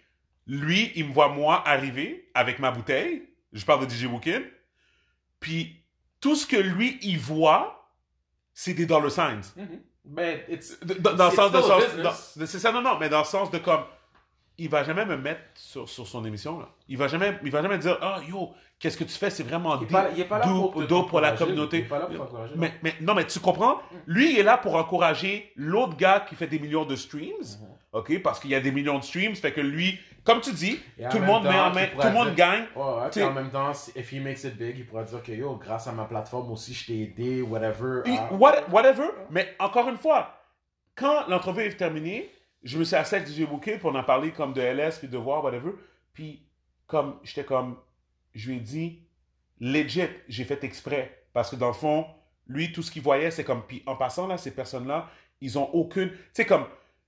lui, 0.46 0.92
il 0.96 1.08
me 1.08 1.12
voit 1.12 1.28
moi 1.28 1.62
arriver 1.68 2.30
avec 2.34 2.58
ma 2.58 2.70
bouteille. 2.70 3.22
Je 3.52 3.64
parle 3.64 3.86
de 3.86 3.90
DJ 3.90 4.04
Wookid. 4.04 4.42
Puis 5.40 5.76
tout 6.20 6.34
ce 6.34 6.46
que 6.46 6.56
lui, 6.56 6.98
il 7.02 7.18
voit, 7.18 7.90
c'est 8.54 8.74
des 8.74 8.86
dollar 8.86 9.10
signs. 9.10 9.52
Ben, 10.04 10.40
it's, 10.48 10.78
De- 10.80 10.94
Dans, 10.94 11.28
le 11.28 11.34
sens 11.36 11.52
de... 12.36 12.46
C'est 12.46 12.58
ça, 12.58 12.72
non, 12.72 12.80
non, 12.80 12.98
mais 12.98 13.08
dans 13.08 13.18
le 13.18 13.24
sens 13.24 13.50
de 13.50 13.58
comme... 13.58 13.82
Il 14.60 14.68
va 14.68 14.82
jamais 14.82 15.04
me 15.04 15.16
mettre 15.16 15.40
sur, 15.54 15.88
sur 15.88 16.06
son 16.06 16.24
émission, 16.24 16.58
là. 16.58 16.68
Il 16.88 16.96
va 16.98 17.06
jamais, 17.06 17.38
il 17.44 17.50
va 17.52 17.62
jamais 17.62 17.78
dire, 17.78 17.96
ah, 18.02 18.18
yo, 18.28 18.50
qu'est-ce 18.80 18.96
que 18.96 19.04
tu 19.04 19.14
fais? 19.16 19.30
C'est 19.30 19.44
vraiment 19.44 19.70
dope- 19.76 20.86
pour, 20.88 21.06
pour 21.06 21.20
la 21.20 21.30
communauté. 21.46 21.78
Il 21.78 21.84
est 21.84 21.88
pas 21.88 21.98
là 22.00 22.06
pour 22.06 22.16
t'encourager. 22.18 22.54
Mais, 22.56 22.72
mais, 22.82 22.94
non, 23.00 23.14
mais 23.14 23.24
tu 23.26 23.38
comprends? 23.38 23.76
Lui, 24.06 24.32
il 24.32 24.38
est 24.40 24.42
là 24.42 24.58
pour 24.58 24.74
encourager 24.74 25.52
l'autre 25.54 25.96
gars 25.96 26.24
qui 26.28 26.34
fait 26.34 26.48
des 26.48 26.58
millions 26.58 26.84
de 26.84 26.96
streams. 26.96 27.30
Mhm. 27.60 27.68
OK? 27.92 28.20
Parce 28.22 28.40
qu'il 28.40 28.50
y 28.50 28.54
a 28.56 28.60
des 28.60 28.72
millions 28.72 28.98
de 28.98 29.04
streams. 29.04 29.34
Fait 29.36 29.52
que 29.52 29.60
lui, 29.60 29.98
comme 30.24 30.40
tu 30.40 30.52
dis, 30.52 30.78
tout 31.10 31.18
le 31.18 31.24
monde 31.24 31.44
met 31.44 31.50
temps, 31.50 31.66
en 31.66 31.70
tu 31.70 31.74
main, 31.76 31.86
tout 31.86 31.92
pourrais 31.94 32.08
le 32.08 32.14
monde 32.14 32.26
dire- 32.26 32.34
gagne. 32.34 32.64
Ouais, 32.74 33.22
en 33.24 33.32
même 33.32 33.50
temps, 33.50 33.72
si- 33.74 33.92
if 33.96 34.12
he 34.12 34.16
makes 34.20 34.42
it 34.44 34.56
big, 34.56 34.76
il 34.76 34.86
pourra 34.86 35.04
dire 35.04 35.22
que 35.22 35.32
yo, 35.32 35.54
grâce 35.54 35.86
à 35.86 35.92
ma 35.92 36.04
plateforme 36.04 36.50
aussi, 36.50 36.74
je 36.74 36.84
t'ai 36.86 37.02
aidé, 37.04 37.42
whatever. 37.42 38.02
Ah. 38.06 38.28
what- 38.32 38.64
whatever. 38.72 39.06
Mais 39.30 39.54
encore 39.60 39.88
une 39.88 39.96
fois, 39.96 40.34
quand 40.96 41.28
l'entrevue 41.28 41.62
est 41.62 41.76
terminée, 41.76 42.28
je 42.62 42.78
me 42.78 42.84
suis 42.84 42.96
assis 42.96 43.14
avec 43.14 43.28
DJ 43.28 43.42
Bouquet 43.42 43.78
pour 43.78 43.94
en 43.94 44.02
parler 44.02 44.32
comme 44.32 44.52
de 44.52 44.60
LS 44.60 44.98
puis 44.98 45.08
de 45.08 45.16
voir, 45.18 45.44
whatever. 45.44 45.72
Puis, 46.12 46.42
comme, 46.86 47.18
j'étais 47.22 47.44
comme, 47.44 47.76
je 48.34 48.50
lui 48.50 48.56
ai 48.56 48.60
dit, 48.60 49.02
legit, 49.60 50.08
j'ai 50.28 50.44
fait 50.44 50.62
exprès. 50.64 51.26
Parce 51.32 51.50
que 51.50 51.56
dans 51.56 51.68
le 51.68 51.72
fond, 51.74 52.06
lui, 52.46 52.72
tout 52.72 52.82
ce 52.82 52.90
qu'il 52.90 53.02
voyait, 53.02 53.30
c'est 53.30 53.44
comme, 53.44 53.62
puis 53.66 53.82
en 53.86 53.96
passant 53.96 54.26
là, 54.26 54.38
ces 54.38 54.50
personnes-là, 54.54 55.08
ils 55.40 55.58
ont 55.58 55.70
aucune, 55.74 56.10
tu 56.10 56.16
sais, 56.32 56.46
comme, 56.46 56.66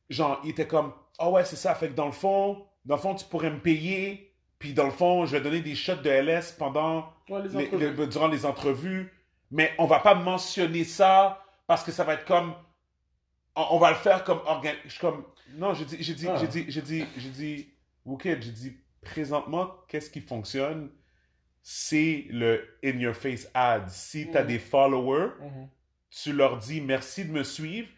genre, 0.09 0.41
il 0.45 0.51
était 0.51 0.67
comme, 0.67 0.93
ah 1.19 1.31
ouais, 1.31 1.45
c'est 1.45 1.57
ça, 1.57 1.75
fait 1.75 1.89
que 1.89 1.95
dans 1.95 2.07
le 2.07 2.13
fond, 2.13 2.65
dans 2.85 2.97
le 2.97 3.01
fond, 3.01 3.15
tu 3.15 3.25
pourrais 3.27 3.51
me 3.51 3.59
payer, 3.59 4.33
puis 4.59 4.73
dans 4.75 4.85
le 4.85 4.91
fond, 4.91 5.27
je 5.27 5.33
vais 5.37 5.41
donner 5.41 5.61
des 5.61 5.75
shots 5.75 5.97
de 5.97 6.11
LS 6.11 6.53
pendant 6.53 7.13
Ouais, 7.29 7.43
les 7.49 7.93
les- 7.93 8.07
durant 8.07 8.29
les 8.29 8.45
entrevues, 8.45 9.13
mais 9.51 9.73
on 9.79 9.87
va 9.87 10.01
pas 10.01 10.15
mentionner 10.15 10.85
ça 10.85 11.45
parce 11.67 11.83
que 11.85 11.93
ça 11.93 12.05
va 12.05 12.15
être 12.15 12.25
comme 12.25 12.55
on, 13.57 13.79
va 13.79 13.91
le 13.91 13.97
faire 13.97 14.25
organ. 14.47 14.75
Comme 15.01 15.25
non, 15.57 15.75
j'ai 15.75 15.85
dit 15.85 15.97
j'ai 16.01 16.15
dit 16.15 16.27
Ah. 16.29 16.37
j'ai 16.41 16.47
dit 16.47 16.65
j'ai 16.69 16.83
dit 16.83 17.05
j'ai 17.17 17.29
dit 17.31 17.69
Wookid, 18.05 18.43
j'ai 18.43 18.51
dit 18.53 18.77
présentement 19.03 19.71
qu'est-ce 19.89 20.11
qui 20.11 20.21
fonctionne? 20.21 20.91
C'est 21.63 22.27
le 22.31 22.67
in 22.85 22.99
your 22.99 23.15
face 23.15 23.49
ad. 23.55 23.89
Si 23.91 24.31
tu 24.31 24.37
as 24.37 24.43
Mhm. 24.43 24.47
des 24.49 24.59
followers, 24.59 25.31
Mhm. 25.41 25.69
tu 26.11 26.33
leur 26.33 26.57
dis 26.57 26.81
merci 26.81 27.25
de 27.25 27.31
me 27.33 27.43
suivre, 27.43 27.89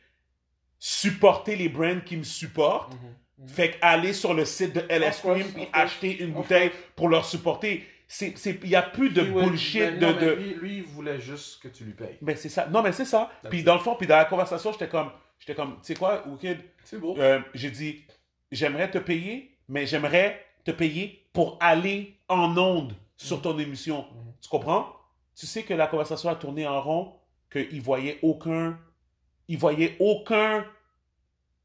supporter 0.78 1.56
les 1.56 1.68
brands 1.68 2.00
qui 2.00 2.16
me 2.16 2.22
supportent. 2.24 2.94
Mhm. 2.94 3.48
Fait 3.48 3.76
aller 3.80 4.12
sur 4.12 4.34
le 4.34 4.44
site 4.44 4.74
de 4.74 4.80
LS 4.88 5.16
of 5.16 5.22
course, 5.22 5.44
acheter 5.72 6.22
une 6.22 6.32
bouteille 6.32 6.70
pour 6.94 7.08
leur 7.08 7.24
supporter. 7.24 7.84
C'est, 8.06 8.36
c'est, 8.36 8.58
il 8.62 8.68
n'y 8.68 8.74
a 8.76 8.82
plus 8.82 9.10
de 9.10 9.22
ouais, 9.22 9.42
bullshit 9.44 9.98
de, 9.98 10.06
mais 10.06 10.14
de, 10.14 10.32
Lui, 10.34 10.54
lui, 10.54 10.76
il 10.78 10.82
voulait 10.82 11.18
juste 11.18 11.62
que 11.62 11.68
tu 11.68 11.82
lui 11.84 11.92
payes. 11.94 12.18
ben 12.20 12.36
c'est 12.36 12.50
ça. 12.50 12.66
Non, 12.68 12.82
mais 12.82 12.92
c'est 12.92 13.06
ça. 13.06 13.30
Puis 13.48 13.62
dans 13.62 13.74
le 13.74 13.80
fond, 13.80 13.96
puis 13.96 14.06
dans 14.06 14.16
la 14.18 14.26
conversation, 14.26 14.70
j'étais 14.70 14.88
comme, 14.88 15.10
j'étais 15.42 15.54
comme, 15.56 15.72
tu 15.76 15.78
sais 15.82 15.94
quoi, 15.96 16.24
Wicked, 16.28 16.60
C'est 16.84 16.98
beau. 16.98 17.16
euh, 17.18 17.40
j'ai 17.52 17.70
dit, 17.72 18.04
j'aimerais 18.52 18.90
te 18.90 18.98
payer, 18.98 19.56
mais 19.68 19.86
j'aimerais 19.86 20.44
te 20.64 20.70
payer 20.70 21.26
pour 21.32 21.58
aller 21.60 22.14
en 22.28 22.56
onde 22.56 22.94
sur 23.16 23.42
ton 23.42 23.58
émission. 23.58 24.02
Mhm. 24.14 24.32
Tu 24.40 24.48
comprends? 24.48 24.94
Tu 25.34 25.46
sais 25.46 25.64
que 25.64 25.74
la 25.74 25.86
conversation 25.88 26.28
a 26.30 26.36
tourné 26.36 26.66
en 26.66 26.80
rond, 26.80 27.14
qu'il 27.50 27.80
voyait 27.82 28.18
aucun, 28.22 28.78
il 29.48 29.58
voyait 29.58 29.96
aucun 29.98 30.64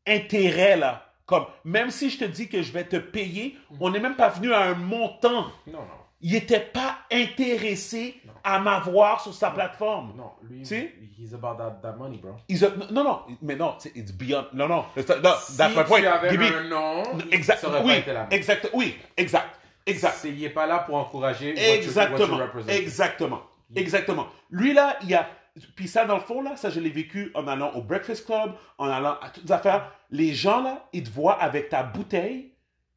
intérêt 0.05 0.77
là. 0.77 1.03
Comme, 1.25 1.45
même 1.65 1.91
si 1.91 2.09
je 2.09 2.19
te 2.19 2.25
dis 2.25 2.47
que 2.47 2.61
je 2.63 2.71
vais 2.71 2.85
te 2.85 2.95
payer, 2.95 3.57
Mhm. 3.71 3.77
on 3.81 3.89
n'est 3.91 3.99
même 3.99 4.15
pas 4.15 4.29
venu 4.29 4.53
à 4.53 4.61
un 4.63 4.73
montant. 4.75 5.47
Non, 5.67 5.81
non. 5.81 5.87
Il 6.19 6.31
n'était 6.33 6.59
pas 6.59 6.97
intéressé 7.11 8.19
Non. 8.25 8.33
à 8.43 8.59
m'avoir 8.59 9.21
sur 9.21 9.33
sa 9.33 9.51
plateforme. 9.51 10.13
Non, 10.17 10.31
lui, 10.49 10.59
Tu 10.59 10.65
sais? 10.65 10.93
he's 11.17 11.33
about 11.33 11.57
that, 11.57 11.79
that 11.83 11.93
money, 11.93 12.17
bro. 12.17 12.31
Ils 12.49 12.65
ont- 12.65 12.71
non, 12.91 13.03
non, 13.03 13.21
mais 13.41 13.55
non, 13.55 13.75
c'est 13.77 13.95
it's 13.95 14.11
beyond. 14.11 14.45
Non, 14.53 14.67
non, 14.67 14.85
that's, 14.95 15.07
no, 15.09 15.21
that's 15.21 15.45
si 15.47 15.61
my 15.77 15.83
point. 15.83 15.99
tu 16.01 16.07
avais 16.07 16.55
un 16.55 16.63
nom, 16.63 17.03
exact, 17.31 17.59
ça 17.59 17.67
aurait 17.69 17.81
oui, 17.81 17.87
pas 17.87 17.97
été 17.97 18.13
même. 18.13 18.27
exact, 18.31 18.69
oui, 18.73 18.97
exact, 19.15 19.59
exact, 19.85 20.23
Il 20.25 20.43
est 20.43 20.49
pas 20.49 20.65
là 20.65 20.79
pour 20.79 20.95
encourager 20.95 21.53
what 21.53 21.59
you- 21.61 21.67
what 21.67 21.75
you 21.75 21.83
exactement, 21.83 22.37
represent. 22.37 22.69
exactement, 22.69 23.41
exactement. 23.75 24.27
Lui 24.49 24.73
là, 24.73 24.97
il 25.03 25.13
a, 25.13 25.27
puis 25.75 25.87
ça 25.87 26.05
dans 26.05 26.15
le 26.15 26.21
fond 26.21 26.41
là, 26.41 26.55
ça 26.55 26.71
je 26.71 26.79
l'ai 26.79 26.89
vécu 26.89 27.31
en 27.35 27.47
allant 27.47 27.71
au 27.75 27.81
Breakfast 27.83 28.25
Club, 28.25 28.53
en 28.79 28.87
allant 28.89 29.17
à 29.21 29.29
toutes 29.29 29.43
les 29.45 29.51
affaires. 29.51 29.91
Les 30.09 30.33
gens 30.33 30.63
là, 30.63 30.87
ils 30.93 31.03
te 31.03 31.09
voient 31.11 31.39
avec 31.39 31.69
ta 31.69 31.83
bouteille, 31.83 32.53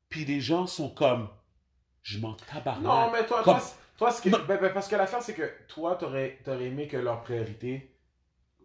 puis 0.09 0.25
les 0.25 0.41
gens 0.41 0.67
sont 0.67 0.89
comme, 0.89 1.29
je 2.03 2.19
m'en 2.19 2.35
tabarnak. 2.35 2.83
Non, 2.83 3.11
mais 3.13 3.27
toi, 3.27 3.43
Comme- 3.43 3.59
toi, 3.59 3.63
toi 3.99 4.11
ce 4.11 4.23
qui- 4.23 4.31
Non. 4.31 4.39
ben, 4.47 4.59
ben, 4.61 4.73
parce 4.73 4.89
que 4.89 4.97
l'affaire, 4.97 5.23
c'est 5.23 5.35
que 5.35 5.49
toi, 5.69 5.97
t'aurais 5.97 6.39
aurais 6.47 6.65
aimé 6.65 6.89
que 6.89 6.97
leur 6.97 7.23
priorité 7.23 7.95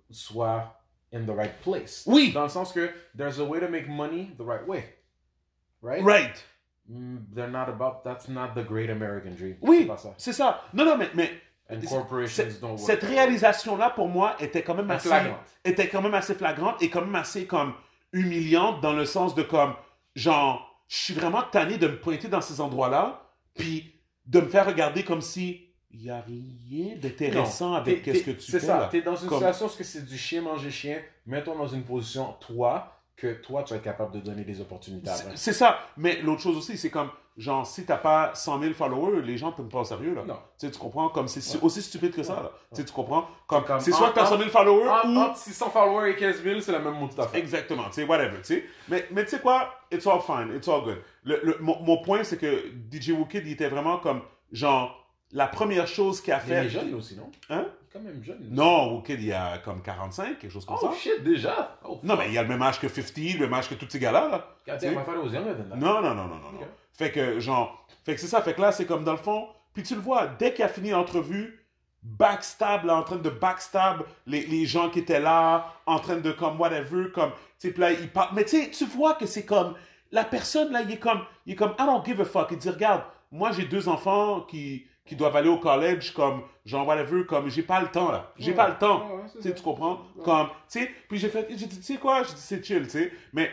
soit 0.09 0.79
in 1.13 1.25
the 1.25 1.29
right 1.35 1.53
place. 1.61 2.03
Oui. 2.07 2.31
Dans 2.33 2.43
le 2.43 2.49
sens 2.49 2.71
que 2.71 2.91
there's 3.17 3.39
a 3.39 3.43
way 3.43 3.59
to 3.59 3.67
make 3.67 3.87
money 3.87 4.31
the 4.37 4.43
right 4.43 4.65
way. 4.67 4.83
Right? 5.81 6.03
Right. 6.03 6.45
mm, 6.89 7.17
they're 7.33 7.49
not 7.49 7.67
about, 7.69 8.03
that's 8.03 8.27
not 8.27 8.49
the 8.55 8.63
great 8.65 8.89
American 8.89 9.31
dream. 9.35 9.57
Oui, 9.61 9.79
C'est 9.81 9.85
pas 9.87 9.97
ça. 9.97 10.13
c'est 10.17 10.33
ça. 10.33 10.61
Non, 10.73 10.85
non, 10.85 10.97
mais, 10.97 11.09
mais 11.13 11.31
And 11.69 11.79
corporations 11.87 12.59
don't 12.61 12.71
work. 12.71 12.79
cette 12.79 13.03
réalisation-là, 13.03 13.89
pour 13.91 14.07
moi, 14.07 14.35
était 14.39 14.61
quand 14.63 14.75
même 14.75 14.89
assez, 14.91 15.07
Flagrante. 15.09 15.39
était 15.63 15.89
quand 15.89 16.01
même 16.01 16.13
assez 16.13 16.35
flagrante 16.35 16.81
et 16.81 16.89
quand 16.89 17.01
même 17.01 17.15
assez 17.15 17.45
comme 17.47 17.73
humiliante 18.13 18.81
dans 18.81 18.93
le 18.93 19.05
sens 19.05 19.35
de 19.35 19.41
comme, 19.43 19.73
genre, 20.15 20.83
je 20.87 20.95
suis 20.97 21.13
vraiment 21.13 21.41
tanné 21.43 21.77
de 21.77 21.87
me 21.87 21.99
pointer 21.99 22.27
dans 22.27 22.41
ces 22.41 22.61
endroits-là, 22.61 23.24
puis 23.57 23.93
de 24.25 24.41
me 24.41 24.47
faire 24.47 24.65
regarder 24.65 25.03
comme 25.03 25.21
si 25.21 25.61
il 25.91 26.03
y 26.03 26.09
a 26.09 26.21
rien 26.21 26.95
d'intéressant 26.97 27.73
avec 27.73 28.03
qu'est-ce 28.03 28.23
que 28.23 28.31
tu 28.31 28.41
C'est 28.51 28.59
fais 28.59 28.65
ça, 28.65 28.79
là. 28.79 28.87
t'es 28.91 29.01
dans 29.01 29.15
une 29.15 29.27
Comme- 29.29 29.37
situation 29.39 29.67
où 29.67 29.69
ce 29.69 29.77
que 29.77 29.83
c'est 29.83 30.05
du 30.05 30.17
chien 30.17 30.41
manger 30.41 30.69
chien, 30.71 31.01
mets-toi 31.25 31.55
dans 31.55 31.67
une 31.67 31.83
position, 31.83 32.33
toi, 32.41 32.91
que 33.15 33.33
toi, 33.41 33.63
tu 33.63 33.69
vas 33.73 33.77
être 33.77 33.83
capable 33.83 34.11
de 34.13 34.19
donner 34.19 34.43
des 34.43 34.59
opportunités. 34.59 35.09
C'est 35.15 35.37
c'est 35.37 35.53
ça. 35.53 35.79
Mais 35.95 36.21
l'autre 36.21 36.41
chose 36.41 36.57
aussi, 36.57 36.77
c'est 36.77 36.89
comme, 36.89 37.09
genre, 37.37 37.65
si 37.67 37.85
t'as 37.85 37.97
pas 37.97 38.31
100 38.33 38.61
000 38.61 38.73
followers, 38.73 39.21
les 39.21 39.37
gens 39.37 39.47
ne 39.47 39.51
prennent 39.53 39.67
pas 39.69 39.79
au 39.81 39.83
sérieux, 39.83 40.13
là. 40.15 40.23
Non. 40.25 40.35
Tu 40.59 40.65
sais, 40.67 40.71
tu 40.71 40.79
comprends? 40.79 41.09
Comme, 41.09 41.27
c'est 41.27 41.39
Ouais. 41.57 41.63
aussi 41.63 41.81
stupide 41.81 42.13
que 42.15 42.23
ça, 42.23 42.35
là. 42.35 42.51
Tu 42.69 42.77
sais, 42.77 42.85
tu 42.85 42.93
comprends? 42.93 43.27
Comme, 43.47 43.63
comme 43.65 43.79
c'est 43.79 43.91
soit 43.91 44.09
que 44.09 44.15
t'as 44.15 44.23
en- 44.23 44.29
100 44.29 44.37
000 44.37 44.49
followers 44.49 44.89
ou... 45.05 45.17
entre 45.17 45.37
600 45.37 45.69
followers 45.69 46.11
et 46.11 46.15
15 46.15 46.41
000, 46.43 46.59
c'est 46.61 46.71
la 46.71 46.79
même 46.79 46.93
montée 46.93 47.15
d'affaires. 47.15 47.39
Exactement, 47.39 47.83
tu 47.85 47.93
sais, 47.95 48.03
whatever, 48.05 48.37
tu 48.37 48.43
sais. 48.45 48.65
Mais, 48.87 49.05
mais 49.11 49.23
tu 49.25 49.31
sais 49.31 49.39
quoi? 49.39 49.69
It's 49.91 50.07
all 50.07 50.21
fine, 50.21 50.55
it's 50.55 50.67
all 50.67 50.83
good. 50.83 51.01
Le, 51.23 51.39
le- 51.43 51.57
mon, 51.59 51.79
mon 51.81 52.01
point, 52.01 52.23
c'est 52.23 52.37
que 52.37 52.71
DJ 52.91 53.09
Wookid, 53.09 53.45
il 53.45 53.51
était 53.53 53.69
vraiment 53.69 53.97
comme, 53.97 54.21
genre, 54.51 55.05
la 55.31 55.47
première 55.47 55.87
chose 55.87 56.21
qu'il 56.21 56.31
a 56.33 56.41
Mais 56.47 56.53
il 56.53 56.53
est 56.57 56.61
fait... 56.63 56.69
jeune 56.69 56.93
aussi, 56.93 57.17
non? 57.17 57.29
Hein? 57.49 57.65
Quand 57.95 58.01
même 58.01 58.21
jeune. 58.21 58.49
Non, 58.51 58.93
Wookid, 58.95 59.21
il 59.21 59.31
a 59.31 59.59
comme 59.59 59.81
45, 59.81 60.37
quelque 60.37 60.51
chose 60.51 60.65
comme 60.65 60.75
Oh 60.81 60.89
ça. 60.91 60.97
shit, 60.99 61.23
déjà? 61.23 61.77
Oh, 61.87 61.97
Non, 62.03 62.17
mais 62.17 62.29
il 62.29 62.37
a 62.37 62.41
le 62.41 62.49
même 62.49 62.61
âge 62.61 62.77
que 62.77 62.89
50, 62.89 63.35
le 63.35 63.45
même 63.45 63.53
âge 63.53 63.69
que 63.69 63.75
tous 63.75 63.89
ces 63.89 63.99
gars-là, 63.99 64.27
là. 64.27 64.49
That. 65.69 65.75
Non, 65.77 66.01
non, 66.01 66.13
non, 66.13 66.15
non, 66.15 66.35
non, 66.35 66.51
non. 66.51 66.59
Ok. 66.59 66.67
Fait 66.91 67.11
que, 67.11 67.39
genre, 67.39 67.87
fait 68.03 68.15
que 68.15 68.19
c'est 68.19 68.27
ça. 68.27 68.41
Fait 68.41 68.53
que 68.53 68.59
là, 68.59 68.73
c'est 68.73 68.85
comme 68.85 69.05
dans 69.05 69.13
le 69.13 69.17
fond. 69.17 69.47
Puis 69.73 69.83
tu 69.83 69.95
le 69.95 70.01
vois, 70.01 70.27
dès 70.27 70.53
qu'il 70.53 70.65
a 70.65 70.67
fini 70.67 70.89
l'entrevue, 70.89 71.65
backstab, 72.03 72.83
là, 72.83 72.97
en 72.97 73.03
train 73.03 73.15
de 73.15 73.29
backstab 73.29 74.03
les, 74.27 74.45
les 74.45 74.65
gens 74.65 74.89
qui 74.89 74.99
étaient 74.99 75.21
là, 75.21 75.73
en 75.85 75.99
train 75.99 76.17
de, 76.17 76.33
comme, 76.33 76.59
whatever, 76.59 77.11
comme, 77.13 77.31
tu 77.61 77.69
sais, 77.71 77.77
là, 77.79 77.91
il 77.93 78.09
parle. 78.09 78.31
Mais 78.35 78.43
tu 78.43 78.61
sais, 78.61 78.71
tu 78.71 78.83
vois 78.85 79.13
que 79.13 79.25
c'est 79.25 79.45
comme, 79.45 79.73
la 80.11 80.25
personne, 80.25 80.73
là, 80.73 80.81
il 80.81 80.91
est 80.91 80.99
comme, 80.99 81.21
il 81.45 81.53
est 81.53 81.55
comme, 81.55 81.73
I 81.79 81.85
don't 81.85 82.03
give 82.05 82.19
a 82.19 82.25
fuck. 82.25 82.49
Il 82.51 82.57
dit, 82.57 82.69
regarde, 82.69 83.03
moi, 83.31 83.53
j'ai 83.53 83.63
deux 83.65 83.87
enfants 83.87 84.41
qui, 84.41 84.85
qui 85.05 85.15
doivent 85.15 85.35
aller 85.35 85.49
au 85.49 85.59
college, 85.59 86.13
comme, 86.13 86.41
genre, 86.65 86.87
whatever, 86.87 87.25
comme, 87.25 87.47
j'ai 87.49 87.61
pas 87.63 87.79
le 87.81 87.87
temps, 87.89 88.11
là. 88.11 88.31
J'ai 88.37 88.51
Ouais. 88.51 88.57
pas 88.57 88.69
le 88.69 88.77
temps. 88.77 89.07
Ouais, 89.07 89.15
ouais, 89.23 89.29
c'est 89.41 89.53
Tu 89.55 89.61
comprends? 89.61 89.99
Ouais. 90.15 90.23
Comme, 90.23 90.47
tu 90.47 90.53
sais, 90.79 90.91
puis 91.07 91.19
j'ai 91.19 91.29
fait, 91.29 91.47
j'ai 91.49 91.67
dit, 91.67 91.77
tu 91.77 91.83
sais 91.83 91.97
quoi? 91.97 92.23
J'ai 92.23 92.33
dit, 92.33 92.41
c'est 92.41 92.63
chill, 92.65 92.83
tu 92.83 92.89
sais. 92.89 93.11
Mais 93.31 93.51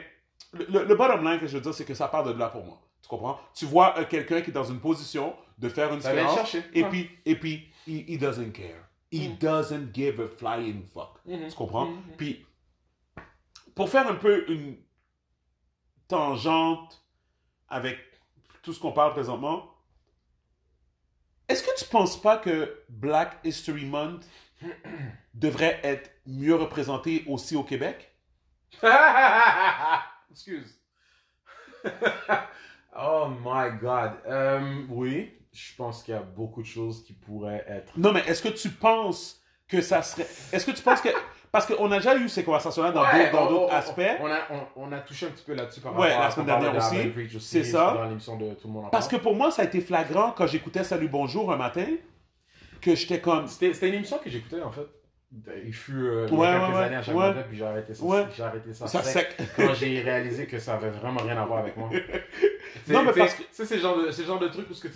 le, 0.55 0.65
le- 0.67 0.85
le 0.85 0.95
bottom 0.95 1.23
line 1.25 1.39
que 1.39 1.47
je 1.47 1.55
veux 1.57 1.61
dire, 1.63 1.75
c'est 1.75 1.85
que 1.85 1.95
ça 1.95 2.09
part 2.09 2.25
de 2.25 2.33
là 2.33 2.49
pour 2.49 2.65
moi. 2.65 2.79
Tu 3.03 3.09
comprends? 3.09 3.39
Tu 3.55 3.67
vois 3.67 3.99
euh, 3.99 4.05
quelqu'un 4.07 4.41
qui 4.41 4.51
est 4.51 4.53
dans 4.55 4.65
une 4.65 4.81
position 4.81 5.35
de 5.59 5.69
faire 5.69 5.93
une 5.93 6.01
Ça 6.01 6.15
chercher. 6.35 6.63
Et 6.73 6.85
Ouais. 6.85 6.89
puis, 6.89 7.11
et 7.27 7.37
puis, 7.37 7.69
he, 7.87 8.05
he 8.09 8.19
doesn't 8.19 8.53
care. 8.53 8.89
He 9.13 9.29
Mm. 9.29 9.37
doesn't 9.39 9.93
give 9.95 10.21
a 10.21 10.29
flying 10.29 10.85
fuck. 10.95 11.19
Mhm. 11.27 11.49
Tu 11.49 11.55
comprends? 11.55 11.87
Mhm. 11.87 12.03
Puis, 12.17 12.47
pour 13.75 13.91
faire 13.91 14.09
un 14.09 14.15
peu 14.15 14.49
une 14.51 14.77
tangente 16.09 17.05
avec 17.69 17.99
tout 18.63 18.73
ce 18.73 18.81
qu'on 18.81 18.93
parle 18.93 19.13
présentement, 19.13 19.69
est-ce 21.49 21.63
que 21.63 21.79
tu 21.79 21.85
penses 21.87 22.21
pas 22.21 22.39
que 22.39 22.83
Black 22.89 23.39
History 23.45 23.85
Month 23.85 24.25
devrait 25.35 25.81
être 25.83 26.11
mieux 26.27 26.55
représenté 26.55 27.25
aussi 27.27 27.57
au 27.57 27.65
Québec? 27.65 28.15
Excuse. 30.31 30.79
oh 32.97 33.29
my 33.45 33.79
god. 33.81 34.13
Euh, 34.27 34.85
oui, 34.89 35.33
je 35.53 35.75
pense 35.77 36.03
qu'il 36.03 36.15
y 36.15 36.17
a 36.17 36.23
beaucoup 36.23 36.63
de 36.63 36.67
choses 36.67 37.05
qui 37.05 37.13
pourraient 37.13 37.65
être. 37.69 37.97
Non, 37.99 38.13
mais 38.13 38.21
est-ce 38.21 38.43
que 38.43 38.49
tu 38.49 38.71
penses 38.71 39.41
que 39.69 39.81
ça 39.83 40.03
serait... 40.03 40.27
Est-ce 40.53 40.67
que 40.67 40.71
tu 40.71 40.83
penses 40.83 41.01
que... 41.01 41.11
Parce 41.53 41.67
qu'on 41.67 41.93
a 41.93 41.99
déjà 41.99 42.17
eu 42.17 42.31
ces 42.31 42.45
conversations-là 42.45 42.93
dans 42.93 43.03
Ouais, 43.03 43.31
d'autres- 43.31 43.33
dans 43.33 43.45
on- 43.45 43.47
a, 44.27 44.39
on, 44.51 44.89
on 44.89 44.93
a 44.93 44.99
touché 45.01 45.27
un 45.27 45.31
petit 45.31 45.45
peu 45.45 45.53
là-dessus 45.53 45.81
par 45.83 45.95
Ouais, 45.95 46.09
rapport 46.09 46.23
la 46.25 46.31
semaine 46.31 46.47
dernière 46.47 46.73
de 46.73 46.79
aussi. 47.37 47.47
C'est 47.47 47.65
ça. 47.65 47.93
Dans 47.95 48.09
l'émission 48.09 48.37
de 48.39 48.55
Tout 48.55 48.69
le 48.69 48.73
monde 48.73 48.87
en 48.87 48.89
Parce 48.89 49.07
que 49.07 49.17
pour 49.17 49.37
moi, 49.37 49.51
ça 49.51 49.61
a 49.63 49.65
été 49.67 49.83
flagrant 49.83 50.33
quand 50.33 50.47
j'écoutais 50.47 50.83
Salut 50.83 51.09
Bonjour 51.09 51.53
un 51.53 51.57
matin, 51.57 51.85
que 52.81 52.95
j'étais 52.95 53.21
comme... 53.21 53.47
C'était 53.49 53.89
une 53.89 53.95
émission 53.95 54.17
que 54.19 54.31
j'écoutais 54.31 54.63
en 54.63 54.73
fait. 54.73 54.87
Il 55.65 55.73
fut 55.75 55.93
euh, 55.97 56.27
Ouais, 56.29 56.47
a 56.47 56.59
quelques 56.61 56.75
ouais, 56.77 56.85
années 56.85 56.97
à 56.97 57.03
chaque 57.03 57.15
ouais. 57.15 57.29
matin, 57.29 57.43
puis 57.49 57.59
j'ai 57.59 57.65
arrêté 57.67 57.95
ça. 57.95 58.05
J'ai 58.37 58.43
arrêté 58.43 58.75
ça. 58.75 58.87
Ça 58.87 59.03
sec 59.03 59.35
sec. 59.39 59.49
Quand 59.57 59.75
j'ai 59.75 60.01
réalisé 60.01 60.47
que 60.47 60.59
ça 60.59 60.75
avait 60.75 60.91
vraiment 60.91 61.21
rien 61.21 61.37
à 61.41 61.45
voir 61.45 61.59
avec 61.61 61.77
moi. 61.77 61.91
Non, 62.89 63.03
mais 63.05 63.13
parce 63.13 63.35
sais, 63.53 63.67
c'est 63.67 63.77
le 63.77 63.83
genre 63.83 63.97
genre 64.25 64.39
de 64.39 64.49
truc 64.49 64.69
où 64.71 64.75
ce 64.75 64.81
que 64.83 64.89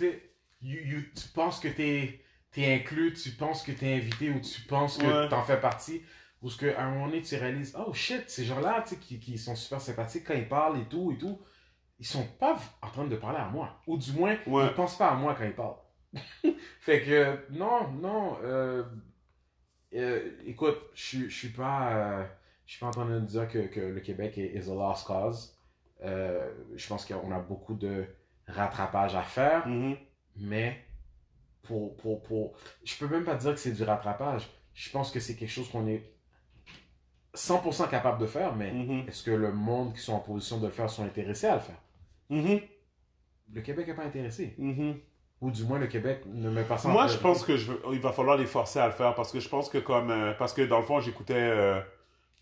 you- 0.61 0.81
you- 0.83 1.11
tu 1.15 1.27
penses 1.33 1.59
que 1.59 1.67
t'es 1.67 2.21
es 2.57 2.73
inclus, 2.73 3.13
tu 3.13 3.29
penses 3.31 3.61
que 3.63 3.71
t'es 3.71 3.93
invité 3.93 4.29
ou 4.31 4.39
tu 4.39 4.61
penses 4.61 4.97
que 4.97 5.05
Ouais. 5.05 5.29
t'en 5.29 5.43
fais 5.43 5.57
partie. 5.59 6.01
Ou 6.41 6.49
ce 6.49 6.57
que 6.57 6.75
à 6.75 6.83
un 6.83 6.91
moment 6.91 7.07
donné, 7.07 7.21
tu 7.21 7.35
réalises, 7.35 7.75
oh 7.77 7.93
shit, 7.93 8.29
ces 8.29 8.45
gens-là, 8.45 8.83
tu 8.83 8.95
sais, 8.95 8.99
qui, 9.01 9.19
qui 9.19 9.37
sont 9.37 9.55
super 9.55 9.81
sympathiques 9.81 10.25
quand 10.27 10.35
ils 10.35 10.47
parlent 10.47 10.79
et 10.79 10.85
tout 10.87 11.11
et 11.11 11.17
tout, 11.17 11.39
ils 11.99 12.05
sont 12.05 12.25
pas 12.39 12.57
en 12.81 12.89
train 12.89 13.05
de 13.05 13.15
parler 13.15 13.39
à 13.39 13.47
moi. 13.49 13.81
Ou 13.87 13.97
du 13.97 14.11
moins, 14.13 14.37
Ouais. 14.45 14.67
ils 14.67 14.73
pensent 14.73 14.97
pas 14.97 15.09
à 15.09 15.15
moi 15.15 15.35
quand 15.35 15.45
ils 15.45 15.55
parlent. 15.55 15.77
fait 16.81 17.01
que, 17.03 17.51
non, 17.51 17.91
non, 17.93 18.37
euh, 18.43 18.83
euh, 19.93 20.31
écoute, 20.45 20.77
je 20.93 21.27
suis- 21.29 21.49
pas, 21.49 21.93
euh, 22.21 22.25
je 22.65 22.71
suis 22.73 22.79
pas 22.79 22.87
en 22.87 22.91
train 22.91 23.05
de 23.09 23.19
dire 23.19 23.47
que, 23.47 23.67
que 23.67 23.79
le 23.79 23.99
Québec 23.99 24.37
est 24.37 24.53
is 24.55 24.69
a 24.69 24.75
lost 24.75 25.05
cause. 25.07 25.57
Euh, 26.03 26.51
je 26.75 26.87
pense 26.87 27.05
qu'on 27.05 27.31
a 27.31 27.39
beaucoup 27.39 27.73
de 27.73 28.05
rattrapage 28.47 29.15
à 29.15 29.23
faire, 29.23 29.67
Mhm. 29.67 29.97
mais 30.35 30.85
pour, 31.63 31.97
pour, 31.97 32.21
pour, 32.23 32.55
je 32.83 32.95
peux 32.97 33.07
même 33.07 33.25
pas 33.25 33.35
dire 33.35 33.53
que 33.53 33.59
c'est 33.59 33.71
du 33.73 33.83
rattrapage. 33.83 34.47
Je 34.73 34.89
pense 34.91 35.11
que 35.11 35.19
c'est 35.19 35.35
quelque 35.35 35.49
chose 35.49 35.69
qu'on 35.69 35.87
est 35.87 36.13
100% 37.37 37.87
capable 37.89 38.19
de 38.19 38.25
faire, 38.25 38.55
mais 38.55 38.71
Mhm. 38.71 39.03
est-ce 39.07 39.23
que 39.23 39.31
le 39.31 39.51
monde 39.53 39.93
qui 39.93 40.01
sont 40.01 40.13
en 40.13 40.19
position 40.19 40.57
de 40.59 40.65
le 40.65 40.71
faire 40.71 40.89
sont 40.89 41.03
intéressés 41.03 41.47
à 41.47 41.55
le 41.55 41.61
faire? 41.61 41.81
Mhm. 42.29 42.59
Le 43.53 43.61
Québec 43.61 43.87
n'est 43.87 43.93
pas 43.93 44.03
intéressé. 44.03 44.55
Mhm. 44.57 44.95
Ou 45.39 45.51
du 45.51 45.63
moins, 45.65 45.77
le 45.77 45.85
Québec 45.87 46.23
ne 46.25 46.49
met 46.49 46.63
pas 46.63 46.77
ça 46.79 46.89
en 46.89 46.93
Moi, 46.93 47.05
je 47.07 47.17
pense 47.17 47.43
que 47.43 47.55
je 47.57 47.71
il 47.93 47.99
va 47.99 48.11
falloir 48.11 48.37
les 48.37 48.47
forcer 48.47 48.79
à 48.79 48.87
le 48.87 48.91
faire 48.93 49.13
parce 49.13 49.31
que 49.31 49.39
je 49.39 49.47
pense 49.47 49.69
que 49.69 49.77
comme 49.77 50.09
euh, 50.09 50.33
parce 50.33 50.51
que 50.53 50.63
dans 50.63 50.79
le 50.79 50.83
fond 50.85 50.99
j'écoutais 50.99 51.35
euh, 51.35 51.79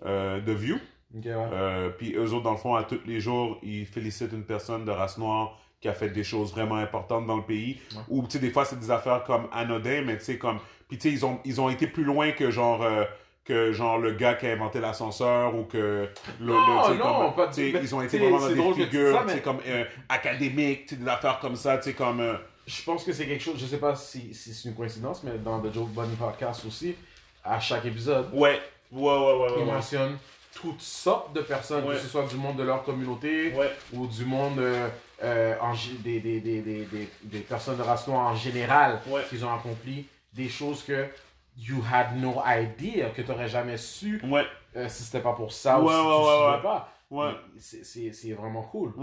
euh, 0.05 0.39
The 0.41 0.49
View 0.49 0.75
Ok, 1.15 1.25
ouais. 1.25 1.31
euh, 1.33 1.89
puis 1.89 2.13
eux 2.15 2.31
autres 2.33 2.43
dans 2.43 2.51
le 2.51 2.57
fond 2.57 2.73
à 2.75 2.83
tous 2.83 3.01
les 3.05 3.19
jours 3.19 3.59
ils 3.63 3.85
félicitent 3.85 4.31
une 4.31 4.45
personne 4.45 4.85
de 4.85 4.91
race 4.91 5.17
noire 5.17 5.59
qui 5.81 5.89
a 5.89 5.93
fait 5.93 6.09
des 6.09 6.23
choses 6.23 6.51
vraiment 6.53 6.75
importantes 6.77 7.27
dans 7.27 7.35
le 7.37 7.43
pays 7.43 7.79
Ouais. 7.93 8.01
ou 8.07 8.23
tu 8.23 8.31
sais 8.31 8.39
des 8.39 8.49
fois 8.49 8.63
c'est 8.65 8.79
des 8.79 8.89
affaires 8.91 9.23
comme 9.25 9.47
anodin 9.51 10.01
mais 10.05 10.17
tu 10.17 10.23
sais 10.23 10.37
comme 10.37 10.59
puis 10.87 10.97
tu 10.97 11.09
sais 11.09 11.13
ils 11.13 11.25
ont 11.25 11.39
ils 11.43 11.59
ont 11.59 11.69
été 11.69 11.87
plus 11.87 12.03
loin 12.05 12.31
que 12.31 12.49
genre 12.49 12.81
que 13.45 13.71
genre 13.71 13.99
le 13.99 14.13
gars 14.13 14.33
qui 14.33 14.47
a 14.47 14.53
inventé 14.53 14.79
l'ascenseur 14.79 15.55
ou 15.55 15.63
que 15.65 16.09
le, 16.39 16.45
Non, 16.45 16.89
le- 16.89 16.95
non, 16.97 17.31
comme, 17.31 17.51
du- 17.51 17.69
ils 17.81 17.95
ont 17.95 18.01
été 18.01 18.17
vraiment 18.17 18.39
dans 18.39 18.47
des 18.49 18.73
figures 18.85 19.13
ça, 19.15 19.23
mais- 19.25 19.39
comme 19.39 19.59
euh, 19.67 19.83
académiques 20.09 20.99
des 20.99 21.07
affaires 21.07 21.39
comme 21.39 21.55
ça 21.55 21.77
tu 21.77 21.83
sais 21.85 21.93
comme 21.93 22.19
euh, 22.21 22.33
Je 22.67 22.81
pense 22.83 23.03
que 23.03 23.13
c'est 23.13 23.27
quelque 23.27 23.43
chose, 23.43 23.57
je 23.59 23.65
sais 23.67 23.77
pas 23.77 23.95
si, 23.95 24.33
si 24.33 24.53
c'est 24.53 24.69
une 24.69 24.75
coïncidence, 24.75 25.21
mais 25.23 25.37
dans 25.37 25.59
The 25.59 25.71
Joe 25.73 25.87
Bunny 25.87 26.15
Podcast 26.15 26.63
aussi, 26.65 26.95
à 27.43 27.59
chaque 27.59 27.85
épisode, 27.85 28.27
ouais 28.33 28.59
ouais 28.91 29.01
ouais 29.01 29.17
ouais 29.17 29.33
ouais, 29.37 29.47
ils 29.57 29.59
ouais. 29.59 29.65
mentionnent 29.65 30.17
toutes 30.55 30.81
sortes 30.81 31.33
de 31.33 31.41
personnes, 31.41 31.83
Ouais. 31.87 31.93
que 31.95 32.01
ce 32.01 32.07
soit 32.07 32.23
du 32.25 32.37
monde 32.37 32.55
de 32.57 32.63
leur 32.63 32.83
communauté 32.83 33.53
ou 33.93 34.07
du 34.07 34.25
monde 34.25 34.57
euh, 34.57 34.87
euh, 35.21 35.53
en 35.61 35.73
des, 36.03 36.19
des, 36.19 36.39
des, 36.39 36.61
des, 36.61 37.39
personnes 37.41 37.77
de 37.77 37.83
race 37.83 38.07
noire 38.07 38.27
en 38.31 38.35
général 38.35 38.99
qu'ils 39.29 39.45
ont 39.45 39.53
accompli 39.53 40.07
des 40.33 40.49
choses 40.49 40.81
que 40.83 41.05
you 41.57 41.81
had 41.91 42.17
no 42.17 42.41
idea, 42.45 43.09
que 43.11 43.21
tu 43.21 43.27
n'aurais 43.29 43.47
jamais 43.47 43.77
su 43.77 44.21
ouais 44.23 44.45
euh, 44.75 44.89
si 44.89 45.03
c'était 45.03 45.21
pas 45.21 45.33
pour 45.33 45.51
ça 45.53 45.79
ou 45.79 45.87
si 45.87 45.93
ouais, 45.95 46.57
tu 46.57 46.63
pas. 46.63 46.89
ouais 47.09 47.31
C'est- 47.57 47.83
vraiment 48.33 48.63
cool. 48.63 48.93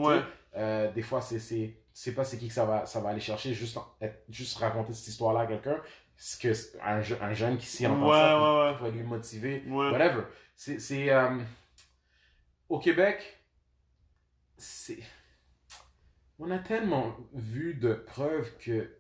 Euh, 0.55 0.93
des 0.93 1.03
fois, 1.03 1.21
c'est 1.23 1.39
c'est 1.95 2.15
pas 2.15 2.25
c'est 2.25 2.39
qui 2.39 2.49
que 2.49 2.55
ça 2.55 2.65
va, 2.67 2.85
ça 2.87 3.01
va 3.01 3.11
aller 3.11 3.21
chercher, 3.21 3.55
juste, 3.55 3.79
juste 4.29 4.59
raconter 4.59 4.93
cette 4.93 5.09
histoire-là 5.09 5.41
à 5.41 5.47
quelqu'un, 5.47 5.81
que 6.41 6.53
un, 6.85 7.01
je- 7.01 7.15
un 7.21 7.33
jeune 7.33 7.57
qui 7.57 7.67
s'y 7.67 7.87
entend 7.87 8.13
ça, 8.13 8.37
va 8.81 8.89
lui 8.91 9.03
motiver, 9.03 9.63
Ouais. 9.67 9.91
whatever. 9.91 10.23
C'est, 10.57 10.79
c'est, 10.79 11.11
euh, 11.11 11.39
au 12.69 12.79
Québec, 12.79 13.39
c'est, 14.57 14.99
on 16.39 16.51
a 16.51 16.59
tellement 16.59 17.17
vu 17.33 17.75
de 17.75 17.95
preuves 17.95 18.57
que 18.59 18.91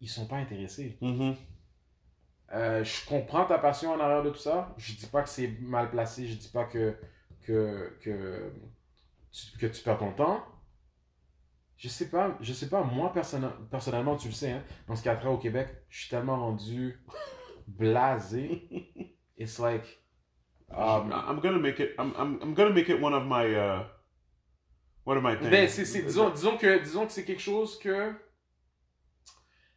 ils 0.00 0.08
sont 0.08 0.26
pas 0.26 0.36
intéressés. 0.36 0.96
Mhm. 1.00 1.36
Euh, 2.52 2.84
je 2.84 3.06
comprends 3.06 3.46
ta 3.46 3.58
passion 3.58 3.92
en 3.92 4.00
arrière 4.00 4.22
de 4.22 4.30
tout 4.30 4.38
ça. 4.38 4.74
Je 4.76 4.94
dis 4.94 5.06
pas 5.06 5.22
que 5.22 5.28
c'est 5.28 5.48
mal 5.60 5.90
placé. 5.90 6.26
Je 6.26 6.34
dis 6.34 6.48
pas 6.48 6.64
que, 6.64 6.96
que, 7.42 7.96
que, 8.02 8.52
tu, 9.30 9.58
que 9.58 9.66
tu 9.66 9.82
perds 9.82 9.98
ton 9.98 10.12
temps. 10.12 10.44
Je 11.82 11.88
sais 11.88 12.10
pas, 12.10 12.36
je 12.40 12.52
sais 12.52 12.68
pas, 12.68 12.84
moi 12.84 13.12
personnellement, 13.12 14.16
tu 14.16 14.28
le 14.28 14.34
sais, 14.34 14.52
hein, 14.52 14.62
dans 14.86 14.94
ce 14.94 15.02
cadre 15.02 15.28
au 15.28 15.36
Québec, 15.36 15.68
je 15.88 16.02
suis 16.02 16.10
tellement 16.10 16.36
rendu 16.36 16.96
blasé. 17.66 18.68
It's 19.36 19.58
like, 19.58 20.00
um, 20.70 21.10
I'm 21.10 21.40
gonna 21.40 21.58
make 21.58 21.80
it. 21.80 21.96
I'm, 21.98 22.12
I'm, 22.16 22.38
I'm 22.40 22.54
gonna 22.54 22.72
make 22.72 22.88
it 22.88 23.00
one 23.02 23.12
of 23.12 23.24
my 23.24 23.52
uh, 23.52 23.84
am 25.08 25.26
I 25.26 25.32
thinking? 25.34 25.50
Ben, 25.50 25.68
c'est, 25.68 25.84
c'est- 25.84 26.02
disons, 26.02 26.30
disons 26.30 26.56
que, 26.56 26.78
disons 26.78 27.06
que 27.06 27.12
c'est 27.12 27.24
quelque 27.24 27.42
chose 27.42 27.76
que. 27.80 28.14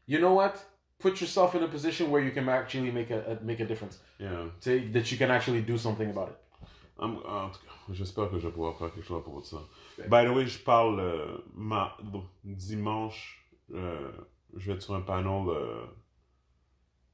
You 0.06 0.20
know 0.20 0.36
what? 0.36 0.54
Put 1.00 1.20
yourself 1.22 1.54
in 1.56 1.64
a 1.64 1.68
position 1.68 2.10
where 2.10 2.24
you 2.24 2.32
can 2.32 2.48
actually 2.50 2.92
make 2.92 3.12
a, 3.12 3.38
make 3.44 3.60
a 3.60 3.66
difference. 3.66 4.00
Yeah. 4.20 4.46
That 4.94 5.12
you 5.12 5.18
can 5.18 5.30
actually 5.30 5.62
do 5.62 5.78
something 5.78 6.10
about 6.10 6.30
it. 6.30 6.38
I'm- 6.98 7.18
en 7.26 7.50
tout 7.50 7.60
cas, 7.66 7.94
j'espère 7.94 8.30
que 8.32 8.40
je 8.40 8.48
vais 8.48 8.54
pouvoir 8.54 8.78
faire 8.78 8.92
quelque 8.94 9.06
chose 9.06 9.18
à 9.18 9.22
propos 9.22 9.42
de 9.42 9.46
ça. 9.46 9.58
By 10.08 10.26
the 10.26 10.30
way, 10.34 10.46
je 10.48 10.60
parle 10.60 11.00
euh, 11.00 11.38
ma- 11.54 11.98
dimanche. 12.44 13.42
euh, 13.74 14.12
je 14.56 14.68
vais 14.68 14.74
être 14.78 14.82
sur 14.84 14.96
un 14.96 15.02
panel 15.02 15.50
euh, 15.50 15.86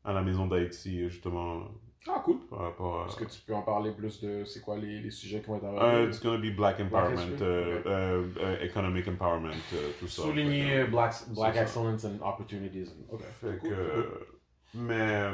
à 0.03 0.13
la 0.13 0.21
maison 0.21 0.45
d'Haïti, 0.45 1.09
justement, 1.09 1.63
Ah, 2.07 2.19
cool. 2.25 2.39
par 2.49 2.59
rapport 2.59 3.03
à. 3.03 3.07
Est-ce 3.07 3.15
que 3.15 3.25
tu 3.25 3.41
peux 3.41 3.53
en 3.53 3.61
parler 3.61 3.91
plus 3.91 4.19
de 4.21 4.43
c'est 4.43 4.59
quoi 4.61 4.75
les, 4.77 4.99
les 5.01 5.11
sujets 5.11 5.39
qui 5.41 5.47
vont 5.47 5.57
être 5.57 5.63
Uh, 5.65 5.67
abordés? 5.77 6.07
it's 6.07 6.19
gonna 6.21 6.39
be 6.39 6.55
black 6.55 6.79
empowerment, 6.79 7.15
history? 7.19 7.41
uh, 7.41 7.79
Okay. 7.79 7.89
uh, 7.89 8.43
uh, 8.43 8.63
economic 8.65 9.07
empowerment, 9.07 9.51
uh, 9.71 9.75
tout 9.99 10.07
ça. 10.07 10.23
Souligner 10.23 10.85
que- 10.85 10.89
black, 10.91 11.13
black 11.29 11.55
ça. 11.55 11.61
excellence 11.61 12.03
and 12.05 12.19
opportunities. 12.23 12.89
and- 12.89 13.13
Ok. 13.13 13.21
Fait 13.39 13.57
Cool, 13.59 13.69
que, 13.69 14.01
cool. 14.01 14.81
mais, 14.81 15.29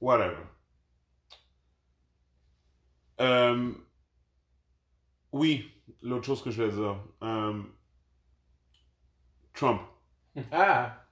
whatever. 0.00 0.36
Euh, 3.20 3.72
oui, 5.32 5.68
l'autre 6.02 6.24
chose 6.26 6.42
que 6.42 6.50
je 6.52 6.62
voulais 6.62 6.74
dire. 6.74 6.96
euh, 7.24 7.60
Trump, 9.54 9.80
Ah! 10.52 11.04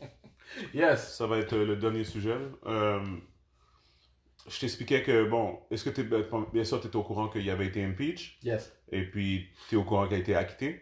yes! 0.74 1.16
ça 1.16 1.26
va 1.26 1.36
être 1.38 1.54
le 1.54 1.76
dernier 1.76 2.04
sujet. 2.04 2.38
Euh, 2.64 3.04
je 4.50 4.60
t'expliquais 4.60 5.02
que, 5.02 5.24
bon, 5.24 5.58
est-ce 5.70 5.84
que 5.84 5.90
tu 5.90 6.00
es, 6.02 6.04
bien 6.52 6.64
sûr, 6.64 6.80
tu 6.80 6.86
étais 6.88 6.96
au 6.96 7.02
courant 7.02 7.28
qu'il 7.28 7.48
avait 7.50 7.66
été 7.66 7.84
impeach, 7.84 8.38
Yes. 8.42 8.72
et 8.92 9.02
puis 9.04 9.48
tu 9.68 9.74
es 9.76 9.78
au 9.78 9.84
courant 9.84 10.06
qu'il 10.06 10.16
a 10.16 10.20
été 10.20 10.34
acquitté. 10.34 10.80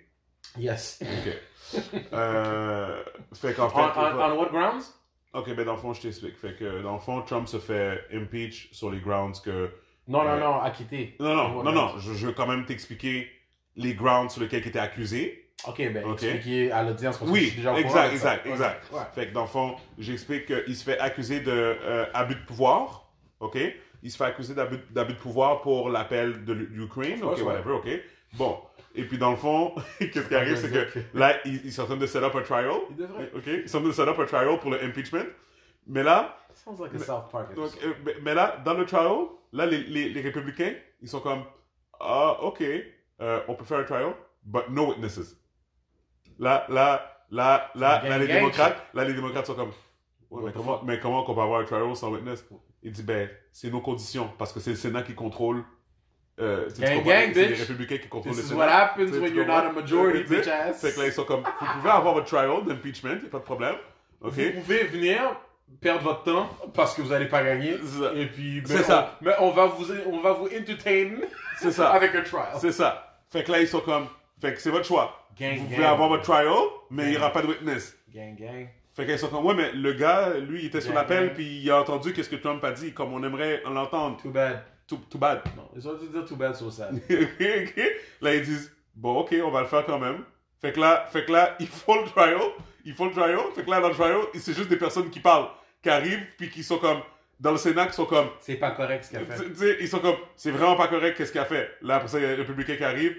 Yes. 0.58 1.00
Ok. 1.02 1.34
Euh, 2.14 3.02
fait 3.34 3.52
qu'en 3.54 3.66
On, 3.66 3.68
fait. 3.68 3.76
on, 3.98 4.20
on 4.20 4.38
what 4.40 4.48
grounds? 4.50 4.94
Ok, 5.34 5.54
ben 5.54 5.64
dans 5.66 5.72
le 5.74 5.78
fond, 5.78 5.92
je 5.92 6.00
t'explique. 6.00 6.36
Fait 6.38 6.54
que 6.58 6.82
dans 6.82 6.94
le 6.94 6.98
fond, 7.00 7.20
Trump 7.22 7.46
se 7.46 7.58
fait 7.58 8.00
impeach 8.12 8.70
sur 8.72 8.90
les 8.90 9.00
grounds 9.00 9.38
que. 9.42 9.70
Non, 10.06 10.22
non, 10.24 10.30
Euh, 10.30 10.40
non, 10.40 10.60
acquitté. 10.62 11.14
Non, 11.20 11.26
On 11.28 11.34
non, 11.34 11.62
non, 11.64 11.72
non, 11.72 11.86
grounds? 11.88 12.02
je, 12.02 12.14
je 12.14 12.26
veux 12.28 12.32
quand 12.32 12.46
même 12.46 12.64
t'expliquer 12.64 13.28
les 13.76 13.92
grounds 13.94 14.30
sur 14.32 14.40
lesquels 14.40 14.62
il 14.62 14.68
était 14.68 14.78
accusé. 14.78 15.50
Ok, 15.66 15.76
ben, 15.92 16.04
Ok. 16.06 16.22
expliquez 16.22 16.72
à 16.72 16.82
l'audience 16.84 17.18
parce 17.18 17.30
que 17.30 17.36
je 17.36 17.42
Oui, 17.42 17.48
suis 17.48 17.56
déjà 17.58 17.72
au 17.72 17.74
courant 17.74 17.88
exact, 17.88 18.16
ça. 18.16 18.34
exact, 18.36 18.46
exact. 18.46 18.92
ouais. 18.92 19.00
Fait 19.14 19.28
que 19.28 19.34
dans 19.34 19.42
le 19.42 19.48
fond, 19.48 19.76
j'explique 19.98 20.46
qu'il 20.46 20.74
se 20.76 20.84
fait 20.84 20.98
accuser 20.98 21.40
de 21.40 21.50
euh, 21.52 22.06
abus 22.14 22.36
de 22.36 22.44
pouvoir. 22.46 23.07
Ok? 23.40 23.58
Il 24.02 24.10
se 24.10 24.16
fait 24.16 24.24
accuser 24.24 24.54
d'abus 24.54 24.78
de 25.14 25.18
pouvoir 25.18 25.60
pour 25.60 25.90
l'appel 25.90 26.44
de 26.44 26.52
l'Ukraine. 26.52 27.22
Ok, 27.22 27.30
course, 27.30 27.42
whatever, 27.42 27.72
ok. 27.72 27.88
Bon. 28.34 28.58
Et 28.94 29.04
puis 29.04 29.18
dans 29.18 29.30
le 29.30 29.36
fond, 29.36 29.74
qu'est-ce 29.98 30.28
qui 30.28 30.34
arrive, 30.34 30.56
c'est 30.56 30.70
que 30.72 31.00
là, 31.14 31.36
ils, 31.44 31.64
ils 31.66 31.72
sont 31.72 31.82
en 31.82 31.86
train 31.86 31.96
de 31.96 32.06
set 32.06 32.22
up 32.22 32.34
un 32.34 32.42
trial. 32.42 32.72
Il 32.90 32.96
devrait. 32.96 33.30
Ok? 33.34 33.46
Ils 33.46 33.68
sont 33.68 33.78
en 33.78 33.80
train 33.80 33.90
de 33.90 33.94
set 33.94 34.08
up 34.08 34.18
un 34.18 34.24
trial 34.24 34.58
pour 34.60 34.70
le 34.70 34.82
impeachment. 34.82 35.26
Mais 35.86 36.02
là, 36.02 36.36
Sounds 36.54 36.80
like 36.80 36.94
a 36.94 36.98
South 36.98 37.30
Park 37.30 37.54
Donc, 37.54 37.68
episode. 37.74 37.90
euh, 37.90 37.94
mais, 38.04 38.14
mais 38.22 38.34
là, 38.34 38.60
dans 38.64 38.74
le 38.74 38.84
trial, 38.84 39.26
là, 39.52 39.64
les, 39.66 39.78
les, 39.84 40.08
les 40.08 40.20
républicains, 40.20 40.74
ils 41.00 41.08
sont 41.08 41.20
comme, 41.20 41.44
ah, 42.00 42.38
ok, 42.42 42.62
euh, 43.20 43.40
on 43.48 43.54
peut 43.54 43.64
faire 43.64 43.78
un 43.78 43.84
trial, 43.84 44.12
but 44.44 44.68
no 44.70 44.88
witnesses. 44.88 45.36
Là, 46.38 46.66
là, 46.68 47.24
là, 47.30 47.70
là, 47.74 48.02
là, 48.08 48.18
les 48.18 48.26
démocrates, 48.26 48.86
là, 48.94 49.04
les 49.04 49.14
démocrates 49.14 49.46
sont 49.46 49.54
comme, 49.54 49.72
ouais, 50.30 50.42
mais 50.44 50.52
comment, 50.52 50.82
mais 50.84 51.00
comment 51.00 51.22
qu'on 51.22 51.34
peut 51.34 51.40
avoir 51.40 51.60
un 51.60 51.64
trial 51.64 51.94
sans 51.96 52.10
witness? 52.10 52.44
Il 52.88 52.92
dit, 52.92 53.02
ben, 53.02 53.28
c'est 53.52 53.68
nos 53.70 53.80
conditions, 53.80 54.30
parce 54.38 54.52
que 54.52 54.60
c'est 54.60 54.70
le 54.70 54.76
Sénat 54.76 55.02
qui 55.02 55.14
contrôle, 55.14 55.62
euh, 56.40 56.68
Gang, 56.78 57.02
gang, 57.04 57.30
c'est 57.34 57.48
les 57.48 57.54
républicains 57.54 57.98
qui 57.98 58.08
contrôlent 58.08 58.32
This 58.32 58.40
le 58.42 58.46
is 58.46 58.48
Sénat. 58.50 58.58
what 58.64 58.72
happens 58.72 59.06
Tu 59.06 59.12
sais, 59.12 59.18
when 59.18 59.34
you're 59.34 59.46
not 59.46 59.66
a 59.66 59.72
majority, 59.72 60.22
bitch 60.24 60.46
ass. 60.46 60.80
Fait 60.80 60.92
que 60.94 61.00
là, 61.00 61.06
ils 61.06 61.12
sont 61.12 61.24
comme, 61.24 61.42
vous 61.42 61.66
pouvez 61.80 61.90
avoir 61.90 62.14
votre 62.14 62.26
trial 62.26 62.64
d'impeachment, 62.66 63.10
y 63.22 63.26
a 63.26 63.30
pas 63.30 63.38
de 63.38 63.42
problème. 63.44 63.74
Ok? 64.22 64.32
Vous 64.38 64.60
pouvez 64.62 64.84
venir 64.84 65.20
perdre 65.82 66.02
votre 66.02 66.22
temps 66.22 66.48
parce 66.74 66.94
que 66.94 67.02
vous 67.02 67.10
n'allez 67.10 67.26
pas 67.28 67.42
gagner. 67.42 67.76
C'est 67.82 68.00
ça. 68.02 68.12
Et 68.14 68.26
puis, 68.26 68.62
C'est 68.64 68.76
mais 68.78 68.82
ça. 68.84 69.18
on- 69.20 69.24
mais 69.24 69.32
on 69.40 69.50
va 69.50 69.66
vous, 69.66 69.84
on 70.06 70.20
va 70.20 70.32
vous 70.32 70.46
entertain 70.46 71.10
C'est 71.60 71.72
ça. 71.72 71.90
avec 71.92 72.14
un 72.14 72.22
trial. 72.22 72.46
C'est 72.60 72.72
ça. 72.72 73.18
Fait 73.30 73.44
que 73.44 73.52
là, 73.52 73.60
ils 73.60 73.68
sont 73.68 73.80
comme, 73.80 74.06
fait 74.40 74.54
que 74.54 74.60
c'est 74.60 74.70
votre 74.70 74.86
choix. 74.86 75.28
Gang, 75.38 75.56
vous 75.56 75.64
gang. 75.64 75.74
pouvez 75.74 75.84
avoir 75.86 76.08
votre 76.08 76.22
trial, 76.22 76.46
mais 76.90 77.04
il 77.04 77.10
n'y 77.10 77.16
aura 77.18 77.32
pas 77.32 77.42
de 77.42 77.48
witness. 77.48 77.94
Gang, 78.14 78.34
gang. 78.36 78.68
Fait 78.98 79.06
qu'ils 79.06 79.16
sont 79.16 79.28
comme, 79.28 79.46
ouais, 79.46 79.54
mais 79.54 79.70
le 79.74 79.92
gars, 79.92 80.30
lui, 80.40 80.62
il 80.62 80.66
était 80.66 80.80
sur 80.80 80.92
l'appel, 80.92 81.32
puis 81.32 81.60
il 81.60 81.70
a 81.70 81.80
entendu 81.80 82.12
qu'est-ce 82.12 82.28
que 82.28 82.34
Trump 82.34 82.64
a 82.64 82.72
dit, 82.72 82.92
comme 82.92 83.12
on 83.12 83.22
aimerait 83.22 83.62
l'entendre. 83.64 84.16
Too 84.20 84.30
bad. 84.30 84.64
Too, 84.88 84.98
too 85.08 85.18
bad. 85.18 85.40
Non, 85.56 85.68
ils 85.76 85.88
ont 85.88 85.94
dû 85.94 86.08
dire 86.08 86.24
too 86.24 86.34
bad, 86.34 86.56
so 86.56 86.68
sad. 86.68 86.96
Ok, 87.08 87.40
ok. 87.40 87.92
Là, 88.20 88.34
ils 88.34 88.42
disent, 88.42 88.74
bon, 88.96 89.20
ok, 89.20 89.36
on 89.44 89.52
va 89.52 89.60
le 89.60 89.68
faire 89.68 89.86
quand 89.86 90.00
même. 90.00 90.24
Fait 90.60 90.72
que 90.72 90.80
là, 90.80 91.06
fait 91.12 91.24
que 91.24 91.30
là, 91.30 91.54
ils 91.60 91.68
font 91.68 92.02
le 92.02 92.08
trial. 92.08 92.40
Ils 92.84 92.92
font 92.92 93.04
le 93.04 93.12
trial. 93.12 93.38
Fait 93.54 93.62
que 93.62 93.70
là, 93.70 93.80
dans 93.80 93.90
le 93.90 93.94
trial, 93.94 94.18
c'est 94.34 94.56
juste 94.56 94.68
des 94.68 94.76
personnes 94.76 95.10
qui 95.10 95.20
parlent, 95.20 95.46
qui 95.80 95.90
arrivent, 95.90 96.26
puis 96.36 96.50
qui 96.50 96.64
sont 96.64 96.78
comme, 96.78 96.98
dans 97.38 97.52
le 97.52 97.58
Sénat, 97.58 97.86
qui 97.86 97.94
sont 97.94 98.06
comme, 98.06 98.30
C'est 98.40 98.56
pas 98.56 98.72
correct 98.72 99.04
ce 99.04 99.10
qu'il 99.10 99.18
a 99.18 99.24
fait. 99.24 99.44
tu 99.44 99.54
sais, 99.54 99.76
ils 99.78 99.86
sont 99.86 100.00
comme, 100.00 100.16
c'est 100.34 100.50
vraiment 100.50 100.74
pas 100.74 100.88
correct 100.88 101.16
qu'est-ce 101.16 101.30
qu'il 101.30 101.40
a 101.40 101.44
fait? 101.44 101.70
Là, 101.82 101.96
après 101.96 102.08
ça, 102.08 102.18
il 102.18 102.24
y 102.24 102.26
a 102.26 102.30
un 102.30 102.34
républicain 102.34 102.74
qui 102.74 102.82
arrive. 102.82 103.14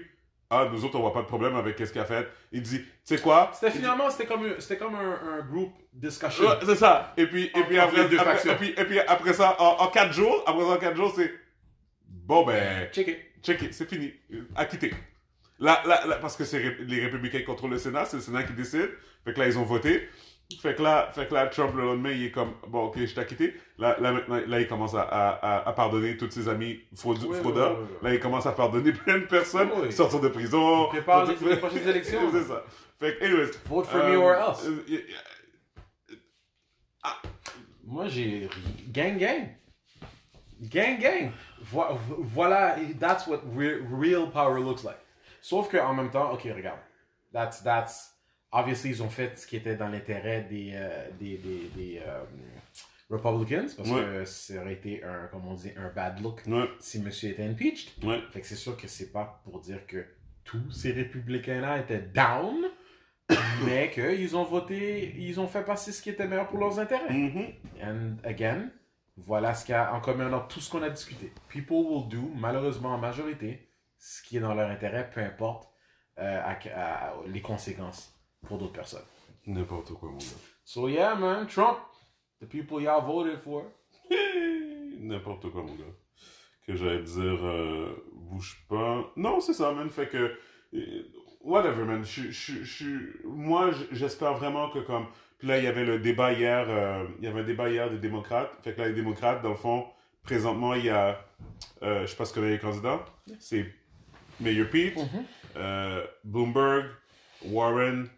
Ah, 0.52 0.68
nous 0.72 0.84
autres, 0.84 0.96
on 0.98 1.00
voit 1.02 1.12
pas 1.12 1.22
de 1.22 1.26
problème 1.26 1.54
avec 1.54 1.76
qu'est-ce 1.76 1.92
qu'il 1.92 2.00
a 2.00 2.04
fait. 2.04 2.28
Il 2.50 2.62
dit, 2.62 2.80
tu 2.80 2.86
sais 3.04 3.18
quoi? 3.20 3.52
C'était 3.54 3.70
finalement, 3.70 4.10
c'était 4.10 4.26
comme, 4.26 4.44
un- 4.44 4.58
c'était 4.58 4.78
comme 4.78 4.96
un, 4.96 5.38
un 5.38 5.42
group 5.42 5.72
discussion. 5.92 6.44
Ouais, 6.44 6.56
c'est 6.64 6.74
ça. 6.74 7.14
Et 7.16 7.26
puis, 7.28 7.44
et 7.54 7.62
puis 7.64 7.78
après, 7.78 8.08
deux 8.08 8.18
après- 8.18 8.32
factions. 8.32 8.52
et 8.52 8.56
puis, 8.56 8.74
et 8.76 8.84
puis 8.84 8.98
après 8.98 9.32
ça, 9.32 9.54
en, 9.60 9.76
en 9.84 9.86
quatre 9.88 10.12
jours, 10.12 10.42
après 10.46 10.62
ça, 10.62 10.70
en 10.70 10.76
quatre 10.78 10.96
jours, 10.96 11.12
c'est, 11.14 11.32
bon, 12.04 12.44
ben, 12.44 12.88
Check 12.92 13.06
it. 13.08 13.18
check 13.44 13.62
it, 13.62 13.72
c'est 13.74 13.88
fini. 13.88 14.12
Acquitté. 14.56 14.92
Là, 15.60 15.82
là, 15.86 16.04
là, 16.06 16.16
parce 16.16 16.36
que 16.36 16.44
c'est 16.44 16.78
les 16.80 17.00
républicains 17.04 17.38
qui 17.38 17.44
contrôlent 17.44 17.70
le 17.70 17.78
Sénat, 17.78 18.06
c'est 18.06 18.16
le 18.16 18.22
Sénat 18.22 18.42
qui 18.42 18.54
décide. 18.54 18.88
Fait 19.24 19.32
que 19.32 19.38
là, 19.38 19.46
ils 19.46 19.58
ont 19.58 19.62
voté. 19.64 20.08
Fait 20.60 20.74
que 20.74 20.82
là, 20.82 21.08
fait 21.12 21.28
que 21.28 21.34
là 21.34 21.46
Trump, 21.46 21.74
le 21.76 21.82
lendemain, 21.84 22.10
il 22.10 22.24
est 22.24 22.30
comme, 22.32 22.52
bon, 22.66 22.86
ok, 22.86 22.98
je 22.98 23.14
t'ai 23.14 23.20
acquitté. 23.20 23.54
Là, 23.78 23.96
là, 24.00 24.12
maintenant, 24.12 24.40
là, 24.46 24.60
il 24.60 24.66
commence 24.66 24.94
à, 24.94 25.02
à, 25.02 25.72
pardonner 25.72 26.16
tous 26.16 26.30
ses 26.30 26.48
amis 26.48 26.80
Ouais, 26.90 26.96
fraudeurs. 26.96 27.28
ouais, 27.28 27.36
ouais, 27.78 27.82
ouais. 27.82 27.98
Là, 28.02 28.14
il 28.14 28.20
commence 28.20 28.46
à 28.46 28.52
pardonner 28.52 28.92
plein 29.04 29.18
de 29.18 29.26
personnes, 29.26 29.70
sortir 29.92 30.20
de 30.20 30.28
prison. 30.28 30.86
Il 30.86 30.88
prépare 30.88 31.24
les- 31.26 31.36
les 31.50 31.56
prochaines 31.56 31.88
élections. 31.88 32.30
c'est 32.32 32.42
ça. 32.44 32.64
Fait 32.98 33.16
que, 33.16 33.24
anyways. 33.24 33.50
Vote 33.66 33.86
for 33.86 34.00
euh, 34.00 34.10
me 34.10 34.16
or 34.18 34.32
else. 34.34 34.66
euh, 34.66 34.82
y- 34.88 34.94
y- 34.94 35.04
Moi, 37.84 38.08
j'ai 38.08 38.48
gang 38.92 39.18
gang. 39.18 39.48
Gang 40.62 40.98
gang. 41.00 41.32
Vo- 41.72 41.96
voilà, 42.18 42.76
that's 42.98 43.26
what 43.26 43.40
re- 43.56 43.80
real 43.90 44.26
power 44.30 44.60
looks 44.60 44.84
like. 44.84 44.98
Sauf 45.40 45.68
que 45.68 45.78
en 45.78 45.94
même 45.94 46.10
temps, 46.10 46.30
ok, 46.32 46.42
regarde. 46.54 46.78
That's 47.32 47.62
that's 47.62 48.10
obviously 48.52 48.90
ils 48.90 49.02
ont 49.02 49.10
fait 49.10 49.38
ce 49.38 49.46
qui 49.46 49.56
était 49.56 49.76
dans 49.76 49.88
l'intérêt 49.88 50.42
des 50.50 50.72
euh, 50.74 51.08
des 51.18 51.36
des, 51.38 51.70
des, 51.76 52.02
euh, 52.06 52.22
Republicans 53.10 53.66
parce 53.76 53.90
Ouais. 53.90 54.02
que 54.02 54.24
ça 54.24 54.60
aurait 54.60 54.74
été 54.74 55.02
un 55.02 55.26
comme 55.32 55.46
on 55.48 55.54
dit 55.54 55.72
un 55.76 55.88
bad 55.88 56.20
look 56.22 56.42
Ouais, 56.46 56.68
si 56.78 57.00
Monsieur 57.00 57.30
était 57.30 57.44
impeached. 57.44 58.04
ouais. 58.04 58.20
Fait 58.30 58.40
que 58.40 58.46
c'est 58.46 58.54
sûr 58.56 58.76
que 58.76 58.86
c'est 58.86 59.10
pas 59.12 59.40
pour 59.44 59.60
dire 59.60 59.84
que 59.86 60.04
tous 60.44 60.70
ces 60.70 60.92
républicains-là 60.92 61.78
étaient 61.80 62.00
down, 62.00 62.56
mais 63.64 63.90
qu'ils 63.90 64.36
ont 64.36 64.44
voté, 64.44 65.12
ils 65.18 65.38
ont 65.40 65.48
fait 65.48 65.64
passer 65.64 65.90
ce 65.92 66.02
qui 66.02 66.10
était 66.10 66.26
meilleur 66.26 66.48
pour 66.48 66.58
leurs 66.58 66.78
intérêts. 66.78 67.12
Mhm. 67.12 67.46
And 67.82 68.16
again, 68.24 68.70
voilà 69.16 69.54
ce 69.54 69.64
qu'il 69.64 69.72
y 69.72 69.76
a 69.78 69.92
en 69.92 70.00
commun 70.00 70.30
dans 70.30 70.40
tout 70.46 70.60
ce 70.60 70.70
qu'on 70.70 70.82
a 70.82 70.90
discuté. 70.90 71.32
People 71.48 71.76
will 71.78 72.08
do, 72.08 72.30
malheureusement 72.36 72.90
en 72.90 72.98
majorité, 72.98 73.68
ce 73.98 74.22
qui 74.22 74.36
est 74.36 74.40
dans 74.40 74.54
leur 74.54 74.70
intérêt, 74.70 75.10
peu 75.12 75.20
importe 75.20 75.68
euh, 76.18 76.40
à- 76.44 76.58
à- 76.76 77.14
les 77.26 77.40
conséquences 77.40 78.14
pour 78.46 78.58
d'autres 78.58 78.72
personnes. 78.72 79.04
N'importe 79.46 79.92
quoi, 79.94 80.10
mon 80.10 80.18
gars. 80.18 80.36
So 80.64 80.88
yeah, 80.88 81.14
man, 81.14 81.46
Trump, 81.46 81.78
the 82.40 82.46
people 82.46 82.80
y'all 82.80 83.00
voted 83.04 83.38
for. 83.38 83.64
N'importe 84.98 85.50
quoi, 85.50 85.62
mon 85.62 85.74
gars. 85.74 85.94
Que 86.66 86.74
j'allais 86.76 87.02
dire, 87.02 87.44
euh, 87.44 87.94
bouge 88.12 88.64
pas. 88.68 89.10
Non, 89.16 89.40
c'est 89.40 89.54
ça, 89.54 89.72
man. 89.72 89.88
Fait 89.90 90.08
que, 90.08 90.36
euh, 90.74 91.02
whatever, 91.40 91.84
man. 91.84 92.04
Je, 92.04 92.30
je, 92.30 92.62
je, 92.62 93.26
moi, 93.26 93.70
j'espère 93.92 94.34
vraiment 94.34 94.70
que 94.70 94.80
comme. 94.80 95.06
Puis 95.38 95.48
là, 95.48 95.58
il 95.58 95.64
y 95.64 95.68
avait 95.68 95.86
le 95.86 95.98
débat 95.98 96.32
hier, 96.34 96.66
euh, 96.68 97.06
il 97.18 97.24
y 97.24 97.28
avait 97.28 97.40
un 97.40 97.44
débat 97.44 97.70
hier 97.70 97.90
des 97.90 97.98
démocrates. 97.98 98.50
Fait 98.62 98.74
que 98.74 98.80
là, 98.82 98.88
les 98.88 98.94
démocrates, 98.94 99.42
dans 99.42 99.48
le 99.50 99.56
fond, 99.56 99.86
présentement, 100.22 100.74
il 100.74 100.84
y 100.84 100.90
a, 100.90 101.18
euh, 101.82 102.02
je 102.02 102.06
sais 102.08 102.16
pas 102.16 102.26
ce 102.26 102.34
que 102.34 102.40
les 102.40 102.58
candidats. 102.58 103.04
C'est 103.38 103.66
Mayor 104.38 104.68
Pete, 104.68 104.96
Mm-hmm. 104.96 106.06
Bloomberg, 106.24 106.84
Warren, 107.46 108.08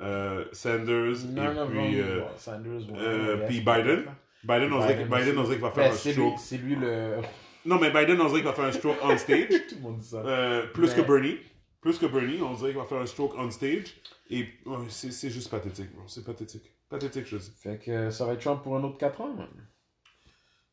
euh, 0.00 0.44
Sanders, 0.52 1.24
None 1.32 1.56
et 1.56 1.70
puis, 1.70 2.00
euh, 2.00 2.20
Sanders, 2.36 2.82
euh, 2.96 3.46
puis 3.46 3.60
Biden. 3.60 4.04
Biden, 4.44 4.72
on 4.72 4.78
dirait 4.80 5.04
Biden 5.04 5.38
on 5.38 5.42
dirait 5.42 5.54
qu'il 5.56 5.62
va 5.62 5.70
Ben, 5.70 5.74
faire 5.74 5.92
un 5.92 5.96
c'est 5.96 6.08
lui, 6.10 6.14
stroke. 6.14 6.38
c'est 6.38 6.58
lui 6.58 6.76
le. 6.76 7.16
Non, 7.66 7.80
mais 7.80 7.90
Biden, 7.90 8.20
on 8.20 8.26
dirait 8.28 8.40
qu'il 8.40 8.44
va 8.48 8.52
faire 8.52 8.66
un 8.66 8.72
stroke 8.72 8.98
on 9.02 9.18
stage. 9.18 9.48
Tout 9.68 9.74
le 9.74 9.80
monde 9.80 9.98
dit 9.98 10.06
ça. 10.06 10.18
Euh, 10.24 10.66
plus 10.68 10.88
Mais- 10.94 11.02
que 11.02 11.06
Bernie. 11.06 11.38
Plus 11.80 11.98
que 11.98 12.06
Bernie, 12.06 12.40
on 12.42 12.54
dirait 12.54 12.70
qu'il 12.70 12.78
va 12.78 12.84
faire 12.84 12.98
un 13.00 13.06
stroke 13.06 13.34
on 13.36 13.50
stage. 13.50 13.94
Et 14.30 14.46
ouais, 14.66 14.76
c'est 14.88 15.30
juste 15.30 15.50
pathétique, 15.50 15.92
bro. 15.94 16.04
C'est 16.06 16.24
pathétique. 16.24 16.62
Pathétique, 16.88 17.26
je 17.26 17.36
dis. 17.38 17.52
Fait 17.60 17.78
que 17.78 18.10
ça 18.10 18.24
va 18.24 18.34
être 18.34 18.40
Trump 18.40 18.62
pour 18.62 18.76
un 18.76 18.84
autre 18.84 18.98
4 18.98 19.20
ans, 19.20 19.34
man. 19.34 19.48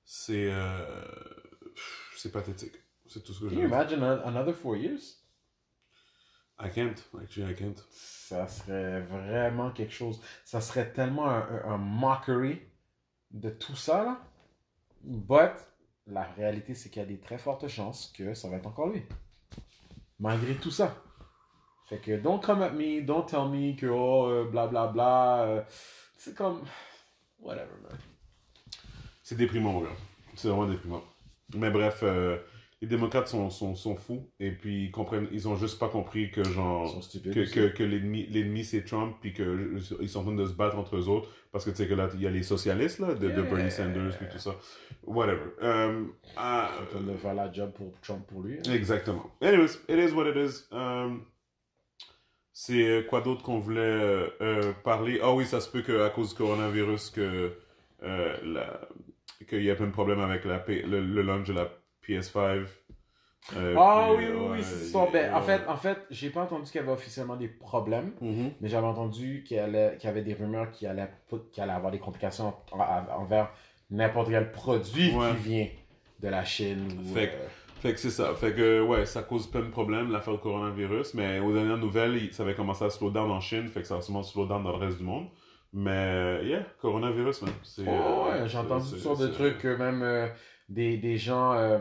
C'est. 0.05 0.49
Euh... 0.51 0.85
C'est 2.17 2.31
pathétique. 2.31 2.73
C'est 3.07 3.23
tout 3.23 3.33
ce 3.33 3.41
que 3.41 3.49
je 3.49 3.55
Can 3.55 3.61
you 3.61 3.67
imagine 3.67 4.03
an- 4.03 4.21
another 4.25 4.53
4 4.53 4.75
years? 4.77 5.22
I 6.63 6.69
can't. 6.69 6.95
Actually, 7.21 7.51
I 7.51 7.55
can't. 7.55 7.75
Ça 7.91 8.47
serait 8.47 9.01
vraiment 9.01 9.71
quelque 9.71 9.93
chose. 9.93 10.21
Ça 10.45 10.61
serait 10.61 10.91
tellement 10.93 11.29
un, 11.29 11.39
un, 11.41 11.73
un 11.73 11.77
mockery 11.77 12.61
de 13.31 13.49
tout 13.49 13.75
ça, 13.75 14.03
là. 14.03 14.21
But, 15.03 15.51
la 16.07 16.23
réalité, 16.23 16.73
c'est 16.75 16.89
qu'il 16.89 17.01
y 17.01 17.05
a 17.05 17.07
des 17.07 17.19
très 17.19 17.37
fortes 17.37 17.67
chances 17.67 18.13
que 18.15 18.33
ça 18.33 18.49
va 18.49 18.57
être 18.57 18.67
encore 18.67 18.87
lui. 18.87 19.03
Malgré 20.19 20.55
tout 20.55 20.71
ça. 20.71 20.95
Fait 21.89 21.99
que, 21.99 22.17
don't 22.17 22.39
come 22.39 22.61
at 22.61 22.71
me, 22.71 23.01
don't 23.01 23.25
tell 23.25 23.49
me 23.49 23.75
que, 23.75 23.87
oh, 23.87 24.29
euh, 24.29 24.45
bla 24.49 24.67
bla 24.67 24.87
bla. 24.87 25.43
euh, 25.43 25.61
c'est 26.17 26.33
comme. 26.33 26.63
Whatever, 27.39 27.75
man. 27.81 27.97
C'est 29.21 29.35
déprimant, 29.35 29.73
mon 29.73 29.81
gars. 29.81 29.89
C'est 30.35 30.47
vraiment 30.47 30.67
déprimant. 30.67 31.03
Mais 31.55 31.69
bref, 31.69 31.99
euh, 32.03 32.37
les 32.83 32.89
démocrates 32.89 33.29
sont, 33.29 33.49
sont, 33.49 33.75
sont 33.75 33.95
fous 33.95 34.29
et 34.41 34.51
puis 34.51 34.85
ils 34.87 34.91
comprennent, 34.91 35.29
ils 35.31 35.47
ont 35.47 35.55
juste 35.55 35.79
pas 35.79 35.87
compris 35.87 36.31
que 36.31 36.43
genre 36.43 37.01
stupides. 37.01 37.33
que, 37.33 37.49
que, 37.49 37.67
que 37.77 37.83
l'ennemi 37.83 38.27
l'ennemi 38.27 38.65
c'est 38.65 38.83
Trump 38.83 39.15
puis 39.21 39.31
que 39.31 39.41
euh, 39.41 39.79
ils 40.01 40.09
sont 40.09 40.19
en 40.19 40.23
train 40.23 40.35
de 40.35 40.45
se 40.45 40.51
battre 40.53 40.77
entre 40.77 40.97
eux 40.97 41.07
autres 41.07 41.29
parce 41.53 41.63
que 41.63 41.69
tu 41.69 41.77
sais 41.77 41.87
que 41.87 41.93
là 41.93 42.09
il 42.13 42.21
y 42.21 42.27
a 42.27 42.29
les 42.29 42.43
socialistes 42.43 42.99
là 42.99 43.13
de, 43.13 43.29
de 43.29 43.29
Yeah. 43.29 43.41
Bernie 43.43 43.71
Sanders 43.71 44.17
puis 44.17 44.27
tout 44.29 44.37
ça. 44.37 44.55
Whatever. 45.03 45.51
Ils 45.61 45.65
sont 45.65 46.39
en 46.41 46.85
train 46.91 47.01
de 47.11 47.15
faire 47.17 47.33
la 47.35 47.51
job 47.53 47.71
pour 47.71 47.93
Trump 48.01 48.27
pour 48.27 48.41
lui. 48.41 48.57
hein. 48.59 48.73
Exactement. 48.73 49.31
Anyways, 49.41 49.77
it 49.87 49.97
is 49.97 50.11
what 50.13 50.27
it 50.29 50.35
is. 50.35 50.67
Um, 50.71 51.23
c'est 52.51 52.85
euh, 52.87 53.01
quoi 53.03 53.21
d'autre 53.21 53.43
qu'on 53.43 53.59
voulait 53.59 53.79
euh, 53.81 54.27
euh, 54.41 54.73
parler? 54.83 55.19
Ah 55.23 55.33
oui, 55.33 55.45
ça 55.45 55.59
se 55.61 55.69
peut 55.69 55.81
qu'à 55.81 56.09
cause 56.09 56.29
du 56.29 56.35
coronavirus, 56.35 57.09
que 57.11 57.53
euh, 58.03 58.37
la- 58.43 58.87
qu'il 59.47 59.63
y 59.63 59.71
a 59.71 59.75
plein 59.75 59.87
de 59.87 59.91
problèmes 59.91 60.19
avec 60.19 60.45
la 60.45 60.63
le, 60.67 61.01
le 61.01 61.21
launch 61.21 61.47
de 61.47 61.53
la 61.53 61.69
PS5. 62.07 62.65
Euh, 63.57 63.75
Ah 63.77 64.07
puis, 64.15 64.25
oui, 64.25 64.31
oui, 64.33 64.45
oui, 64.51 64.57
c'est 64.63 64.85
ça. 64.85 65.05
Ben, 65.11 65.33
en 65.33 65.41
fait, 65.41 65.61
en 65.67 65.75
fait, 65.75 65.97
j'ai 66.09 66.29
pas 66.29 66.41
entendu 66.43 66.63
qu'il 66.71 66.79
y 66.79 66.83
avait 66.83 66.93
officiellement 66.93 67.35
des 67.35 67.49
problèmes, 67.49 68.13
Mhm. 68.21 68.51
mais 68.61 68.69
j'avais 68.69 68.87
entendu 68.87 69.43
qu'il 69.45 69.57
y, 69.57 69.59
avait 69.59 70.21
des 70.21 70.33
rumeurs 70.33 70.71
qu'il 70.71 70.87
allait, 70.87 71.09
qu'il 71.51 71.61
allait 71.63 71.73
avoir 71.73 71.91
des 71.91 71.99
complications 71.99 72.53
en- 72.71 72.77
en- 72.79 73.21
envers 73.21 73.49
n'importe 73.91 74.29
quel 74.29 74.51
produit 74.53 75.13
Ouais. 75.13 75.31
qui 75.31 75.49
vient 75.49 75.67
de 76.21 76.27
la 76.29 76.45
Chine. 76.45 76.87
Ou, 76.99 77.13
Fait 77.13 77.27
que- 77.27 77.33
euh, 77.33 77.47
Fait 77.81 77.91
que 77.91 77.99
c'est 77.99 78.11
ça. 78.11 78.33
Fait 78.33 78.53
que, 78.53 78.81
ouais, 78.81 79.05
ça 79.05 79.23
cause 79.23 79.45
plein 79.51 79.59
de 79.59 79.67
problèmes, 79.69 80.09
l'affaire 80.09 80.33
du 80.35 80.39
coronavirus. 80.39 81.15
Mais 81.15 81.41
aux 81.41 81.51
dernières 81.51 81.75
nouvelles, 81.77 82.33
ça 82.33 82.43
avait 82.43 82.55
commencé 82.55 82.85
à 82.85 82.89
slow 82.89 83.09
down 83.11 83.29
en 83.29 83.41
Chine. 83.41 83.67
Fait 83.67 83.81
que 83.81 83.87
ça 83.87 83.95
va 83.95 84.01
sûrement 84.01 84.23
slow 84.23 84.45
down 84.45 84.63
dans 84.63 84.71
le 84.71 84.77
reste 84.77 84.99
du 84.99 85.03
monde. 85.03 85.25
Mais, 85.73 86.39
yeah, 86.45 86.63
coronavirus, 86.79 87.41
man. 87.41 87.51
C'est, 87.63 87.81
Ouais, 87.81 87.89
euh, 87.91 88.47
j'ai 88.47 88.57
entendu 88.57 88.89
toutes 88.89 88.99
sortes 88.99 89.19
de 89.21 89.27
trucs, 89.27 89.65
même 89.65 90.01
euh, 90.01 90.27
des, 90.69 90.97
des 90.97 91.17
gens 91.17 91.53
euh, 91.53 91.79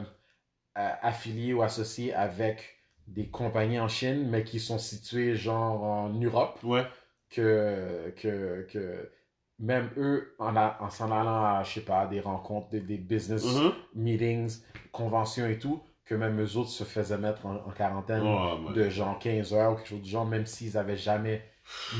affiliés 0.74 1.52
ou 1.54 1.62
associés 1.62 2.14
avec 2.14 2.78
des 3.06 3.28
compagnies 3.28 3.80
en 3.80 3.88
Chine, 3.88 4.28
mais 4.30 4.44
qui 4.44 4.60
sont 4.60 4.78
situés 4.78 5.34
genre 5.34 5.82
en 5.82 6.08
Europe, 6.10 6.58
Ouais. 6.62 6.86
que, 7.30 8.12
que, 8.16 8.66
que 8.70 9.10
même 9.58 9.90
eux, 9.96 10.34
en, 10.38 10.56
a- 10.56 10.76
en 10.80 10.88
s'en 10.90 11.10
allant 11.10 11.44
à, 11.44 11.62
je 11.64 11.72
sais 11.74 11.80
pas, 11.84 12.06
des 12.06 12.20
rencontres, 12.20 12.70
des, 12.70 12.80
des 12.80 12.96
business 12.98 13.44
Mhm. 13.44 13.72
meetings, 13.94 14.60
conventions 14.92 15.46
et 15.46 15.58
tout, 15.58 15.82
que 16.04 16.14
même 16.14 16.40
eux 16.42 16.56
autres 16.56 16.70
se 16.70 16.84
faisaient 16.84 17.18
mettre 17.18 17.46
en, 17.46 17.56
en 17.56 17.70
quarantaine 17.70 18.22
Oh, 18.24 18.70
de 18.72 18.88
genre 18.88 19.18
15 19.18 19.52
heures 19.54 19.72
ou 19.72 19.76
quelque 19.76 19.88
chose 19.88 20.02
du 20.02 20.10
genre, 20.10 20.26
même 20.26 20.46
s'ils 20.46 20.76
avaient 20.76 20.96
jamais 20.96 21.42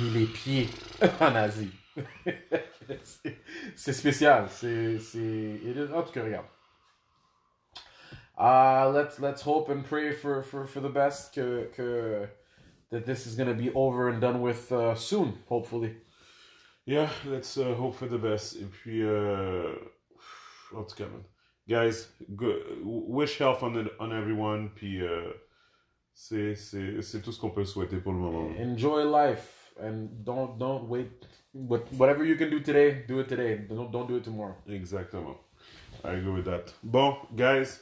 mis 0.01 0.11
les 0.11 0.27
pieds 0.27 0.69
en 1.21 1.35
Asie. 1.35 1.71
C'est- 3.77 3.93
spécial. 3.93 4.47
C'est. 4.51 4.97
En 5.95 6.03
tout 6.03 6.13
cas, 6.13 6.25
regarde. 6.25 6.47
Uh, 8.39 8.91
let's, 8.95 9.21
let's 9.21 9.43
hope 9.43 9.69
and 9.69 9.85
pray 9.85 10.13
for, 10.13 10.43
for, 10.43 10.67
for 10.67 10.81
the 10.81 10.89
best 10.89 11.33
que, 11.33 11.69
que, 11.75 12.29
that 12.91 13.07
this 13.07 13.27
is 13.27 13.35
going 13.35 13.49
to 13.49 13.55
be 13.55 13.73
over 13.75 14.09
and 14.09 14.21
done 14.21 14.41
with 14.41 14.73
uh, 14.73 14.95
soon, 14.95 15.39
hopefully. 15.49 15.97
Yeah, 16.85 17.11
let's 17.27 17.57
uh, 17.57 17.75
hope 17.75 17.97
for 17.97 18.07
the 18.07 18.19
best. 18.19 18.57
Et 18.57 18.67
puis, 18.71 19.03
euh, 19.03 19.75
cas, 20.97 21.05
man. 21.05 21.25
Guys, 21.69 22.09
go, 22.35 22.59
wish 22.83 23.39
health 23.39 23.63
on, 23.63 23.89
on 24.01 24.13
everyone. 24.13 24.71
Puis, 24.75 25.01
euh, 25.01 25.33
c'est, 26.15 26.57
c'est, 26.57 27.01
c'est 27.03 27.23
tout 27.23 27.33
ce 27.33 27.41
qu'on 27.41 27.51
peut 27.51 27.65
souhaiter 27.65 27.99
pour 27.99 28.13
le 28.13 28.19
moment. 28.19 28.51
Enjoy 28.59 29.05
life 29.05 29.71
and 29.81 30.25
don't 30.25 30.59
don't 30.59 30.89
wait. 30.89 31.11
But 31.55 31.93
whatever 31.93 32.25
you 32.25 32.37
can 32.37 32.51
do 32.51 32.61
today, 32.61 33.05
do 33.07 33.21
it 33.21 33.29
today. 33.29 33.59
Don't, 33.69 33.93
don't 33.93 34.09
do 34.09 34.17
it 34.17 34.25
tomorrow. 34.25 34.57
Exactement. 34.69 35.37
I 36.05 36.15
agree 36.15 36.33
with 36.33 36.47
that. 36.47 36.73
Bon, 36.83 37.17
guys, 37.37 37.81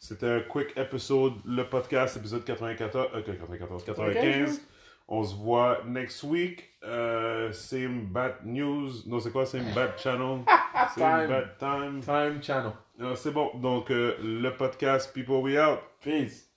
c'était 0.00 0.26
un 0.26 0.40
quick 0.40 0.72
episode, 0.76 1.34
le 1.44 1.62
podcast, 1.68 2.16
épisode 2.16 2.42
94, 2.42 3.10
euh, 3.14 3.22
94, 3.22 3.84
95. 3.84 4.66
On 5.08 5.22
se 5.22 5.34
voit 5.34 5.82
next 5.86 6.22
week. 6.22 6.70
Euh, 6.82 7.52
same 7.52 8.06
bad 8.06 8.36
news. 8.44 8.90
Non, 9.06 9.20
c'est 9.20 9.30
quoi? 9.30 9.44
Same 9.44 9.72
bad 9.74 9.98
channel? 9.98 10.38
Same 10.96 11.26
Time. 11.26 11.28
bad 11.28 11.58
time. 11.58 12.00
Time 12.00 12.42
channel. 12.42 12.72
C'est 13.16 13.30
bon. 13.32 13.50
Donc, 13.56 13.90
euh, 13.90 14.16
le 14.22 14.50
podcast 14.56 15.12
People 15.12 15.36
We 15.42 15.58
Out. 15.58 15.80
Peace. 16.02 16.49